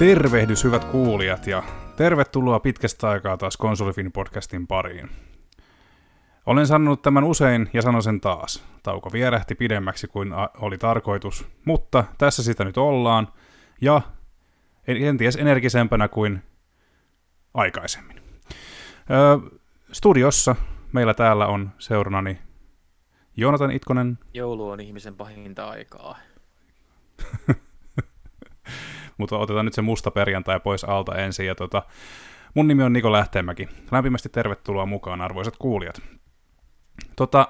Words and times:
Tervehdys 0.00 0.64
hyvät 0.64 0.84
kuulijat 0.84 1.46
ja 1.46 1.62
tervetuloa 1.96 2.60
pitkästä 2.60 3.08
aikaa 3.08 3.36
taas 3.36 3.56
Konsolifin 3.56 4.12
podcastin 4.12 4.66
pariin. 4.66 5.10
Olen 6.46 6.66
sanonut 6.66 7.02
tämän 7.02 7.24
usein 7.24 7.70
ja 7.72 7.82
sanon 7.82 8.02
sen 8.02 8.20
taas. 8.20 8.64
Tauko 8.82 9.12
vierähti 9.12 9.54
pidemmäksi 9.54 10.06
kuin 10.08 10.32
oli 10.60 10.78
tarkoitus, 10.78 11.46
mutta 11.64 12.04
tässä 12.18 12.42
sitä 12.42 12.64
nyt 12.64 12.76
ollaan 12.76 13.28
ja 13.80 14.00
kenties 14.86 15.36
energisempänä 15.36 16.08
kuin 16.08 16.42
aikaisemmin. 17.54 18.22
Öö, 19.10 19.38
studiossa 19.92 20.56
meillä 20.92 21.14
täällä 21.14 21.46
on 21.46 21.70
seurannani 21.78 22.38
Joonatan 23.36 23.70
Itkonen. 23.70 24.18
Joulu 24.34 24.68
on 24.68 24.80
ihmisen 24.80 25.14
pahinta 25.14 25.68
aikaa. 25.68 26.16
Mutta 29.20 29.38
otetaan 29.38 29.64
nyt 29.64 29.74
se 29.74 29.82
musta 29.82 30.10
perjantai 30.10 30.60
pois 30.60 30.84
alta 30.84 31.14
ensin. 31.14 31.46
Ja 31.46 31.54
tota, 31.54 31.82
mun 32.54 32.68
nimi 32.68 32.82
on 32.82 32.92
Niko 32.92 33.12
Lähteenmäki. 33.12 33.68
Lämpimästi 33.90 34.28
tervetuloa 34.28 34.86
mukaan, 34.86 35.20
arvoisat 35.20 35.56
kuulijat. 35.56 36.02
Tota, 37.16 37.48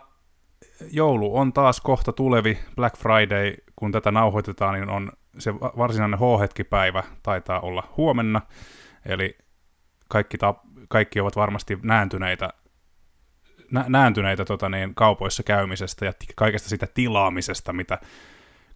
joulu 0.93 1.37
on 1.37 1.53
taas 1.53 1.81
kohta 1.81 2.13
tulevi. 2.13 2.59
Black 2.77 2.97
Friday, 2.97 3.55
kun 3.77 3.93
tätä 3.93 4.11
nauhoitetaan, 4.11 4.75
niin 4.75 4.91
on 4.91 5.13
se 5.39 5.55
varsinainen 5.55 6.19
H-hetkipäivä, 6.19 7.03
taitaa 7.23 7.61
olla 7.61 7.93
huomenna. 7.97 8.41
Eli 9.07 9.39
kaikki, 10.09 10.39
ta- 10.39 10.61
kaikki 10.89 11.21
ovat 11.21 11.37
varmasti 11.37 11.79
nääntyneitä 11.83 12.51
nä- 13.71 13.85
nääntyneitä 13.89 14.45
tota 14.45 14.69
niin, 14.69 14.95
kaupoissa 14.95 15.43
käymisestä 15.43 16.05
ja 16.05 16.13
kaikesta 16.37 16.69
sitä 16.69 16.87
tilaamisesta, 16.95 17.73
mitä 17.73 17.99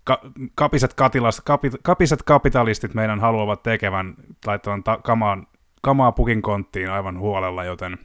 ka- 0.04 0.20
kapiset, 0.54 0.94
katilas, 0.94 1.40
kapi- 1.40 1.78
kapiset 1.82 2.22
kapitalistit 2.22 2.94
meidän 2.94 3.20
haluavat 3.20 3.62
tekevän, 3.62 4.14
laittavan 4.46 4.84
ta- 4.84 4.98
kamaan, 5.04 5.46
kamaa 5.82 6.12
pukin 6.12 6.42
konttiin 6.42 6.90
aivan 6.90 7.18
huolella, 7.18 7.64
joten 7.64 7.98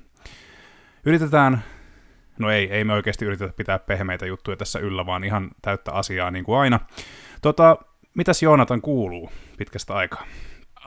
yritetään, 1.06 1.64
no 2.40 2.52
ei, 2.52 2.72
ei 2.72 2.84
me 2.84 2.94
oikeasti 2.94 3.26
yritetä 3.26 3.54
pitää 3.54 3.80
pehmeitä 3.80 4.26
juttuja 4.26 4.58
tässä 4.58 4.80
yllä, 4.80 5.06
vaan 5.06 5.24
ihan 5.24 5.52
täyttä 5.62 5.92
asiaa 5.92 6.32
niin 6.32 6.46
kuin 6.46 6.58
aina. 6.58 6.80
Tota, 7.42 7.78
mitäs 8.14 8.44
Joonatan 8.44 8.82
kuuluu 8.82 9.30
pitkästä 9.58 9.94
aikaa? 9.94 10.24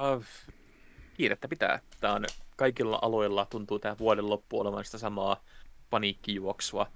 Uh, 0.00 0.24
kiirettä 1.14 1.48
pitää. 1.48 1.80
Tämä 2.00 2.14
on 2.14 2.24
kaikilla 2.56 2.98
aloilla 3.02 3.46
tuntuu 3.46 3.78
tämä 3.78 3.98
vuoden 3.98 4.30
loppu 4.30 4.60
olevan 4.60 4.84
sitä 4.84 4.98
samaa 4.98 5.36
paniikkijuoksua. 5.90 6.86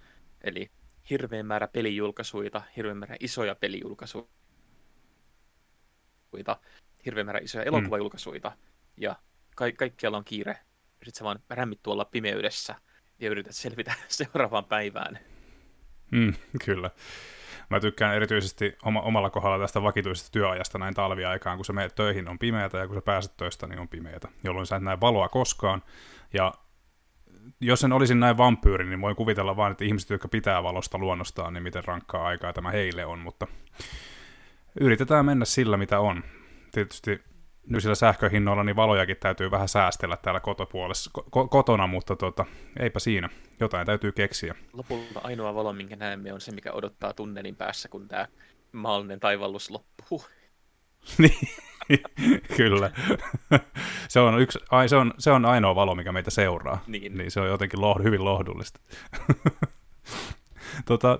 Eli 0.44 0.70
hirveän 1.10 1.46
määrä 1.46 1.68
pelijulkaisuita, 1.68 2.62
hirveän 2.76 2.96
määrä 2.96 3.16
isoja 3.20 3.54
pelijulkaisuita, 3.54 4.30
hirveän 7.04 7.26
määrä 7.26 7.40
isoja 7.42 7.64
mm. 7.64 7.68
elokuvajulkaisuita, 7.68 8.48
mm. 8.48 8.56
ja 8.96 9.16
ka- 9.56 9.72
kaikkialla 9.78 10.18
on 10.18 10.24
kiire. 10.24 10.58
Sitten 11.04 11.18
sä 11.18 11.24
vaan 11.24 11.38
rämmit 11.50 11.82
tuolla 11.82 12.04
pimeydessä 12.04 12.74
ja 13.18 13.30
yrität 13.30 13.54
selvitä 13.54 13.94
seuraavaan 14.08 14.64
päivään. 14.64 15.18
Mm, 16.10 16.34
kyllä. 16.64 16.90
Mä 17.70 17.80
tykkään 17.80 18.14
erityisesti 18.16 18.76
oma, 18.82 19.00
omalla 19.00 19.30
kohdalla 19.30 19.58
tästä 19.58 19.82
vakituisesta 19.82 20.30
työajasta 20.32 20.78
näin 20.78 20.94
talviaikaan, 20.94 21.58
kun 21.58 21.64
sä 21.64 21.72
menet 21.72 21.94
töihin 21.94 22.28
on 22.28 22.38
pimeätä 22.38 22.78
ja 22.78 22.86
kun 22.86 22.96
sä 22.96 23.02
pääset 23.02 23.36
töistä 23.36 23.66
niin 23.66 23.78
on 23.78 23.88
pimeätä, 23.88 24.28
jolloin 24.44 24.66
sä 24.66 24.76
et 24.76 24.82
näe 24.82 25.00
valoa 25.00 25.28
koskaan. 25.28 25.82
Ja 26.32 26.52
jos 27.60 27.84
en 27.84 27.92
olisin 27.92 28.20
näin 28.20 28.36
vampyyri, 28.36 28.84
niin 28.84 29.00
voin 29.00 29.16
kuvitella 29.16 29.56
vain, 29.56 29.72
että 29.72 29.84
ihmiset, 29.84 30.10
jotka 30.10 30.28
pitää 30.28 30.62
valosta 30.62 30.98
luonnostaan, 30.98 31.54
niin 31.54 31.62
miten 31.62 31.84
rankkaa 31.84 32.26
aikaa 32.26 32.52
tämä 32.52 32.70
heille 32.70 33.06
on, 33.06 33.18
mutta 33.18 33.46
yritetään 34.80 35.26
mennä 35.26 35.44
sillä, 35.44 35.76
mitä 35.76 36.00
on. 36.00 36.24
Tietysti 36.72 37.20
nykyisillä 37.66 37.94
sähköhinnoilla 37.94 38.64
niin 38.64 38.76
valojakin 38.76 39.16
täytyy 39.16 39.50
vähän 39.50 39.68
säästellä 39.68 40.16
täällä 40.16 40.40
kotopuolessa, 40.40 41.10
ko- 41.18 41.48
kotona, 41.48 41.86
mutta 41.86 42.16
tota, 42.16 42.44
eipä 42.78 42.98
siinä. 42.98 43.28
Jotain 43.60 43.86
täytyy 43.86 44.12
keksiä. 44.12 44.54
Lopulta 44.72 45.20
ainoa 45.24 45.54
valo, 45.54 45.72
minkä 45.72 45.96
näemme, 45.96 46.32
on 46.32 46.40
se, 46.40 46.52
mikä 46.52 46.72
odottaa 46.72 47.12
tunnelin 47.12 47.56
päässä, 47.56 47.88
kun 47.88 48.08
tämä 48.08 48.26
maallinen 48.72 49.20
taivallus 49.20 49.70
loppuu. 49.70 50.22
niin, 51.18 51.38
kyllä. 52.56 52.90
se, 54.08 54.20
on 54.20 54.40
yksi, 54.40 54.58
ai, 54.70 54.88
se, 54.88 54.96
on, 54.96 55.14
se 55.18 55.30
on 55.30 55.44
ainoa 55.44 55.74
valo, 55.74 55.94
mikä 55.94 56.12
meitä 56.12 56.30
seuraa. 56.30 56.82
Niin. 56.86 57.18
niin 57.18 57.30
se 57.30 57.40
on 57.40 57.48
jotenkin 57.48 57.80
lohd, 57.80 58.02
hyvin 58.02 58.24
lohdullista. 58.24 58.80
tota, 60.88 61.18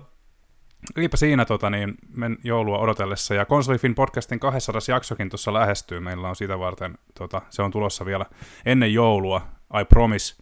Eipä 0.95 1.17
siinä 1.17 1.45
tota, 1.45 1.69
niin, 1.69 1.95
men 2.13 2.37
joulua 2.43 2.77
odotellessa, 2.77 3.33
ja 3.33 3.45
Konsolifin 3.45 3.95
podcastin 3.95 4.39
200 4.39 4.81
jaksokin 4.87 5.29
tuossa 5.29 5.53
lähestyy, 5.53 5.99
meillä 5.99 6.29
on 6.29 6.35
sitä 6.35 6.59
varten, 6.59 6.97
tota, 7.13 7.41
se 7.49 7.61
on 7.61 7.71
tulossa 7.71 8.05
vielä 8.05 8.25
ennen 8.65 8.93
joulua, 8.93 9.41
I 9.81 9.85
promise, 9.85 10.35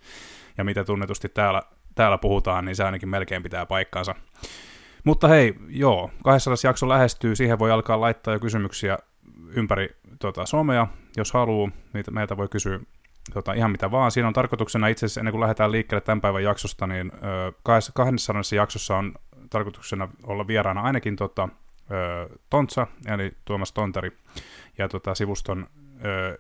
ja 0.58 0.64
mitä 0.64 0.84
tunnetusti 0.84 1.30
täällä, 1.30 1.62
täällä 1.96 2.18
puhutaan, 2.18 2.66
niin 2.66 2.76
se 2.76 2.84
ainakin 2.84 3.10
melkein 3.10 3.44
pitää 3.44 3.66
paikkaansa. 3.66 4.16
Mutta 5.04 5.28
hei, 5.28 5.54
joo, 5.68 6.12
200 6.24 6.70
jakso 6.70 6.90
lähestyy, 6.90 7.36
siihen 7.36 7.60
voi 7.60 7.72
alkaa 7.72 8.02
laittaa 8.02 8.34
jo 8.34 8.40
kysymyksiä 8.40 8.98
ympäri 9.56 9.90
tota, 10.20 10.46
somea, 10.46 10.88
jos 11.18 11.34
haluaa, 11.34 11.72
niitä 11.94 12.12
meiltä 12.12 12.38
voi 12.38 12.48
kysyä 12.48 12.80
tota, 13.34 13.54
ihan 13.54 13.72
mitä 13.72 13.92
vaan. 13.92 14.12
Siinä 14.12 14.28
on 14.28 14.34
tarkoituksena 14.34 14.88
itse 14.88 15.06
asiassa, 15.06 15.22
ennen 15.22 15.32
kuin 15.32 15.42
lähdetään 15.42 15.72
liikkeelle 15.72 16.02
tämän 16.02 16.22
päivän 16.22 16.44
jaksosta, 16.44 16.88
niin 16.88 17.12
ö, 17.16 17.52
200 17.64 18.06
jaksossa 18.56 18.98
on 18.98 19.14
tarkoituksena 19.50 20.10
olla 20.24 20.48
vieraana 20.48 20.82
ainakin 20.82 21.16
tota, 21.16 21.50
ö, 21.92 22.30
Tontsa, 22.50 22.88
eli 23.08 23.32
Tuomas 23.46 23.72
Tonteri, 23.72 24.12
ja 24.78 24.88
tota, 24.88 25.16
sivuston 25.16 25.68
ö, 26.06 26.38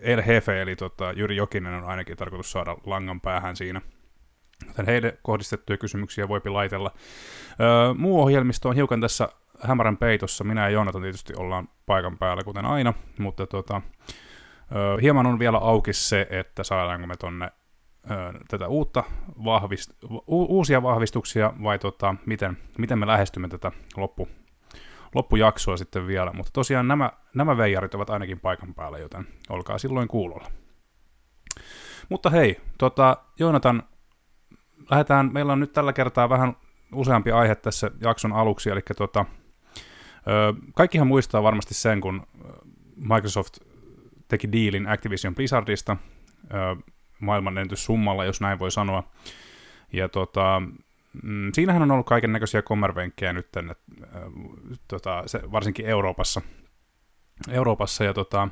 El 0.00 0.22
Hefe, 0.26 0.62
eli 0.62 0.76
tota, 0.76 1.12
Jyri 1.12 1.36
Jokinen 1.36 1.74
on 1.74 1.84
ainakin 1.84 2.16
tarkoitus 2.16 2.52
saada 2.52 2.76
langan 2.86 3.20
päähän 3.20 3.56
siinä. 3.56 3.80
Joten 4.66 4.86
heille 4.86 5.18
kohdistettuja 5.22 5.76
kysymyksiä 5.76 6.28
voipi 6.28 6.50
laitella. 6.50 6.90
Ö, 7.50 7.94
muu 7.94 8.22
ohjelmisto 8.22 8.68
on 8.68 8.74
hiukan 8.74 9.00
tässä 9.00 9.28
hämärän 9.62 9.96
peitossa. 9.96 10.44
Minä 10.44 10.60
ja 10.60 10.70
Joonatan 10.70 11.02
tietysti 11.02 11.32
ollaan 11.36 11.68
paikan 11.86 12.18
päällä, 12.18 12.44
kuten 12.44 12.64
aina, 12.64 12.94
mutta 13.18 13.46
tota, 13.46 13.82
ö, 14.74 15.00
hieman 15.02 15.26
on 15.26 15.38
vielä 15.38 15.58
auki 15.58 15.92
se, 15.92 16.26
että 16.30 16.64
saadaanko 16.64 17.06
me 17.06 17.16
tonne 17.16 17.50
tätä 18.48 18.68
uutta 18.68 19.04
vahvist, 19.44 19.90
u, 20.10 20.20
uusia 20.26 20.82
vahvistuksia 20.82 21.52
vai 21.62 21.78
tota, 21.78 22.14
miten, 22.26 22.58
miten 22.78 22.98
me 22.98 23.06
lähestymme 23.06 23.48
tätä 23.48 23.72
loppu, 23.96 24.28
loppujaksoa 25.14 25.76
sitten 25.76 26.06
vielä. 26.06 26.32
Mutta 26.32 26.50
tosiaan 26.52 26.88
nämä, 26.88 27.12
nämä 27.34 27.56
veijarit 27.56 27.94
ovat 27.94 28.10
ainakin 28.10 28.40
paikan 28.40 28.74
päällä, 28.74 28.98
joten 28.98 29.26
olkaa 29.50 29.78
silloin 29.78 30.08
kuulolla. 30.08 30.46
Mutta 32.08 32.30
hei, 32.30 32.60
tota, 32.78 33.16
Joonatan, 33.38 33.82
lähdetään, 34.90 35.30
meillä 35.32 35.52
on 35.52 35.60
nyt 35.60 35.72
tällä 35.72 35.92
kertaa 35.92 36.28
vähän 36.28 36.56
useampi 36.94 37.30
aihe 37.32 37.54
tässä 37.54 37.90
jakson 38.00 38.32
aluksi, 38.32 38.70
eli 38.70 38.80
tota, 38.96 39.24
ö, 39.30 39.41
kaikkihan 40.74 41.06
muistaa 41.06 41.42
varmasti 41.42 41.74
sen, 41.74 42.00
kun 42.00 42.26
Microsoft 42.96 43.58
teki 44.28 44.52
dealin 44.52 44.88
Activision 44.88 45.34
Blizzardista, 45.34 45.96
ö, 46.44 46.82
maailmanennätyssummalla, 47.20 48.24
jos 48.24 48.40
näin 48.40 48.58
voi 48.58 48.70
sanoa. 48.70 49.02
Ja 49.92 50.08
tota, 50.08 50.62
mm, 51.22 51.50
siinähän 51.52 51.82
on 51.82 51.90
ollut 51.90 52.06
kaiken 52.06 52.32
näköisiä 52.32 52.62
kommervenkkejä 52.62 53.32
nyt, 53.32 53.48
äh, 53.56 53.64
tota, 54.88 55.24
varsinkin 55.52 55.86
Euroopassa. 55.86 56.42
Euroopassa 57.50 58.04
ja 58.04 58.14
tota, 58.14 58.48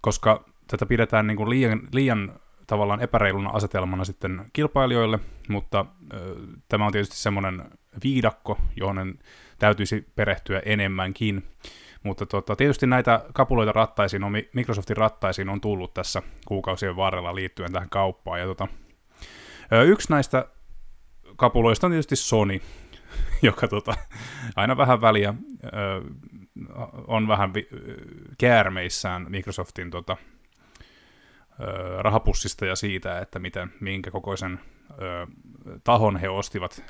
koska 0.00 0.44
tätä 0.66 0.86
pidetään 0.86 1.26
niin 1.26 1.36
kuin 1.36 1.50
liian, 1.50 1.80
liian 1.92 2.32
tavallaan 2.66 3.00
epäreiluna 3.00 3.50
asetelmana 3.50 4.04
sitten 4.04 4.44
kilpailijoille, 4.52 5.18
mutta 5.48 5.80
äh, 5.80 6.20
tämä 6.68 6.86
on 6.86 6.92
tietysti 6.92 7.16
semmoinen 7.16 7.64
viidakko, 8.04 8.58
johon 8.76 9.14
täytyisi 9.60 10.06
perehtyä 10.16 10.62
enemmänkin. 10.64 11.44
Mutta 12.02 12.26
tota, 12.26 12.56
tietysti 12.56 12.86
näitä 12.86 13.24
kapuloita 13.32 13.72
rattaisiin, 13.72 14.24
on, 14.24 14.32
Microsoftin 14.52 14.96
rattaisiin 14.96 15.48
on 15.48 15.60
tullut 15.60 15.94
tässä 15.94 16.22
kuukausien 16.46 16.96
varrella 16.96 17.34
liittyen 17.34 17.72
tähän 17.72 17.90
kauppaan. 17.90 18.40
Ja 18.40 18.46
tota, 18.46 18.68
yksi 19.86 20.12
näistä 20.12 20.46
kapuloista 21.36 21.86
on 21.86 21.90
tietysti 21.90 22.16
Sony, 22.16 22.60
joka 23.42 23.68
tota, 23.68 23.94
aina 24.56 24.76
vähän 24.76 25.00
väliä 25.00 25.34
on 27.06 27.28
vähän 27.28 27.52
käärmeissään 28.38 29.26
Microsoftin 29.28 29.90
tota, 29.90 30.16
rahapussista 31.98 32.66
ja 32.66 32.76
siitä, 32.76 33.18
että 33.18 33.38
miten, 33.38 33.72
minkä 33.80 34.10
kokoisen 34.10 34.60
tahon 35.84 36.16
he 36.16 36.28
ostivat 36.28 36.84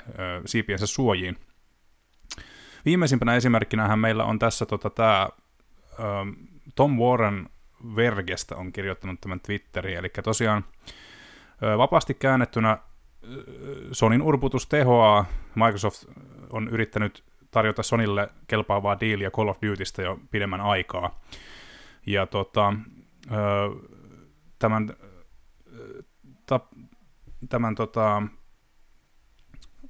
siipiensä 0.45 0.87
suojiin– 0.87 1.37
Viimeisimpänä 2.85 3.35
esimerkkinä 3.35 3.95
meillä 3.95 4.23
on 4.23 4.39
tässä 4.39 4.65
tota, 4.65 4.89
tämä 4.89 5.29
Tom 6.75 6.97
Warren 6.97 7.49
Vergestä 7.95 8.55
on 8.55 8.71
kirjoittanut 8.71 9.21
tämän 9.21 9.39
Twitteriin, 9.39 9.97
eli 9.97 10.09
tosiaan 10.23 10.65
vapaasti 11.77 12.13
käännettynä 12.13 12.77
Sonin 13.91 14.21
urputus 14.21 14.67
tehoaa. 14.67 15.25
Microsoft 15.55 16.03
on 16.49 16.67
yrittänyt 16.67 17.23
tarjota 17.51 17.83
Sonille 17.83 18.29
kelpaavaa 18.47 18.99
diiliä 18.99 19.31
Call 19.31 19.47
of 19.47 19.57
Dutystä 19.61 20.01
jo 20.01 20.19
pidemmän 20.31 20.61
aikaa. 20.61 21.19
Ja 22.05 22.27
tota, 22.27 22.73
tämän, 24.59 24.93
ta, 26.45 26.59
tämän 27.49 27.75
tota, 27.75 28.23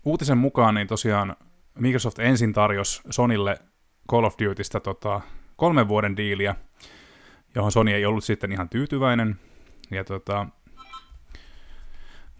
uutisen 0.05 0.37
mukaan 0.37 0.75
niin 0.75 0.87
tosiaan 0.87 1.35
Microsoft 1.79 2.19
ensin 2.19 2.53
tarjosi 2.53 3.01
Sonille 3.09 3.57
Call 4.09 4.23
of 4.23 4.35
Dutystä 4.43 4.79
tota, 4.79 5.21
kolmen 5.55 5.87
vuoden 5.87 6.17
diiliä, 6.17 6.55
johon 7.55 7.71
Sony 7.71 7.91
ei 7.91 8.05
ollut 8.05 8.23
sitten 8.23 8.51
ihan 8.51 8.69
tyytyväinen. 8.69 9.39
Ja, 9.91 10.03
tota, 10.03 10.47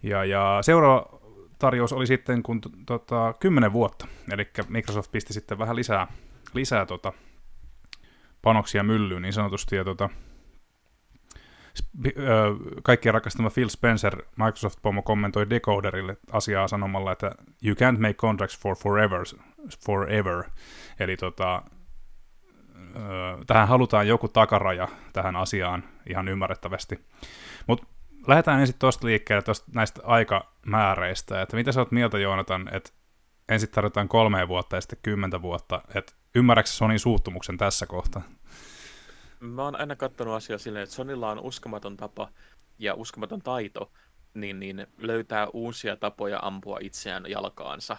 ja, 0.04 0.25
ja 0.25 0.57
seuraava 0.62 1.19
tarjous 1.60 1.94
oli 1.94 2.07
sitten 2.07 2.44
kun 2.44 2.62
tota, 2.86 3.33
10 3.39 3.74
vuotta, 3.74 4.07
eli 4.31 4.48
Microsoft 4.68 5.12
pisti 5.12 5.34
sitten 5.34 5.57
vähän 5.57 5.75
lisää, 5.75 6.07
lisää 6.54 6.86
tota, 6.86 7.13
panoksia 8.42 8.84
myllyyn 8.84 9.22
niin 9.22 9.34
sanotusti, 9.34 9.75
ja 9.75 9.84
tota, 9.84 10.10
kaikkien 12.84 13.14
rakastama 13.14 13.50
Phil 13.50 13.70
Spencer, 13.70 14.18
Microsoft-pomo, 14.36 15.02
kommentoi 15.02 15.50
Decoderille 15.50 16.18
asiaa 16.32 16.68
sanomalla, 16.68 17.12
että 17.12 17.32
you 17.64 17.76
can't 17.76 18.00
make 18.00 18.14
contracts 18.14 18.60
for 18.60 18.76
forever, 18.76 19.22
forever. 19.86 20.44
eli 21.00 21.18
tota, 21.18 21.64
tähän 23.48 23.68
halutaan 23.68 24.08
joku 24.08 24.28
takaraja 24.28 24.88
tähän 25.14 25.36
asiaan 25.36 25.84
ihan 26.10 26.28
ymmärrettävästi. 26.28 27.06
Mutta 27.68 27.88
lähdetään 28.28 28.60
ensin 28.60 28.76
tuosta 28.80 29.08
liikkeelle 29.08 29.42
tosta 29.42 29.72
näistä 29.76 30.02
aikamääreistä, 30.04 31.42
että 31.42 31.58
mitä 31.58 31.72
sä 31.72 31.82
oot 31.82 31.92
mieltä 31.92 32.20
Joonatan, 32.20 32.70
että 32.72 32.92
ensin 33.50 33.70
tarvitaan 33.70 34.08
kolme 34.08 34.48
vuotta 34.48 34.76
ja 34.76 34.82
sitten 34.82 35.00
kymmentä 35.04 35.42
vuotta, 35.42 35.82
että 35.96 36.14
ymmärrätkö 36.36 36.72
Sonin 36.72 37.00
suuttumuksen 37.00 37.58
tässä 37.58 37.86
kohtaa? 37.86 38.22
Mä 39.42 39.64
oon 39.64 39.76
aina 39.76 39.96
katsonut 39.96 40.34
asiaa 40.34 40.58
silleen, 40.58 40.84
että 40.84 40.96
Sonilla 40.96 41.32
on 41.32 41.40
uskomaton 41.40 41.98
tapa 41.98 42.32
ja 42.80 42.94
uskomaton 42.94 43.42
taito 43.42 43.92
niin, 44.34 44.60
niin 44.60 44.88
löytää 44.98 45.48
uusia 45.48 45.96
tapoja 45.96 46.40
ampua 46.42 46.78
itseään 46.82 47.26
jalkaansa. 47.30 47.98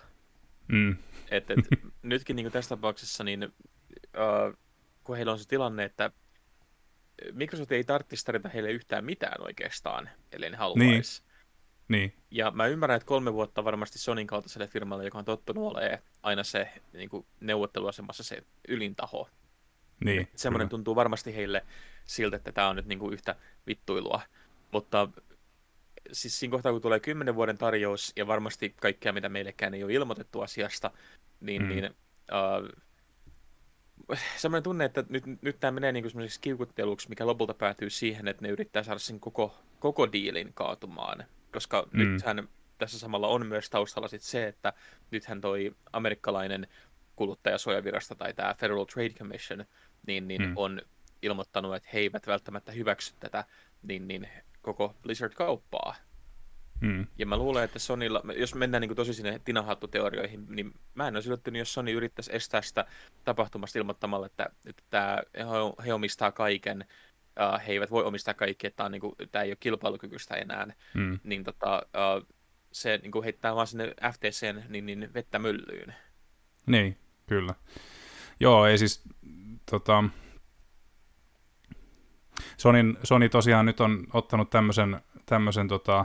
Mm. 0.68 0.96
Et, 1.30 1.50
et, 1.50 1.58
nytkin 2.02 2.36
niin 2.36 2.52
tässä 2.52 2.68
tapauksessa, 2.68 3.24
niin, 3.24 3.44
uh, 3.44 4.58
kun 5.04 5.16
heillä 5.16 5.32
on 5.32 5.38
se 5.38 5.48
tilanne, 5.48 5.84
että 5.84 6.10
Microsoft 7.32 7.72
ei 7.72 7.84
tarvitsisi 7.84 8.26
tarjota 8.26 8.48
heille 8.48 8.70
yhtään 8.70 9.04
mitään 9.04 9.42
oikeastaan, 9.42 10.10
ellei 10.32 10.50
ne 10.50 10.56
haluaisi. 10.56 11.22
Niin. 11.88 12.12
niin. 12.12 12.22
Ja 12.30 12.50
mä 12.50 12.66
ymmärrän, 12.66 12.96
että 12.96 13.06
kolme 13.06 13.32
vuotta 13.32 13.64
varmasti 13.64 13.98
Sonin 13.98 14.26
kaltaiselle 14.26 14.66
firmalle, 14.66 15.04
joka 15.04 15.18
on 15.18 15.24
tottunut 15.24 15.64
olemaan 15.64 15.98
aina 16.22 16.44
se 16.44 16.68
niin 16.92 17.08
kuin 17.08 17.26
neuvotteluasemassa 17.40 18.22
se 18.22 18.42
ylintaho. 18.68 19.28
Niin, 20.04 20.28
Semmoinen 20.36 20.68
tuntuu 20.68 20.96
varmasti 20.96 21.36
heille 21.36 21.66
siltä, 22.04 22.36
että 22.36 22.52
tämä 22.52 22.68
on 22.68 22.76
nyt 22.76 22.86
niin 22.86 22.98
kuin 22.98 23.12
yhtä 23.12 23.36
vittuilua. 23.66 24.20
Mutta 24.72 25.08
siis 26.12 26.40
siinä 26.40 26.50
kohtaa, 26.50 26.72
kun 26.72 26.82
tulee 26.82 27.00
kymmenen 27.00 27.34
vuoden 27.34 27.58
tarjous 27.58 28.12
ja 28.16 28.26
varmasti 28.26 28.74
kaikkea, 28.80 29.12
mitä 29.12 29.28
meillekään 29.28 29.74
ei 29.74 29.84
ole 29.84 29.92
ilmoitettu 29.92 30.40
asiasta, 30.40 30.90
niin, 31.40 31.62
mm. 31.62 31.68
niin 31.68 31.84
uh, 31.84 32.82
semmoinen 34.36 34.62
tunne, 34.62 34.84
että 34.84 35.04
nyt, 35.08 35.24
nyt 35.42 35.60
tämä 35.60 35.70
menee 35.70 35.92
niin 35.92 36.12
kuin 36.12 36.28
kiukutteluksi, 36.40 37.08
mikä 37.08 37.26
lopulta 37.26 37.54
päätyy 37.54 37.90
siihen, 37.90 38.28
että 38.28 38.42
ne 38.42 38.48
yrittää 38.48 38.82
saada 38.82 38.98
sen 38.98 39.20
koko, 39.20 39.54
koko 39.78 40.12
diilin 40.12 40.52
kaatumaan. 40.54 41.24
Koska 41.52 41.86
mm. 41.92 41.98
nythän 41.98 42.48
tässä 42.78 42.98
samalla 42.98 43.28
on 43.28 43.46
myös 43.46 43.70
taustalla 43.70 44.08
sit 44.08 44.22
se, 44.22 44.46
että 44.46 44.72
nythän 45.10 45.40
toi 45.40 45.76
amerikkalainen 45.92 46.66
kuluttajasuojavirasto 47.16 48.14
tai 48.14 48.34
tämä 48.34 48.54
Federal 48.54 48.84
Trade 48.84 49.10
Commission 49.10 49.64
niin, 50.06 50.28
niin 50.28 50.42
mm. 50.42 50.52
on 50.56 50.82
ilmoittanut, 51.22 51.74
että 51.74 51.88
he 51.92 51.98
eivät 51.98 52.26
välttämättä 52.26 52.72
hyväksy 52.72 53.14
tätä 53.20 53.44
niin, 53.88 54.08
niin 54.08 54.28
koko 54.62 54.94
Blizzard-kauppaa. 55.02 55.94
Hmm. 56.80 57.06
Ja 57.18 57.26
mä 57.26 57.36
luulen, 57.36 57.64
että 57.64 57.78
Sonylla, 57.78 58.22
jos 58.36 58.54
mennään 58.54 58.80
niin 58.80 58.88
kuin 58.88 58.96
tosi 58.96 59.14
sinne 59.14 59.40
tinahattuteorioihin, 59.44 60.46
niin 60.48 60.74
mä 60.94 61.08
en 61.08 61.14
olisi 61.14 61.28
yllättynyt, 61.28 61.58
jos 61.58 61.74
Sony 61.74 61.92
yrittäisi 61.92 62.36
estää 62.36 62.62
sitä 62.62 62.84
tapahtumasta 63.24 63.78
ilmoittamalla, 63.78 64.26
että, 64.26 64.50
että 64.66 65.22
he 65.84 65.92
omistaa 65.92 66.32
kaiken, 66.32 66.84
uh, 67.40 67.66
he 67.66 67.72
eivät 67.72 67.90
voi 67.90 68.04
omistaa 68.04 68.34
kaikkea, 68.34 68.68
että 68.68 68.76
tämä, 68.76 68.84
on, 68.86 68.92
niin 68.92 69.00
kuin, 69.00 69.14
tämä 69.32 69.42
ei 69.42 69.50
ole 69.50 69.56
kilpailukykyistä 69.60 70.34
enää, 70.34 70.66
hmm. 70.94 71.18
niin 71.24 71.44
tota, 71.44 71.82
uh, 71.86 72.26
se 72.72 72.98
niin 73.02 73.12
kuin 73.12 73.24
heittää 73.24 73.54
vaan 73.54 73.66
sinne 73.66 73.94
FTCn 74.12 74.62
niin, 74.68 74.86
niin 74.86 75.14
vettä 75.14 75.38
myllyyn. 75.38 75.94
Niin, 76.66 76.98
kyllä. 77.26 77.54
Joo, 78.40 78.66
ei 78.66 78.78
siis 78.78 79.02
tota, 79.70 80.04
Sonin, 82.56 82.98
Sony 83.02 83.28
tosiaan 83.28 83.66
nyt 83.66 83.80
on 83.80 84.06
ottanut 84.12 84.50
tämmöisen, 84.50 85.00
tämmöisen 85.26 85.68
tota, 85.68 86.04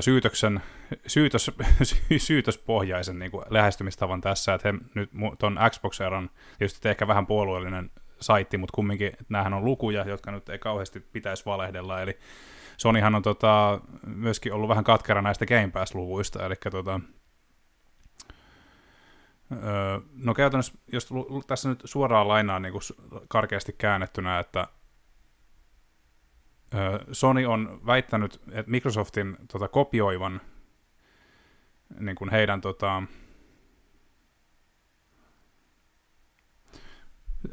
syytöksen, 0.00 0.62
syytös, 1.06 1.50
syytöspohjaisen 2.16 3.18
niin 3.18 3.30
kuin 3.30 3.44
lähestymistavan 3.50 4.20
tässä, 4.20 4.54
että 4.54 4.68
he 4.68 4.78
nyt 4.94 5.10
tuon 5.38 5.58
Xbox-eron, 5.70 6.30
tietysti 6.58 6.88
ehkä 6.88 7.06
vähän 7.06 7.26
puolueellinen 7.26 7.90
saitti, 8.20 8.58
mutta 8.58 8.74
kumminkin 8.74 9.12
näähän 9.28 9.54
on 9.54 9.64
lukuja, 9.64 10.04
jotka 10.08 10.30
nyt 10.30 10.48
ei 10.48 10.58
kauheasti 10.58 11.00
pitäisi 11.00 11.46
valehdella, 11.46 12.00
eli 12.00 12.18
Sonyhan 12.76 13.14
on 13.14 13.22
tota, 13.22 13.80
myöskin 14.06 14.52
ollut 14.52 14.68
vähän 14.68 14.84
katkera 14.84 15.22
näistä 15.22 15.46
Game 15.46 15.70
Pass-luvuista, 15.72 16.46
eli 16.46 16.54
tota, 16.70 17.00
no 20.12 20.34
käytännössä, 20.34 20.72
jos 20.92 21.08
tässä 21.46 21.68
nyt 21.68 21.82
suoraan 21.84 22.28
lainaan 22.28 22.62
niin 22.62 22.74
karkeasti 23.28 23.72
käännettynä, 23.78 24.38
että 24.38 24.66
Sony 27.12 27.46
on 27.46 27.80
väittänyt, 27.86 28.40
että 28.52 28.70
Microsoftin 28.70 29.36
tota, 29.52 29.68
kopioivan 29.68 30.40
niin 32.00 32.16
kuin 32.16 32.30
heidän 32.30 32.60
tota, 32.60 33.02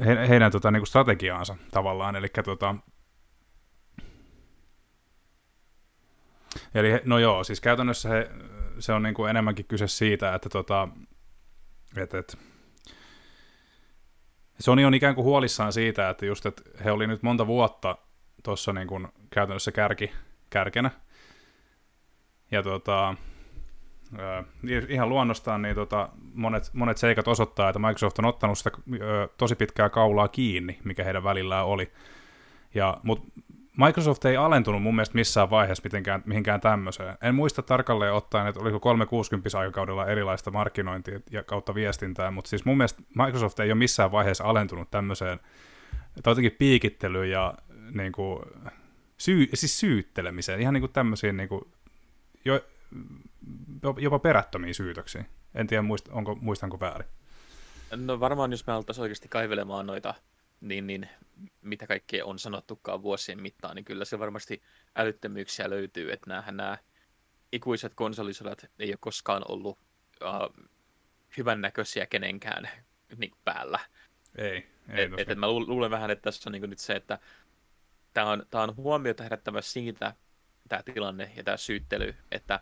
he, 0.05 0.29
heidän 0.29 0.51
tota, 0.51 0.71
niin 0.71 0.81
kuin 0.81 0.87
strategiaansa 0.87 1.55
tavallaan, 1.71 2.15
eli 2.15 2.27
tota, 2.45 2.75
Eli 6.75 7.01
no 7.05 7.19
joo, 7.19 7.43
siis 7.43 7.61
käytännössä 7.61 8.09
he, 8.09 8.31
se 8.79 8.93
on 8.93 9.03
niin 9.03 9.15
kuin 9.15 9.29
enemmänkin 9.29 9.65
kyse 9.65 9.87
siitä, 9.87 10.35
että 10.35 10.49
tota, 10.49 10.87
et, 11.97 12.13
et, 12.13 12.37
Sony 14.59 14.85
on 14.85 14.93
ikään 14.93 15.15
kuin 15.15 15.25
huolissaan 15.25 15.73
siitä, 15.73 16.09
että 16.09 16.25
just, 16.25 16.45
että 16.45 16.61
he 16.85 16.91
oli 16.91 17.07
nyt 17.07 17.23
monta 17.23 17.47
vuotta 17.47 17.97
tuossa 18.43 18.73
niin 18.73 18.87
kuin 18.87 19.07
käytännössä 19.29 19.71
kärki, 19.71 20.11
kärkenä. 20.49 20.91
Ja 22.51 22.63
tota, 22.63 23.15
ihan 24.89 25.09
luonnostaan 25.09 25.61
niin 25.61 25.75
tota, 25.75 26.09
monet, 26.33 26.69
monet 26.73 26.97
seikat 26.97 27.27
osoittaa, 27.27 27.69
että 27.69 27.79
Microsoft 27.79 28.19
on 28.19 28.25
ottanut 28.25 28.57
sitä 28.57 28.71
tosi 29.37 29.55
pitkää 29.55 29.89
kaulaa 29.89 30.27
kiinni, 30.27 30.79
mikä 30.83 31.03
heidän 31.03 31.23
välillään 31.23 31.65
oli. 31.65 31.91
Mutta 33.03 33.25
Microsoft 33.77 34.25
ei 34.25 34.37
alentunut 34.37 34.81
mun 34.81 34.95
mielestä 34.95 35.15
missään 35.15 35.49
vaiheessa 35.49 35.81
mitenkään, 35.83 36.23
mihinkään 36.25 36.61
tämmöiseen. 36.61 37.17
En 37.21 37.35
muista 37.35 37.61
tarkalleen 37.61 38.13
ottaen, 38.13 38.47
että 38.47 38.61
oliko 38.61 38.79
360 38.79 39.59
aikakaudella 39.59 40.05
erilaista 40.05 40.51
markkinointia 40.51 41.19
ja 41.31 41.43
kautta 41.43 41.75
viestintää, 41.75 42.31
mutta 42.31 42.49
siis 42.49 42.65
mun 42.65 42.77
mielestä 42.77 43.01
Microsoft 43.15 43.59
ei 43.59 43.71
ole 43.71 43.77
missään 43.77 44.11
vaiheessa 44.11 44.43
alentunut 44.43 44.91
tämmöiseen, 44.91 45.39
jotenkin 46.25 46.51
piikittelyyn 46.51 47.29
ja 47.29 47.53
niin 47.91 48.11
kuin, 48.11 48.39
syy, 49.17 49.49
siis 49.53 49.79
syyttelemiseen, 49.79 50.61
ihan 50.61 50.73
niin 50.73 50.81
kuin 50.81 50.93
tämmöisiin 50.93 51.37
niin 51.37 51.49
kuin, 51.49 51.61
jo, 52.45 52.61
jopa 53.99 54.19
perättömiin 54.19 54.75
syytöksiin. 54.75 55.25
En 55.55 55.67
tiedä, 55.67 55.81
muist, 55.81 56.07
onko, 56.07 56.35
muistanko 56.35 56.79
väärin. 56.79 57.07
No 57.95 58.19
varmaan, 58.19 58.51
jos 58.51 58.67
me 58.67 58.73
alettaisiin 58.73 59.01
oikeasti 59.01 59.27
kaivelemaan 59.27 59.87
noita 59.87 60.13
niin, 60.61 60.87
niin 60.87 61.09
mitä 61.61 61.87
kaikkea 61.87 62.25
on 62.25 62.39
sanottukaan 62.39 63.01
vuosien 63.03 63.41
mittaan, 63.41 63.75
niin 63.75 63.85
kyllä 63.85 64.05
se 64.05 64.19
varmasti 64.19 64.61
älyttömyyksiä 64.95 65.69
löytyy, 65.69 66.11
että 66.11 66.29
näähän 66.29 66.57
nämä 66.57 66.77
ikuiset 67.51 67.93
konsolisodat 67.95 68.65
ei 68.79 68.89
ole 68.89 68.97
koskaan 68.99 69.43
ollut 69.47 69.79
uh, 70.23 70.65
hyvännäköisiä 71.37 72.05
kenenkään 72.05 72.69
niin 73.17 73.31
päällä. 73.43 73.79
Ei, 74.35 74.51
ei 74.89 75.03
et, 75.03 75.11
et, 75.17 75.29
et 75.29 75.37
mä 75.37 75.51
luulen 75.51 75.91
vähän, 75.91 76.11
että 76.11 76.21
tässä 76.21 76.49
on 76.49 76.51
niin 76.51 76.69
nyt 76.69 76.79
se, 76.79 76.93
että 76.93 77.19
tämä 78.13 78.29
on, 78.29 78.45
tää 78.49 78.61
on 78.61 78.75
huomiota 78.75 79.23
herättävä 79.23 79.61
siitä, 79.61 80.15
tämä 80.69 80.83
tilanne 80.83 81.31
ja 81.35 81.43
tämä 81.43 81.57
syyttely, 81.57 82.15
että 82.31 82.59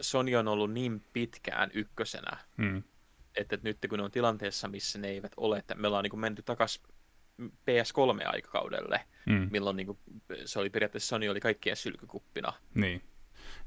Sony 0.00 0.36
on 0.36 0.48
ollut 0.48 0.72
niin 0.72 1.04
pitkään 1.12 1.70
ykkösenä, 1.74 2.36
hmm. 2.56 2.82
että, 3.36 3.54
että 3.54 3.68
nyt 3.68 3.78
kun 3.88 3.98
ne 3.98 4.04
on 4.04 4.10
tilanteessa, 4.10 4.68
missä 4.68 4.98
ne 4.98 5.08
eivät 5.08 5.32
ole, 5.36 5.58
että 5.58 5.74
me 5.74 5.86
ollaan 5.86 6.02
niin 6.02 6.20
menty 6.20 6.42
takaisin 6.42 6.82
PS3-aikakaudelle, 7.40 9.00
mm. 9.26 9.48
milloin 9.50 9.76
niin 9.76 9.86
kuin, 9.86 9.98
se 10.44 10.58
oli 10.58 10.70
periaatteessa 10.70 11.08
Sony 11.08 11.28
oli 11.28 11.40
kaikkien 11.40 11.76
sylkykuppina. 11.76 12.52
Niin. 12.74 13.02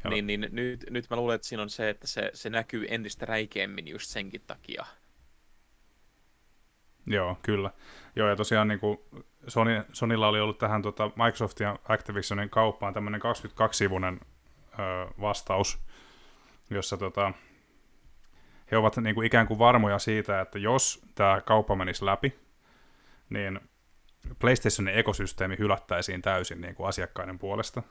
Niin, 0.10 0.28
niin 0.28 0.48
nyt, 0.52 0.86
nyt 0.90 1.10
mä 1.10 1.16
luulen, 1.16 1.36
että 1.36 1.48
siinä 1.48 1.64
on 1.64 1.70
se, 1.70 1.90
että 1.90 2.08
se, 2.08 2.32
se 2.34 2.50
näkyy 2.50 2.86
entistä 2.90 3.26
räikeämmin 3.26 3.88
just 3.88 4.10
senkin 4.10 4.42
takia. 4.48 4.86
Joo, 7.06 7.38
kyllä. 7.42 7.72
Joo, 8.16 8.30
ja 8.30 8.36
tosiaan 8.36 8.68
niin 8.68 8.80
kuin 8.80 9.00
Sony, 9.48 9.86
Sonylla 9.94 10.28
oli 10.28 10.40
ollut 10.40 10.58
tähän 10.58 10.82
tota, 10.82 11.12
Microsoft 11.16 11.60
ja 11.60 11.80
Activisionin 11.88 12.50
kauppaan 12.50 12.94
tämmöinen 12.94 13.22
22-sivuinen 13.22 14.20
ö, 14.80 15.14
vastaus, 15.22 15.80
jossa 16.70 16.98
tota, 16.98 17.34
he 18.72 18.78
ovat 18.78 18.98
niin 18.98 19.16
kuin 19.16 19.28
ikään 19.28 19.48
kuin 19.48 19.60
varmoja 19.60 20.00
siitä, 20.00 20.42
että 20.42 20.60
jos 20.60 21.02
tämä 21.16 21.42
kauppa 21.42 21.76
menisi 21.76 22.06
läpi, 22.06 22.40
niin 23.34 23.60
PlayStationin 24.40 24.96
ekosysteemi 24.96 25.58
hylättäisiin 25.60 26.22
täysin 26.22 26.62
niin 26.62 26.76
kuin 26.76 26.88
asiakkaiden 26.88 27.40
puolesta. 27.40 27.84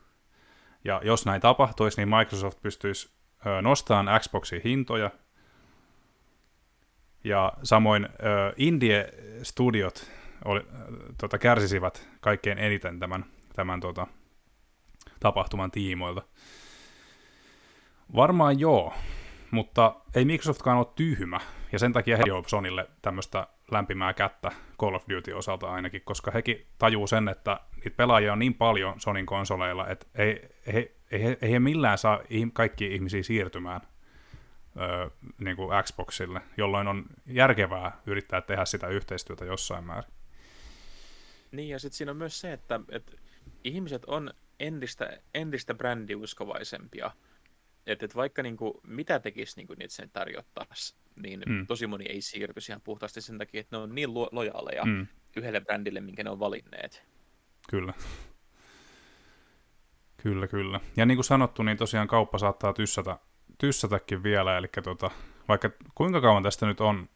Ja 0.84 1.00
jos 1.04 1.26
näin 1.26 1.40
tapahtuisi, 1.40 2.00
niin 2.00 2.16
Microsoft 2.16 2.62
pystyisi 2.62 3.12
nostamaan 3.62 4.20
Xboxin 4.20 4.60
hintoja, 4.64 5.10
ja 7.24 7.52
samoin 7.62 8.08
Indie-studiot 8.56 10.10
oli, 10.44 10.60
tota, 11.20 11.38
kärsisivät 11.38 12.08
kaikkein 12.20 12.58
eniten 12.58 12.98
tämän, 13.00 13.24
tämän 13.56 13.80
tota, 13.80 14.06
tapahtuman 15.20 15.70
tiimoilta. 15.70 16.22
Varmaan 18.14 18.60
joo, 18.60 18.94
mutta 19.50 19.94
ei 20.14 20.24
Microsoftkaan 20.24 20.78
ole 20.78 20.86
tyhmä, 20.96 21.40
ja 21.72 21.78
sen 21.78 21.92
takia 21.92 22.16
he 22.16 22.22
Sonille 22.46 22.88
tämmöistä 23.02 23.46
lämpimää 23.70 24.12
kättä 24.12 24.50
Call 24.82 24.94
of 24.94 25.04
Duty 25.08 25.32
osalta 25.32 25.72
ainakin, 25.72 26.02
koska 26.04 26.30
hekin 26.30 26.66
tajuu 26.78 27.06
sen, 27.06 27.28
että 27.28 27.60
niitä 27.76 27.96
pelaajia 27.96 28.32
on 28.32 28.38
niin 28.38 28.54
paljon 28.54 29.00
Sonin 29.00 29.26
konsoleilla, 29.26 29.88
että 29.88 30.06
ei, 30.14 30.48
ei, 30.66 30.96
ei, 31.10 31.36
ei, 31.42 31.52
he 31.52 31.58
millään 31.58 31.98
saa 31.98 32.20
kaikki 32.52 32.94
ihmisiä 32.94 33.22
siirtymään 33.22 33.80
ö, 34.80 35.10
niin 35.38 35.56
kuin 35.56 35.82
Xboxille, 35.82 36.40
jolloin 36.56 36.88
on 36.88 37.04
järkevää 37.26 38.00
yrittää 38.06 38.40
tehdä 38.40 38.64
sitä 38.64 38.88
yhteistyötä 38.88 39.44
jossain 39.44 39.84
määrin. 39.84 40.12
Niin, 41.52 41.68
ja 41.68 41.78
sitten 41.78 41.96
siinä 41.96 42.10
on 42.10 42.16
myös 42.16 42.40
se, 42.40 42.52
että, 42.52 42.80
että 42.90 43.12
ihmiset 43.64 44.04
on 44.04 44.30
entistä, 44.60 45.18
entistä 45.34 45.74
brändiuskovaisempia. 45.74 47.10
Että 47.86 48.04
et 48.04 48.16
vaikka 48.16 48.42
niinku, 48.42 48.80
mitä 48.86 49.18
tekisi 49.18 49.56
niinku, 49.56 49.74
niitä 49.78 49.94
sen 49.94 50.10
tarjottaisi, 50.10 50.96
niin 51.22 51.42
mm. 51.46 51.66
tosi 51.66 51.86
moni 51.86 52.04
ei 52.08 52.20
siirry 52.20 52.54
ihan 52.68 52.80
puhtaasti 52.80 53.20
sen 53.20 53.38
takia, 53.38 53.60
että 53.60 53.76
ne 53.76 53.82
on 53.82 53.94
niin 53.94 54.14
lo- 54.14 54.28
lojaaleja 54.32 54.84
mm. 54.84 55.06
yhdelle 55.36 55.60
brändille, 55.60 56.00
minkä 56.00 56.24
ne 56.24 56.30
on 56.30 56.40
valinneet. 56.40 57.02
Kyllä. 57.70 57.92
Kyllä, 60.22 60.48
kyllä. 60.48 60.80
Ja 60.96 61.06
niin 61.06 61.16
kuin 61.16 61.24
sanottu, 61.24 61.62
niin 61.62 61.76
tosiaan 61.76 62.08
kauppa 62.08 62.38
saattaa 62.38 62.72
tyssätä, 62.72 63.18
tyssätäkin 63.58 64.22
vielä, 64.22 64.58
eli 64.58 64.68
tota, 64.82 65.10
vaikka 65.48 65.70
kuinka 65.94 66.20
kauan 66.20 66.42
tästä 66.42 66.66
nyt 66.66 66.80
on, 66.80 67.08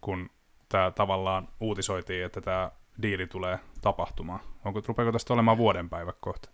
kun 0.00 0.30
tämä 0.68 0.90
tavallaan 0.90 1.48
uutisoitiin, 1.60 2.24
että 2.24 2.40
tämä 2.40 2.70
diili 3.02 3.26
tulee 3.26 3.58
tapahtumaan? 3.80 4.40
Onko, 4.64 4.82
rupeako 4.86 5.12
tästä 5.12 5.34
olemaan 5.34 5.58
vuoden 5.58 5.88
päivä 5.88 6.12
kohta? 6.20 6.50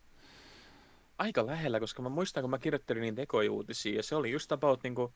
Aika 1.19 1.47
lähellä, 1.47 1.81
koska 1.81 2.03
mä 2.03 2.09
muistan, 2.09 2.43
kun 2.43 2.51
mä 2.51 2.59
kirjoittelin 2.59 3.01
niitä 3.01 3.23
ekojuutisia, 3.23 3.97
ja 3.97 4.03
se 4.03 4.17
oli 4.17 4.31
just 4.31 4.53
about 4.53 4.83
niin 4.83 4.95
kuin, 4.95 5.13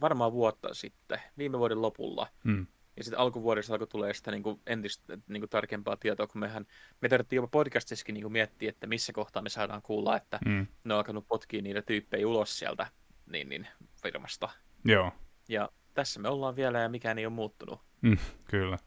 varmaan 0.00 0.32
vuotta 0.32 0.74
sitten, 0.74 1.20
viime 1.38 1.58
vuoden 1.58 1.82
lopulla. 1.82 2.26
Mm. 2.44 2.66
Ja 2.96 3.04
sitten 3.04 3.20
alkuvuodessa 3.20 3.72
alkoi 3.74 3.86
tulee 3.86 4.14
sitä 4.14 4.30
niin 4.30 4.42
kuin 4.42 4.60
entistä 4.66 5.18
niin 5.28 5.40
kuin 5.40 5.50
tarkempaa 5.50 5.96
tietoa, 5.96 6.26
kun 6.26 6.40
mehän, 6.40 6.66
me 7.00 7.08
tarvittiin 7.08 7.36
jopa 7.36 7.48
podcastissakin 7.48 8.12
niin 8.14 8.22
kuin 8.22 8.32
miettiä, 8.32 8.68
että 8.68 8.86
missä 8.86 9.12
kohtaa 9.12 9.42
me 9.42 9.48
saadaan 9.48 9.82
kuulla, 9.82 10.16
että 10.16 10.38
mm. 10.46 10.66
ne 10.84 10.94
on 10.94 10.98
alkanut 10.98 11.28
potkia 11.28 11.62
niitä 11.62 11.82
tyyppejä 11.82 12.28
ulos 12.28 12.58
sieltä 12.58 12.86
niin, 13.26 13.48
niin, 13.48 13.66
firmasta. 14.02 14.48
Joo. 14.84 15.12
Ja 15.48 15.68
tässä 15.94 16.20
me 16.20 16.28
ollaan 16.28 16.56
vielä 16.56 16.80
ja 16.80 16.88
mikään 16.88 17.18
ei 17.18 17.26
ole 17.26 17.34
muuttunut. 17.34 17.80
Mm, 18.00 18.18
kyllä. 18.44 18.78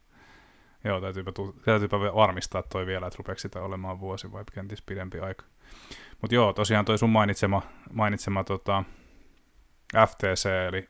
Joo, 0.83 1.01
täytyypä, 1.01 1.31
täytyypä 1.65 1.97
varmistaa 1.97 2.63
toi 2.63 2.85
vielä, 2.85 3.07
että 3.07 3.17
rupeeko 3.17 3.39
sitä 3.39 3.61
olemaan 3.61 3.99
vuosi 3.99 4.31
vai 4.31 4.43
kenties 4.53 4.81
pidempi 4.81 5.19
aika. 5.19 5.45
Mutta 6.21 6.35
joo, 6.35 6.53
tosiaan 6.53 6.85
toi 6.85 6.97
sun 6.97 7.09
mainitsema, 7.09 7.61
mainitsema 7.93 8.43
tota, 8.43 8.83
FTC, 10.07 10.45
eli 10.67 10.89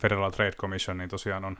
Federal 0.00 0.30
Trade 0.30 0.52
Commission, 0.52 0.98
niin 0.98 1.10
tosiaan 1.10 1.44
on 1.44 1.58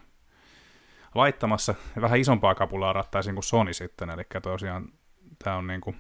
laittamassa 1.15 1.75
vähän 2.01 2.21
isompaa 2.21 2.55
kapulaa 2.55 2.93
rattaisin 2.93 3.35
kuin 3.35 3.45
Sony 3.45 3.73
sitten, 3.73 4.11
eli 4.11 4.23
tosiaan 4.43 4.89
tämä 5.45 5.57
on 5.57 5.67
niinku, 5.67 5.95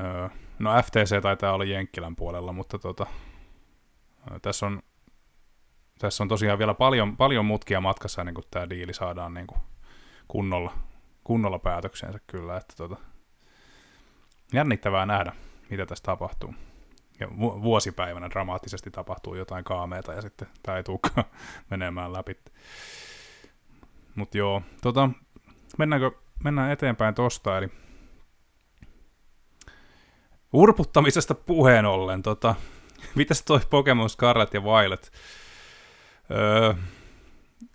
öö, 0.00 0.28
no 0.58 0.82
FTC 0.82 1.22
taitaa 1.22 1.52
olla 1.52 1.64
Jenkkilän 1.64 2.16
puolella, 2.16 2.52
mutta 2.52 2.78
tota, 2.78 3.06
tässä 4.42 4.66
on 4.66 4.82
tässä 6.02 6.24
on 6.24 6.28
tosiaan 6.28 6.58
vielä 6.58 6.74
paljon, 6.74 7.16
paljon 7.16 7.44
mutkia 7.44 7.80
matkassa 7.80 8.22
ennen 8.22 8.34
kuin 8.34 8.44
tämä 8.50 8.70
diili 8.70 8.94
saadaan 8.94 9.34
niin 9.34 9.46
kuin 9.46 9.60
kunnolla, 10.28 10.72
kunnolla 11.24 11.58
päätöksensä 11.58 12.18
kyllä. 12.26 12.56
Että 12.56 12.74
tota, 12.76 12.96
jännittävää 14.52 15.06
nähdä, 15.06 15.32
mitä 15.70 15.86
tässä 15.86 16.04
tapahtuu. 16.04 16.54
Ja 17.20 17.28
vu- 17.38 17.62
vuosipäivänä 17.62 18.30
dramaattisesti 18.30 18.90
tapahtuu 18.90 19.34
jotain 19.34 19.64
kaameita 19.64 20.12
ja 20.12 20.22
sitten 20.22 20.48
tämä 20.62 20.76
ei 20.76 20.82
tulekaan 20.82 21.24
menemään 21.70 22.12
läpi. 22.12 22.36
Mutta 24.14 24.38
joo, 24.38 24.62
tota, 24.82 25.10
mennäänkö, 25.78 26.10
mennään 26.44 26.70
eteenpäin 26.70 27.14
tosta, 27.14 27.58
eli 27.58 27.68
urputtamisesta 30.52 31.34
puheen 31.34 31.86
ollen, 31.86 32.22
tota, 32.22 32.54
mitäs 33.14 33.42
toi 33.42 33.60
Pokemon 33.70 34.10
Scarlet 34.10 34.54
ja 34.54 34.62
Violet? 34.62 35.12
Öö, 36.30 36.74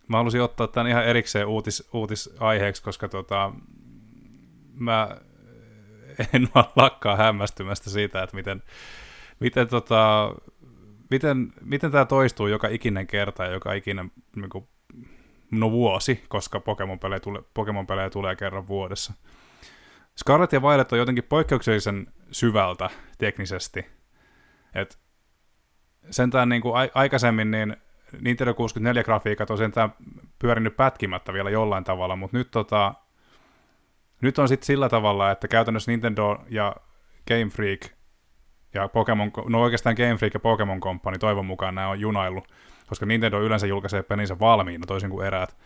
mä 0.08 0.18
halusin 0.18 0.42
ottaa 0.42 0.68
tämän 0.68 0.88
ihan 0.88 1.06
erikseen 1.06 1.48
uutis, 1.48 1.90
uutisaiheeksi, 1.94 2.84
koska 2.84 3.08
tota, 3.08 3.52
mä 4.74 5.18
en 6.34 6.48
vaan 6.56 6.70
lakkaa 6.76 7.16
hämmästymästä 7.16 7.90
siitä, 7.90 8.24
että 8.24 8.36
miten, 8.36 8.64
miten, 9.40 9.68
tota, 9.68 10.32
miten, 11.10 11.54
miten 11.62 11.92
tämä 11.92 12.06
toistuu 12.06 12.48
joka 12.48 12.68
ikinen 12.68 13.08
kerta 13.08 13.44
ja 13.46 13.52
joka 13.52 13.74
ikinen 13.74 14.12
niin 14.36 14.50
kuin, 14.50 14.68
no 15.52 15.72
vuosi, 15.72 16.24
koska 16.28 16.60
Pokemon-pelejä, 16.60 17.20
tule, 17.20 17.44
Pokemon-pelejä 17.54 18.10
tulee 18.10 18.36
kerran 18.36 18.68
vuodessa. 18.68 19.14
Scarlet 20.18 20.54
ja 20.54 20.62
Violet 20.62 20.92
on 20.92 21.00
jotenkin 21.00 21.24
poikkeuksellisen 21.24 22.08
syvältä 22.32 22.90
teknisesti. 23.18 23.86
Et 24.76 25.00
sentään 26.10 26.50
niin 26.50 26.62
kuin 26.62 26.74
aikaisemmin 26.94 27.52
niin 27.52 27.78
Nintendo 28.22 28.52
64-grafiikat 28.52 29.52
on 29.52 29.58
sentään 29.58 29.94
pyörinyt 30.40 30.78
pätkimättä 30.78 31.34
vielä 31.34 31.50
jollain 31.50 31.84
tavalla, 31.84 32.16
mutta 32.16 32.38
nyt, 32.38 32.52
tota, 32.52 32.94
nyt 34.22 34.40
on 34.40 34.48
sitten 34.48 34.66
sillä 34.66 34.90
tavalla, 34.90 35.32
että 35.32 35.48
käytännössä 35.48 35.92
Nintendo 35.92 36.38
ja 36.50 36.76
Game 37.28 37.50
Freak 37.50 37.80
ja 38.74 38.88
Pokemon, 38.88 39.32
no 39.50 39.62
oikeastaan 39.62 39.96
Game 39.96 40.16
Freak 40.16 40.34
ja 40.34 40.40
Pokemon 40.40 40.80
Company 40.80 41.18
toivon 41.18 41.46
mukaan 41.46 41.76
nämä 41.76 41.88
on 41.88 42.00
junaillut, 42.00 42.48
koska 42.88 43.06
Nintendo 43.06 43.42
yleensä 43.42 43.68
julkaisee 43.68 44.04
pelinsä 44.04 44.40
valmiina 44.40 44.86
toisin 44.88 45.10
kuin 45.10 45.28
eräät, 45.28 45.58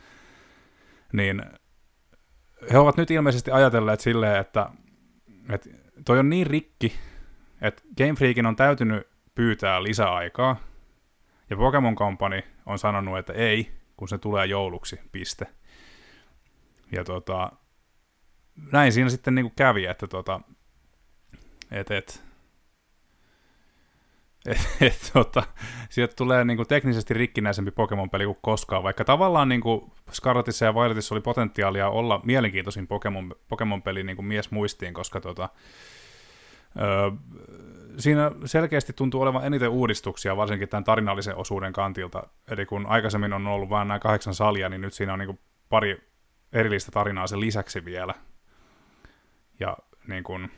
niin 1.14 1.44
he 2.72 2.78
ovat 2.78 2.98
nyt 2.98 3.12
ilmeisesti 3.12 3.52
ajatelleet 3.52 4.00
silleen, 4.00 4.42
että, 4.42 4.70
että 5.50 5.70
toi 6.06 6.20
on 6.20 6.30
niin 6.30 6.48
rikki, 6.48 6.94
että 7.62 7.84
Game 7.98 8.14
Freakin 8.14 8.46
on 8.46 8.56
täytynyt 8.56 9.08
pyytää 9.36 9.84
lisäaikaa, 9.84 10.56
ja 11.50 11.58
Pokemon 11.58 11.96
Company 11.96 12.42
on 12.66 12.80
sanonut, 12.80 13.18
että 13.18 13.34
ei, 13.34 13.72
kun 13.98 14.08
se 14.08 14.18
tulee 14.18 14.46
jouluksi, 14.46 15.00
piste. 15.12 15.48
Ja 16.92 17.04
tota, 17.04 17.52
näin 18.72 18.94
siinä 18.94 19.10
sitten 19.10 19.36
niin 19.36 19.46
kuin 19.46 19.54
kävi, 19.56 19.86
että 19.86 20.08
tota, 20.08 20.42
et, 21.72 21.92
et, 21.92 22.24
et, 24.46 24.58
et, 24.82 25.12
tota, 25.14 25.44
sieltä 25.90 26.16
tulee 26.16 26.46
niin 26.46 26.58
kuin 26.58 26.68
teknisesti 26.68 27.14
rikkinäisempi 27.14 27.72
Pokemon-peli 27.72 28.26
kuin 28.26 28.38
koskaan, 28.42 28.84
vaikka 28.84 29.04
tavallaan 29.04 29.50
niin 29.50 29.62
kuin 29.62 29.92
Scarletissa 30.12 30.66
ja 30.66 30.74
Violetissa 30.74 31.16
oli 31.16 31.22
potentiaalia 31.22 31.90
olla 31.90 32.22
mielenkiintoisin 32.24 32.88
Pokemon, 32.88 33.36
Pokemon-peli 33.48 34.04
niin 34.04 34.16
kuin 34.16 34.26
mies 34.26 34.52
muistiin, 34.52 34.94
koska 34.94 35.22
tota, 35.22 35.50
öö, 36.80 37.12
siinä 37.98 38.32
selkeästi 38.46 38.94
tuntuu 38.94 39.22
olevan 39.22 39.46
eniten 39.46 39.70
uudistuksia, 39.70 40.38
varsinkin 40.38 40.70
tämän 40.70 40.84
tarinallisen 40.84 41.36
osuuden 41.36 41.74
kantilta. 41.74 42.24
Eli 42.52 42.66
kun 42.66 42.86
aikaisemmin 42.86 43.34
on 43.34 43.48
ollut 43.48 43.70
vain 43.70 43.88
nämä 43.88 44.00
kahdeksan 44.00 44.34
salia, 44.34 44.70
niin 44.70 44.82
nyt 44.82 44.94
siinä 44.94 45.14
on 45.14 45.20
niin 45.20 45.40
pari 45.70 46.12
erillistä 46.54 46.92
tarinaa 46.92 47.28
sen 47.28 47.40
lisäksi 47.40 47.86
vielä. 47.86 48.14
Ja 49.62 49.78
niin 50.08 50.24
kuin, 50.24 50.52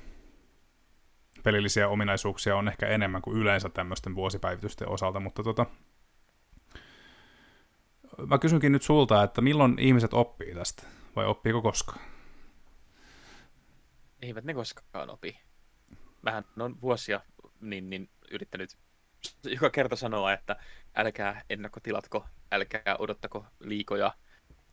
pelillisiä 1.43 1.87
ominaisuuksia 1.87 2.55
on 2.55 2.67
ehkä 2.67 2.87
enemmän 2.87 3.21
kuin 3.21 3.37
yleensä 3.37 3.69
tämmöisten 3.69 4.15
vuosipäivitysten 4.15 4.89
osalta, 4.89 5.19
mutta 5.19 5.43
tota, 5.43 5.65
mä 8.27 8.37
kysynkin 8.37 8.71
nyt 8.71 8.81
sulta, 8.83 9.23
että 9.23 9.41
milloin 9.41 9.79
ihmiset 9.79 10.13
oppii 10.13 10.55
tästä, 10.55 10.87
vai 11.15 11.25
oppiiko 11.25 11.61
koskaan? 11.61 11.99
Eivät 14.21 14.43
ne 14.43 14.53
koskaan 14.53 15.09
opi 15.09 15.39
vähän 16.23 16.45
on 16.59 16.81
vuosia 16.81 17.21
niin, 17.61 17.89
niin 17.89 18.09
yrittänyt 18.31 18.77
joka 19.43 19.69
kerta 19.69 19.95
sanoa, 19.95 20.33
että 20.33 20.55
älkää 20.95 21.41
ennakkotilatko, 21.49 22.25
älkää 22.51 22.95
odottako 22.99 23.45
liikoja, 23.59 24.13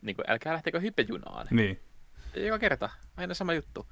niin 0.02 0.16
kuin, 0.16 0.30
älkää 0.30 0.52
lähtekö 0.52 0.80
hyppejunaan. 0.80 1.46
Niin. 1.50 1.80
Joka 2.34 2.58
kerta, 2.58 2.90
aina 3.16 3.34
sama 3.34 3.54
juttu. 3.54 3.86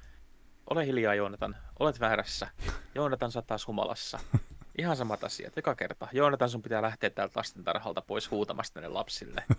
Ole 0.69 0.85
hiljaa, 0.85 1.15
Joonatan. 1.15 1.55
Olet 1.79 1.99
väärässä. 1.99 2.47
Joonatan 2.95 3.31
saattaa 3.31 3.57
humalassa. 3.67 4.19
Ihan 4.77 4.97
samat 4.97 5.23
asiat, 5.23 5.55
joka 5.55 5.75
kerta. 5.75 6.07
Joonatan, 6.11 6.49
sun 6.49 6.61
pitää 6.61 6.81
lähteä 6.81 7.09
täältä 7.09 7.39
lastentarhalta 7.39 8.01
pois 8.01 8.31
huutamasta 8.31 8.81
ne 8.81 8.87
lapsille. 8.87 9.43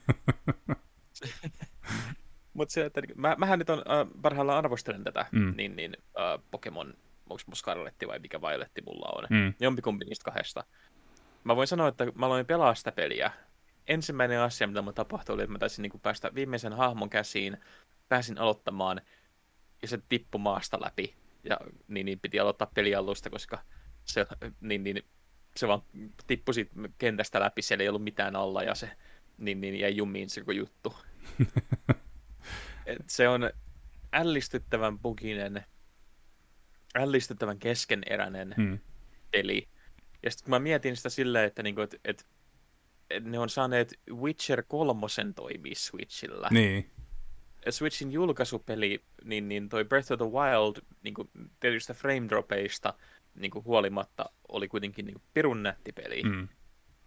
Mutta 2.54 2.72
se, 2.72 2.84
että 2.84 3.02
mä, 3.14 3.36
mähän 3.38 3.58
nyt 3.58 3.70
on, 3.70 3.78
äh, 3.78 3.84
parhaillaan 4.22 4.58
arvostelen 4.58 5.04
tätä, 5.04 5.26
mm. 5.32 5.54
niin, 5.56 5.76
niin 5.76 5.96
äh, 6.18 6.40
Pokemon, 6.50 6.94
onko 7.30 7.42
mun 7.46 7.56
Scarletti 7.56 8.08
vai 8.08 8.18
mikä 8.18 8.40
Violetti 8.40 8.82
mulla 8.82 9.18
on. 9.18 9.26
Mm. 9.30 9.54
Jompikumpi 9.60 10.04
niistä 10.04 10.24
kahdesta. 10.24 10.64
Mä 11.44 11.56
voin 11.56 11.68
sanoa, 11.68 11.88
että 11.88 12.06
mä 12.14 12.26
aloin 12.26 12.46
pelaa 12.46 12.74
sitä 12.74 12.92
peliä. 12.92 13.30
Ensimmäinen 13.86 14.40
asia, 14.40 14.66
mitä 14.66 14.82
mun 14.82 14.94
tapahtui, 14.94 15.34
oli, 15.34 15.42
että 15.42 15.52
mä 15.52 15.58
taisin 15.58 15.82
niin 15.82 16.00
päästä 16.02 16.34
viimeisen 16.34 16.72
hahmon 16.72 17.10
käsiin, 17.10 17.56
pääsin 18.08 18.38
aloittamaan, 18.38 19.00
ja 19.82 19.88
se 19.88 19.98
tippui 20.08 20.40
maasta 20.40 20.80
läpi. 20.80 21.14
Ja 21.44 21.58
niin, 21.88 22.06
niin 22.06 22.20
piti 22.20 22.40
aloittaa 22.40 22.70
pelialusta, 22.74 23.30
koska 23.30 23.58
se, 24.04 24.26
niin, 24.60 24.84
niin, 24.84 25.04
se 25.56 25.68
vaan 25.68 25.82
tippui 26.26 26.54
siitä 26.54 26.74
kentästä 26.98 27.40
läpi, 27.40 27.62
siellä 27.62 27.82
ei 27.82 27.88
ollut 27.88 28.04
mitään 28.04 28.36
alla, 28.36 28.62
ja 28.62 28.74
se 28.74 28.90
niin, 29.38 29.60
niin 29.60 29.80
jäi 29.80 29.96
jumiin 29.96 30.30
se 30.30 30.42
juttu. 30.56 30.94
Et 32.86 33.10
se 33.10 33.28
on 33.28 33.50
ällistyttävän 34.12 34.98
buginen, 34.98 35.64
ällistyttävän 36.94 37.58
keskeneräinen 37.58 38.54
hmm. 38.56 38.78
peli. 39.30 39.68
Ja 40.22 40.30
sitten 40.30 40.44
kun 40.44 40.50
mä 40.50 40.58
mietin 40.58 40.96
sitä 40.96 41.08
silleen, 41.08 41.44
että 41.44 41.62
niinku, 41.62 41.80
et, 41.80 42.00
et, 42.04 42.26
et 43.10 43.24
ne 43.24 43.38
on 43.38 43.50
saaneet 43.50 44.00
Witcher 44.10 44.62
3 44.68 45.06
toimii 45.34 45.74
Switchillä. 45.74 46.48
Niin. 46.50 46.90
Switchin 47.70 48.12
julkaisupeli, 48.12 49.04
niin, 49.24 49.48
niin 49.48 49.68
toi 49.68 49.84
Breath 49.84 50.12
of 50.12 50.18
the 50.18 50.26
Wild 50.26 50.82
niin 51.02 51.14
kuin 51.14 51.30
tietystä 51.60 51.94
frame 51.94 52.28
dropeista 52.28 52.94
niin 53.34 53.50
kuin 53.50 53.64
huolimatta 53.64 54.30
oli 54.48 54.68
kuitenkin 54.68 55.06
niin 55.06 55.14
kuin 55.14 55.24
pirun 55.34 55.62
nätti 55.62 55.92
peli. 55.92 56.22
Mm. 56.22 56.48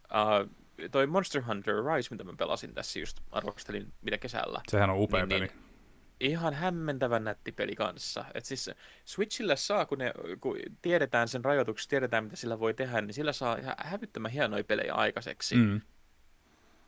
Uh, 0.03 0.50
toi 0.91 1.07
Monster 1.07 1.41
Hunter 1.41 1.75
Rise, 1.75 2.07
mitä 2.12 2.24
mä 2.24 2.33
pelasin 2.38 2.74
tässä 2.74 3.00
just, 3.00 3.19
arvostelin 3.31 3.93
mitä 4.01 4.17
kesällä. 4.17 4.62
Sehän 4.67 4.89
on 4.89 5.00
upea 5.00 5.25
niin, 5.25 5.29
peli. 5.29 5.48
Niin, 5.48 5.74
ihan 6.19 6.53
hämmentävän 6.53 7.24
nätti 7.24 7.51
peli 7.51 7.75
kanssa. 7.75 8.25
Et 8.33 8.45
siis 8.45 8.69
Switchillä 9.05 9.55
saa, 9.55 9.86
kun, 9.86 9.98
ne, 9.98 10.13
kun 10.39 10.57
tiedetään 10.81 11.27
sen 11.27 11.45
rajoitukset, 11.45 11.89
tiedetään 11.89 12.24
mitä 12.24 12.36
sillä 12.36 12.60
voi 12.60 12.74
tehdä, 12.74 13.01
niin 13.01 13.13
sillä 13.13 13.33
saa 13.33 13.55
ihan 13.55 13.75
hävyttömän 13.77 14.31
hienoja 14.31 14.63
pelejä 14.63 14.93
aikaiseksi. 14.93 15.55
Mm. 15.55 15.81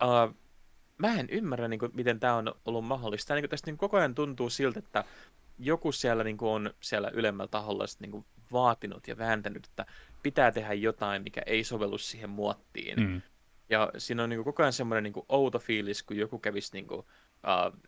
Uh, 0.03 0.35
mä 0.97 1.13
en 1.13 1.29
ymmärrä, 1.29 1.67
niin 1.67 1.79
kuin, 1.79 1.91
miten 1.93 2.19
tämä 2.19 2.35
on 2.35 2.55
ollut 2.65 2.85
mahdollista. 2.85 3.33
Niin 3.33 3.43
kuin, 3.43 3.49
tästä 3.49 3.71
niin 3.71 3.77
koko 3.77 3.97
ajan 3.97 4.15
tuntuu 4.15 4.49
siltä, 4.49 4.79
että 4.79 5.03
joku 5.59 5.91
siellä 5.91 6.23
niin 6.23 6.37
kuin, 6.37 6.49
on 6.49 6.73
siellä 6.79 7.11
ylemmällä 7.13 7.49
taholla 7.49 7.85
niin 7.99 8.11
kuin, 8.11 8.25
vaatinut 8.51 9.07
ja 9.07 9.17
vääntänyt, 9.17 9.65
että 9.65 9.85
pitää 10.23 10.51
tehdä 10.51 10.73
jotain, 10.73 11.23
mikä 11.23 11.41
ei 11.45 11.63
sovellu 11.63 11.97
siihen 11.97 12.29
muottiin. 12.29 12.99
Mm. 12.99 13.21
Ja 13.69 13.91
siinä 13.97 14.23
on 14.23 14.29
niin 14.29 14.37
kuin, 14.37 14.45
koko 14.45 14.63
ajan 14.63 14.73
semmoinen 14.73 15.03
niin 15.03 15.13
kuin, 15.13 15.25
outo 15.29 15.59
fiilis, 15.59 16.03
kun 16.03 16.17
joku 16.17 16.39
kävisi 16.39 16.73
niin 16.73 16.87
kuin, 16.87 16.99
uh, 16.99 17.79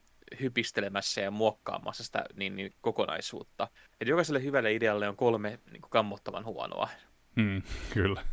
hypistelemässä 0.42 1.22
ja 1.22 1.32
muokkaamassa 1.32 2.04
sitä 2.04 2.26
niin, 2.36 2.56
niin, 2.56 2.74
kokonaisuutta. 2.82 3.68
Että 4.02 4.12
jokaiselle 4.12 4.44
hyvälle 4.44 4.74
idealle 4.74 5.10
on 5.10 5.16
kolme 5.16 5.60
niin 5.72 5.82
kuin, 5.82 5.90
kammottavan 5.90 6.46
huonoa. 6.46 6.90
Mm, 7.36 7.62
kyllä. 7.94 8.24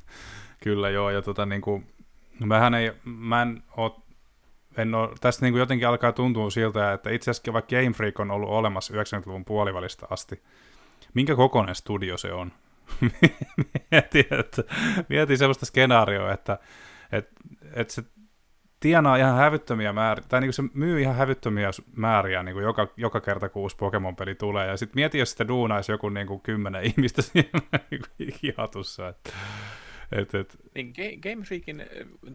kyllä, 0.62 0.90
joo. 0.90 1.10
Ja 1.10 1.22
tota, 1.22 1.46
niin 1.46 1.62
kuin, 1.62 1.94
mähän 2.40 2.74
ei, 2.74 2.92
mä 3.04 3.42
en 3.42 3.62
ole 3.76 3.92
en 4.76 4.94
ole, 4.94 5.10
tästä 5.20 5.44
niin 5.44 5.52
kuin 5.52 5.60
jotenkin 5.60 5.88
alkaa 5.88 6.12
tuntua 6.12 6.50
siltä, 6.50 6.92
että 6.92 7.10
itse 7.10 7.30
asiassa 7.30 7.52
vaikka 7.52 7.76
Game 7.76 7.92
Freak 7.92 8.20
on 8.20 8.30
ollut 8.30 8.50
olemassa 8.50 8.94
90-luvun 8.94 9.44
puolivälistä 9.44 10.06
asti, 10.10 10.42
minkä 11.14 11.36
kokoinen 11.36 11.74
studio 11.74 12.16
se 12.16 12.32
on? 12.32 12.52
mietin, 13.90 14.26
että, 14.30 14.62
mietin 15.08 15.38
sellaista 15.38 15.66
skenaarioa, 15.66 16.32
että, 16.32 16.58
että, 17.12 17.30
että 17.74 17.94
se 17.94 18.02
tienaa 18.80 19.16
ihan 19.16 19.36
hävyttömiä 19.36 19.92
määriä, 19.92 20.24
tai 20.28 20.40
niin 20.40 20.48
kuin 20.48 20.54
se 20.54 20.62
myy 20.74 21.00
ihan 21.00 21.14
hävyttömiä 21.14 21.70
määriä 21.96 22.42
niin 22.42 22.54
kuin 22.54 22.62
joka, 22.62 22.88
joka 22.96 23.20
kerta, 23.20 23.48
kun 23.48 23.62
uusi 23.62 23.76
Pokemon-peli 23.76 24.34
tulee, 24.34 24.66
ja 24.66 24.76
sitten 24.76 24.94
mieti, 24.94 25.18
jos 25.18 25.30
sitä 25.30 25.48
duunaisi 25.48 25.92
joku 25.92 26.08
niin 26.08 26.26
kuin 26.26 26.40
kymmenen 26.40 26.84
ihmistä 26.84 27.22
siinä 27.32 27.60
niin 27.90 28.02
kuin 28.16 28.34
hihatussa, 28.42 29.08
että 29.08 29.30
et, 30.12 30.34
et. 30.34 30.56
Niin 30.74 30.92
Game 31.22 31.44
Freakin 31.44 31.80
äh, 31.80 31.86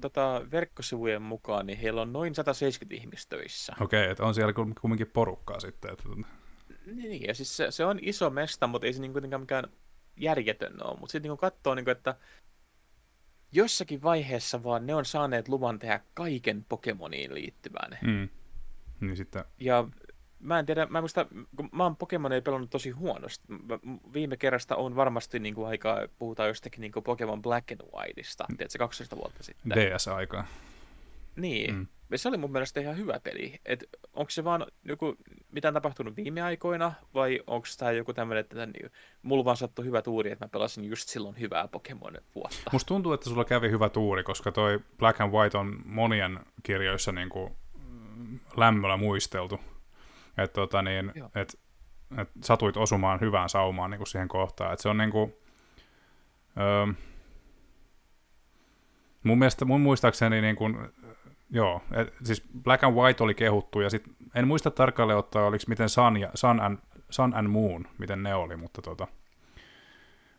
tota, 0.02 0.42
verkkosivujen 0.52 1.22
mukaan 1.22 1.66
niin 1.66 1.80
heillä 1.80 2.02
on 2.02 2.14
noin 2.14 2.36
170 2.36 3.02
ihmistä 3.02 3.36
töissä. 3.36 3.74
Okei, 3.82 4.02
okay, 4.02 4.12
että 4.12 4.26
on 4.26 4.36
siellä 4.36 4.54
kumminkin 4.82 5.08
porukkaa 5.08 5.60
sitten. 5.60 5.92
Että... 5.92 6.04
Niin, 6.86 7.28
ja 7.28 7.34
siis 7.34 7.58
se, 7.58 7.72
se 7.72 7.86
on 7.86 8.00
iso 8.02 8.30
mesta, 8.30 8.68
mutta 8.68 8.88
ei 8.88 8.94
se 8.94 9.02
niin 9.02 9.12
kuitenkaan 9.12 9.42
mikään 9.42 9.68
järjetön 10.18 10.84
ole. 10.84 11.00
Mutta 11.00 11.12
sitten 11.12 11.30
niin 11.30 11.38
katsoo, 11.38 11.76
niin 11.76 11.86
kuin, 11.86 11.92
että 11.92 12.16
jossakin 13.52 14.02
vaiheessa 14.02 14.64
vaan 14.64 14.86
ne 14.88 14.96
on 14.96 15.06
saaneet 15.06 15.48
luvan 15.48 15.80
tehdä 15.80 16.00
kaiken 16.14 16.66
Pokemoniin 16.70 17.34
liittyvän. 17.34 17.98
Mm. 18.02 18.30
Niin 19.00 19.18
sitten... 19.18 19.44
Ja 19.60 19.88
mä 20.40 20.60
en 20.60 20.66
tiedä, 20.66 20.86
mä 20.86 21.02
muista, 21.02 21.26
kun 21.56 21.70
mä 21.72 21.84
oon 21.84 21.96
Pokemonia 21.96 22.42
pelannut 22.42 22.70
tosi 22.70 22.90
huonosti. 22.90 23.44
Viime 24.14 24.38
kerrasta 24.38 24.76
on 24.76 24.96
varmasti 24.96 25.40
niin 25.40 25.56
kuin 25.56 25.68
aikaa, 25.68 26.00
puhutaan 26.20 26.50
jostakin 26.50 26.82
niin 26.82 26.92
kuin 26.92 27.04
Pokemon 27.04 27.42
Black 27.42 27.72
and 27.72 27.82
Whiteista, 27.96 28.46
mm. 28.50 28.58
tiedätkö, 28.58 28.78
12 28.78 29.16
vuotta 29.16 29.44
sitten. 29.44 29.72
DS-aikaa. 29.72 30.48
Niin, 31.36 31.76
mm. 31.76 31.88
se 32.16 32.30
oli 32.30 32.38
mun 32.38 32.52
mielestä 32.52 32.80
ihan 32.80 32.98
hyvä 32.98 33.20
peli. 33.20 33.60
Et 33.66 33.84
onko 34.14 34.30
se 34.30 34.44
vaan 34.44 34.66
joku, 34.84 35.16
mitä 35.52 35.68
on 35.68 35.74
tapahtunut 35.74 36.16
viime 36.16 36.42
aikoina, 36.42 36.94
vai 37.14 37.40
onko 37.48 37.68
tämä 37.78 37.92
joku 37.92 38.14
tämmöinen, 38.14 38.42
että 38.42 38.56
tämän, 38.56 38.74
mulla 39.22 39.46
vaan 39.46 39.58
sattui 39.58 39.86
hyvä 39.86 40.02
tuuri, 40.02 40.32
että 40.32 40.46
mä 40.46 40.50
pelasin 40.50 40.86
just 40.86 41.10
silloin 41.10 41.40
hyvää 41.40 41.68
Pokemon 41.68 42.14
vuotta. 42.36 42.70
Musta 42.72 42.88
tuntuu, 42.88 43.14
että 43.14 43.30
sulla 43.30 43.46
kävi 43.46 43.72
hyvä 43.72 43.90
tuuri, 43.90 44.24
koska 44.24 44.52
toi 44.52 44.80
Black 44.98 45.22
and 45.22 45.34
White 45.34 45.58
on 45.58 45.82
monien 45.86 46.40
kirjoissa 46.64 47.12
niin 47.12 47.30
kuin 47.30 47.54
lämmöllä 48.58 48.98
muisteltu. 48.98 49.60
Että 50.38 50.54
tota 50.54 50.82
niin, 50.82 51.12
et, 51.36 51.60
et 52.18 52.30
satuit 52.44 52.78
osumaan 52.78 53.20
hyvään 53.20 53.50
saumaan 53.50 53.92
niin 53.92 54.00
kuin 54.00 54.08
siihen 54.08 54.28
kohtaan. 54.28 54.74
Et 54.74 54.80
se 54.80 54.90
on 54.90 54.98
niin 54.98 55.12
kuin, 55.12 55.34
öö, 56.58 56.94
mun 59.24 59.40
mielestä, 59.40 59.66
mun 59.66 59.82
muistaakseni 59.82 60.42
niin 60.42 60.56
kuin, 60.56 60.78
joo, 61.50 61.82
et, 61.92 62.14
siis 62.24 62.44
Black 62.64 62.84
and 62.84 62.96
White 62.96 63.24
oli 63.24 63.34
kehuttu, 63.34 63.82
ja 63.82 63.90
sit, 63.90 64.04
en 64.36 64.48
muista 64.48 64.72
tarkalleen 64.72 65.20
ottaa, 65.20 65.46
oliko 65.46 65.64
miten 65.68 65.90
Sun, 65.90 66.18
ja, 66.18 66.32
Sun, 66.36 66.60
and, 66.60 66.80
Sun 67.10 67.36
and 67.36 67.48
Moon, 67.48 67.88
miten 67.98 68.24
ne 68.24 68.36
oli, 68.36 68.56
mutta 68.56 68.82
tota, 68.82 69.08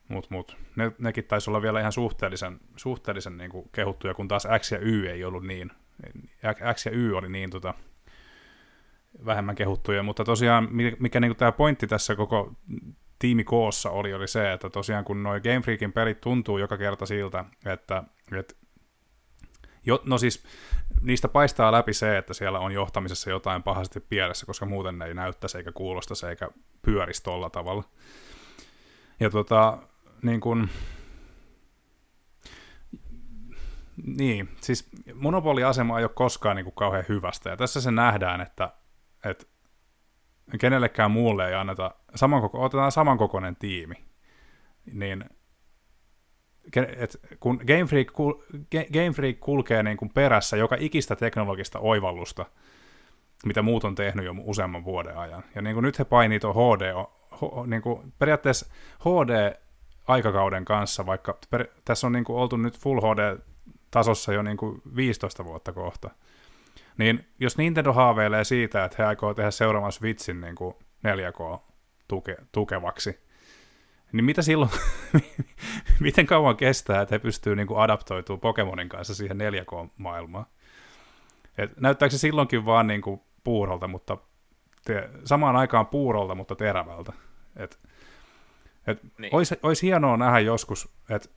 mut, 0.09 0.31
mut, 0.31 0.57
ne, 0.77 0.93
nekin 0.99 1.25
taisi 1.25 1.51
olla 1.51 1.63
vielä 1.63 1.81
ihan 1.81 1.93
suhteellisen, 1.93 2.61
suhteellisen 2.77 3.37
niin 3.37 3.51
kuin 3.51 3.69
kehuttuja, 3.73 4.15
kun 4.15 4.29
taas 4.29 4.47
X 4.59 4.73
ja 4.73 4.79
Y 4.79 5.07
ei 5.07 5.25
ollut 5.25 5.47
niin, 5.47 5.71
X 6.75 6.87
ja 6.87 6.93
Y 6.93 7.13
oli 7.13 7.29
niin 7.29 7.51
tota, 7.51 7.75
vähemmän 9.27 9.55
kehuttuja, 9.55 10.03
mutta 10.03 10.25
tosiaan 10.25 10.69
mikä 10.99 11.21
niin 11.21 11.37
tämä 11.37 11.53
pointti 11.53 11.87
tässä 11.87 12.17
koko 12.17 12.53
tiimi 13.19 13.45
koossa 13.45 13.91
oli, 13.91 14.15
oli 14.15 14.29
se, 14.29 14.53
että 14.53 14.71
tosiaan 14.71 15.05
kun 15.05 15.23
noin 15.23 15.43
Game 15.43 15.61
Freakin 15.61 15.93
pelit 15.93 16.21
tuntuu 16.21 16.59
joka 16.59 16.77
kerta 16.77 17.07
siltä, 17.07 17.45
että, 17.67 18.05
että 18.37 18.55
jo, 19.87 20.03
no 20.05 20.19
siis 20.19 20.45
niistä 21.03 21.29
paistaa 21.29 21.73
läpi 21.73 21.93
se, 21.93 22.19
että 22.19 22.35
siellä 22.35 22.59
on 22.59 22.73
johtamisessa 22.73 23.31
jotain 23.31 23.63
pahasti 23.63 24.01
pielessä, 24.01 24.47
koska 24.47 24.67
muuten 24.67 24.99
ne 24.99 25.07
ei 25.07 25.15
näyttäisi 25.15 25.59
eikä 25.59 25.73
kuulostaisi 25.73 26.27
eikä 26.27 26.49
pyörisi 26.83 27.23
tolla 27.23 27.51
tavalla. 27.51 27.85
Ja 29.21 29.31
tota, 29.31 29.79
niin 30.23 30.41
kun, 30.41 30.69
niin, 34.07 34.49
siis 34.61 34.89
monopoliasema 35.15 35.99
ei 35.99 36.05
ole 36.05 36.11
koskaan 36.15 36.57
niin 36.57 36.65
kuin 36.65 36.75
kauhean 36.75 37.05
hyvästä, 37.09 37.51
ja 37.51 37.57
tässä 37.57 37.81
se 37.81 37.91
nähdään, 37.91 38.41
että 38.41 38.71
että 39.25 39.47
kenellekään 40.61 41.11
muulle 41.11 41.49
ei 41.49 41.55
anneta, 41.55 41.95
samankoko, 42.15 42.65
otetaan 42.65 42.93
samankokoinen 42.93 43.57
tiimi, 43.57 43.95
niin 44.93 45.25
et 46.97 47.21
kun 47.41 47.61
Game 47.67 47.85
Freak, 47.85 48.09
Game 48.93 49.13
Freak 49.15 49.41
kulkee 49.41 49.83
niin 49.83 49.97
kuin 49.97 50.11
perässä 50.15 50.57
joka 50.57 50.77
ikistä 50.79 51.17
teknologista 51.17 51.79
oivallusta, 51.79 52.47
mitä 53.47 53.63
muut 53.63 53.85
on 53.85 53.95
tehnyt 53.95 54.25
jo 54.25 54.35
useamman 54.39 54.85
vuoden 54.85 55.19
ajan. 55.19 55.45
Ja 55.55 55.63
niin 55.63 55.75
kuin 55.75 55.85
nyt 55.85 55.99
he 55.99 56.05
painii 56.05 56.41
tuon 56.41 56.55
HD, 56.55 56.95
niin 57.67 57.83
kuin 57.83 58.13
periaatteessa 58.19 58.67
HD-aikakauden 59.01 60.65
kanssa, 60.65 61.07
vaikka 61.07 61.39
per, 61.51 61.67
tässä 61.85 62.07
on 62.07 62.13
niin 62.13 62.25
kuin 62.25 62.37
oltu 62.37 62.57
nyt 62.57 62.79
Full 62.79 63.01
HD-tasossa 63.01 64.33
jo 64.33 64.43
niin 64.43 64.57
kuin 64.57 64.83
15 64.97 65.45
vuotta 65.45 65.73
kohta. 65.73 66.11
Niin 67.01 67.27
jos 67.39 67.59
Nintendo 67.59 67.93
haaveilee 67.93 68.45
siitä, 68.45 68.85
että 68.85 68.97
he 68.99 69.05
aikoo 69.05 69.35
tehdä 69.35 69.51
seuraavan 69.51 69.93
Switchin 69.93 70.41
niin 70.41 70.55
kuin 70.55 70.75
4K 71.07 71.61
tuke, 72.09 72.37
tukevaksi, 72.53 73.21
niin 74.13 74.25
mitä 74.25 74.43
silloin, 74.43 74.71
miten 76.01 76.27
kauan 76.27 76.57
kestää, 76.57 77.03
että 77.03 77.15
he 77.15 77.19
pystyy 77.19 77.57
niin 77.57 77.77
adaptoitumaan 77.77 78.41
Pokemonin 78.41 78.89
kanssa 78.89 79.15
siihen 79.15 79.39
4K-maailmaan? 79.41 80.47
Et 81.59 81.77
näyttääkö 81.77 82.13
se 82.13 82.19
silloinkin 82.19 82.67
vaan 82.67 82.87
niin 82.87 83.03
kuin 83.03 83.21
puurolta, 83.45 83.89
mutta 83.89 84.17
te, 84.85 85.11
samaan 85.25 85.57
aikaan 85.57 85.87
puurolta, 85.87 86.35
mutta 86.35 86.57
terävältä? 86.57 87.13
Et, 87.57 87.79
et 88.87 88.99
niin. 89.19 89.35
olisi, 89.35 89.59
olisi 89.63 89.87
hienoa 89.87 90.17
nähdä 90.17 90.39
joskus, 90.39 90.89
että 91.11 91.29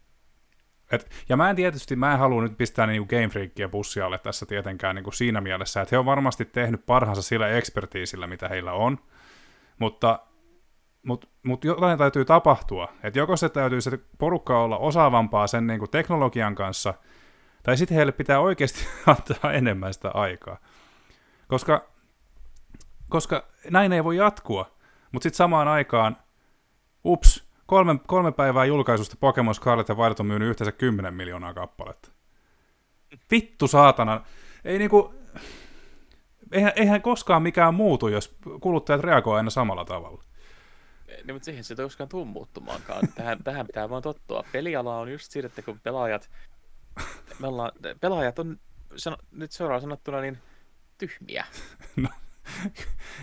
et, 0.93 1.09
ja 1.29 1.37
mä 1.37 1.49
en 1.49 1.55
tietysti, 1.55 1.95
mä 1.95 2.13
en 2.13 2.19
halua 2.19 2.41
nyt 2.41 2.57
pistää 2.57 2.87
niinku 2.87 3.05
Game 3.05 3.27
Freakia 3.27 3.69
bussialle 3.69 4.17
tässä 4.17 4.45
tietenkään 4.45 4.95
niinku 4.95 5.11
siinä 5.11 5.41
mielessä, 5.41 5.81
että 5.81 5.95
he 5.95 5.99
on 5.99 6.05
varmasti 6.05 6.45
tehnyt 6.45 6.85
parhaansa 6.85 7.21
sillä 7.21 7.47
ekspertiisillä, 7.47 8.27
mitä 8.27 8.49
heillä 8.49 8.73
on, 8.73 8.97
mutta 9.79 10.19
mutta 11.03 11.27
mut 11.43 11.65
jotain 11.65 11.97
täytyy 11.97 12.25
tapahtua. 12.25 12.93
Että 13.03 13.19
joko 13.19 13.37
se 13.37 13.49
täytyy 13.49 13.81
se 13.81 13.99
porukka 14.17 14.63
olla 14.63 14.77
osaavampaa 14.77 15.47
sen 15.47 15.67
niinku 15.67 15.87
teknologian 15.87 16.55
kanssa, 16.55 16.93
tai 17.63 17.77
sitten 17.77 17.95
heille 17.95 18.11
pitää 18.11 18.39
oikeasti 18.39 18.87
antaa 19.07 19.53
enemmän 19.53 19.93
sitä 19.93 20.09
aikaa. 20.09 20.57
Koska, 21.47 21.89
koska 23.09 23.47
näin 23.69 23.93
ei 23.93 24.03
voi 24.03 24.17
jatkua. 24.17 24.77
Mutta 25.11 25.23
sitten 25.23 25.37
samaan 25.37 25.67
aikaan, 25.67 26.17
ups, 27.05 27.52
kolme, 27.65 27.99
kolme 28.07 28.31
päivää 28.31 28.65
julkaisusta 28.65 29.15
Pokemon 29.19 29.55
Scarlet 29.55 29.89
ja 29.89 29.97
Violet 29.97 30.19
on 30.19 30.25
myynyt 30.25 30.49
yhteensä 30.49 30.71
10 30.71 31.13
miljoonaa 31.13 31.53
kappaletta. 31.53 32.09
Vittu 33.31 33.67
saatana. 33.67 34.25
Ei 34.65 34.79
niinku... 34.79 35.13
Eihän, 36.51 36.71
eihän 36.75 37.01
koskaan 37.01 37.43
mikään 37.43 37.73
muutu, 37.73 38.07
jos 38.07 38.35
kuluttajat 38.61 39.01
reagoivat 39.01 39.37
aina 39.37 39.49
samalla 39.49 39.85
tavalla. 39.85 40.23
Niin, 41.07 41.35
mutta 41.35 41.45
siihen 41.45 41.63
se 41.63 41.73
ei 41.73 41.85
koskaan 41.85 42.09
tule 42.09 42.25
muuttumaankaan. 42.25 43.07
Tähän, 43.15 43.43
tähän 43.43 43.67
pitää 43.67 43.89
vaan 43.89 44.01
tottua. 44.01 44.43
Peliala 44.51 44.99
on 44.99 45.11
just 45.11 45.31
siitä, 45.31 45.45
että 45.45 45.61
kun 45.61 45.79
pelaajat, 45.79 46.29
me 47.39 47.47
ollaan, 47.47 47.71
pelaajat 47.99 48.39
on 48.39 48.59
sano, 48.95 49.17
nyt 49.31 49.51
suoraan 49.51 49.81
sanottuna 49.81 50.21
niin 50.21 50.37
tyhmiä. 50.97 51.45
No, 51.95 52.09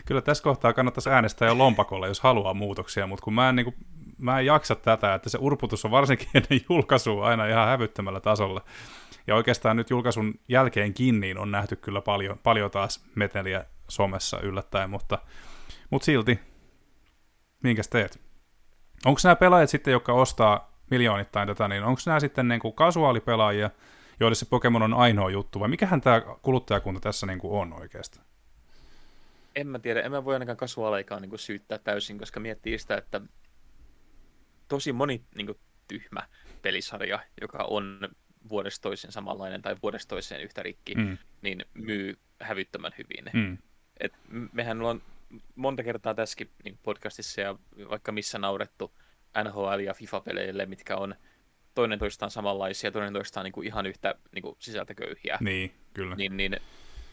kyllä 0.06 0.22
tässä 0.22 0.42
kohtaa 0.42 0.72
kannattaisi 0.72 1.10
äänestää 1.10 1.48
jo 1.48 1.58
lompakolla, 1.58 2.06
jos 2.06 2.20
haluaa 2.20 2.54
muutoksia, 2.54 3.06
mutta 3.06 3.24
kun 3.24 3.34
mä 3.34 3.48
en, 3.48 3.56
niin 3.56 3.64
kuin, 3.64 3.76
mä 4.20 4.40
en 4.40 4.46
jaksa 4.46 4.74
tätä, 4.74 5.14
että 5.14 5.28
se 5.28 5.38
urputus 5.40 5.84
on 5.84 5.90
varsinkin 5.90 6.28
ennen 6.34 6.60
julkaisua 6.68 7.26
aina 7.26 7.46
ihan 7.46 7.68
hävyttömällä 7.68 8.20
tasolla. 8.20 8.64
Ja 9.26 9.34
oikeastaan 9.34 9.76
nyt 9.76 9.90
julkaisun 9.90 10.34
jälkeenkin 10.48 11.20
niin 11.20 11.38
on 11.38 11.50
nähty 11.50 11.76
kyllä 11.76 12.00
paljon, 12.00 12.38
paljon 12.42 12.70
taas 12.70 13.04
meteliä 13.14 13.64
somessa 13.88 14.40
yllättäen, 14.40 14.90
mutta, 14.90 15.18
mutta 15.90 16.06
silti, 16.06 16.40
minkäs 17.62 17.88
teet? 17.88 18.20
Onko 19.04 19.20
nämä 19.24 19.36
pelaajat 19.36 19.70
sitten, 19.70 19.92
jotka 19.92 20.12
ostaa 20.12 20.70
miljoonittain 20.90 21.48
tätä, 21.48 21.68
niin 21.68 21.84
onko 21.84 22.00
nämä 22.06 22.20
sitten 22.20 22.48
niin 22.48 22.60
kuin 22.60 22.74
kasuaalipelaajia, 22.74 23.70
joille 24.20 24.34
se 24.34 24.46
Pokemon 24.46 24.82
on 24.82 24.94
ainoa 24.94 25.30
juttu, 25.30 25.60
vai 25.60 25.68
mikähän 25.68 26.00
tämä 26.00 26.22
kuluttajakunta 26.42 27.00
tässä 27.00 27.26
niin 27.26 27.38
kuin 27.38 27.60
on 27.60 27.72
oikeastaan? 27.72 28.26
En 29.56 29.66
mä 29.66 29.78
tiedä, 29.78 30.02
en 30.02 30.10
mä 30.10 30.24
voi 30.24 30.34
ainakaan 30.34 30.56
kasuaalikaan 30.56 31.22
niin 31.22 31.30
kuin 31.30 31.38
syyttää 31.38 31.78
täysin, 31.78 32.18
koska 32.18 32.40
miettii 32.40 32.78
sitä, 32.78 32.96
että 32.96 33.20
tosi 34.70 34.92
moni 34.92 35.24
niin 35.34 35.46
kuin, 35.46 35.58
tyhmä 35.88 36.28
pelisarja, 36.62 37.18
joka 37.40 37.58
on 37.58 38.08
vuodesta 38.48 38.82
toiseen 38.82 39.12
samanlainen 39.12 39.62
tai 39.62 39.76
vuodesta 39.82 40.08
toiseen 40.08 40.42
yhtä 40.42 40.62
rikki, 40.62 40.94
mm. 40.94 41.18
niin 41.42 41.64
myy 41.74 42.18
hävyttömän 42.40 42.92
hyvin. 42.98 43.30
Mm. 43.32 43.58
Et 44.00 44.12
mehän 44.52 44.82
on 44.82 45.02
monta 45.54 45.82
kertaa 45.82 46.14
tässäkin 46.14 46.50
niin 46.64 46.78
podcastissa 46.82 47.40
ja 47.40 47.56
vaikka 47.90 48.12
missä 48.12 48.38
naurettu 48.38 48.92
NHL- 49.38 49.80
ja 49.80 49.94
FIFA-peleille, 49.94 50.66
mitkä 50.66 50.96
on 50.96 51.14
toinen 51.74 51.98
toistaan 51.98 52.30
samanlaisia, 52.30 52.92
toinen 52.92 53.12
toistaan 53.12 53.44
niin 53.44 53.52
kuin 53.52 53.66
ihan 53.66 53.86
yhtä 53.86 54.14
niin 54.32 54.42
kuin 54.42 54.56
sisältököyhiä. 54.58 55.38
Niin, 55.40 55.74
kyllä. 55.94 56.16
Niin, 56.16 56.36
niin, 56.36 56.56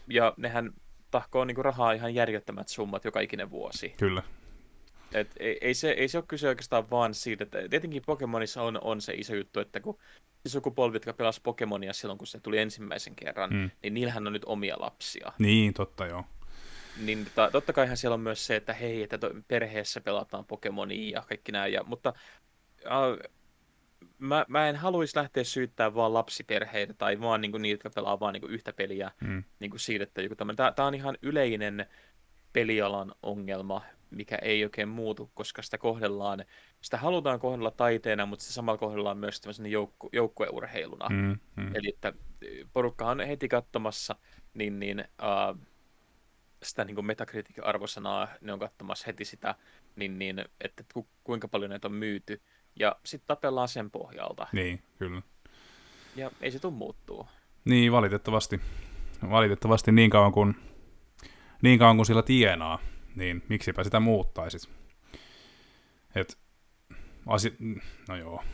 ja 0.08 0.34
nehän 0.36 0.72
tahkoo 1.10 1.44
niin 1.44 1.54
kuin 1.54 1.64
rahaa 1.64 1.92
ihan 1.92 2.14
järjettömät 2.14 2.68
summat 2.68 3.04
joka 3.04 3.20
ikinen 3.20 3.50
vuosi. 3.50 3.94
Kyllä. 3.98 4.22
Et 5.14 5.30
ei, 5.40 5.58
ei, 5.60 5.74
se, 5.74 5.90
ei 5.90 6.08
se 6.08 6.18
ole 6.18 6.24
kyse 6.28 6.48
oikeastaan 6.48 6.90
vaan 6.90 7.14
siitä, 7.14 7.44
että 7.44 7.68
tietenkin 7.70 8.02
Pokemonissa 8.06 8.62
on, 8.62 8.78
on 8.82 9.00
se 9.00 9.12
iso 9.14 9.34
juttu, 9.34 9.60
että 9.60 9.80
kun 9.80 9.98
sukupolvi, 10.46 10.96
jotka 10.96 11.12
pelasivat 11.12 11.42
Pokemonia 11.42 11.92
silloin, 11.92 12.18
kun 12.18 12.26
se 12.26 12.40
tuli 12.40 12.58
ensimmäisen 12.58 13.16
kerran, 13.16 13.50
mm. 13.50 13.70
niin 13.82 13.94
niillähän 13.94 14.26
on 14.26 14.32
nyt 14.32 14.44
omia 14.44 14.76
lapsia. 14.78 15.32
Niin, 15.38 15.74
totta 15.74 16.06
joo. 16.06 16.24
Niin 17.00 17.24
tota, 17.24 17.50
totta 17.50 17.72
kaihan 17.72 17.96
siellä 17.96 18.14
on 18.14 18.20
myös 18.20 18.46
se, 18.46 18.56
että 18.56 18.74
hei, 18.74 19.02
että 19.02 19.18
to, 19.18 19.30
perheessä 19.48 20.00
pelataan 20.00 20.44
Pokemonia 20.44 21.18
ja 21.18 21.24
kaikki 21.28 21.52
näin, 21.52 21.72
ja, 21.72 21.84
mutta 21.84 22.12
äh, 22.86 23.30
mä, 24.18 24.44
mä 24.48 24.68
en 24.68 24.76
haluaisi 24.76 25.16
lähteä 25.16 25.44
syyttämään 25.44 25.94
vaan 25.94 26.14
lapsiperheitä 26.14 26.94
tai 26.94 27.20
vaan 27.20 27.40
niin 27.40 27.50
kuin 27.50 27.62
niitä, 27.62 27.74
jotka 27.74 27.90
pelaa 27.90 28.20
vaan 28.20 28.32
niin 28.32 28.40
kuin 28.40 28.52
yhtä 28.52 28.72
peliä 28.72 29.10
mm. 29.20 29.44
niin 29.60 29.70
kuin 29.70 29.80
siitä, 29.80 30.04
että 30.04 30.22
joku 30.22 30.34
tämä, 30.34 30.54
tämä 30.54 30.88
on 30.88 30.94
ihan 30.94 31.18
yleinen 31.22 31.86
pelialan 32.52 33.14
ongelma, 33.22 33.82
mikä 34.10 34.38
ei 34.42 34.64
oikein 34.64 34.88
muutu, 34.88 35.30
koska 35.34 35.62
sitä 35.62 35.78
kohdellaan, 35.78 36.44
sitä 36.80 36.96
halutaan 36.96 37.40
kohdella 37.40 37.70
taiteena, 37.70 38.26
mutta 38.26 38.42
sitä 38.42 38.54
samalla 38.54 38.78
kohdellaan 38.78 39.18
myös 39.18 39.40
tämmöisenä 39.40 39.68
joukku, 39.68 40.08
joukkueurheiluna. 40.12 41.08
Mm, 41.08 41.38
mm. 41.56 41.74
Eli 41.74 41.88
että 41.88 42.12
porukka 42.72 43.06
on 43.06 43.20
heti 43.20 43.48
katsomassa, 43.48 44.16
niin, 44.54 44.78
niin 44.78 45.04
uh, 45.22 45.60
sitä 46.62 46.84
niin 46.84 47.06
Metacritic 47.06 47.56
arvosanaa, 47.62 48.28
ne 48.40 48.52
on 48.52 48.58
katsomassa 48.58 49.04
heti 49.06 49.24
sitä, 49.24 49.54
niin, 49.96 50.18
niin 50.18 50.44
että 50.60 50.84
ku, 50.94 51.08
kuinka 51.24 51.48
paljon 51.48 51.70
näitä 51.70 51.88
on 51.88 51.94
myyty, 51.94 52.42
ja 52.76 52.96
sitten 53.04 53.26
tapellaan 53.26 53.68
sen 53.68 53.90
pohjalta. 53.90 54.46
Niin, 54.52 54.82
kyllä. 54.98 55.22
Ja 56.16 56.30
ei 56.40 56.50
se 56.50 56.58
tule 56.58 56.72
muuttuu. 56.72 57.26
Niin, 57.64 57.92
valitettavasti. 57.92 58.60
Valitettavasti 59.30 59.92
niin 59.92 60.10
kauan 60.10 60.32
kuin, 60.32 60.56
niin 61.62 61.78
kauan 61.78 61.96
kuin 61.96 62.06
sillä 62.06 62.22
tienaa, 62.22 62.78
niin 63.18 63.42
miksipä 63.48 63.84
sitä 63.84 64.00
muuttaisit. 64.00 64.70
Et, 66.14 66.38
asi... 67.26 67.56
No 68.08 68.16
joo. 68.16 68.44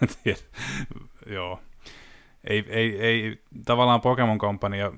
joo. 1.26 1.60
Ei, 2.44 2.64
ei, 2.68 3.00
ei, 3.00 3.42
tavallaan 3.64 4.00
Pokemon 4.00 4.38
Company 4.38 4.76
ja 4.76 4.92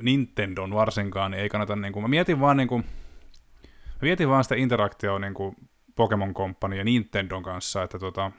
Nintendon 0.00 0.74
varsinkaan, 0.74 1.30
niin 1.30 1.40
ei 1.40 1.48
kannata, 1.48 1.76
niin 1.76 1.92
kuin, 1.92 2.02
mä 2.02 2.08
mietin 2.08 2.40
vaan, 2.40 2.56
niin 2.56 2.68
kuin, 2.68 2.84
mä 3.62 3.98
mietin 4.02 4.28
vaan 4.28 4.44
sitä 4.44 4.54
interaktioa 4.54 5.18
niin 5.18 5.34
kuin 5.34 5.56
Pokemon 5.94 6.34
Company 6.34 6.76
ja 6.76 6.84
Nintendon 6.84 7.42
kanssa, 7.42 7.82
että 7.82 7.98
tota, 7.98 8.32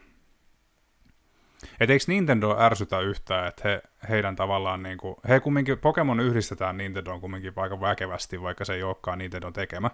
et 1.80 1.90
eikö 1.90 2.06
Nintendo 2.08 2.58
ärsytä 2.60 3.00
yhtään, 3.00 3.48
että 3.48 3.70
he, 3.70 3.82
heidän 4.10 4.36
tavallaan, 4.36 4.84
niin 4.84 4.98
kuin, 4.98 5.16
he 5.30 5.40
kumminkin, 5.40 5.80
Pokemon 5.80 6.20
yhdistetään 6.20 6.78
Nintendoon 6.78 7.22
kumminkin 7.22 7.54
aika 7.56 7.82
väkevästi, 7.82 8.42
vaikka 8.42 8.66
se 8.66 8.74
ei 8.74 8.84
olekaan 8.84 9.18
Nintendon 9.18 9.54
tekemä, 9.54 9.90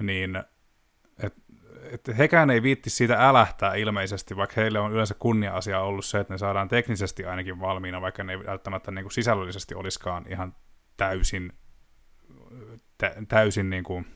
niin 0.00 0.42
että 1.18 1.44
et 1.92 2.18
hekään 2.18 2.50
ei 2.50 2.62
viitti 2.62 2.90
siitä 2.90 3.28
älähtää 3.28 3.74
ilmeisesti, 3.74 4.36
vaikka 4.36 4.60
heille 4.60 4.78
on 4.78 4.92
yleensä 4.92 5.14
kunnia-asia 5.18 5.80
ollut 5.80 6.04
se, 6.04 6.18
että 6.18 6.34
ne 6.34 6.38
saadaan 6.38 6.68
teknisesti 6.68 7.24
ainakin 7.24 7.60
valmiina, 7.60 8.00
vaikka 8.00 8.24
ne 8.24 8.32
ei 8.32 8.46
välttämättä 8.46 8.90
niin 8.90 9.04
kuin 9.04 9.12
sisällöllisesti 9.12 9.74
olisikaan 9.74 10.24
ihan 10.28 10.54
täysin, 10.96 11.52
tä, 12.98 13.14
täysin 13.28 13.70
niin 13.70 13.84
kuin 13.84 14.06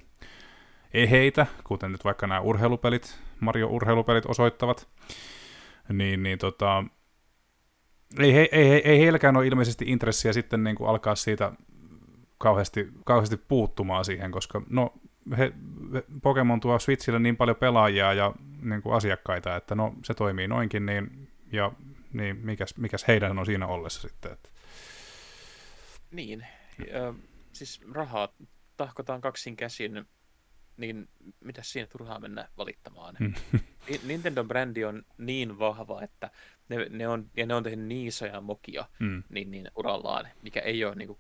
eheitä, 0.94 1.46
kuten 1.64 1.92
nyt 1.92 2.04
vaikka 2.04 2.26
nämä 2.26 2.40
urheilupelit, 2.40 3.20
Mario-urheilupelit 3.40 4.26
osoittavat, 4.26 4.88
niin, 5.92 6.22
niin 6.22 6.38
tota, 6.38 6.84
ei, 8.18 8.32
ei, 8.32 8.48
ei, 8.52 8.88
ei 8.88 8.98
heilläkään 8.98 9.36
ole 9.36 9.46
ilmeisesti 9.46 9.84
intressiä 9.88 10.32
sitten 10.32 10.64
niin 10.64 10.76
kuin 10.76 10.90
alkaa 10.90 11.14
siitä 11.14 11.52
kauheasti, 12.38 12.88
kauheasti 13.04 13.36
puuttumaan 13.36 14.04
siihen, 14.04 14.30
koska 14.30 14.62
no, 14.68 14.94
he, 15.38 15.52
Pokemon 16.22 16.60
tuo 16.60 16.78
Switchille 16.78 17.18
niin 17.18 17.36
paljon 17.36 17.56
pelaajia 17.56 18.12
ja 18.12 18.34
niin 18.62 18.82
kuin 18.82 18.94
asiakkaita, 18.94 19.56
että 19.56 19.74
no 19.74 19.94
se 20.04 20.14
toimii 20.14 20.48
noinkin, 20.48 20.86
niin, 20.86 21.32
ja 21.52 21.72
niin 22.12 22.36
mikäs, 22.36 22.76
mikäs 22.76 23.08
heidän 23.08 23.38
on 23.38 23.46
siinä 23.46 23.66
ollessa 23.66 24.08
sitten. 24.08 24.32
Että. 24.32 24.48
Niin, 26.10 26.46
ja, 26.92 27.14
siis 27.52 27.80
rahaa 27.92 28.28
tahkotaan 28.76 29.20
kaksin 29.20 29.56
käsin, 29.56 30.06
niin 30.78 31.08
mitä 31.40 31.62
siinä 31.62 31.86
turhaa 31.86 32.20
mennä 32.20 32.48
valittamaan. 32.56 33.16
Hmm. 33.18 33.34
Nintendo-brändi 34.06 34.84
on 34.84 35.02
niin 35.18 35.58
vahva, 35.58 36.02
että 36.02 36.30
ne, 36.68 36.86
ne 36.90 37.08
on, 37.08 37.30
ja 37.36 37.46
ne 37.46 37.54
on 37.54 37.62
tehnyt 37.62 37.86
niin 37.86 38.08
isoja 38.08 38.40
mokia 38.40 38.84
mm. 38.98 39.22
niin, 39.28 39.50
niin 39.50 39.70
urallaan, 39.76 40.28
mikä 40.42 40.60
ei 40.60 40.84
ole 40.84 40.94
niin 40.94 41.08
kuin, 41.08 41.18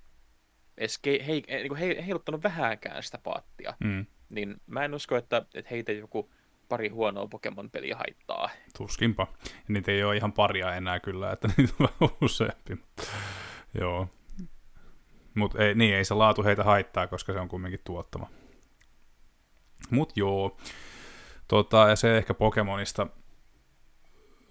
edes 0.76 0.98
ke, 0.98 1.24
hei, 1.26 1.44
niin 1.48 1.68
kuin 1.68 1.78
he, 1.78 2.04
heiluttanut 2.06 2.42
vähääkään 2.42 3.02
sitä 3.02 3.18
paattia. 3.18 3.74
Mm. 3.84 4.06
Niin 4.30 4.56
mä 4.66 4.84
en 4.84 4.94
usko, 4.94 5.16
että, 5.16 5.46
että 5.54 5.68
heitä 5.70 5.92
joku 5.92 6.30
pari 6.68 6.88
huonoa 6.88 7.26
Pokemon-peliä 7.26 7.96
haittaa. 7.96 8.50
Tuskinpa. 8.78 9.26
Ja 9.44 9.50
niitä 9.68 9.92
ei 9.92 10.04
ole 10.04 10.16
ihan 10.16 10.32
paria 10.32 10.74
enää 10.74 11.00
kyllä, 11.00 11.32
että 11.32 11.48
niitä 11.56 11.74
on 12.00 12.10
useampi. 12.20 12.76
Joo. 13.80 14.08
Mutta 15.34 15.64
ei, 15.64 15.74
niin, 15.74 15.94
ei 15.94 16.04
se 16.04 16.14
laatu 16.14 16.44
heitä 16.44 16.64
haittaa, 16.64 17.06
koska 17.06 17.32
se 17.32 17.40
on 17.40 17.48
kumminkin 17.48 17.80
tuottama. 17.84 18.30
Mut 19.90 20.12
joo. 20.16 20.56
Tota, 21.48 21.88
ja 21.88 21.96
se 21.96 22.18
ehkä 22.18 22.34
Pokemonista 22.34 23.06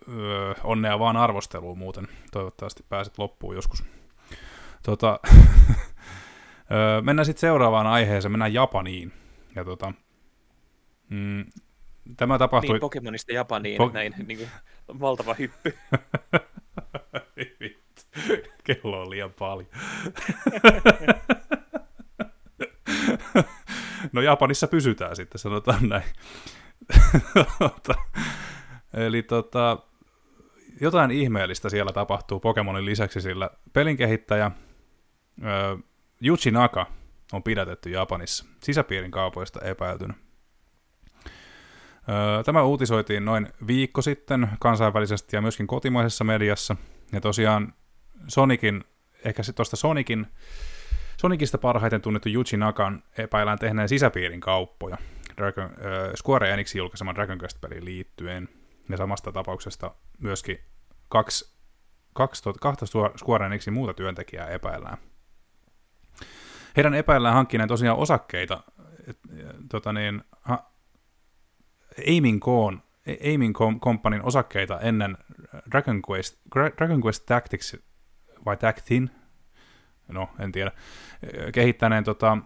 öö, 0.10 0.54
onnea 0.64 1.00
vaan 1.00 1.18
arvosteluun 1.18 1.78
muuten. 1.78 2.08
Toivottavasti 2.32 2.84
pääset 2.90 3.18
loppuun 3.18 3.56
joskus. 3.56 3.84
Tota, 4.84 5.20
öö, 6.72 7.02
mennään 7.02 7.26
sitten 7.26 7.42
seuraavaan 7.42 7.88
aiheeseen, 7.88 8.32
mennään 8.32 8.54
Japaniin. 8.54 9.14
Ja 9.56 9.66
tota, 9.66 9.94
mm, 11.10 11.46
tämä 12.18 12.38
tapahtui... 12.38 12.74
Niin, 12.74 12.82
Pokemonista 12.82 13.34
Japaniin, 13.34 13.82
po- 13.82 13.94
näin 13.94 14.14
niin 14.28 14.38
kuin, 14.38 14.50
valtava 15.00 15.34
hyppy. 15.34 15.78
Kello 18.64 19.02
on 19.02 19.10
liian 19.10 19.34
paljon. 19.40 19.70
no 24.12 24.22
Japanissa 24.22 24.68
pysytään 24.68 25.16
sitten, 25.16 25.40
sanotaan 25.40 25.90
näin. 25.90 26.04
Tota, 27.60 27.96
eli 28.94 29.24
tota, 29.24 29.78
jotain 30.82 31.12
ihmeellistä 31.12 31.70
siellä 31.70 31.92
tapahtuu 31.92 32.40
Pokemonin 32.40 32.86
lisäksi, 32.86 33.22
sillä 33.22 33.50
pelin 33.74 33.98
kehittäjä 33.98 34.52
Yuji 36.26 36.52
Naka 36.52 36.86
on 37.34 37.44
pidätetty 37.44 37.90
Japanissa 37.90 38.46
sisäpiirin 38.64 39.12
kaupoista 39.12 39.62
epäiltynä. 39.62 40.14
Tämä 42.46 42.64
uutisoitiin 42.64 43.26
noin 43.26 43.48
viikko 43.68 44.02
sitten 44.02 44.50
kansainvälisesti 44.60 45.36
ja 45.36 45.42
myöskin 45.42 45.68
kotimaisessa 45.68 46.24
mediassa. 46.24 46.76
Ja 47.12 47.22
tosiaan 47.22 47.74
Sonicin, 48.28 48.84
ehkä 49.26 49.44
tuosta 49.56 49.76
Sonicin, 49.76 50.28
Sonicista 51.18 51.58
parhaiten 51.58 52.02
tunnettu 52.02 52.30
Yuji 52.30 52.58
Nakan 52.58 53.04
epäillään 53.18 53.60
tehneen 53.60 53.90
sisäpiirin 53.90 54.40
kauppoja 54.40 54.98
Dragon, 55.38 55.66
äh, 55.66 56.14
Square 56.16 56.54
Enixin 56.54 56.80
julkaiseman 56.80 57.16
Dragon 57.16 57.38
Quest-peliin 57.38 57.86
liittyen. 57.86 58.50
Ja 58.90 58.98
samasta 58.98 59.32
tapauksesta 59.32 59.96
myöskin 60.20 60.60
kaksi, 61.10 61.58
kaksi 62.14 62.44
kahta 62.62 62.86
Square 63.18 63.46
Enixin 63.46 63.74
muuta 63.74 63.94
työntekijää 63.94 64.48
epäillään. 64.48 64.98
Heidän 66.78 66.94
epäillään 66.94 67.36
hankkineen 67.36 67.70
tosiaan 67.70 67.98
osakkeita 67.98 68.64
et, 69.08 69.20
tota 69.70 69.94
niin, 69.94 70.24
ha, 70.42 70.72
Aiming 72.08 72.42
Koon 73.54 73.80
Companyn 73.80 74.24
osakkeita 74.24 74.80
ennen 74.80 75.18
Dragon 75.72 76.02
Quest, 76.12 76.38
Dragon 76.78 77.04
Quest 77.04 77.26
Tactics 77.26 77.78
vai 78.46 78.58
Tactin, 78.58 79.12
no 80.08 80.30
en 80.40 80.52
tiedä, 80.52 80.72
kehittäneen 81.54 82.04
tota, 82.04 82.38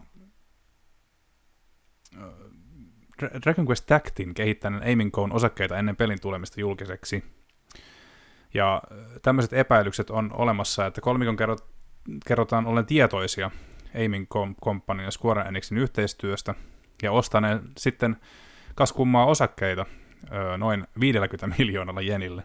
Dragon 3.44 3.66
Quest 3.68 3.86
Tactin 3.86 4.34
kehittäneen 4.34 4.82
Aiming 4.82 5.10
Cone 5.12 5.34
osakkeita 5.34 5.78
ennen 5.78 5.96
pelin 5.96 6.20
tulemista 6.20 6.60
julkiseksi. 6.60 7.24
Ja 8.54 8.82
tämmöiset 9.22 9.52
epäilykset 9.52 10.10
on 10.10 10.30
olemassa, 10.32 10.86
että 10.86 11.00
kolmikon 11.00 11.36
kerrot, 11.36 11.64
kerrotaan 12.26 12.66
ollen 12.66 12.86
tietoisia 12.86 13.50
Aiming 13.94 14.26
Company 14.64 15.02
ja 15.02 15.10
Square 15.10 15.42
Enixin 15.42 15.78
yhteistyöstä 15.78 16.54
ja 17.02 17.12
ostaneen 17.12 17.60
sitten 17.78 18.16
kas 18.74 18.92
kummaa 18.92 19.26
osakkeita 19.26 19.86
noin 20.58 20.86
50 21.00 21.46
miljoonalla 21.58 22.00
jenille. 22.00 22.42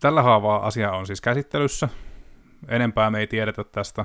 Tällä 0.00 0.22
haavaa 0.22 0.66
asia 0.66 0.92
on 0.92 1.06
siis 1.06 1.20
käsittelyssä. 1.20 1.88
Enempää 2.68 3.10
me 3.10 3.20
ei 3.20 3.26
tiedetä 3.26 3.64
tästä. 3.64 4.04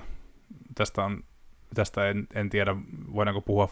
Tästä, 0.76 1.04
on, 1.04 1.24
tästä 1.76 2.10
en, 2.10 2.28
en 2.34 2.50
tiedä, 2.50 2.76
voidaanko 3.13 3.42
puhua 3.42 3.70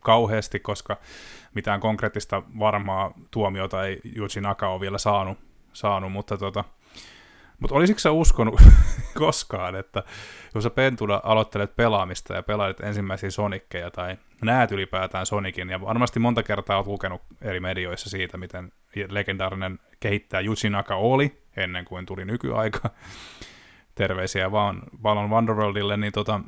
kauheasti, 0.00 0.60
koska 0.60 0.96
mitään 1.54 1.80
konkreettista 1.80 2.42
varmaa 2.58 3.14
tuomiota 3.30 3.84
ei 3.86 4.00
Yuji 4.16 4.40
Naka 4.40 4.68
ole 4.68 4.80
vielä 4.80 4.98
saanut, 4.98 5.38
saanut 5.72 6.12
mutta 6.12 6.36
tota, 6.36 6.64
mutta 7.58 7.74
olisitko 7.74 7.98
sä 7.98 8.10
uskonut 8.10 8.60
koskaan, 9.18 9.76
että 9.76 10.02
jos 10.54 10.64
sä 10.64 10.70
pentuna 10.70 11.20
aloittelet 11.24 11.76
pelaamista 11.76 12.34
ja 12.34 12.42
pelailet 12.42 12.80
ensimmäisiä 12.80 13.30
Sonickeja 13.30 13.90
tai 13.90 14.16
näet 14.42 14.72
ylipäätään 14.72 15.26
Sonicin, 15.26 15.70
ja 15.70 15.80
varmasti 15.80 16.20
monta 16.20 16.42
kertaa 16.42 16.76
olet 16.76 16.86
lukenut 16.86 17.22
eri 17.42 17.60
medioissa 17.60 18.10
siitä, 18.10 18.38
miten 18.38 18.72
legendaarinen 19.08 19.78
kehittäjä 20.00 20.40
Yuji 20.40 20.70
Naka 20.70 20.96
oli 20.96 21.42
ennen 21.56 21.84
kuin 21.84 22.06
tuli 22.06 22.24
nykyaika. 22.24 22.90
Terveisiä 23.94 24.52
vaan 24.52 24.82
Valon 25.02 25.30
Wonderworldille, 25.30 25.96
niin 25.96 26.12
tota, 26.12 26.40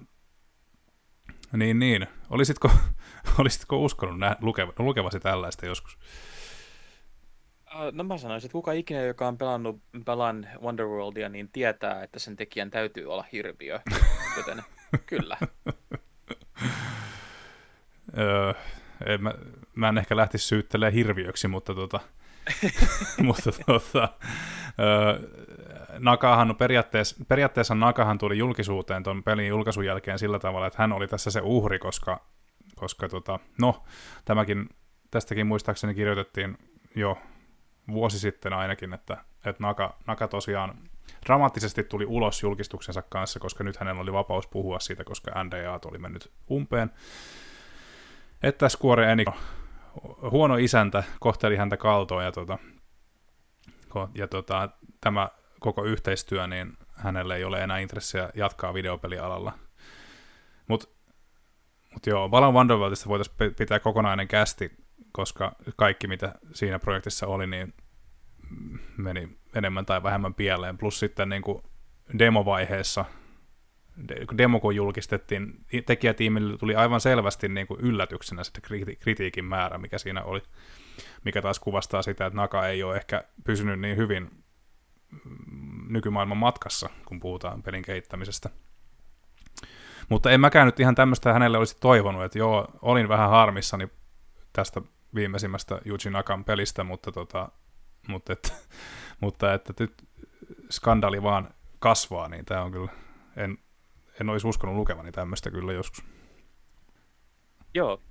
niin, 1.52 1.78
niin. 1.78 2.06
Olisitko, 2.30 2.70
olisitko 3.38 3.84
uskonut 3.84 4.18
nä- 4.18 4.36
lukeva, 4.40 4.72
lukevasi 4.78 5.20
tällaista 5.20 5.66
joskus? 5.66 5.98
No 7.92 8.04
mä 8.04 8.18
sanoisin, 8.18 8.46
että 8.46 8.52
kuka 8.52 8.72
ikinä, 8.72 9.00
joka 9.00 9.28
on 9.28 9.38
pelannut 9.38 9.82
pelan 10.04 10.48
Wonderworldia, 10.62 11.28
niin 11.28 11.48
tietää, 11.48 12.02
että 12.02 12.18
sen 12.18 12.36
tekijän 12.36 12.70
täytyy 12.70 13.06
olla 13.06 13.24
hirviö. 13.32 13.80
Joten 14.36 14.62
kyllä. 15.06 15.36
öö, 18.18 18.52
en, 19.06 19.22
mä, 19.22 19.34
mä 19.74 19.88
en 19.88 19.98
ehkä 19.98 20.16
lähtisi 20.16 20.46
syyttelemään 20.46 20.92
hirviöksi, 20.92 21.48
mutta, 21.48 21.74
tota, 21.74 22.00
mutta 23.22 23.50
öö, 24.78 25.18
Nakahan, 25.98 26.56
periaatteessa, 26.56 27.24
periaatteessa 27.28 27.74
Nakahan 27.74 28.18
tuli 28.18 28.38
julkisuuteen 28.38 29.02
tuon 29.02 29.22
pelin 29.22 29.48
julkaisun 29.48 29.86
jälkeen 29.86 30.18
sillä 30.18 30.38
tavalla, 30.38 30.66
että 30.66 30.82
hän 30.82 30.92
oli 30.92 31.08
tässä 31.08 31.30
se 31.30 31.40
uhri, 31.44 31.78
koska, 31.78 32.20
koska 32.76 33.08
tota, 33.08 33.38
no, 33.60 33.84
tämäkin, 34.24 34.68
tästäkin 35.10 35.46
muistaakseni 35.46 35.94
kirjoitettiin 35.94 36.58
jo 36.94 37.18
vuosi 37.92 38.18
sitten 38.18 38.52
ainakin, 38.52 38.94
että, 38.94 39.16
että 39.44 39.62
Naka, 39.62 39.96
Naka 40.06 40.28
tosiaan 40.28 40.78
dramaattisesti 41.26 41.84
tuli 41.84 42.06
ulos 42.06 42.42
julkistuksensa 42.42 43.02
kanssa, 43.02 43.40
koska 43.40 43.64
nyt 43.64 43.76
hänellä 43.76 44.00
oli 44.02 44.12
vapaus 44.12 44.46
puhua 44.46 44.80
siitä, 44.80 45.04
koska 45.04 45.44
NDA 45.44 45.80
oli 45.84 45.98
mennyt 45.98 46.30
umpeen. 46.50 46.90
Että 48.42 48.68
Square 48.68 49.12
Enix, 49.12 49.28
huono 50.30 50.56
isäntä, 50.56 51.02
kohteli 51.20 51.56
häntä 51.56 51.76
kaltoon 51.76 52.24
ja, 52.24 52.32
tota, 52.32 52.58
ja 54.14 54.28
tota, 54.28 54.68
tämä 55.00 55.28
koko 55.60 55.84
yhteistyö, 55.84 56.46
niin 56.46 56.72
hänelle 56.92 57.36
ei 57.36 57.44
ole 57.44 57.62
enää 57.62 57.78
intressiä 57.78 58.30
jatkaa 58.34 58.74
videopelialalla. 58.74 59.52
Mutta 60.68 60.88
mut 61.92 62.06
joo, 62.06 62.28
Balan 62.28 62.54
Wonderworldista 62.54 63.08
voitaisiin 63.08 63.54
pitää 63.58 63.80
kokonainen 63.80 64.28
kästi, 64.28 64.72
koska 65.12 65.52
kaikki 65.76 66.06
mitä 66.06 66.34
siinä 66.52 66.78
projektissa 66.78 67.26
oli, 67.26 67.46
niin 67.46 67.74
meni 68.96 69.38
enemmän 69.54 69.86
tai 69.86 70.02
vähemmän 70.02 70.34
pieleen. 70.34 70.78
Plus 70.78 70.98
sitten 70.98 71.28
niin 71.28 71.42
demovaiheessa, 72.18 73.04
demo 74.38 74.60
kun 74.60 74.76
julkistettiin, 74.76 75.64
tekijätiimille 75.86 76.58
tuli 76.58 76.74
aivan 76.74 77.00
selvästi 77.00 77.48
niin 77.48 77.66
kuin 77.66 77.80
yllätyksenä 77.80 78.44
sitten 78.44 78.62
kritiikin 79.00 79.44
määrä, 79.44 79.78
mikä 79.78 79.98
siinä 79.98 80.22
oli, 80.22 80.42
mikä 81.24 81.42
taas 81.42 81.58
kuvastaa 81.58 82.02
sitä, 82.02 82.26
että 82.26 82.36
Naka 82.36 82.68
ei 82.68 82.82
ole 82.82 82.96
ehkä 82.96 83.24
pysynyt 83.44 83.80
niin 83.80 83.96
hyvin 83.96 84.30
nykymaailman 85.88 86.36
matkassa, 86.36 86.90
kun 87.06 87.20
puhutaan 87.20 87.62
pelin 87.62 87.82
kehittämisestä. 87.82 88.50
Mutta 90.08 90.30
en 90.30 90.40
mäkään 90.40 90.66
nyt 90.66 90.80
ihan 90.80 90.94
tämmöistä 90.94 91.32
hänelle 91.32 91.58
olisi 91.58 91.76
toivonut, 91.80 92.24
että 92.24 92.38
joo, 92.38 92.68
olin 92.82 93.08
vähän 93.08 93.30
harmissani 93.30 93.88
tästä 94.52 94.80
viimeisimmästä 95.14 95.80
Yuji 95.86 96.10
Nakan 96.10 96.44
pelistä, 96.44 96.84
mutta, 96.84 97.12
tota, 97.12 97.48
mutta, 98.08 98.32
että, 98.32 98.52
mutta 99.20 99.54
että 99.54 99.72
nyt 99.80 100.04
skandaali 100.70 101.22
vaan 101.22 101.54
kasvaa, 101.78 102.28
niin 102.28 102.44
tämä 102.44 102.62
on 102.62 102.72
kyllä, 102.72 102.88
en, 103.36 103.58
en 104.20 104.28
olisi 104.28 104.46
uskonut 104.46 104.76
lukevani 104.76 105.12
tämmöistä 105.12 105.50
kyllä 105.50 105.72
joskus. 105.72 106.04
Joo, 107.74 108.02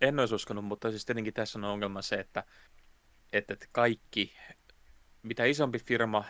en 0.00 0.20
olisi 0.20 0.34
uskonut, 0.34 0.64
mutta 0.64 0.90
siis 0.90 1.04
tietenkin 1.04 1.34
tässä 1.34 1.58
on 1.58 1.64
ongelma 1.64 2.02
se, 2.02 2.16
että, 2.16 2.44
että 3.32 3.56
kaikki, 3.72 4.36
mitä 5.22 5.44
isompi 5.44 5.78
firma, 5.78 6.24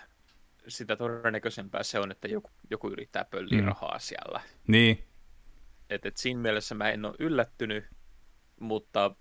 sitä 0.68 0.96
todennäköisempää 0.96 1.82
se 1.82 1.98
on, 1.98 2.10
että 2.10 2.28
joku, 2.28 2.50
joku 2.70 2.88
yrittää 2.88 3.24
pölliä 3.24 3.60
mm. 3.60 3.66
rahaa 3.66 3.98
siellä. 3.98 4.40
Niin. 4.66 5.04
Et, 5.90 6.06
et 6.06 6.16
siinä 6.16 6.40
mielessä 6.40 6.74
mä 6.74 6.90
en 6.90 7.04
ole 7.04 7.14
yllättynyt, 7.18 7.84
mutta 8.60 9.16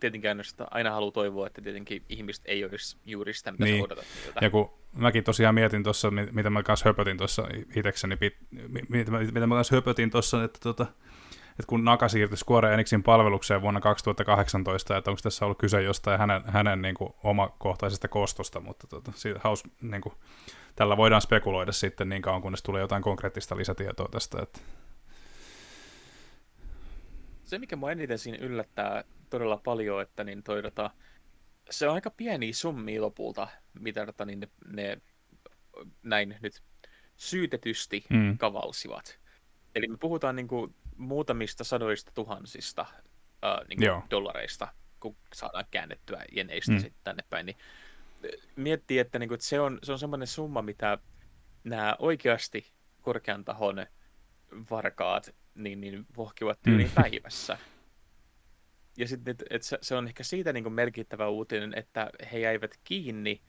tietenkään 0.00 0.42
aina 0.70 0.90
haluaa 0.90 1.12
toivoa, 1.12 1.46
että 1.46 1.62
tietenkin 1.62 2.04
ihmiset 2.08 2.44
ei 2.46 2.64
olisi 2.64 2.98
juuri 3.04 3.34
sitä, 3.34 3.52
mitä 3.52 3.64
niin. 3.64 3.84
odotat 3.84 4.06
niiltä. 4.22 4.40
Ja 4.42 4.50
kun 4.50 4.79
mäkin 4.92 5.24
tosiaan 5.24 5.54
mietin 5.54 5.82
tuossa, 5.82 6.10
mitä 6.10 6.50
mä 6.50 6.62
kanssa 6.62 6.88
höpötin 6.88 7.16
tuossa 7.16 7.48
itsekseni, 7.76 8.18
mitä, 8.88 9.10
mitä 9.10 9.46
mä 9.46 9.54
kanssa 9.54 9.76
höpötin 9.76 10.10
tuossa, 10.10 10.44
että, 10.44 10.58
tota, 10.62 10.86
että 11.50 11.66
kun 11.66 11.84
Naka 11.84 12.08
siirtyi 12.08 12.36
Square 12.36 12.74
Enixin 12.74 13.02
palvelukseen 13.02 13.62
vuonna 13.62 13.80
2018, 13.80 14.96
että 14.96 15.10
onko 15.10 15.20
tässä 15.22 15.44
ollut 15.44 15.58
kyse 15.58 15.82
jostain 15.82 16.18
hänen, 16.18 16.42
hänen 16.46 16.82
niin 16.82 16.94
kuin, 16.94 17.14
omakohtaisesta 17.24 18.08
kostosta, 18.08 18.60
mutta 18.60 18.86
tota, 18.86 19.12
siitä 19.14 19.40
haus, 19.44 19.64
niin 19.80 20.02
kuin, 20.02 20.14
tällä 20.76 20.96
voidaan 20.96 21.22
spekuloida 21.22 21.72
sitten 21.72 22.08
niin 22.08 22.22
kauan, 22.22 22.42
kunnes 22.42 22.62
tulee 22.62 22.80
jotain 22.80 23.02
konkreettista 23.02 23.56
lisätietoa 23.56 24.08
tästä. 24.10 24.42
Että... 24.42 24.60
se, 27.44 27.58
mikä 27.58 27.76
mua 27.76 27.92
eniten 27.92 28.18
siinä 28.18 28.38
yllättää 28.40 29.04
todella 29.30 29.60
paljon, 29.64 30.02
että 30.02 30.24
niin 30.24 30.42
toi, 30.42 30.62
tota, 30.62 30.90
se 31.70 31.88
on 31.88 31.94
aika 31.94 32.10
pieni 32.10 32.52
summi 32.52 33.00
lopulta, 33.00 33.48
mitä 33.80 34.06
tota, 34.06 34.24
niin 34.24 34.40
ne, 34.40 34.48
ne 34.66 35.00
näin 36.02 36.36
nyt 36.42 36.62
syytetysti 37.16 38.04
mm. 38.10 38.38
kavalsivat. 38.38 39.18
Eli 39.74 39.88
me 39.88 39.96
puhutaan 39.96 40.36
niin 40.36 40.48
kuin, 40.48 40.74
muutamista 40.96 41.64
sadoista 41.64 42.12
tuhansista 42.14 42.86
äh, 43.44 43.68
niin 43.68 43.78
kuin 43.78 44.10
dollareista, 44.10 44.68
kun 45.00 45.16
saadaan 45.34 45.64
käännettyä 45.70 46.24
jeneistä 46.32 46.72
mm. 46.72 46.78
sitten 46.78 47.00
tänne 47.04 47.24
päin. 47.30 47.46
Niin 47.46 47.56
miettii, 48.56 48.98
että, 48.98 49.18
niin 49.18 49.28
kuin, 49.28 49.34
että 49.34 49.46
se 49.46 49.60
on, 49.60 49.78
se 49.82 49.92
on 49.92 49.98
semmoinen 49.98 50.26
summa, 50.26 50.62
mitä 50.62 50.98
nämä 51.64 51.96
oikeasti 51.98 52.72
korkean 53.00 53.44
tahon 53.44 53.86
varkaat 54.70 55.34
niin, 55.54 55.80
niin 55.80 56.06
vohkivat 56.16 56.58
tyyliin 56.62 56.88
mm. 56.88 56.94
päivässä. 57.02 57.58
Ja 59.00 59.08
sitten, 59.08 59.32
että 59.32 59.44
et 59.50 59.62
se, 59.62 59.78
se 59.82 59.94
on 59.94 60.06
ehkä 60.06 60.22
siitä 60.22 60.52
niin 60.52 60.64
kuin 60.64 60.72
merkittävä 60.72 61.28
uutinen, 61.28 61.74
että 61.76 62.10
he 62.32 62.38
jäivät 62.38 62.80
kiinni 62.84 63.42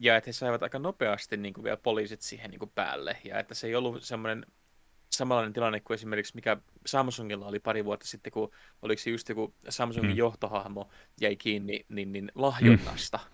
ja 0.00 0.16
että 0.16 0.28
he 0.28 0.32
saivat 0.32 0.62
aika 0.62 0.78
nopeasti 0.78 1.36
niin 1.36 1.54
kuin 1.54 1.64
vielä 1.64 1.76
poliisit 1.76 2.20
siihen 2.20 2.50
niin 2.50 2.58
kuin 2.58 2.72
päälle. 2.74 3.16
Ja 3.24 3.38
että 3.38 3.54
se 3.54 3.66
ei 3.66 3.74
ollut 3.74 4.02
semmoinen 4.02 4.46
samanlainen 5.12 5.52
tilanne 5.52 5.80
kuin 5.80 5.94
esimerkiksi 5.94 6.34
mikä 6.34 6.56
Samsungilla 6.86 7.46
oli 7.46 7.58
pari 7.58 7.84
vuotta 7.84 8.06
sitten, 8.06 8.32
kun 8.32 8.50
oliko 8.82 9.02
se 9.02 9.10
just 9.10 9.28
joku 9.28 9.54
Samsungin 9.68 10.10
mm. 10.10 10.16
johtohahmo 10.16 10.90
jäi 11.20 11.36
kiinni 11.36 11.86
niin, 11.88 12.12
niin 12.12 12.32
lahjonnasta. 12.34 13.18
Mm. 13.18 13.30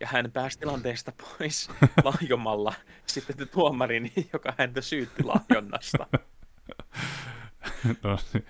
Ja 0.00 0.06
hän 0.06 0.32
pääsi 0.32 0.58
tilanteesta 0.58 1.12
pois 1.22 1.70
lahjomalla 2.04 2.74
sitten 3.06 3.48
tuomarin, 3.48 4.12
joka 4.32 4.54
häntä 4.58 4.80
syytti 4.80 5.22
lahjonnasta. 5.22 6.06
no, 8.02 8.18
niin. 8.32 8.46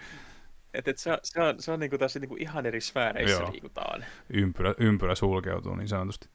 Et, 0.75 0.89
et 0.89 0.99
se, 0.99 1.19
se, 1.23 1.43
on, 1.43 1.55
se 1.59 1.73
on 1.73 1.81
niinku 1.81 1.99
tässä 1.99 2.21
niinku 2.21 2.37
ihan 2.37 2.67
eri 2.67 2.81
sfääreissä 2.81 3.43
Joo. 3.43 3.53
liikutaan. 3.53 4.05
Ympyrä, 4.31 4.75
ympyrä 4.79 5.15
sulkeutuu 5.15 5.75
niin 5.75 5.89
sanotusti. 5.89 6.29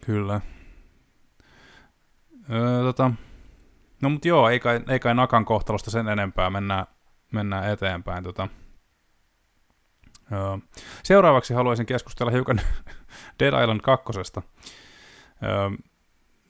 Kyllä. 0.00 0.40
Öö, 2.52 2.82
tota, 2.82 3.10
no 4.02 4.08
mutta 4.08 4.28
joo, 4.28 4.48
ei 4.48 4.60
kai, 4.60 4.80
ei 4.88 4.98
kai 4.98 5.14
Nakan 5.14 5.44
kohtalosta 5.44 5.90
sen 5.90 6.08
enempää, 6.08 6.50
mennään, 6.50 6.86
mennään 7.32 7.72
eteenpäin. 7.72 8.24
Tota. 8.24 8.48
Öö, 10.32 10.58
seuraavaksi 11.02 11.54
haluaisin 11.54 11.86
keskustella 11.86 12.32
hiukan 12.32 12.60
Dead 13.40 13.62
Island 13.62 13.80
2. 13.80 14.04
Öö, 15.42 15.70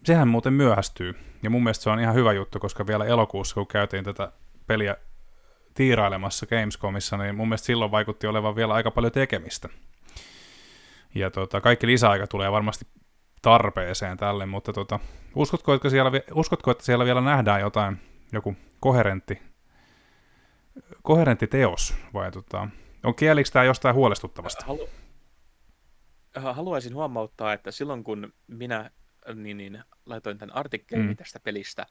sehän 0.05 0.29
muuten 0.29 0.53
myöhästyy, 0.53 1.15
ja 1.43 1.51
mun 1.51 1.63
mielestä 1.63 1.83
se 1.83 1.91
on 1.91 2.01
ihan 2.01 2.15
hyvä 2.15 2.33
juttu, 2.33 2.61
koska 2.61 2.87
vielä 2.87 3.05
elokuussa, 3.05 3.55
kun 3.55 3.67
käytiin 3.67 4.05
tätä 4.05 4.33
peliä 4.67 4.97
tiirailemassa 5.75 6.47
Gamescomissa, 6.47 7.17
niin 7.17 7.35
mun 7.35 7.49
mielestä 7.49 7.67
silloin 7.67 7.91
vaikutti 7.91 8.27
olevan 8.27 8.57
vielä 8.57 8.75
aika 8.75 8.91
paljon 8.91 9.13
tekemistä. 9.13 9.69
Ja 11.15 11.31
tota, 11.31 11.61
kaikki 11.61 11.87
lisäaika 11.87 12.27
tulee 12.27 12.53
varmasti 12.53 12.87
tarpeeseen 13.43 14.17
tälle, 14.17 14.47
mutta 14.47 14.73
tota, 14.73 15.01
uskotko, 15.35 15.75
että 15.75 15.91
siellä, 15.91 16.11
uskotko, 16.35 16.71
että 16.71 16.85
siellä 16.85 17.05
vielä 17.05 17.21
nähdään 17.21 17.61
jotain, 17.61 18.01
joku 18.33 18.57
koherentti, 18.81 19.43
koherentti 21.03 21.47
teos, 21.47 21.95
vai 22.15 22.33
tota, 22.33 22.69
on 23.05 23.15
kielikö 23.15 23.51
tämä 23.53 23.65
jostain 23.65 23.95
huolestuttavasta? 23.95 24.65
Halu- 24.67 24.89
haluaisin 26.53 26.95
huomauttaa, 26.95 27.53
että 27.53 27.71
silloin 27.71 28.05
kun 28.05 28.33
minä 28.47 28.91
niin, 29.35 29.57
niin, 29.57 29.85
laitoin 30.07 30.39
tämän 30.39 30.57
artikkelin 30.57 31.07
mm. 31.07 31.17
tästä 31.17 31.41
pelistä, 31.41 31.87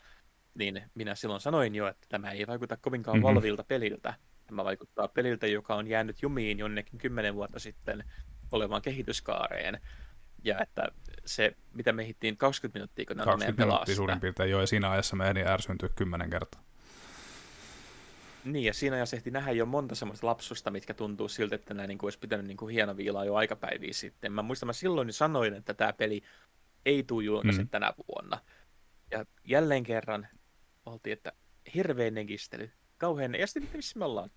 niin 0.60 0.82
minä 0.96 1.16
silloin 1.16 1.42
sanoin 1.42 1.76
jo, 1.76 1.88
että 1.88 2.08
tämä 2.10 2.32
ei 2.32 2.48
vaikuta 2.48 2.78
kovinkaan 2.78 3.18
mm-hmm. 3.18 3.36
valvilta 3.36 3.64
peliltä. 3.64 4.14
Tämä 4.48 4.64
vaikuttaa 4.66 5.08
peliltä, 5.08 5.48
joka 5.48 5.76
on 5.76 5.88
jäänyt 5.88 6.22
jumiin 6.22 6.60
jonnekin 6.60 7.00
kymmenen 7.00 7.36
vuotta 7.36 7.60
sitten 7.60 8.04
olevaan 8.52 8.82
kehityskaareen. 8.82 9.82
Ja 10.44 10.60
että 10.62 10.88
se, 11.26 11.56
mitä 11.74 11.92
me 11.94 12.06
hittiin 12.06 12.38
20 12.38 12.80
minuuttia, 12.80 13.06
kun 13.06 13.18
20 13.18 13.66
minuuttia 13.66 13.96
suurin 13.96 14.20
piirtein 14.20 14.52
jo, 14.52 14.62
ja 14.62 14.68
siinä 14.68 14.92
ajassa 14.92 15.16
me 15.16 15.28
ehdin 15.28 15.48
ärsyntyä 15.48 15.90
kymmenen 15.96 16.30
kertaa. 16.30 16.64
Niin, 18.44 18.66
ja 18.66 18.74
siinä 18.74 18.96
ajassa 18.96 19.16
ehti 19.16 19.32
nähdä 19.32 19.52
jo 19.52 19.66
monta 19.66 19.96
semmoista 19.96 20.28
lapsusta, 20.28 20.72
mitkä 20.72 20.94
tuntuu 20.94 21.28
siltä, 21.28 21.56
että 21.56 21.74
nämä 21.74 21.88
niin 21.88 21.98
kuin 21.98 22.08
olisi 22.08 22.20
pitänyt 22.20 22.46
niin 22.46 22.58
kuin 22.58 22.74
hieno 22.74 22.98
viilaa 22.98 23.26
jo 23.26 23.36
aikapäiviä 23.36 23.94
sitten. 23.94 24.32
Mä 24.32 24.42
muistan, 24.42 24.68
mä 24.68 24.74
silloin 24.74 25.14
sanoin, 25.14 25.54
että 25.54 25.74
tämä 25.74 25.94
peli 25.94 26.22
ei 26.86 27.04
tule 27.04 27.24
julkaisi 27.24 27.62
mm. 27.62 27.70
tänä 27.70 27.94
vuonna. 28.08 28.40
Ja 29.12 29.26
jälleen 29.44 29.84
kerran 29.84 30.28
oltiin, 30.90 31.14
että 31.14 31.32
hirveän 31.76 32.14
negistely, 32.14 32.72
kauhean, 32.98 33.36
ja 33.36 33.48
sitten 33.48 33.78
missä 33.78 34.00
me 34.00 34.06
ollaan? 34.06 34.30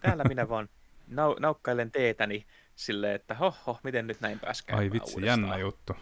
Täällä 0.00 0.24
minä 0.24 0.48
vaan 0.48 0.68
nau, 1.06 1.34
naukkailen 1.40 1.90
teetäni 1.90 2.46
silleen, 2.74 3.14
että 3.14 3.34
hoho, 3.34 3.78
miten 3.82 4.06
nyt 4.06 4.20
näin 4.20 4.38
pääskään 4.40 4.78
Ai 4.78 4.90
vitsi, 4.92 5.14
uudestaan. 5.14 5.40
jännä 5.40 5.58
juttu. 5.58 5.96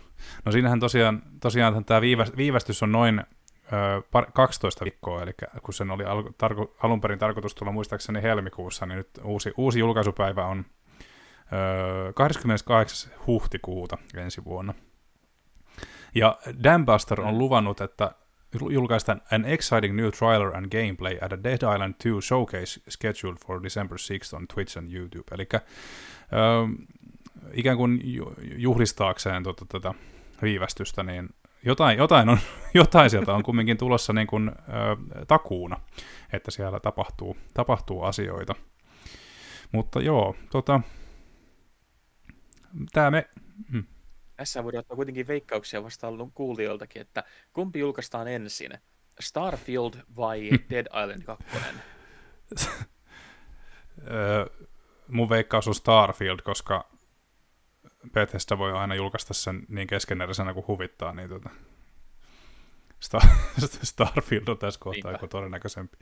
No 0.45 0.53
siinähän 0.53 0.81
tosiaan, 0.81 1.23
tosiaan 1.41 1.85
tämä 1.85 2.01
viivästys 2.37 2.83
on 2.83 2.93
noin 2.93 3.21
ö, 3.21 4.03
par, 4.13 4.27
12 4.33 4.85
viikkoa, 4.85 5.23
eli 5.23 5.33
kun 5.63 5.75
sen 5.75 5.91
oli 5.91 6.05
al, 6.05 6.23
tarko, 6.39 6.77
alun 6.83 7.01
perin 7.01 7.19
tarkoitus 7.19 7.55
tulla 7.55 7.73
muistaakseni 7.73 8.23
helmikuussa, 8.23 8.87
niin 8.87 8.97
nyt 8.97 9.11
uusi, 9.25 9.53
uusi 9.57 9.79
julkaisupäivä 9.79 10.47
on 10.47 10.65
ö, 12.09 12.13
28. 12.13 13.13
huhtikuuta 13.27 13.99
ensi 14.15 14.45
vuonna. 14.45 14.75
Ja 16.15 16.39
Dambuster 16.63 17.21
on 17.21 17.35
mm. 17.35 17.39
luvannut, 17.39 17.81
että 17.81 18.15
julkaistaan 18.71 19.23
an 19.33 19.45
exciting 19.45 19.97
new 19.97 20.11
trailer 20.11 20.57
and 20.57 20.67
gameplay 20.67 21.25
at 21.25 21.33
a 21.33 21.45
Dead 21.45 21.75
Island 21.75 21.95
2 22.05 22.21
showcase 22.21 22.81
scheduled 22.89 23.37
for 23.47 23.63
December 23.63 23.99
6th 23.99 24.37
on 24.37 24.47
Twitch 24.55 24.79
and 24.79 24.93
YouTube. 24.93 25.35
Eli 25.35 25.49
äh, 25.55 25.61
ikään 27.53 27.77
kuin 27.77 28.01
juhlistaakseen 28.57 29.43
tota, 29.43 29.65
tätä 29.69 29.95
viivästystä, 30.43 31.03
niin 31.03 31.29
jotain, 31.65 31.99
jotain, 31.99 32.29
on, 32.29 32.39
jotain 32.75 33.11
sieltä 33.11 33.35
on 33.35 33.43
kumminkin 33.43 33.79
tulossa 33.79 34.13
niin 34.13 34.27
kuin, 34.27 34.49
äh, 34.49 35.27
takuuna, 35.29 35.81
että 36.33 36.51
siellä 36.51 36.81
tapahtuu, 36.81 37.37
tapahtuu 37.55 38.03
asioita. 38.03 38.55
Mutta 39.73 40.01
joo, 40.01 40.37
tota, 40.51 40.81
tämä 42.93 43.11
me... 43.11 43.29
Hmm 43.73 43.85
tässä 44.39 44.65
voidaan 44.65 44.81
ottaa 44.81 44.97
kuitenkin 44.97 45.27
veikkauksia 45.27 45.83
vastaan 45.83 46.33
kuulijoiltakin, 46.35 47.03
että 47.03 47.25
kumpi 47.53 47.79
julkaistaan 47.79 48.29
ensin, 48.29 48.73
Starfield 49.21 49.95
vai 50.17 50.51
Dead 50.71 50.87
Island 50.87 51.23
2? 51.23 51.45
mun 55.09 55.29
veikkaus 55.29 55.69
on 55.69 55.75
Starfield, 55.75 56.39
koska 56.45 56.91
Bethesda 58.13 58.59
voi 58.59 58.73
aina 58.73 58.95
julkaista 58.95 59.35
sen 59.35 59.67
niin 59.69 59.87
keskeneräisenä 59.87 60.55
kuin 60.55 60.67
huvittaa, 60.67 61.13
niin 61.13 61.29
tota, 61.29 61.51
Star- 63.05 63.29
Starfield 63.83 64.49
on 64.49 64.59
tässä 64.59 64.81
kohtaa 64.81 65.13
joku 65.13 65.29
todennäköisempi. 65.29 65.97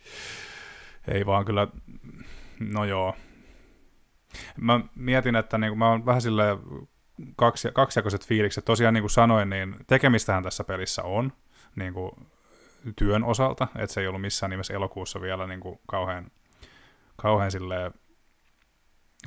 Ei 1.08 1.26
vaan 1.26 1.44
kyllä, 1.44 1.68
no 2.60 2.84
joo. 2.84 3.16
Mä 4.56 4.80
mietin, 4.94 5.36
että 5.36 5.58
niin 5.58 5.78
mä 5.78 5.90
oon 5.90 6.06
vähän 6.06 6.22
silleen 6.22 6.58
kaksi, 7.36 7.68
kaksijakoiset 7.72 8.26
fiilikset. 8.26 8.64
Tosiaan 8.64 8.94
niin 8.94 9.02
kuin 9.02 9.10
sanoin, 9.10 9.50
niin 9.50 9.76
tekemistähän 9.86 10.42
tässä 10.42 10.64
pelissä 10.64 11.02
on 11.02 11.32
niin 11.76 11.94
kuin 11.94 12.10
työn 12.96 13.24
osalta, 13.24 13.68
että 13.76 13.94
se 13.94 14.00
ei 14.00 14.06
ollut 14.06 14.20
missään 14.20 14.50
nimessä 14.50 14.74
elokuussa 14.74 15.20
vielä 15.20 15.46
niin 15.46 15.60
kuin 15.60 15.80
kauhean, 15.86 16.30
kauhean 17.16 17.50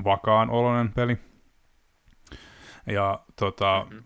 vakaan 0.03 0.49
oloinen 0.49 0.93
peli. 0.93 1.17
Ja 2.85 3.19
tota, 3.35 3.87
mm-hmm. 3.89 4.03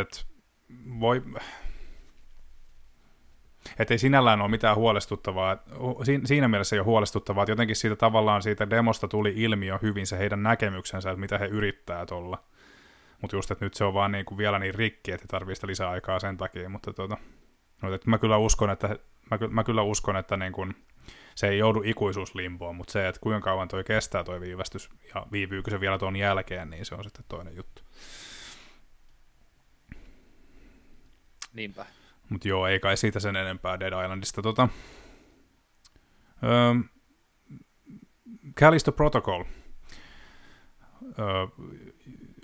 et 0.00 0.26
voi, 1.00 1.22
että 3.78 3.94
ei 3.94 3.98
sinällään 3.98 4.40
ole 4.40 4.50
mitään 4.50 4.76
huolestuttavaa. 4.76 5.56
Siinä 6.24 6.48
mielessä 6.48 6.76
ei 6.76 6.80
ole 6.80 6.84
huolestuttavaa, 6.84 7.42
että 7.42 7.52
jotenkin 7.52 7.76
siitä 7.76 7.96
tavallaan 7.96 8.42
siitä 8.42 8.70
demosta 8.70 9.08
tuli 9.08 9.32
ilmi 9.36 9.66
jo 9.66 9.78
hyvin 9.82 10.06
se 10.06 10.18
heidän 10.18 10.42
näkemyksensä, 10.42 11.10
että 11.10 11.20
mitä 11.20 11.38
he 11.38 11.46
yrittää 11.46 12.06
tuolla. 12.06 12.44
Mutta 13.20 13.36
just, 13.36 13.50
että 13.50 13.64
nyt 13.64 13.74
se 13.74 13.84
on 13.84 13.94
vaan 13.94 14.12
niin 14.12 14.24
kuin 14.24 14.38
vielä 14.38 14.58
niin 14.58 14.74
rikki, 14.74 15.12
että 15.12 15.26
tarvii 15.28 15.54
sitä 15.54 15.66
lisäaikaa 15.66 16.20
sen 16.20 16.36
takia. 16.36 16.68
Mutta 16.68 16.92
tota, 16.92 17.16
no, 17.82 17.94
että 17.94 18.10
mä 18.10 18.18
kyllä 18.18 18.36
uskon, 18.36 18.70
että, 18.70 18.88
mä, 19.30 19.38
mä 19.50 19.64
kyllä 19.64 19.82
uskon, 19.82 20.16
että 20.16 20.36
niin 20.36 20.52
kuin, 20.52 20.74
se 21.34 21.48
ei 21.48 21.58
joudu 21.58 21.82
ikuisuuslimboon, 21.84 22.76
mutta 22.76 22.92
se, 22.92 23.08
että 23.08 23.20
kuinka 23.20 23.40
kauan 23.40 23.68
toi 23.68 23.84
kestää 23.84 24.24
toi 24.24 24.40
viivästys 24.40 24.90
ja 25.14 25.26
viipyykö 25.32 25.70
se 25.70 25.80
vielä 25.80 25.98
tuon 25.98 26.16
jälkeen, 26.16 26.70
niin 26.70 26.84
se 26.84 26.94
on 26.94 27.04
sitten 27.04 27.24
toinen 27.28 27.56
juttu. 27.56 27.82
Niinpä. 31.52 31.86
Mutta 32.28 32.48
joo, 32.48 32.66
ei 32.66 32.80
kai 32.80 32.96
siitä 32.96 33.20
sen 33.20 33.36
enempää 33.36 33.80
Dead 33.80 34.02
Islandista. 34.04 34.42
Tota, 34.42 34.68
öö, 36.42 36.74
Callisto 38.60 38.92
Protocol. 38.92 39.44
Öö, 41.18 41.46